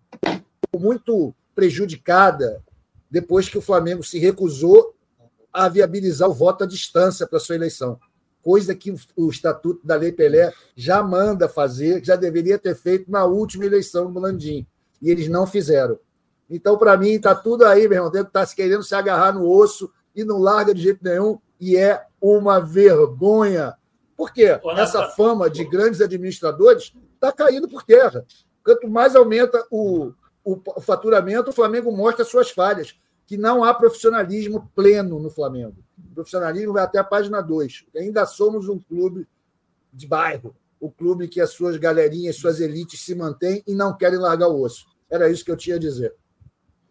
muito 0.79 1.35
prejudicada 1.55 2.65
depois 3.11 3.49
que 3.49 3.59
o 3.59 3.63
Flamengo 3.63 4.03
se 4.03 4.19
recusou 4.19 4.95
a 5.53 5.69
viabilizar 5.69 6.29
o 6.29 6.35
voto 6.35 6.65
à 6.65 6.67
distância 6.67 7.27
para 7.27 7.39
sua 7.39 7.57
eleição 7.57 8.01
coisa 8.47 8.77
que 8.77 8.95
o 9.17 9.29
Estatuto 9.29 9.85
da 9.85 9.97
Lei 9.97 10.13
Pelé 10.13 10.53
já 10.77 11.03
manda 11.03 11.49
fazer, 11.49 12.05
já 12.05 12.15
deveria 12.15 12.57
ter 12.57 12.77
feito 12.77 13.11
na 13.11 13.25
última 13.25 13.67
eleição 13.67 14.13
do 14.13 14.21
Landim. 14.21 14.65
E 15.03 15.11
eles 15.11 15.27
não 15.29 15.49
fizeram. 15.49 15.99
Então, 16.49 16.79
para 16.79 16.97
mim, 16.97 17.15
está 17.15 17.35
tudo 17.35 17.67
aí, 17.67 17.89
meu 17.89 17.99
irmão. 17.99 18.09
Deve 18.09 18.29
estar 18.29 18.47
tá 18.47 18.55
querendo 18.55 18.85
se 18.85 18.95
agarrar 18.95 19.33
no 19.33 19.51
osso 19.51 19.91
e 20.15 20.23
não 20.23 20.39
larga 20.39 20.73
de 20.73 20.81
jeito 20.81 21.03
nenhum. 21.03 21.41
E 21.59 21.77
é 21.77 22.07
uma 22.21 22.61
vergonha. 22.61 23.75
Por 24.17 24.33
quê? 24.33 24.61
Essa 24.77 25.09
fama 25.09 25.51
de 25.51 25.65
grandes 25.65 26.01
administradores 26.01 26.93
está 27.15 27.33
caindo 27.33 27.69
por 27.69 27.83
terra. 27.83 28.25
Quanto 28.65 28.89
mais 28.89 29.17
aumenta 29.17 29.67
o, 29.73 30.13
o 30.45 30.81
faturamento, 30.81 31.51
o 31.51 31.53
Flamengo 31.53 31.91
mostra 31.91 32.25
suas 32.25 32.49
falhas 32.49 32.95
que 33.27 33.37
não 33.37 33.65
há 33.65 33.75
profissionalismo 33.75 34.71
pleno 34.73 35.19
no 35.19 35.31
Flamengo. 35.31 35.85
Profissionalismo 36.17 36.73
vai 36.73 36.83
até 36.83 36.99
a 36.99 37.05
página 37.05 37.43
2. 37.43 37.85
Ainda 37.95 38.25
somos 38.25 38.69
um 38.69 38.79
clube 38.79 39.29
de 39.93 40.09
bairro, 40.09 40.57
o 40.81 40.91
clube 40.91 41.29
que 41.29 41.41
as 41.41 41.51
suas 41.51 41.77
galerinhas, 41.77 42.37
suas 42.37 42.59
elites 42.59 43.01
se 43.01 43.15
mantêm 43.15 43.63
e 43.67 43.75
não 43.75 43.97
querem 43.97 44.19
largar 44.19 44.49
o 44.49 44.63
osso. 44.63 44.87
Era 45.11 45.31
isso 45.31 45.45
que 45.45 45.51
eu 45.51 45.57
tinha 45.57 45.77
a 45.77 45.79
dizer. 45.79 46.15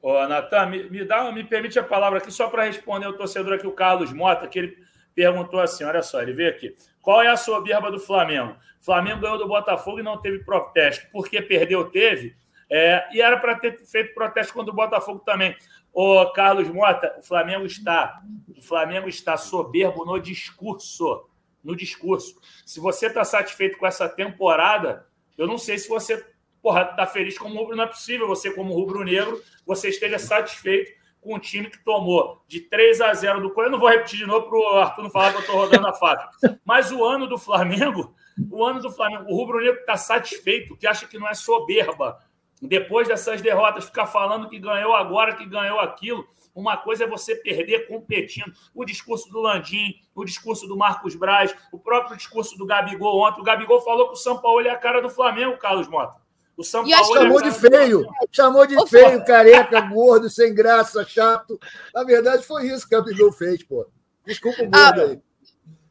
Ô, 0.01 0.27
Natan, 0.27 0.67
me, 0.67 0.89
me, 0.89 1.03
dá, 1.03 1.31
me 1.31 1.43
permite 1.43 1.79
a 1.79 1.83
palavra 1.83 2.19
aqui 2.19 2.31
só 2.31 2.47
para 2.47 2.65
responder 2.65 3.07
o 3.07 3.17
torcedor 3.17 3.53
aqui, 3.53 3.65
o 3.65 3.71
Carlos 3.71 4.13
Mota, 4.13 4.47
que 4.47 4.59
ele 4.59 4.77
perguntou 5.15 5.59
assim: 5.59 5.83
olha 5.83 6.03
só, 6.03 6.21
ele 6.21 6.33
veio 6.33 6.51
aqui. 6.51 6.75
Qual 7.01 7.21
é 7.21 7.27
a 7.27 7.35
soberba 7.35 7.91
do 7.91 7.99
Flamengo? 7.99 8.55
Flamengo 8.79 9.21
ganhou 9.21 9.39
do 9.39 9.47
Botafogo 9.47 9.99
e 9.99 10.03
não 10.03 10.21
teve 10.21 10.43
protesto. 10.43 11.07
Porque 11.11 11.41
perdeu, 11.41 11.89
teve. 11.89 12.35
É, 12.69 13.03
e 13.13 13.21
era 13.21 13.37
para 13.37 13.55
ter 13.55 13.77
feito 13.85 14.13
protesto 14.13 14.53
contra 14.53 14.71
o 14.71 14.75
Botafogo 14.75 15.19
também. 15.25 15.55
Ô, 15.95 16.29
Carlos 16.33 16.67
Mota, 16.67 17.15
o 17.17 17.21
Flamengo 17.21 17.65
está, 17.65 18.21
o 18.53 18.61
Flamengo 18.61 19.07
está 19.07 19.37
soberbo 19.37 20.03
no 20.03 20.19
discurso, 20.19 21.29
no 21.63 21.73
discurso. 21.73 22.35
Se 22.65 22.81
você 22.81 23.07
está 23.07 23.23
satisfeito 23.23 23.77
com 23.77 23.87
essa 23.87 24.09
temporada, 24.09 25.07
eu 25.37 25.47
não 25.47 25.57
sei 25.57 25.77
se 25.77 25.87
você 25.87 26.21
porra, 26.61 26.83
tá 26.83 27.07
feliz 27.07 27.37
como 27.37 27.57
rubro, 27.57 27.77
não 27.77 27.85
é 27.85 27.87
possível 27.87 28.27
você 28.27 28.51
como 28.51 28.73
rubro-negro, 28.73 29.41
você 29.65 29.87
esteja 29.87 30.19
satisfeito 30.19 30.91
com 31.21 31.35
o 31.35 31.39
time 31.39 31.69
que 31.69 31.81
tomou 31.81 32.43
de 32.45 32.59
3 32.59 32.99
a 32.99 33.13
0 33.13 33.39
do 33.39 33.51
Corinthians. 33.51 33.65
Eu 33.65 33.71
não 33.71 33.79
vou 33.79 33.89
repetir 33.89 34.19
de 34.19 34.25
novo 34.25 34.49
para 34.49 34.57
o 34.57 34.67
Arthur 34.79 35.03
não 35.03 35.09
falar 35.09 35.31
que 35.31 35.37
eu 35.37 35.41
estou 35.41 35.55
rodando 35.55 35.87
a 35.87 35.93
faca. 35.93 36.29
Mas 36.65 36.91
o 36.91 37.05
ano 37.05 37.25
do 37.25 37.37
Flamengo, 37.37 38.13
o 38.51 38.65
ano 38.65 38.81
do 38.81 38.91
Flamengo, 38.91 39.25
o 39.29 39.35
rubro-negro 39.35 39.79
está 39.79 39.95
satisfeito, 39.95 40.75
que 40.75 40.85
acha 40.85 41.07
que 41.07 41.17
não 41.17 41.29
é 41.29 41.33
soberba, 41.33 42.19
depois 42.61 43.07
dessas 43.07 43.41
derrotas, 43.41 43.85
ficar 43.85 44.07
falando 44.07 44.49
que 44.49 44.59
ganhou 44.59 44.93
agora, 44.93 45.35
que 45.35 45.45
ganhou 45.45 45.79
aquilo. 45.79 46.27
Uma 46.53 46.77
coisa 46.77 47.03
é 47.03 47.07
você 47.07 47.35
perder 47.35 47.87
competindo. 47.87 48.53
O 48.73 48.85
discurso 48.85 49.29
do 49.29 49.41
Landim, 49.41 49.95
o 50.15 50.23
discurso 50.23 50.65
do 50.67 50.77
Marcos 50.77 51.13
Braz, 51.13 51.53
o 51.71 51.77
próprio 51.77 52.15
discurso 52.15 52.57
do 52.57 52.65
Gabigol 52.65 53.19
ontem. 53.19 53.41
O 53.41 53.43
Gabigol 53.43 53.81
falou 53.81 54.07
que 54.07 54.13
o 54.13 54.17
São 54.17 54.37
Paulo 54.37 54.65
é 54.65 54.69
a 54.69 54.77
cara 54.77 55.01
do 55.01 55.09
Flamengo, 55.09 55.57
Carlos 55.57 55.89
Mota. 55.89 56.17
O 56.55 56.63
São 56.63 56.89
Paulo 56.89 57.13
chamou 57.13 57.41
de 57.41 57.51
feio, 57.51 58.07
chamou 58.31 58.65
de 58.65 58.87
feio, 58.87 59.25
careca, 59.25 59.81
gordo, 59.91 60.29
sem 60.29 60.55
graça, 60.55 61.05
chato. 61.05 61.59
Na 61.93 62.05
verdade, 62.05 62.45
foi 62.45 62.67
isso 62.67 62.87
que 62.87 62.95
o 62.95 63.03
Gabigol 63.03 63.33
fez, 63.33 63.61
pô. 63.61 63.85
Desculpa 64.25 64.63
o 64.63 64.69
gordo 64.69 65.01
ah, 65.01 65.03
aí. 65.03 65.21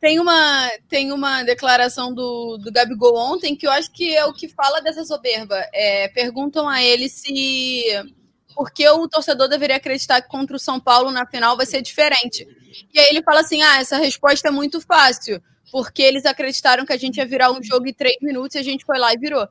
Tem 0.05 0.21
uma, 0.21 0.71
tem 0.87 1.13
uma 1.13 1.43
declaração 1.45 2.13
do, 2.13 2.59
do 2.59 2.71
Gabigol 2.71 3.17
ontem 3.17 3.57
que 3.57 3.67
eu 3.67 3.71
acho 3.71 3.91
que 3.91 4.15
é 4.15 4.23
o 4.27 4.35
que 4.35 4.51
fala 4.51 4.83
dessa 4.83 5.03
soberba. 5.03 5.57
É, 5.73 6.09
perguntam 6.09 6.69
a 6.69 6.83
ele 6.83 7.09
se 7.09 7.83
por 8.55 8.71
que 8.71 8.87
o 8.87 9.09
torcedor 9.09 9.49
deveria 9.49 9.77
acreditar 9.77 10.21
que 10.21 10.29
contra 10.29 10.57
o 10.57 10.59
São 10.59 10.79
Paulo 10.79 11.11
na 11.11 11.25
final 11.25 11.57
vai 11.57 11.65
ser 11.65 11.81
diferente. 11.81 12.47
E 12.93 13.01
aí 13.01 13.07
ele 13.13 13.23
fala 13.23 13.41
assim: 13.41 13.63
ah, 13.63 13.81
essa 13.81 13.97
resposta 13.97 14.49
é 14.49 14.51
muito 14.51 14.79
fácil, 14.79 15.43
porque 15.73 16.03
eles 16.03 16.27
acreditaram 16.27 16.85
que 16.85 16.93
a 16.93 16.99
gente 16.99 17.17
ia 17.17 17.25
virar 17.25 17.51
um 17.51 17.63
jogo 17.63 17.89
em 17.89 17.95
três 17.95 18.19
minutos 18.21 18.57
e 18.57 18.59
a 18.59 18.63
gente 18.63 18.85
foi 18.85 18.99
lá 18.99 19.11
e 19.15 19.17
virou. 19.17 19.49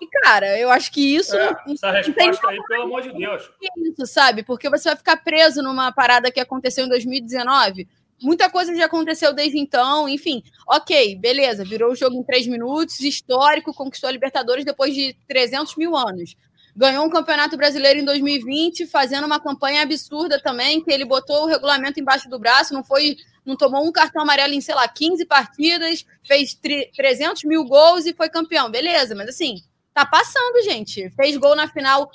E, 0.00 0.06
cara, 0.24 0.58
eu 0.58 0.68
acho 0.68 0.90
que 0.90 1.14
isso. 1.14 1.36
É, 1.36 1.54
essa 1.68 1.92
resposta 1.92 2.48
aí, 2.48 2.58
pelo 2.66 2.82
amor 2.82 3.02
de 3.02 3.12
Deus. 3.12 3.48
Isso, 3.76 4.04
sabe? 4.04 4.42
Porque 4.42 4.68
você 4.68 4.88
vai 4.88 4.96
ficar 4.96 5.18
preso 5.18 5.62
numa 5.62 5.92
parada 5.92 6.28
que 6.32 6.40
aconteceu 6.40 6.86
em 6.86 6.88
2019 6.88 7.86
Muita 8.22 8.48
coisa 8.48 8.74
já 8.74 8.86
aconteceu 8.86 9.32
desde 9.32 9.58
então, 9.58 10.08
enfim. 10.08 10.42
Ok, 10.66 11.16
beleza, 11.16 11.64
virou 11.64 11.92
o 11.92 11.96
jogo 11.96 12.16
em 12.16 12.22
três 12.22 12.46
minutos, 12.46 13.00
histórico, 13.00 13.74
conquistou 13.74 14.08
a 14.08 14.12
Libertadores 14.12 14.64
depois 14.64 14.94
de 14.94 15.16
300 15.26 15.76
mil 15.76 15.96
anos. 15.96 16.36
Ganhou 16.74 17.04
um 17.04 17.10
campeonato 17.10 17.56
brasileiro 17.56 18.00
em 18.00 18.04
2020, 18.04 18.86
fazendo 18.86 19.26
uma 19.26 19.38
campanha 19.38 19.82
absurda 19.82 20.40
também, 20.40 20.82
que 20.82 20.90
ele 20.90 21.04
botou 21.04 21.42
o 21.42 21.46
regulamento 21.46 22.00
embaixo 22.00 22.30
do 22.30 22.38
braço, 22.38 22.72
não 22.72 22.82
foi, 22.82 23.16
não 23.44 23.56
tomou 23.56 23.86
um 23.86 23.92
cartão 23.92 24.22
amarelo 24.22 24.54
em, 24.54 24.60
sei 24.60 24.74
lá, 24.74 24.88
15 24.88 25.26
partidas, 25.26 26.06
fez 26.24 26.58
300 26.96 27.44
mil 27.44 27.64
gols 27.64 28.06
e 28.06 28.14
foi 28.14 28.30
campeão. 28.30 28.70
Beleza, 28.70 29.14
mas 29.14 29.28
assim, 29.28 29.56
tá 29.92 30.06
passando, 30.06 30.62
gente. 30.62 31.10
Fez 31.10 31.36
gol 31.36 31.54
na 31.54 31.68
final 31.68 32.10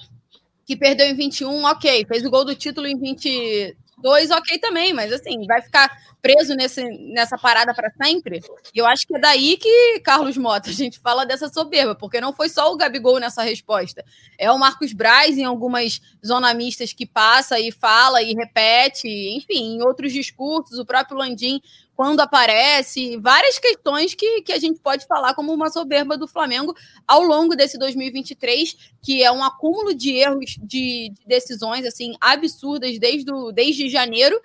que 0.65 0.75
perdeu 0.75 1.05
em 1.05 1.13
21, 1.13 1.63
ok. 1.65 2.05
Fez 2.05 2.25
o 2.25 2.29
gol 2.29 2.43
do 2.43 2.55
título 2.55 2.87
em 2.87 2.97
20, 2.97 3.77
dois, 3.97 4.31
ok 4.31 4.59
também, 4.59 4.93
mas 4.93 5.11
assim, 5.11 5.45
vai 5.45 5.61
ficar 5.61 5.89
preso 6.21 6.55
nesse, 6.55 6.83
nessa 7.13 7.37
parada 7.37 7.73
para 7.73 7.91
sempre. 7.91 8.41
E 8.73 8.77
eu 8.77 8.85
acho 8.85 9.07
que 9.07 9.15
é 9.15 9.19
daí 9.19 9.57
que, 9.57 9.99
Carlos 10.01 10.37
Mota, 10.37 10.69
a 10.71 10.73
gente 10.73 10.99
fala 10.99 11.25
dessa 11.25 11.47
soberba, 11.47 11.95
porque 11.95 12.21
não 12.21 12.33
foi 12.33 12.49
só 12.49 12.71
o 12.71 12.77
Gabigol 12.77 13.19
nessa 13.19 13.43
resposta. 13.43 14.03
É 14.37 14.51
o 14.51 14.57
Marcos 14.57 14.93
Braz 14.93 15.37
em 15.37 15.45
algumas 15.45 16.01
zonamistas 16.25 16.93
que 16.93 17.05
passa 17.05 17.59
e 17.59 17.71
fala 17.71 18.21
e 18.21 18.33
repete, 18.33 19.07
enfim, 19.07 19.75
em 19.75 19.81
outros 19.81 20.11
discursos, 20.11 20.77
o 20.79 20.85
próprio 20.85 21.17
Landim 21.17 21.61
quando 21.97 22.19
aparece, 22.19 23.17
várias 23.17 23.57
questões 23.57 24.13
que, 24.13 24.43
que 24.43 24.53
a 24.53 24.59
gente 24.59 24.79
pode 24.79 25.07
falar 25.07 25.33
como 25.33 25.51
uma 25.51 25.71
soberba 25.71 26.15
do 26.15 26.27
Flamengo 26.27 26.75
ao 27.07 27.23
longo 27.23 27.55
desse 27.55 27.75
2023, 27.79 28.91
que 29.01 29.23
é 29.23 29.31
um 29.31 29.43
acúmulo 29.43 29.95
de 29.95 30.11
erros 30.11 30.59
de, 30.61 31.09
de 31.09 31.25
decisões 31.25 31.87
assim 31.87 32.13
absurdas 32.21 32.99
desde, 32.99 33.31
o, 33.31 33.51
desde 33.51 33.89
janeiro. 33.89 34.39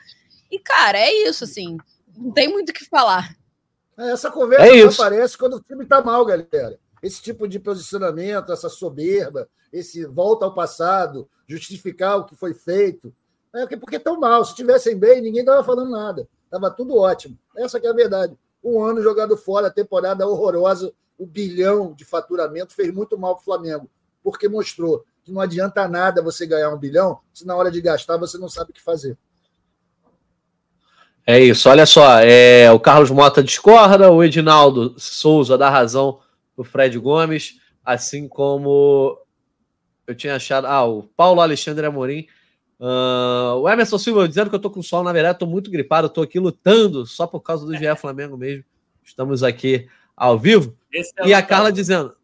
E, 0.51 0.59
cara, 0.59 0.99
é 0.99 1.13
isso, 1.29 1.45
assim. 1.45 1.77
Não 2.17 2.33
tem 2.33 2.49
muito 2.49 2.71
o 2.71 2.73
que 2.73 2.87
falar. 2.87 3.37
É, 3.99 4.13
essa 4.13 4.31
conversa 4.31 4.75
é 4.75 4.85
aparece 4.85 5.37
quando 5.37 5.57
o 5.57 5.61
time 5.61 5.85
está 5.85 6.01
mal, 6.01 6.25
galera. 6.25 6.79
Esse 7.03 7.21
tipo 7.21 7.47
de 7.47 7.59
posicionamento, 7.59 8.51
essa 8.51 8.71
soberba, 8.71 9.47
esse 9.71 10.07
volta 10.07 10.47
ao 10.47 10.55
passado, 10.55 11.29
justificar 11.47 12.17
o 12.17 12.25
que 12.25 12.35
foi 12.35 12.55
feito. 12.55 13.15
É 13.55 13.77
porque 13.77 13.97
estão 13.97 14.19
mal. 14.19 14.43
Se 14.43 14.53
estivessem 14.53 14.97
bem, 14.97 15.21
ninguém 15.21 15.43
estava 15.43 15.63
falando 15.63 15.91
nada. 15.91 16.27
Estava 16.53 16.71
tudo 16.71 16.99
ótimo. 16.99 17.39
Essa 17.57 17.81
que 17.81 17.87
é 17.87 17.91
a 17.91 17.95
verdade. 17.95 18.37
Um 18.63 18.85
ano 18.85 19.03
jogado 19.03 19.39
fora, 19.39 19.71
temporada 19.71 20.29
horrorosa, 20.29 20.93
o 21.17 21.25
bilhão 21.25 21.95
de 21.95 22.05
faturamento 22.05 22.75
fez 22.75 22.93
muito 22.93 23.17
mal 23.17 23.37
para 23.37 23.41
o 23.41 23.45
Flamengo, 23.45 23.91
porque 24.23 24.51
mostrou 24.51 25.03
que 25.25 25.33
não 25.33 25.41
adianta 25.41 25.89
nada 25.89 26.21
você 26.21 26.47
ganhar 26.47 26.69
um 26.69 26.79
bilhão 26.79 27.21
se 27.33 27.47
na 27.47 27.57
hora 27.57 27.71
de 27.71 27.81
gastar 27.81 28.19
você 28.19 28.37
não 28.37 28.51
sabe 28.51 28.71
o 28.71 28.75
que 28.75 28.83
fazer. 28.83 29.17
É 31.27 31.41
isso, 31.41 31.71
olha 31.71 31.87
só, 31.87 32.19
é, 32.21 32.71
o 32.71 32.79
Carlos 32.79 33.11
Mota 33.11 33.43
discorda, 33.43 34.11
o 34.11 34.23
Edinaldo 34.23 34.95
Souza 34.99 35.57
dá 35.57 35.71
razão 35.71 36.21
o 36.55 36.65
Fred 36.65 36.99
Gomes, 36.99 37.61
assim 37.83 38.29
como 38.29 39.19
eu 40.07 40.15
tinha 40.15 40.37
achado, 40.37 40.67
ah, 40.67 40.85
o 40.85 41.05
Paulo 41.17 41.41
Alexandre 41.41 41.87
Amorim 41.87 42.27
Uh, 42.85 43.61
o 43.61 43.69
Emerson 43.69 43.97
Silva 43.97 44.27
dizendo 44.27 44.51
que 44.51 44.57
eu 44.57 44.61
tô 44.61 44.69
com 44.69 44.83
sol, 44.83 45.05
na 45.05 45.13
verdade, 45.13 45.39
tô 45.39 45.47
muito 45.47 45.71
gripado, 45.71 46.09
tô 46.09 46.21
aqui 46.21 46.41
lutando 46.41 47.07
só 47.07 47.29
por 47.29 47.39
causa 47.39 47.65
do 47.65 47.77
GE 47.77 47.95
Flamengo 47.97 48.37
mesmo. 48.37 48.65
Estamos 49.05 49.45
aqui 49.45 49.89
ao 50.17 50.37
vivo. 50.37 50.77
É 50.93 51.29
e 51.29 51.33
a 51.33 51.41
Carla 51.41 51.71
dizendo: 51.71 52.17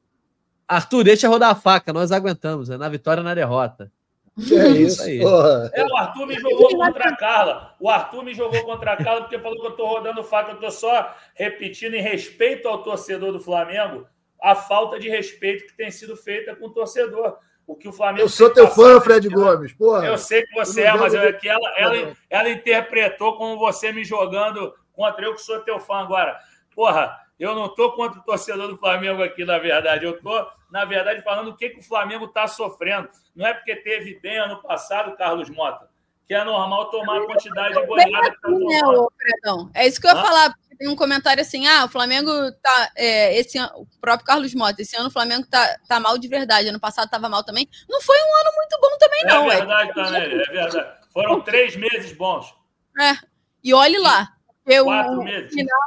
Arthur, 0.67 1.05
deixa 1.05 1.29
rodar 1.29 1.51
a 1.51 1.55
faca, 1.55 1.93
nós 1.93 2.11
aguentamos, 2.11 2.71
é 2.71 2.77
na 2.77 2.89
vitória 2.89 3.23
na 3.23 3.35
derrota. 3.35 3.93
É 4.37 4.69
isso 4.69 5.01
aí. 5.01 5.21
É, 5.21 5.85
o 5.85 5.97
Arthur 5.97 6.27
me 6.27 6.35
jogou 6.35 6.77
contra 6.77 7.09
a 7.09 7.17
Carla. 7.17 7.77
O 7.79 7.89
Arthur 7.89 8.25
me 8.25 8.35
jogou 8.35 8.65
contra 8.65 8.95
a 8.95 8.97
Carla 8.97 9.21
porque 9.21 9.39
falou 9.39 9.61
que 9.61 9.67
eu 9.67 9.77
tô 9.77 9.87
rodando 9.87 10.25
faca. 10.25 10.53
Eu 10.53 10.61
tô 10.61 10.71
só 10.73 11.15
repetindo 11.35 11.95
em 11.95 12.03
respeito 12.03 12.67
ao 12.67 12.83
torcedor 12.83 13.33
do 13.33 13.39
Flamengo 13.39 14.07
a 14.41 14.57
falta 14.57 14.99
de 14.99 15.09
respeito 15.09 15.67
que 15.67 15.77
tem 15.77 15.91
sido 15.91 16.17
feita 16.17 16.55
com 16.57 16.67
o 16.67 16.71
torcedor 16.71 17.39
o 17.69 17.77
que 17.77 17.87
o 17.87 17.93
Flamengo. 17.93 18.25
Eu 18.25 18.29
sou 18.31 18.49
teu 18.51 18.67
fã, 18.69 18.99
Fred 18.99 19.29
Gomes. 19.29 19.75
Porra, 19.75 20.07
eu 20.07 20.17
sei 20.17 20.43
que 20.43 20.55
você 20.55 20.85
é, 20.85 20.95
mas 20.95 21.13
é 21.13 21.31
que 21.35 21.47
ela, 21.47 21.71
ela, 21.77 22.17
ela 22.31 22.49
interpretou 22.49 23.37
como 23.37 23.59
você 23.59 23.93
me 23.93 24.03
jogando 24.03 24.75
contra 24.95 25.27
eu, 25.27 25.35
que 25.35 25.43
sou 25.43 25.61
teu 25.61 25.79
fã 25.79 25.99
agora. 25.99 26.41
Porra, 26.75 27.15
eu 27.39 27.55
não 27.55 27.67
estou 27.67 27.93
contra 27.93 28.19
o 28.19 28.25
torcedor 28.25 28.69
do 28.69 28.79
Flamengo 28.79 29.23
aqui, 29.23 29.45
na 29.45 29.59
verdade. 29.59 30.07
Eu 30.07 30.13
estou, 30.13 30.49
na 30.71 30.87
verdade, 30.87 31.23
falando 31.23 31.49
o 31.49 31.57
que, 31.57 31.69
que 31.69 31.81
o 31.81 31.85
Flamengo 31.85 32.25
está 32.25 32.49
sofrendo. 32.49 33.11
Não 33.37 33.47
é 33.47 33.53
porque 33.53 33.77
teve 33.77 34.19
bem 34.19 34.39
ano 34.39 34.63
passado, 34.63 35.15
Carlos 35.15 35.51
Mota, 35.51 35.91
que 36.27 36.33
é 36.33 36.43
normal 36.43 36.89
tomar 36.89 37.19
a 37.19 37.27
quantidade 37.27 37.75
de 37.75 37.87
goleada 37.87 38.31
tá 38.31 38.37
tomando. 38.43 39.71
É 39.75 39.87
isso 39.87 40.01
que 40.01 40.07
eu 40.07 40.15
ia 40.15 40.23
falar 40.23 40.55
tem 40.79 40.89
um 40.89 40.97
comentário 40.97 41.43
assim: 41.43 41.67
ah, 41.67 41.85
o 41.85 41.89
Flamengo 41.89 42.31
tá. 42.63 42.93
É, 42.97 43.37
esse 43.39 43.59
ano, 43.59 43.71
o 43.75 43.87
próprio 44.01 44.27
Carlos 44.27 44.55
Mota, 44.55 44.81
esse 44.81 44.97
ano 44.97 45.09
o 45.09 45.13
Flamengo 45.13 45.47
tá, 45.47 45.79
tá 45.89 45.99
mal 45.99 46.17
de 46.17 46.29
verdade. 46.29 46.69
Ano 46.69 46.79
passado 46.79 47.11
tava 47.11 47.29
mal 47.29 47.43
também. 47.43 47.69
Não 47.89 48.01
foi 48.01 48.17
um 48.17 48.41
ano 48.41 48.57
muito 48.57 48.79
bom 48.81 48.99
também, 48.99 49.25
não. 49.25 49.51
É 49.51 49.57
verdade, 49.57 49.95
Tanelli, 49.95 50.43
é 50.43 50.53
verdade. 50.53 50.99
Foram 51.13 51.41
três 51.41 51.75
meses 51.75 52.13
bons. 52.13 52.55
É. 53.01 53.15
E 53.63 53.75
olhe 53.75 53.99
lá. 53.99 54.33
Eu, 54.65 54.85
Quatro 54.85 55.23
meses. 55.23 55.53
Final, 55.53 55.81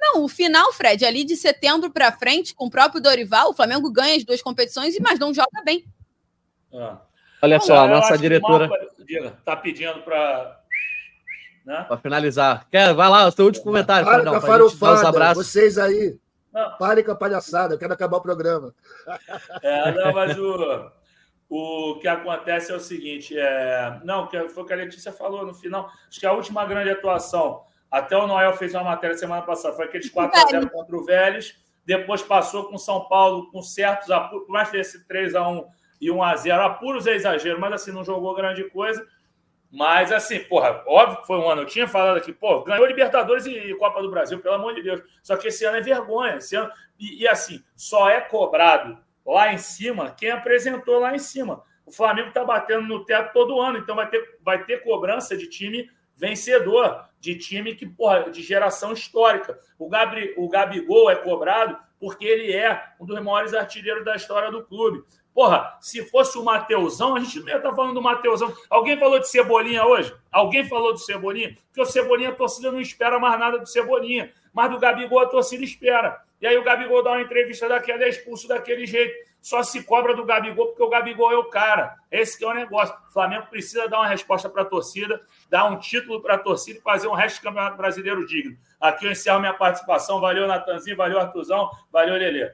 não, 0.00 0.24
o 0.24 0.28
final, 0.28 0.72
Fred, 0.72 1.04
ali 1.04 1.22
de 1.22 1.36
setembro 1.36 1.90
para 1.90 2.10
frente, 2.10 2.54
com 2.54 2.66
o 2.66 2.70
próprio 2.70 3.00
Dorival, 3.00 3.50
o 3.50 3.54
Flamengo 3.54 3.92
ganha 3.92 4.16
as 4.16 4.24
duas 4.24 4.42
competições, 4.42 4.98
mas 4.98 5.18
não 5.18 5.32
joga 5.32 5.62
bem. 5.64 5.84
É. 6.72 6.96
Olha 7.42 7.60
só, 7.60 7.84
a 7.84 7.88
nossa 7.88 8.18
diretora. 8.18 8.68
Está 9.38 9.54
pedindo 9.56 10.00
para 10.02 10.61
né? 11.64 11.84
Para 11.86 11.96
finalizar. 11.96 12.66
Quer, 12.70 12.92
vai 12.94 13.08
lá, 13.08 13.26
o 13.26 13.32
seu 13.32 13.44
último 13.44 13.64
comentário. 13.64 14.06
Para 14.06 14.24
com 14.24 14.36
a 14.36 14.40
farofada, 14.40 15.34
vocês 15.34 15.78
aí. 15.78 16.16
Não. 16.52 16.76
Pare 16.76 17.02
com 17.02 17.12
a 17.12 17.16
palhaçada, 17.16 17.74
eu 17.74 17.78
quero 17.78 17.92
acabar 17.92 18.18
o 18.18 18.22
programa. 18.22 18.74
É, 19.62 19.92
não, 19.92 20.12
mas 20.12 20.38
o, 20.38 20.90
o 21.48 21.98
que 21.98 22.08
acontece 22.08 22.72
é 22.72 22.74
o 22.74 22.80
seguinte: 22.80 23.36
é, 23.36 24.00
não, 24.04 24.26
que 24.26 24.48
foi 24.48 24.62
o 24.62 24.66
que 24.66 24.72
a 24.72 24.76
Letícia 24.76 25.12
falou 25.12 25.46
no 25.46 25.54
final. 25.54 25.90
Acho 26.08 26.20
que 26.20 26.26
a 26.26 26.32
última 26.32 26.64
grande 26.64 26.90
atuação, 26.90 27.62
até 27.90 28.16
o 28.16 28.26
Noel 28.26 28.54
fez 28.54 28.74
uma 28.74 28.84
matéria 28.84 29.16
semana 29.16 29.42
passada, 29.42 29.74
foi 29.74 29.86
aqueles 29.86 30.12
4x0 30.12 30.70
contra 30.70 30.96
o 30.96 31.04
Vélez. 31.04 31.56
Depois 31.84 32.22
passou 32.22 32.64
com 32.64 32.78
São 32.78 33.08
Paulo 33.08 33.50
com 33.50 33.60
certos 33.62 34.10
apuros, 34.10 34.46
por 34.46 34.52
mais 34.52 34.70
que 34.70 34.76
esse 34.76 35.06
3x1 35.06 35.64
e 36.00 36.08
1x0, 36.08 36.58
apuros 36.58 37.06
é 37.06 37.14
exagero, 37.14 37.60
mas 37.60 37.72
assim, 37.72 37.92
não 37.92 38.04
jogou 38.04 38.34
grande 38.34 38.64
coisa. 38.70 39.04
Mas, 39.72 40.12
assim, 40.12 40.40
porra, 40.40 40.84
óbvio 40.86 41.22
que 41.22 41.26
foi 41.26 41.38
um 41.38 41.48
ano. 41.48 41.62
Eu 41.62 41.66
tinha 41.66 41.88
falado 41.88 42.18
aqui, 42.18 42.30
pô, 42.30 42.62
ganhou 42.62 42.84
Libertadores 42.84 43.46
e 43.46 43.74
Copa 43.76 44.02
do 44.02 44.10
Brasil, 44.10 44.38
pelo 44.38 44.56
amor 44.56 44.74
de 44.74 44.82
Deus. 44.82 45.00
Só 45.22 45.34
que 45.34 45.48
esse 45.48 45.64
ano 45.64 45.78
é 45.78 45.80
vergonha. 45.80 46.36
Esse 46.36 46.54
ano... 46.54 46.70
E, 46.98 47.22
e, 47.22 47.28
assim, 47.28 47.64
só 47.74 48.10
é 48.10 48.20
cobrado 48.20 48.98
lá 49.24 49.50
em 49.50 49.56
cima 49.56 50.10
quem 50.10 50.30
apresentou 50.30 50.98
lá 50.98 51.14
em 51.14 51.18
cima. 51.18 51.62
O 51.86 51.90
Flamengo 51.90 52.28
está 52.28 52.44
batendo 52.44 52.86
no 52.86 53.04
teto 53.04 53.32
todo 53.32 53.60
ano, 53.60 53.78
então 53.78 53.96
vai 53.96 54.08
ter, 54.08 54.38
vai 54.42 54.62
ter 54.62 54.84
cobrança 54.84 55.36
de 55.36 55.48
time 55.48 55.90
vencedor, 56.14 57.04
de 57.18 57.36
time 57.36 57.74
que, 57.74 57.86
porra, 57.86 58.30
de 58.30 58.42
geração 58.42 58.92
histórica. 58.92 59.58
O, 59.78 59.88
Gabri, 59.88 60.34
o 60.36 60.48
Gabigol 60.48 61.10
é 61.10 61.16
cobrado 61.16 61.78
porque 61.98 62.24
ele 62.24 62.52
é 62.52 62.84
um 63.00 63.06
dos 63.06 63.18
maiores 63.20 63.54
artilheiros 63.54 64.04
da 64.04 64.16
história 64.16 64.50
do 64.50 64.64
clube. 64.64 65.02
Porra, 65.34 65.78
se 65.80 66.04
fosse 66.10 66.36
o 66.36 66.44
Mateusão, 66.44 67.16
a 67.16 67.20
gente 67.20 67.40
não 67.40 67.48
ia 67.48 67.56
estar 67.56 67.74
falando 67.74 67.94
do 67.94 68.02
Mateusão. 68.02 68.54
Alguém 68.68 68.98
falou 68.98 69.18
de 69.18 69.28
Cebolinha 69.28 69.84
hoje? 69.84 70.14
Alguém 70.30 70.68
falou 70.68 70.92
do 70.92 70.98
Cebolinha? 70.98 71.56
Porque 71.68 71.80
o 71.80 71.86
Cebolinha, 71.86 72.28
a 72.28 72.34
torcida 72.34 72.70
não 72.70 72.80
espera 72.80 73.18
mais 73.18 73.38
nada 73.38 73.58
do 73.58 73.66
Cebolinha. 73.66 74.30
Mas 74.52 74.70
do 74.70 74.78
Gabigol, 74.78 75.20
a 75.20 75.26
torcida 75.26 75.64
espera. 75.64 76.20
E 76.40 76.46
aí 76.46 76.58
o 76.58 76.64
Gabigol 76.64 77.02
dá 77.02 77.12
uma 77.12 77.22
entrevista 77.22 77.68
daquela, 77.68 78.04
é 78.04 78.08
expulso 78.08 78.46
daquele 78.46 78.84
jeito. 78.84 79.14
Só 79.40 79.62
se 79.62 79.82
cobra 79.82 80.14
do 80.14 80.24
Gabigol 80.24 80.66
porque 80.66 80.82
o 80.82 80.88
Gabigol 80.88 81.32
é 81.32 81.36
o 81.36 81.44
cara. 81.44 81.96
Esse 82.10 82.36
que 82.36 82.44
é 82.44 82.48
o 82.48 82.54
negócio. 82.54 82.94
O 83.08 83.12
Flamengo 83.12 83.46
precisa 83.46 83.88
dar 83.88 83.98
uma 84.00 84.08
resposta 84.08 84.48
para 84.50 84.62
a 84.62 84.64
torcida, 84.64 85.20
dar 85.48 85.64
um 85.64 85.78
título 85.78 86.20
para 86.20 86.34
a 86.34 86.38
torcida 86.38 86.78
e 86.78 86.82
fazer 86.82 87.08
um 87.08 87.14
resto 87.14 87.36
de 87.36 87.42
campeonato 87.42 87.76
brasileiro 87.76 88.26
digno. 88.26 88.56
Aqui 88.80 89.06
eu 89.06 89.12
encerro 89.12 89.40
minha 89.40 89.54
participação. 89.54 90.20
Valeu, 90.20 90.46
Natanzinho. 90.46 90.96
Valeu, 90.96 91.18
Artuzão. 91.18 91.70
Valeu, 91.90 92.14
Lelê. 92.14 92.52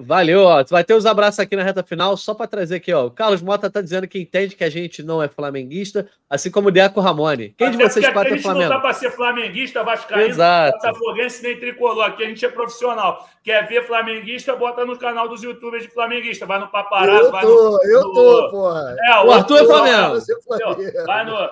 Valeu, 0.00 0.44
ó. 0.44 0.64
Vai 0.70 0.84
ter 0.84 0.94
os 0.94 1.04
abraços 1.04 1.40
aqui 1.40 1.56
na 1.56 1.64
reta 1.64 1.82
final, 1.82 2.16
só 2.16 2.32
para 2.32 2.46
trazer 2.46 2.76
aqui, 2.76 2.92
ó. 2.92 3.06
O 3.06 3.10
Carlos 3.10 3.42
Mota 3.42 3.68
tá 3.68 3.80
dizendo 3.80 4.06
que 4.06 4.20
entende 4.20 4.54
que 4.54 4.62
a 4.62 4.70
gente 4.70 5.02
não 5.02 5.20
é 5.20 5.26
flamenguista, 5.26 6.08
assim 6.30 6.52
como 6.52 6.68
o 6.68 6.70
Deco 6.70 7.00
Ramone. 7.00 7.52
Quem 7.58 7.66
Até 7.66 7.76
de 7.76 7.82
vocês 7.82 8.08
quatro 8.10 8.34
é 8.34 8.38
Flamengo? 8.38 8.60
A 8.60 8.62
gente 8.62 8.70
não 8.70 8.76
tá 8.76 8.80
para 8.80 8.94
ser 8.94 9.10
flamenguista, 9.10 9.82
vascaíno, 9.82 10.36
botafoguense 10.36 11.42
nem 11.42 11.58
tricolor. 11.58 12.04
Aqui 12.04 12.22
a 12.22 12.28
gente 12.28 12.44
é 12.44 12.48
profissional. 12.48 13.28
Quer 13.42 13.66
ver 13.66 13.86
flamenguista, 13.88 14.54
bota 14.54 14.84
no 14.84 14.96
canal 14.96 15.28
dos 15.28 15.42
youtubers 15.42 15.82
de 15.82 15.90
flamenguista. 15.90 16.46
Vai 16.46 16.60
no 16.60 16.68
paparazzo, 16.68 17.24
eu 17.24 17.32
vai 17.32 17.42
tô, 17.42 17.70
no... 17.70 17.84
Eu 17.84 18.12
tô, 18.12 18.50
porra. 18.50 18.96
É, 19.00 19.18
o, 19.18 19.26
o 19.26 19.32
Arthur 19.32 19.56
é 19.56 19.64
Flamengo. 19.64 20.18
Vai 21.06 21.24
no... 21.24 21.50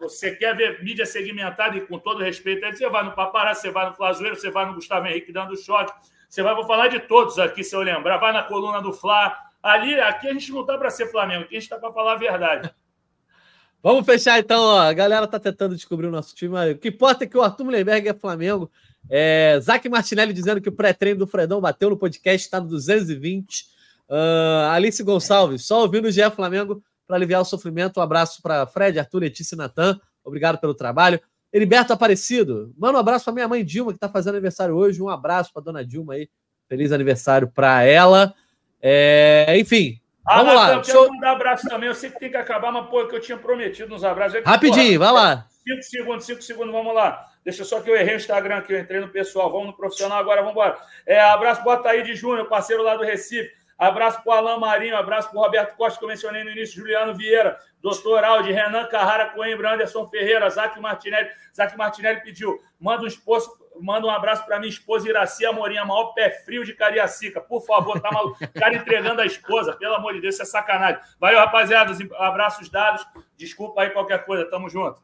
Você 0.00 0.30
quer 0.30 0.56
ver 0.56 0.82
mídia 0.82 1.04
segmentada 1.04 1.76
e 1.76 1.82
com 1.82 1.98
todo 1.98 2.22
respeito, 2.22 2.64
aí 2.64 2.74
você 2.74 2.88
vai 2.88 3.04
no 3.04 3.12
paparazzo, 3.12 3.60
você 3.60 3.70
vai 3.70 3.90
no 3.90 3.94
Flazoeiro, 3.94 4.36
você 4.36 4.50
vai 4.50 4.64
no 4.64 4.74
Gustavo 4.74 5.06
Henrique 5.06 5.30
dando 5.32 5.54
choque 5.56 5.92
você 6.34 6.42
vai, 6.42 6.52
vou 6.52 6.66
falar 6.66 6.88
de 6.88 6.98
todos 6.98 7.38
aqui, 7.38 7.62
se 7.62 7.76
eu 7.76 7.80
lembrar. 7.80 8.18
Vai 8.18 8.32
na 8.32 8.42
coluna 8.42 8.82
do 8.82 8.92
Fla. 8.92 9.36
Ali, 9.62 9.94
aqui 10.00 10.26
a 10.26 10.32
gente 10.32 10.50
não 10.50 10.62
está 10.62 10.76
para 10.76 10.90
ser 10.90 11.08
Flamengo, 11.08 11.44
aqui 11.44 11.54
a 11.54 11.60
gente 11.60 11.70
está 11.70 11.78
para 11.78 11.92
falar 11.92 12.14
a 12.14 12.16
verdade. 12.16 12.74
Vamos 13.80 14.04
fechar 14.04 14.40
então, 14.40 14.60
ó. 14.60 14.80
A 14.80 14.92
galera 14.92 15.28
tá 15.28 15.38
tentando 15.38 15.76
descobrir 15.76 16.08
o 16.08 16.10
nosso 16.10 16.34
time. 16.34 16.72
O 16.72 16.78
que 16.78 16.88
importa 16.88 17.22
é 17.22 17.26
que 17.28 17.38
o 17.38 17.42
Arthur 17.42 17.64
Mullenberg 17.64 18.08
é 18.08 18.14
Flamengo. 18.14 18.68
É, 19.08 19.60
Zac 19.60 19.88
Martinelli 19.88 20.32
dizendo 20.32 20.60
que 20.60 20.68
o 20.68 20.72
pré-treino 20.72 21.20
do 21.20 21.26
Fredão 21.26 21.60
bateu 21.60 21.88
no 21.88 21.96
podcast, 21.96 22.44
está 22.44 22.58
no 22.58 22.66
220. 22.66 23.66
Uh, 24.08 24.72
Alice 24.72 25.00
Gonçalves, 25.04 25.64
só 25.64 25.82
ouvindo 25.82 26.08
o 26.08 26.10
GE 26.10 26.28
Flamengo 26.34 26.82
para 27.06 27.14
aliviar 27.14 27.42
o 27.42 27.44
sofrimento. 27.44 28.00
Um 28.00 28.02
abraço 28.02 28.42
para 28.42 28.66
Fred, 28.66 28.98
Arthur, 28.98 29.20
Letícia 29.20 29.54
e 29.54 29.58
Natan. 29.58 30.00
Obrigado 30.24 30.58
pelo 30.58 30.74
trabalho. 30.74 31.20
Heriberto 31.54 31.92
Aparecido, 31.92 32.74
manda 32.76 32.98
um 32.98 33.00
abraço 33.00 33.24
para 33.24 33.32
minha 33.34 33.46
mãe 33.46 33.64
Dilma, 33.64 33.92
que 33.92 33.96
está 33.96 34.08
fazendo 34.08 34.34
aniversário 34.34 34.74
hoje. 34.74 35.00
Um 35.00 35.08
abraço 35.08 35.52
para 35.52 35.62
dona 35.62 35.84
Dilma 35.84 36.14
aí. 36.14 36.28
Feliz 36.68 36.90
aniversário 36.90 37.46
para 37.46 37.84
ela. 37.84 38.34
É, 38.82 39.54
enfim, 39.56 40.00
Ah, 40.26 40.38
Vamos 40.38 40.54
lá, 40.54 40.72
eu 40.72 40.84
show- 40.84 41.02
quero 41.02 41.14
mandar 41.14 41.32
abraço 41.32 41.68
também. 41.68 41.88
Eu 41.88 41.94
sei 41.94 42.10
que 42.10 42.18
tem 42.18 42.30
que 42.30 42.36
acabar, 42.36 42.72
mas 42.72 42.86
pô, 42.88 43.02
é 43.02 43.06
que 43.06 43.14
eu 43.14 43.20
tinha 43.20 43.36
prometido 43.38 43.90
nos 43.90 44.02
abraços. 44.02 44.40
Que, 44.40 44.48
Rapidinho, 44.48 44.98
vai 44.98 45.12
lá. 45.12 45.46
Cinco 45.50 45.82
segundos, 45.82 46.24
cinco 46.26 46.42
segundos, 46.42 46.72
vamos 46.72 46.94
lá. 46.94 47.24
Deixa 47.44 47.62
só 47.62 47.80
que 47.82 47.90
eu 47.90 47.94
errei 47.94 48.14
o 48.14 48.16
Instagram 48.16 48.56
aqui, 48.56 48.72
eu 48.72 48.80
entrei 48.80 49.00
no 49.00 49.08
pessoal. 49.08 49.52
Vamos 49.52 49.66
no 49.68 49.72
profissional 49.76 50.18
agora, 50.18 50.40
vamos 50.40 50.52
embora. 50.52 50.78
É, 51.06 51.20
abraço 51.20 51.62
pro 51.62 51.72
Ataíde 51.72 52.14
Júnior, 52.16 52.48
parceiro 52.48 52.82
lá 52.82 52.96
do 52.96 53.04
Recife. 53.04 53.50
Abraço 53.78 54.22
pro 54.22 54.32
Alain 54.32 54.58
Marinho, 54.58 54.96
abraço 54.96 55.30
pro 55.30 55.40
Roberto 55.40 55.76
Costa, 55.76 55.98
que 55.98 56.04
eu 56.04 56.08
mencionei 56.08 56.44
no 56.44 56.50
início, 56.50 56.76
Juliano 56.76 57.14
Vieira, 57.14 57.58
Doutor 57.80 58.24
Aldi, 58.24 58.52
Renan 58.52 58.86
Carrara 58.86 59.26
Coimbra, 59.30 59.74
Anderson 59.74 60.08
Ferreira, 60.08 60.48
Zac 60.48 60.78
Martinelli. 60.80 61.28
Zac 61.54 61.76
Martinelli 61.76 62.22
pediu, 62.22 62.60
manda 62.78 63.02
um, 63.02 63.06
esposo, 63.06 63.50
manda 63.80 64.06
um 64.06 64.10
abraço 64.10 64.44
para 64.46 64.58
minha 64.58 64.70
esposa 64.70 65.08
Iraci 65.08 65.44
Amorim, 65.44 65.76
a 65.76 65.84
maior 65.84 66.12
pé 66.14 66.30
frio 66.30 66.64
de 66.64 66.72
Cariacica. 66.72 67.40
Por 67.40 67.60
favor, 67.66 68.00
tá 68.00 68.10
maluco? 68.10 68.42
O 68.42 68.60
cara 68.60 68.74
entregando 68.74 69.20
a 69.20 69.26
esposa, 69.26 69.74
pelo 69.74 69.94
amor 69.94 70.14
de 70.14 70.20
Deus, 70.20 70.34
isso 70.34 70.42
é 70.42 70.46
sacanagem. 70.46 71.00
Valeu, 71.18 71.38
rapaziada, 71.38 71.92
os 71.92 71.98
abraços 72.18 72.68
dados. 72.68 73.04
Desculpa 73.36 73.82
aí 73.82 73.90
qualquer 73.90 74.24
coisa, 74.24 74.48
tamo 74.48 74.68
junto. 74.68 75.02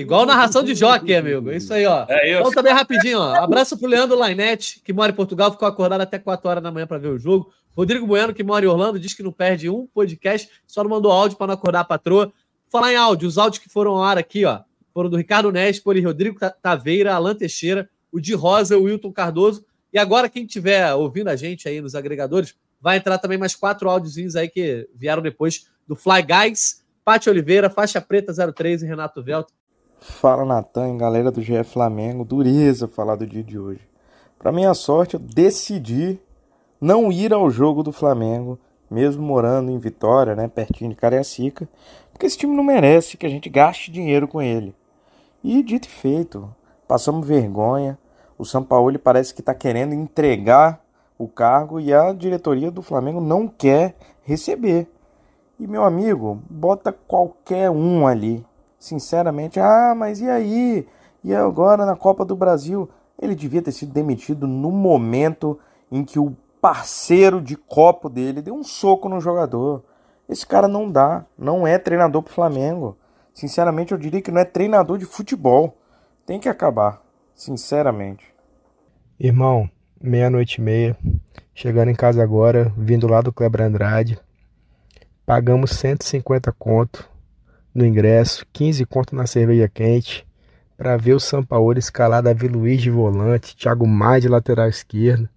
Igual 0.00 0.24
narração 0.24 0.62
de 0.62 0.74
jockey, 0.76 1.14
amigo. 1.14 1.50
Isso 1.50 1.74
aí, 1.74 1.84
ó. 1.84 2.06
É 2.08 2.30
isso. 2.30 2.40
Então, 2.40 2.52
também 2.52 2.72
rapidinho, 2.72 3.18
ó. 3.18 3.34
Abraço 3.34 3.76
pro 3.76 3.88
Leandro 3.88 4.16
Lainete, 4.16 4.80
que 4.84 4.92
mora 4.92 5.10
em 5.10 5.14
Portugal, 5.14 5.50
ficou 5.50 5.66
acordado 5.66 6.00
até 6.00 6.18
4 6.20 6.48
horas 6.48 6.62
da 6.62 6.70
manhã 6.70 6.86
para 6.86 6.98
ver 6.98 7.08
o 7.08 7.18
jogo. 7.18 7.52
Rodrigo 7.76 8.06
Bueno, 8.06 8.32
que 8.32 8.44
mora 8.44 8.64
em 8.64 8.68
Orlando, 8.68 8.98
diz 8.98 9.12
que 9.12 9.22
não 9.24 9.32
perde 9.32 9.68
um 9.68 9.86
podcast, 9.88 10.48
só 10.66 10.82
não 10.84 10.90
mandou 10.90 11.10
áudio 11.10 11.36
para 11.36 11.48
não 11.48 11.54
acordar 11.54 11.80
a 11.80 11.84
patroa. 11.84 12.32
Falar 12.70 12.92
em 12.92 12.96
áudio, 12.96 13.26
os 13.28 13.38
áudios 13.38 13.60
que 13.62 13.68
foram 13.68 13.92
ao 13.92 14.02
ar 14.04 14.16
aqui, 14.18 14.44
ó, 14.44 14.60
foram 14.94 15.10
do 15.10 15.16
Ricardo 15.16 15.50
Nespoli, 15.50 16.00
Rodrigo 16.00 16.38
Ta- 16.38 16.50
Taveira, 16.50 17.14
Alan 17.14 17.34
Teixeira, 17.34 17.88
o 18.12 18.20
Di 18.20 18.34
Rosa, 18.34 18.78
o 18.78 18.82
Wilton 18.84 19.12
Cardoso. 19.12 19.64
E 19.92 19.98
agora, 19.98 20.28
quem 20.28 20.44
estiver 20.44 20.94
ouvindo 20.94 21.28
a 21.28 21.34
gente 21.36 21.68
aí 21.68 21.80
nos 21.80 21.94
agregadores, 21.96 22.54
vai 22.80 22.98
entrar 22.98 23.18
também 23.18 23.38
mais 23.38 23.56
quatro 23.56 23.88
áudiozinhos 23.90 24.36
aí 24.36 24.48
que 24.48 24.88
vieram 24.94 25.22
depois 25.22 25.66
do 25.88 25.96
Fly 25.96 26.22
Guys, 26.22 26.84
Pati 27.04 27.28
Oliveira, 27.30 27.68
Faixa 27.70 28.00
Preta 28.00 28.32
03 28.52 28.82
e 28.82 28.86
Renato 28.86 29.22
Velto. 29.22 29.52
Fala 30.00 30.44
Natan, 30.44 30.96
galera 30.96 31.28
do 31.28 31.42
GE 31.42 31.64
Flamengo, 31.64 32.24
dureza 32.24 32.86
falar 32.86 33.16
do 33.16 33.26
dia 33.26 33.42
de 33.42 33.58
hoje. 33.58 33.80
Para 34.38 34.52
minha 34.52 34.72
sorte, 34.72 35.14
eu 35.14 35.20
decidi 35.20 36.20
não 36.80 37.10
ir 37.10 37.32
ao 37.32 37.50
jogo 37.50 37.82
do 37.82 37.90
Flamengo, 37.90 38.56
mesmo 38.88 39.26
morando 39.26 39.72
em 39.72 39.78
Vitória, 39.78 40.36
né, 40.36 40.46
pertinho 40.46 40.90
de 40.90 40.96
Cariacica, 40.96 41.68
porque 42.12 42.26
esse 42.26 42.38
time 42.38 42.54
não 42.54 42.62
merece 42.62 43.16
que 43.16 43.26
a 43.26 43.28
gente 43.28 43.50
gaste 43.50 43.90
dinheiro 43.90 44.28
com 44.28 44.40
ele. 44.40 44.72
E 45.42 45.64
dito 45.64 45.88
e 45.88 45.90
feito, 45.90 46.48
passamos 46.86 47.26
vergonha. 47.26 47.98
O 48.38 48.44
Sampaoli 48.44 48.98
parece 48.98 49.34
que 49.34 49.40
está 49.40 49.52
querendo 49.52 49.94
entregar 49.94 50.80
o 51.18 51.26
cargo 51.26 51.80
e 51.80 51.92
a 51.92 52.12
diretoria 52.12 52.70
do 52.70 52.82
Flamengo 52.82 53.20
não 53.20 53.48
quer 53.48 53.96
receber. 54.22 54.88
E 55.58 55.66
meu 55.66 55.82
amigo, 55.82 56.40
bota 56.48 56.92
qualquer 56.92 57.68
um 57.68 58.06
ali. 58.06 58.46
Sinceramente, 58.78 59.58
ah, 59.58 59.94
mas 59.96 60.20
e 60.20 60.30
aí? 60.30 60.86
E 61.24 61.34
agora 61.34 61.84
na 61.84 61.96
Copa 61.96 62.24
do 62.24 62.36
Brasil? 62.36 62.88
Ele 63.20 63.34
devia 63.34 63.60
ter 63.60 63.72
sido 63.72 63.92
demitido 63.92 64.46
no 64.46 64.70
momento 64.70 65.58
em 65.90 66.04
que 66.04 66.18
o 66.18 66.36
parceiro 66.60 67.40
de 67.40 67.56
copo 67.56 68.08
dele 68.08 68.40
deu 68.40 68.54
um 68.54 68.62
soco 68.62 69.08
no 69.08 69.20
jogador. 69.20 69.82
Esse 70.28 70.46
cara 70.46 70.68
não 70.68 70.90
dá, 70.90 71.24
não 71.36 71.66
é 71.66 71.78
treinador 71.78 72.22
pro 72.22 72.32
Flamengo. 72.32 72.96
Sinceramente, 73.34 73.92
eu 73.92 73.98
diria 73.98 74.22
que 74.22 74.30
não 74.30 74.40
é 74.40 74.44
treinador 74.44 74.98
de 74.98 75.04
futebol. 75.04 75.76
Tem 76.24 76.38
que 76.38 76.48
acabar, 76.48 77.02
sinceramente. 77.34 78.32
Irmão, 79.18 79.68
meia-noite 80.00 80.60
e 80.60 80.64
meia, 80.64 80.96
chegando 81.54 81.90
em 81.90 81.94
casa 81.94 82.22
agora, 82.22 82.72
vindo 82.76 83.08
lá 83.08 83.20
do 83.20 83.32
Kleber 83.32 83.62
Andrade. 83.62 84.20
Pagamos 85.26 85.70
150 85.72 86.52
conto 86.52 87.17
no 87.74 87.84
ingresso, 87.84 88.46
15 88.52 88.84
conto 88.86 89.14
na 89.14 89.26
cerveja 89.26 89.68
quente, 89.68 90.26
para 90.76 90.96
ver 90.96 91.14
o 91.14 91.20
Sampaoli 91.20 91.78
escalar 91.78 92.22
Davi 92.22 92.48
Luiz 92.48 92.80
de 92.80 92.90
volante, 92.90 93.56
Thiago 93.56 93.86
Maia 93.86 94.20
de 94.20 94.28
lateral 94.28 94.68
esquerdo 94.68 95.28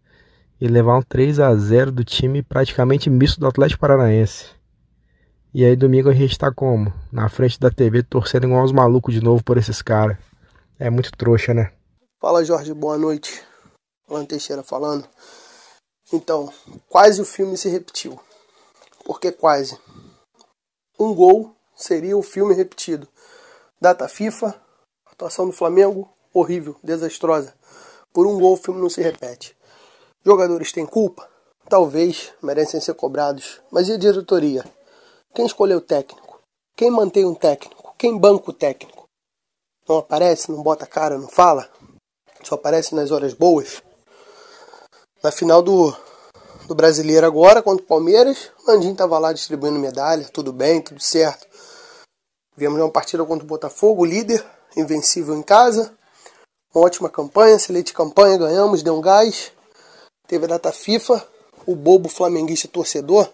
e 0.59 0.67
levar 0.67 0.97
um 0.97 1.01
3 1.01 1.39
a 1.39 1.55
0 1.55 1.91
do 1.91 2.03
time 2.03 2.43
praticamente 2.43 3.09
misto 3.09 3.39
do 3.39 3.47
Atlético 3.47 3.81
Paranaense. 3.81 4.45
E 5.53 5.65
aí 5.65 5.75
domingo 5.75 6.09
a 6.09 6.13
gente 6.13 6.37
tá 6.37 6.51
como? 6.51 6.93
Na 7.11 7.27
frente 7.27 7.59
da 7.59 7.71
TV 7.71 8.03
torcendo 8.03 8.45
igual 8.45 8.63
uns 8.63 8.71
malucos 8.71 9.13
de 9.13 9.21
novo 9.21 9.43
por 9.43 9.57
esses 9.57 9.81
caras. 9.81 10.17
É 10.79 10.89
muito 10.89 11.11
trouxa, 11.11 11.53
né? 11.53 11.71
Fala 12.21 12.45
Jorge, 12.45 12.73
boa 12.73 12.97
noite. 12.97 13.43
Alan 14.07 14.25
Teixeira 14.25 14.61
falando. 14.61 15.07
Então, 16.13 16.53
quase 16.87 17.21
o 17.21 17.25
filme 17.25 17.57
se 17.57 17.69
repetiu. 17.69 18.19
Por 19.03 19.19
que 19.19 19.31
quase? 19.31 19.77
Um 20.99 21.15
gol 21.15 21.55
seria 21.83 22.17
o 22.17 22.23
filme 22.23 22.53
repetido. 22.53 23.07
Data 23.79 24.07
FIFA, 24.07 24.55
atuação 25.05 25.47
do 25.47 25.51
Flamengo, 25.51 26.09
horrível, 26.33 26.75
desastrosa. 26.83 27.53
Por 28.13 28.27
um 28.27 28.39
gol 28.39 28.53
o 28.53 28.57
filme 28.57 28.81
não 28.81 28.89
se 28.89 29.01
repete. 29.01 29.55
Jogadores 30.23 30.71
têm 30.71 30.85
culpa? 30.85 31.27
Talvez, 31.67 32.31
merecem 32.41 32.81
ser 32.81 32.93
cobrados. 32.93 33.61
Mas 33.71 33.87
e 33.87 33.93
a 33.93 33.97
diretoria? 33.97 34.65
Quem 35.33 35.45
escolheu 35.45 35.77
o 35.77 35.81
técnico? 35.81 36.41
Quem 36.75 36.91
mantém 36.91 37.25
um 37.25 37.33
técnico? 37.33 37.95
Quem 37.97 38.17
banca 38.17 38.51
o 38.51 38.53
técnico? 38.53 39.05
Não 39.87 39.97
aparece, 39.97 40.51
não 40.51 40.61
bota 40.61 40.85
cara, 40.85 41.17
não 41.17 41.27
fala? 41.27 41.69
Só 42.43 42.55
aparece 42.55 42.93
nas 42.95 43.11
horas 43.11 43.33
boas? 43.33 43.81
Na 45.23 45.31
final 45.31 45.61
do, 45.61 45.95
do 46.67 46.75
Brasileiro 46.75 47.25
agora, 47.25 47.61
contra 47.61 47.83
o 47.83 47.87
Palmeiras, 47.87 48.51
Landim 48.67 48.91
estava 48.91 49.19
lá 49.19 49.31
distribuindo 49.33 49.79
medalha, 49.79 50.27
tudo 50.33 50.51
bem, 50.51 50.81
tudo 50.81 51.01
certo. 51.01 51.47
Viemos 52.55 52.79
uma 52.79 52.89
partida 52.89 53.25
contra 53.25 53.43
o 53.43 53.47
Botafogo, 53.47 54.05
líder, 54.05 54.45
invencível 54.75 55.35
em 55.35 55.43
casa. 55.43 55.95
Uma 56.73 56.85
ótima 56.85 57.09
campanha, 57.09 57.55
excelente 57.55 57.93
campanha, 57.93 58.37
ganhamos, 58.37 58.83
deu 58.83 58.95
um 58.95 59.01
gás. 59.01 59.51
Teve 60.27 60.45
a 60.45 60.49
data 60.49 60.71
FIFA, 60.71 61.25
o 61.65 61.75
bobo 61.75 62.07
flamenguista 62.09 62.67
torcedor 62.67 63.29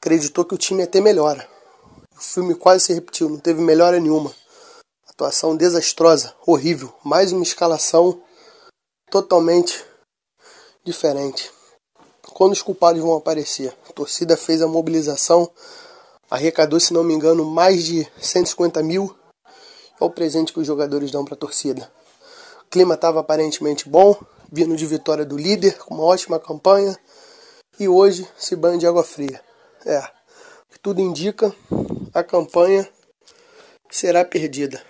acreditou 0.00 0.44
que 0.44 0.54
o 0.54 0.58
time 0.58 0.80
ia 0.80 0.86
ter 0.86 1.00
melhora. 1.00 1.48
O 2.16 2.20
filme 2.20 2.54
quase 2.54 2.86
se 2.86 2.94
repetiu, 2.94 3.28
não 3.28 3.38
teve 3.38 3.60
melhora 3.60 4.00
nenhuma. 4.00 4.34
Atuação 5.08 5.56
desastrosa, 5.56 6.34
horrível. 6.46 6.94
Mais 7.04 7.32
uma 7.32 7.42
escalação 7.42 8.22
totalmente 9.10 9.84
diferente. 10.84 11.50
Quando 12.32 12.52
os 12.52 12.62
culpados 12.62 13.02
vão 13.02 13.16
aparecer? 13.16 13.76
A 13.88 13.92
torcida 13.92 14.36
fez 14.36 14.62
a 14.62 14.68
mobilização, 14.68 15.50
arrecadou, 16.30 16.78
se 16.78 16.92
não 16.92 17.02
me 17.02 17.14
engano, 17.14 17.44
mais 17.44 17.84
de 17.84 18.06
150 18.20 18.82
mil. 18.82 19.16
É 20.00 20.04
o 20.04 20.10
presente 20.10 20.52
que 20.52 20.60
os 20.60 20.66
jogadores 20.66 21.10
dão 21.10 21.24
para 21.24 21.34
a 21.34 21.38
torcida. 21.38 21.90
O 22.64 22.70
clima 22.70 22.94
estava 22.94 23.20
aparentemente 23.20 23.88
bom, 23.88 24.16
vindo 24.50 24.76
de 24.76 24.86
vitória 24.86 25.24
do 25.24 25.36
líder, 25.36 25.78
com 25.78 25.94
uma 25.94 26.04
ótima 26.04 26.38
campanha. 26.38 26.96
E 27.80 27.88
hoje 27.88 28.28
se 28.36 28.54
banha 28.54 28.78
de 28.78 28.86
água 28.86 29.02
fria. 29.02 29.40
É, 29.84 29.98
o 29.98 30.72
que 30.72 30.78
tudo 30.80 31.00
indica, 31.00 31.54
a 32.12 32.22
campanha 32.22 32.88
será 33.90 34.24
perdida. 34.24 34.82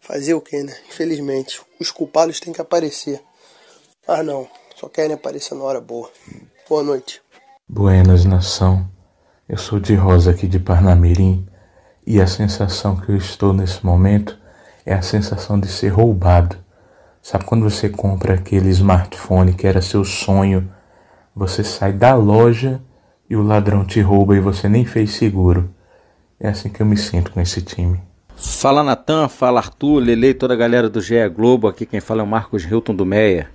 Fazer 0.00 0.34
o 0.34 0.40
que, 0.40 0.62
né? 0.62 0.76
Infelizmente, 0.88 1.60
os 1.78 1.90
culpados 1.90 2.40
têm 2.40 2.52
que 2.52 2.60
aparecer. 2.60 3.22
Ah, 4.06 4.22
não, 4.22 4.48
só 4.74 4.88
querem 4.88 5.14
aparecer 5.14 5.54
na 5.54 5.64
hora 5.64 5.80
boa. 5.80 6.10
Boa 6.68 6.82
noite. 6.82 7.20
Buenas, 7.68 8.24
nação. 8.24 8.97
Eu 9.48 9.56
sou 9.56 9.80
de 9.80 9.94
Rosa 9.94 10.32
aqui 10.32 10.46
de 10.46 10.58
Parnamirim 10.58 11.46
e 12.06 12.20
a 12.20 12.26
sensação 12.26 12.96
que 12.96 13.08
eu 13.10 13.16
estou 13.16 13.54
nesse 13.54 13.84
momento 13.84 14.38
é 14.84 14.92
a 14.92 15.00
sensação 15.00 15.58
de 15.58 15.68
ser 15.68 15.88
roubado. 15.88 16.54
Sabe 17.22 17.46
quando 17.46 17.62
você 17.62 17.88
compra 17.88 18.34
aquele 18.34 18.68
smartphone 18.68 19.54
que 19.54 19.66
era 19.66 19.80
seu 19.80 20.04
sonho, 20.04 20.70
você 21.34 21.64
sai 21.64 21.94
da 21.94 22.14
loja 22.14 22.82
e 23.30 23.36
o 23.36 23.42
ladrão 23.42 23.86
te 23.86 24.02
rouba 24.02 24.36
e 24.36 24.40
você 24.40 24.68
nem 24.68 24.84
fez 24.84 25.12
seguro? 25.12 25.74
É 26.38 26.50
assim 26.50 26.68
que 26.68 26.82
eu 26.82 26.86
me 26.86 26.98
sinto 26.98 27.32
com 27.32 27.40
esse 27.40 27.62
time. 27.62 28.02
Fala 28.36 28.82
Natan, 28.82 29.28
fala 29.28 29.60
Arthur, 29.60 30.00
Lele 30.00 30.28
e 30.28 30.34
toda 30.34 30.52
a 30.52 30.58
galera 30.58 30.90
do 30.90 31.00
GE 31.00 31.26
Globo. 31.30 31.68
Aqui 31.68 31.86
quem 31.86 32.00
fala 32.00 32.20
é 32.20 32.24
o 32.24 32.28
Marcos 32.28 32.64
Hilton 32.64 32.94
do 32.94 33.06
Meia. 33.06 33.48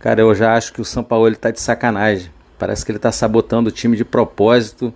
Cara, 0.00 0.20
eu 0.20 0.34
já 0.34 0.56
acho 0.56 0.72
que 0.72 0.80
o 0.80 0.84
São 0.84 1.04
Paulo 1.04 1.32
tá 1.36 1.52
de 1.52 1.60
sacanagem. 1.60 2.28
Parece 2.58 2.84
que 2.84 2.90
ele 2.90 2.98
tá 2.98 3.12
sabotando 3.12 3.68
o 3.68 3.72
time 3.72 3.96
de 3.96 4.04
propósito 4.04 4.92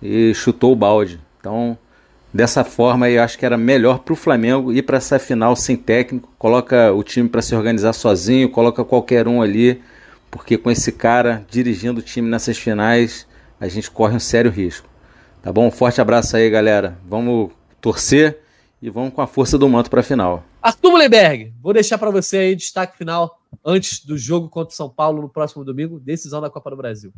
e 0.00 0.34
chutou 0.34 0.72
o 0.72 0.76
balde. 0.76 1.20
Então, 1.40 1.76
dessa 2.32 2.64
forma, 2.64 3.08
eu 3.08 3.22
acho 3.22 3.38
que 3.38 3.46
era 3.46 3.56
melhor 3.56 4.00
pro 4.00 4.16
Flamengo 4.16 4.72
ir 4.72 4.82
para 4.82 4.98
essa 4.98 5.18
final 5.18 5.56
sem 5.56 5.76
técnico. 5.76 6.32
Coloca 6.38 6.92
o 6.92 7.02
time 7.02 7.28
para 7.28 7.42
se 7.42 7.54
organizar 7.54 7.92
sozinho, 7.92 8.50
coloca 8.50 8.84
qualquer 8.84 9.26
um 9.26 9.40
ali, 9.40 9.82
porque 10.30 10.58
com 10.58 10.70
esse 10.70 10.92
cara 10.92 11.44
dirigindo 11.50 12.00
o 12.00 12.02
time 12.02 12.28
nessas 12.28 12.58
finais, 12.58 13.26
a 13.60 13.68
gente 13.68 13.90
corre 13.90 14.16
um 14.16 14.20
sério 14.20 14.50
risco. 14.50 14.88
Tá 15.42 15.52
bom? 15.52 15.70
Forte 15.70 16.00
abraço 16.00 16.36
aí, 16.36 16.50
galera. 16.50 16.98
Vamos 17.08 17.50
torcer 17.80 18.40
e 18.82 18.90
vamos 18.90 19.14
com 19.14 19.22
a 19.22 19.26
força 19.26 19.56
do 19.56 19.68
manto 19.68 19.88
para 19.88 20.00
a 20.00 20.02
final. 20.02 20.44
Arthur 20.60 20.90
Mullenberg, 20.90 21.54
vou 21.62 21.72
deixar 21.72 21.96
para 21.96 22.10
você 22.10 22.38
aí 22.38 22.56
destaque 22.56 22.98
final 22.98 23.38
antes 23.64 24.04
do 24.04 24.18
jogo 24.18 24.48
contra 24.48 24.72
o 24.72 24.76
São 24.76 24.90
Paulo 24.90 25.22
no 25.22 25.28
próximo 25.28 25.64
domingo, 25.64 26.00
decisão 26.00 26.40
da 26.40 26.50
Copa 26.50 26.70
do 26.70 26.76
Brasil. 26.76 27.12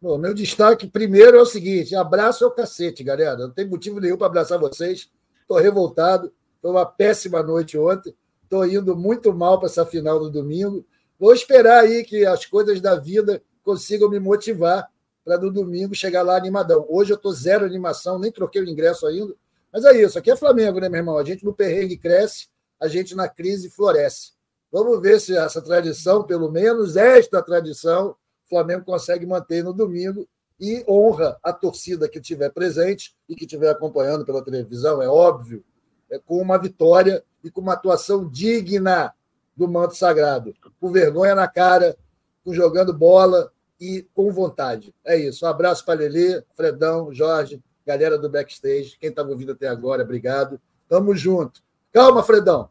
Bom, 0.00 0.16
meu 0.16 0.32
destaque 0.32 0.86
primeiro 0.86 1.36
é 1.36 1.40
o 1.40 1.46
seguinte: 1.46 1.96
abraço 1.96 2.44
é 2.44 2.46
o 2.46 2.52
cacete, 2.52 3.02
galera. 3.02 3.36
Não 3.36 3.50
tem 3.50 3.66
motivo 3.66 3.98
nenhum 3.98 4.16
para 4.16 4.28
abraçar 4.28 4.58
vocês. 4.58 5.10
Estou 5.40 5.58
revoltado. 5.58 6.32
Foi 6.62 6.70
uma 6.70 6.86
péssima 6.86 7.42
noite 7.42 7.76
ontem. 7.76 8.14
Estou 8.44 8.64
indo 8.64 8.96
muito 8.96 9.32
mal 9.34 9.58
para 9.58 9.68
essa 9.68 9.84
final 9.84 10.20
do 10.20 10.30
domingo. 10.30 10.86
Vou 11.18 11.34
esperar 11.34 11.80
aí 11.80 12.04
que 12.04 12.24
as 12.24 12.46
coisas 12.46 12.80
da 12.80 12.94
vida 12.94 13.42
consigam 13.64 14.08
me 14.08 14.20
motivar 14.20 14.88
para 15.24 15.36
no 15.36 15.50
domingo 15.50 15.94
chegar 15.94 16.22
lá 16.22 16.36
animadão. 16.36 16.86
Hoje 16.88 17.12
eu 17.12 17.16
estou 17.16 17.32
zero 17.32 17.64
animação, 17.66 18.18
nem 18.18 18.30
troquei 18.30 18.62
o 18.62 18.68
ingresso 18.68 19.04
ainda. 19.04 19.34
Mas 19.72 19.84
é 19.84 20.00
isso, 20.00 20.18
aqui 20.18 20.30
é 20.30 20.36
Flamengo, 20.36 20.80
né, 20.80 20.88
meu 20.88 21.00
irmão? 21.00 21.18
A 21.18 21.24
gente 21.24 21.44
no 21.44 21.52
perrengue 21.52 21.98
cresce, 21.98 22.48
a 22.80 22.88
gente 22.88 23.14
na 23.14 23.28
crise 23.28 23.68
floresce. 23.68 24.32
Vamos 24.72 25.00
ver 25.02 25.20
se 25.20 25.36
essa 25.36 25.60
tradição, 25.60 26.22
pelo 26.22 26.50
menos 26.50 26.96
esta 26.96 27.42
tradição, 27.42 28.16
o 28.48 28.56
Flamengo 28.56 28.84
consegue 28.84 29.26
manter 29.26 29.62
no 29.62 29.72
domingo 29.72 30.28
e 30.60 30.84
honra 30.88 31.38
a 31.42 31.52
torcida 31.52 32.08
que 32.08 32.18
estiver 32.18 32.50
presente 32.50 33.14
e 33.28 33.34
que 33.34 33.44
estiver 33.44 33.70
acompanhando 33.70 34.24
pela 34.24 34.44
televisão, 34.44 35.00
é 35.00 35.08
óbvio, 35.08 35.64
é 36.10 36.18
com 36.18 36.40
uma 36.40 36.58
vitória 36.58 37.22
e 37.44 37.50
com 37.50 37.60
uma 37.60 37.74
atuação 37.74 38.28
digna 38.28 39.14
do 39.56 39.68
manto 39.68 39.96
sagrado, 39.96 40.54
com 40.80 40.90
vergonha 40.90 41.34
na 41.34 41.46
cara, 41.46 41.96
com 42.44 42.52
jogando 42.52 42.92
bola, 42.92 43.52
e 43.80 44.06
com 44.14 44.32
vontade. 44.32 44.94
É 45.04 45.16
isso. 45.16 45.44
Um 45.44 45.48
abraço 45.48 45.84
para 45.84 46.00
Lelê, 46.00 46.42
Fredão, 46.54 47.12
Jorge, 47.12 47.62
galera 47.86 48.18
do 48.18 48.28
backstage. 48.28 48.96
Quem 48.98 49.10
estava 49.10 49.30
ouvindo 49.30 49.52
até 49.52 49.68
agora, 49.68 50.02
obrigado. 50.02 50.60
Tamo 50.88 51.14
junto. 51.14 51.62
Calma, 51.92 52.22
Fredão. 52.22 52.70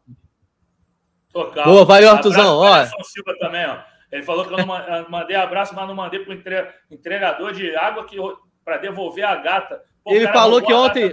Tô 1.32 1.50
calmo. 1.50 1.72
Boa, 1.72 1.84
valeu, 1.84 2.10
Artuzão. 2.10 2.56
Olha. 2.56 2.90
Silva 3.04 3.34
também, 3.38 3.66
ó. 3.66 3.97
Ele 4.10 4.22
falou 4.22 4.44
que 4.44 4.52
eu 4.52 4.58
não 4.58 5.10
mandei 5.10 5.36
abraço, 5.36 5.74
mas 5.74 5.86
não 5.86 5.94
mandei 5.94 6.20
para 6.20 6.34
o 6.90 6.94
entregador 6.94 7.52
de 7.52 7.74
água 7.76 8.04
que 8.06 8.16
para 8.64 8.78
devolver 8.78 9.24
a 9.24 9.36
gata. 9.36 9.82
Pô, 10.02 10.12
ele 10.12 10.26
falou 10.28 10.62
que 10.62 10.72
ontem. 10.72 11.12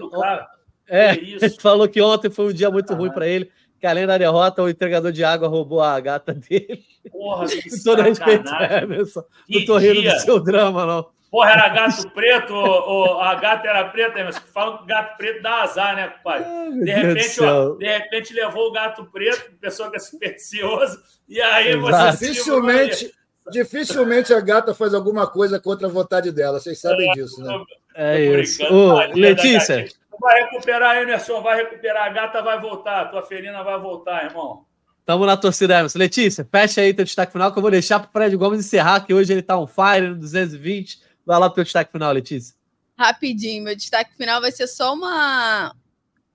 É, 0.87 1.11
ele 1.15 1.49
falou 1.49 1.87
que 1.87 2.01
ontem 2.01 2.29
foi 2.29 2.45
um 2.45 2.53
dia 2.53 2.69
muito 2.69 2.93
ah, 2.93 2.95
ruim 2.95 3.11
para 3.11 3.27
ele 3.27 3.51
que 3.85 3.87
além 3.87 4.07
da 4.07 4.17
derrota, 4.17 4.63
o 4.63 4.69
entregador 4.69 5.11
de 5.11 5.23
água 5.23 5.47
roubou 5.47 5.79
a 5.79 5.99
gata 5.99 6.33
dele. 6.33 6.83
Porra, 7.11 7.45
que 7.45 7.69
Com 7.69 7.83
todo 7.83 8.01
respeito, 8.01 8.49
Emerson. 8.81 9.23
Não 9.47 9.65
tô 9.65 9.77
rindo 9.77 10.01
do 10.01 10.19
seu 10.21 10.39
drama, 10.39 10.85
não. 10.85 11.14
Porra, 11.35 11.51
era 11.51 11.67
gato 11.67 12.09
preto, 12.11 12.53
ou, 12.53 13.19
a 13.19 13.35
gata 13.35 13.67
era 13.67 13.83
preta, 13.89 14.21
Emerson. 14.21 14.39
Falam 14.53 14.77
que 14.77 14.85
gato 14.85 15.17
preto 15.17 15.41
dá 15.41 15.63
azar, 15.63 15.93
né, 15.93 16.13
pai? 16.23 16.45
de 16.81 16.91
repente, 16.93 17.43
ó, 17.43 17.75
de 17.75 17.85
repente 17.85 18.33
levou 18.33 18.69
o 18.69 18.71
gato 18.71 19.03
preto, 19.11 19.51
pessoa 19.59 19.91
que 19.91 19.97
é 19.97 19.99
supersticiosa, 19.99 20.97
e 21.27 21.41
aí 21.41 21.73
Exato. 21.73 21.81
você. 21.81 22.27
Dificilmente, 22.27 23.13
dificilmente 23.51 24.33
a 24.33 24.39
gata 24.39 24.73
faz 24.73 24.93
alguma 24.93 25.27
coisa 25.27 25.59
contra 25.59 25.87
a 25.87 25.91
vontade 25.91 26.31
dela, 26.31 26.57
vocês 26.57 26.79
sabem 26.79 27.11
é, 27.11 27.13
disso, 27.15 27.43
né? 27.43 27.65
É 27.95 28.39
isso. 28.39 28.63
Ô, 28.73 28.93
Letícia. 29.13 29.87
Vai 30.17 30.41
recuperar, 30.43 31.01
Emerson, 31.01 31.41
vai 31.41 31.57
recuperar. 31.57 32.05
A 32.05 32.09
gata 32.13 32.41
vai 32.41 32.61
voltar, 32.61 33.01
a 33.01 33.05
tua 33.07 33.23
felina 33.23 33.61
vai 33.61 33.77
voltar, 33.77 34.23
irmão. 34.23 34.63
Tamo 35.05 35.25
na 35.25 35.35
torcida, 35.35 35.79
Emerson. 35.79 35.99
Letícia, 35.99 36.47
fecha 36.49 36.79
aí 36.79 36.93
teu 36.93 37.03
destaque 37.03 37.33
final, 37.33 37.51
que 37.51 37.57
eu 37.57 37.61
vou 37.61 37.71
deixar 37.71 37.99
pro 37.99 38.09
Fred 38.09 38.33
Gomes 38.37 38.61
encerrar, 38.61 39.01
que 39.01 39.13
hoje 39.13 39.33
ele 39.33 39.41
tá 39.41 39.59
on 39.59 39.67
fire 39.67 40.07
no 40.07 40.15
220. 40.15 41.03
Vai 41.25 41.39
lá 41.39 41.49
pro 41.49 41.55
teu 41.55 41.63
destaque 41.63 41.91
final, 41.91 42.13
Letícia. 42.13 42.55
Rapidinho, 42.97 43.63
meu 43.63 43.75
destaque 43.75 44.15
final 44.15 44.39
vai 44.39 44.51
ser 44.51 44.67
só 44.67 44.93
uma, 44.93 45.75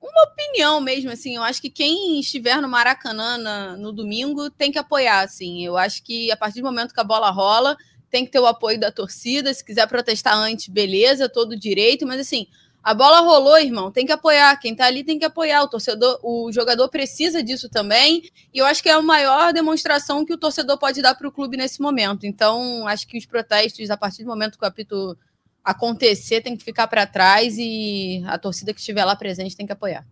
uma 0.00 0.22
opinião 0.24 0.80
mesmo, 0.80 1.10
assim. 1.10 1.36
Eu 1.36 1.42
acho 1.42 1.60
que 1.60 1.70
quem 1.70 2.20
estiver 2.20 2.60
no 2.60 2.68
Maracanã 2.68 3.38
na, 3.38 3.76
no 3.76 3.92
domingo 3.92 4.50
tem 4.50 4.72
que 4.72 4.78
apoiar, 4.78 5.20
assim. 5.20 5.64
Eu 5.64 5.76
acho 5.76 6.02
que 6.02 6.30
a 6.30 6.36
partir 6.36 6.60
do 6.60 6.66
momento 6.66 6.92
que 6.92 7.00
a 7.00 7.04
bola 7.04 7.30
rola, 7.30 7.76
tem 8.10 8.24
que 8.24 8.32
ter 8.32 8.40
o 8.40 8.46
apoio 8.46 8.78
da 8.78 8.90
torcida. 8.90 9.54
Se 9.54 9.64
quiser 9.64 9.86
protestar 9.86 10.34
antes, 10.34 10.68
beleza, 10.68 11.28
todo 11.28 11.56
direito. 11.56 12.06
Mas, 12.06 12.20
assim, 12.20 12.46
a 12.82 12.94
bola 12.94 13.20
rolou, 13.20 13.59
irmão. 13.59 13.90
Tem 13.90 14.07
que 14.07 14.12
apoiar. 14.12 14.57
Quem 14.57 14.74
tá 14.74 14.86
ali 14.86 15.05
tem 15.05 15.19
que 15.19 15.24
apoiar. 15.24 15.62
O 15.62 15.69
torcedor, 15.69 16.19
o 16.23 16.51
jogador 16.51 16.89
precisa 16.89 17.43
disso 17.43 17.69
também. 17.69 18.23
E 18.52 18.59
eu 18.59 18.66
acho 18.66 18.82
que 18.82 18.89
é 18.89 18.93
a 18.93 19.02
maior 19.02 19.52
demonstração 19.52 20.24
que 20.24 20.32
o 20.32 20.39
torcedor 20.39 20.78
pode 20.78 21.02
dar 21.02 21.15
para 21.15 21.28
o 21.28 21.32
clube 21.32 21.57
nesse 21.57 21.81
momento. 21.81 22.27
Então, 22.27 22.86
acho 22.86 23.07
que 23.07 23.19
os 23.19 23.27
protestos, 23.27 23.90
a 23.90 23.97
partir 23.97 24.24
do 24.24 24.28
momento 24.28 24.59
que 24.59 24.65
o 24.65 24.69
apito 24.69 25.16
acontecer, 25.62 26.40
tem 26.40 26.57
que 26.57 26.65
ficar 26.65 26.86
para 26.86 27.07
trás 27.07 27.57
e 27.59 28.23
a 28.27 28.39
torcida 28.39 28.73
que 28.73 28.81
estiver 28.81 29.05
lá 29.05 29.15
presente 29.15 29.57
tem 29.57 29.66
que 29.66 29.73
apoiar. 29.73 30.07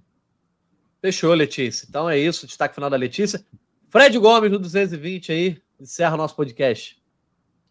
Fechou, 1.00 1.32
Letícia. 1.32 1.86
Então 1.88 2.08
é 2.08 2.18
isso. 2.18 2.46
Destaque 2.46 2.74
final 2.74 2.90
da 2.90 2.96
Letícia. 2.96 3.42
Fred 3.88 4.18
Gomes, 4.18 4.50
no 4.50 4.58
220 4.58 5.32
aí, 5.32 5.62
encerra 5.80 6.14
o 6.14 6.18
nosso 6.18 6.36
podcast. 6.36 6.98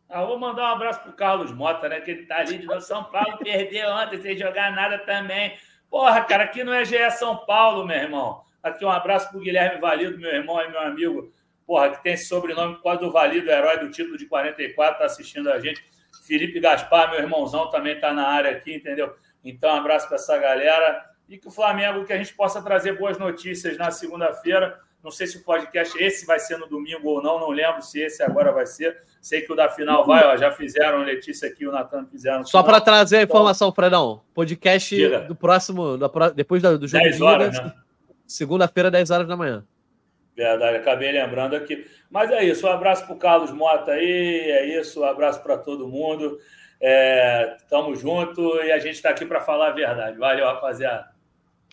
Ah, 0.09 0.23
vou 0.23 0.39
mandar 0.39 0.71
um 0.71 0.75
abraço 0.75 1.01
pro 1.01 1.11
Carlos 1.11 1.51
Mota, 1.51 1.89
né? 1.89 1.99
Que 1.99 2.11
ele 2.11 2.25
tá 2.25 2.37
ali 2.37 2.57
de 2.57 2.65
novo. 2.65 2.81
São 2.81 3.03
Paulo 3.03 3.37
perdeu 3.43 3.89
ontem 3.89 4.21
sem 4.21 4.37
jogar 4.37 4.71
nada 4.71 4.97
também. 4.99 5.57
Porra, 5.89 6.21
cara, 6.21 6.45
aqui 6.45 6.63
não 6.63 6.73
é 6.73 6.85
GE 6.85 7.11
São 7.11 7.37
Paulo, 7.45 7.85
meu 7.85 7.97
irmão. 7.97 8.41
Aqui 8.63 8.85
um 8.85 8.89
abraço 8.89 9.29
pro 9.29 9.39
Guilherme 9.39 9.79
Valido, 9.79 10.17
meu 10.17 10.33
irmão 10.33 10.61
e 10.61 10.69
meu 10.69 10.79
amigo. 10.79 11.33
Porra, 11.65 11.89
que 11.89 12.01
tem 12.01 12.13
esse 12.13 12.25
sobrenome 12.25 12.77
quase 12.77 13.01
do 13.01 13.11
Valido, 13.11 13.49
herói 13.49 13.79
do 13.79 13.91
título 13.91 14.17
de 14.17 14.25
44, 14.25 14.99
tá 14.99 15.05
assistindo 15.05 15.51
a 15.51 15.59
gente. 15.59 15.83
Felipe 16.25 16.59
Gaspar, 16.59 17.11
meu 17.11 17.19
irmãozão, 17.19 17.69
também 17.69 17.99
tá 17.99 18.13
na 18.13 18.27
área 18.27 18.51
aqui, 18.51 18.73
entendeu? 18.75 19.13
Então, 19.43 19.69
um 19.69 19.77
abraço 19.77 20.07
para 20.07 20.15
essa 20.15 20.37
galera. 20.37 21.05
E 21.27 21.37
que 21.37 21.47
o 21.47 21.51
Flamengo, 21.51 22.05
que 22.05 22.13
a 22.13 22.17
gente 22.17 22.33
possa 22.33 22.61
trazer 22.61 22.97
boas 22.97 23.17
notícias 23.17 23.77
na 23.77 23.91
segunda-feira 23.91 24.79
não 25.07 25.11
sei 25.11 25.25
se 25.25 25.37
o 25.37 25.43
podcast 25.43 25.97
esse 26.03 26.25
vai 26.25 26.37
ser 26.37 26.57
no 26.57 26.67
domingo 26.67 27.07
ou 27.07 27.23
não, 27.23 27.39
não 27.39 27.49
lembro 27.49 27.81
se 27.81 28.01
esse 28.01 28.21
agora 28.21 28.51
vai 28.51 28.65
ser. 28.65 29.01
Sei 29.21 29.41
que 29.41 29.53
o 29.53 29.55
da 29.55 29.69
final 29.69 30.05
vai, 30.05 30.21
ó, 30.25 30.35
já 30.35 30.51
fizeram, 30.51 30.99
Letícia 30.99 31.47
aqui, 31.47 31.65
o 31.65 31.71
Natan 31.71 32.05
fizeram. 32.07 32.43
Só 32.43 32.61
para 32.61 32.81
trazer 32.81 33.19
a 33.19 33.21
então, 33.21 33.33
informação, 33.33 33.71
Fredão, 33.71 34.21
podcast 34.33 35.07
do 35.19 35.33
próximo, 35.33 35.97
depois 36.35 36.61
do 36.61 36.85
jogo 36.85 37.03
10 37.03 37.21
horas, 37.21 37.57
né? 37.57 37.73
segunda-feira, 38.25 38.91
10 38.91 39.09
horas 39.09 39.27
da 39.29 39.37
manhã. 39.37 39.65
Verdade, 40.35 40.75
acabei 40.75 41.13
lembrando 41.13 41.55
aqui. 41.55 41.87
Mas 42.11 42.29
é 42.29 42.43
isso, 42.43 42.67
um 42.67 42.69
abraço 42.69 43.05
para 43.05 43.15
o 43.15 43.17
Carlos 43.17 43.51
Mota 43.51 43.91
aí, 43.91 44.51
é 44.51 44.77
isso, 44.77 44.99
um 44.99 45.05
abraço 45.05 45.41
para 45.41 45.57
todo 45.57 45.87
mundo. 45.87 46.37
É, 46.81 47.55
tamo 47.69 47.95
junto 47.95 48.61
e 48.61 48.73
a 48.73 48.79
gente 48.79 48.95
está 48.95 49.11
aqui 49.11 49.25
para 49.25 49.39
falar 49.39 49.69
a 49.69 49.71
verdade. 49.71 50.17
Valeu, 50.17 50.45
rapaziada. 50.45 51.15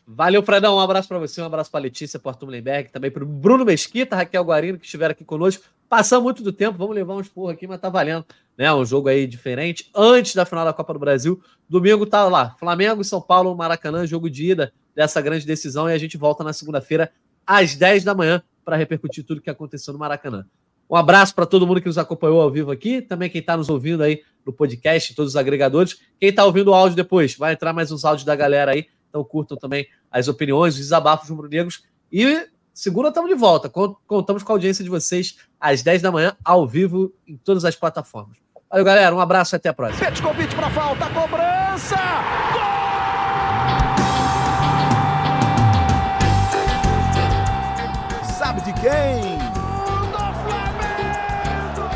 Valeu, 0.06 0.42
Fredão. 0.42 0.76
Um 0.76 0.80
abraço 0.80 1.08
para 1.08 1.18
você, 1.18 1.40
um 1.40 1.46
abraço 1.46 1.70
para 1.70 1.80
Letícia, 1.80 2.18
para 2.18 2.32
Arthur 2.32 2.46
Mullenberg, 2.46 2.90
também 2.90 3.10
para 3.10 3.24
Bruno 3.24 3.64
Mesquita, 3.64 4.14
Raquel 4.14 4.44
Guarino, 4.44 4.78
que 4.78 4.84
estiveram 4.84 5.12
aqui 5.12 5.24
conosco. 5.24 5.64
Passamos 5.88 6.24
muito 6.24 6.42
do 6.42 6.52
tempo, 6.52 6.76
vamos 6.76 6.94
levar 6.94 7.14
uns 7.14 7.28
porra 7.28 7.52
aqui, 7.52 7.66
mas 7.66 7.80
tá 7.80 7.88
valendo. 7.88 8.24
Né? 8.56 8.72
Um 8.72 8.84
jogo 8.84 9.08
aí 9.08 9.26
diferente. 9.26 9.90
Antes 9.94 10.34
da 10.34 10.44
final 10.44 10.64
da 10.64 10.72
Copa 10.72 10.92
do 10.92 10.98
Brasil. 10.98 11.40
Domingo 11.68 12.04
tá 12.04 12.24
lá. 12.24 12.54
Flamengo 12.58 13.02
São 13.02 13.20
Paulo, 13.20 13.54
Maracanã, 13.56 14.06
jogo 14.06 14.28
de 14.28 14.50
ida 14.50 14.72
dessa 14.94 15.20
grande 15.22 15.46
decisão. 15.46 15.88
E 15.88 15.92
a 15.92 15.98
gente 15.98 16.18
volta 16.18 16.44
na 16.44 16.52
segunda-feira, 16.52 17.10
às 17.46 17.74
10 17.74 18.04
da 18.04 18.14
manhã, 18.14 18.42
para 18.62 18.76
repercutir 18.76 19.24
tudo 19.24 19.40
que 19.40 19.50
aconteceu 19.50 19.92
no 19.92 19.98
Maracanã. 19.98 20.44
Um 20.88 20.96
abraço 20.96 21.34
para 21.34 21.46
todo 21.46 21.66
mundo 21.66 21.80
que 21.80 21.86
nos 21.86 21.96
acompanhou 21.96 22.42
ao 22.42 22.50
vivo 22.50 22.70
aqui, 22.70 23.00
também 23.00 23.30
quem 23.30 23.40
está 23.40 23.56
nos 23.56 23.70
ouvindo 23.70 24.02
aí 24.02 24.22
no 24.44 24.52
podcast, 24.52 25.14
todos 25.14 25.32
os 25.32 25.36
agregadores. 25.36 25.98
Quem 26.20 26.28
está 26.28 26.44
ouvindo 26.44 26.70
o 26.70 26.74
áudio 26.74 26.94
depois, 26.94 27.34
vai 27.36 27.54
entrar 27.54 27.72
mais 27.72 27.90
uns 27.90 28.04
áudios 28.04 28.26
da 28.26 28.36
galera 28.36 28.72
aí 28.72 28.86
então 29.14 29.22
curtam 29.22 29.56
também 29.56 29.86
as 30.10 30.26
opiniões, 30.26 30.74
os 30.74 30.80
desabafos 30.80 31.28
rubro-negros. 31.28 31.84
E 32.10 32.48
segunda 32.72 33.08
estamos 33.08 33.30
de 33.30 33.36
volta. 33.36 33.70
Contamos 33.70 34.42
com 34.42 34.52
a 34.52 34.56
audiência 34.56 34.82
de 34.82 34.90
vocês 34.90 35.36
às 35.60 35.82
10 35.82 36.02
da 36.02 36.10
manhã, 36.10 36.36
ao 36.44 36.66
vivo, 36.66 37.12
em 37.26 37.36
todas 37.36 37.64
as 37.64 37.76
plataformas. 37.76 38.36
Valeu, 38.68 38.84
galera. 38.84 39.14
Um 39.14 39.20
abraço 39.20 39.54
e 39.54 39.56
até 39.56 39.68
a 39.68 39.72
próxima. 39.72 40.10
Convite 40.20 40.56
para 40.56 40.68
falta, 40.70 41.08
cobrança! 41.10 41.96
Sabe 48.36 48.62
de 48.62 48.72
quem? 48.74 49.38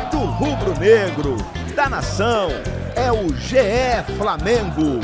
Do 0.09 0.19
Do 0.19 0.25
rubro-negro, 0.25 1.35
da 1.75 1.89
nação. 1.89 2.47
É 2.95 3.11
o 3.11 3.33
GE 3.35 4.15
Flamengo. 4.17 4.99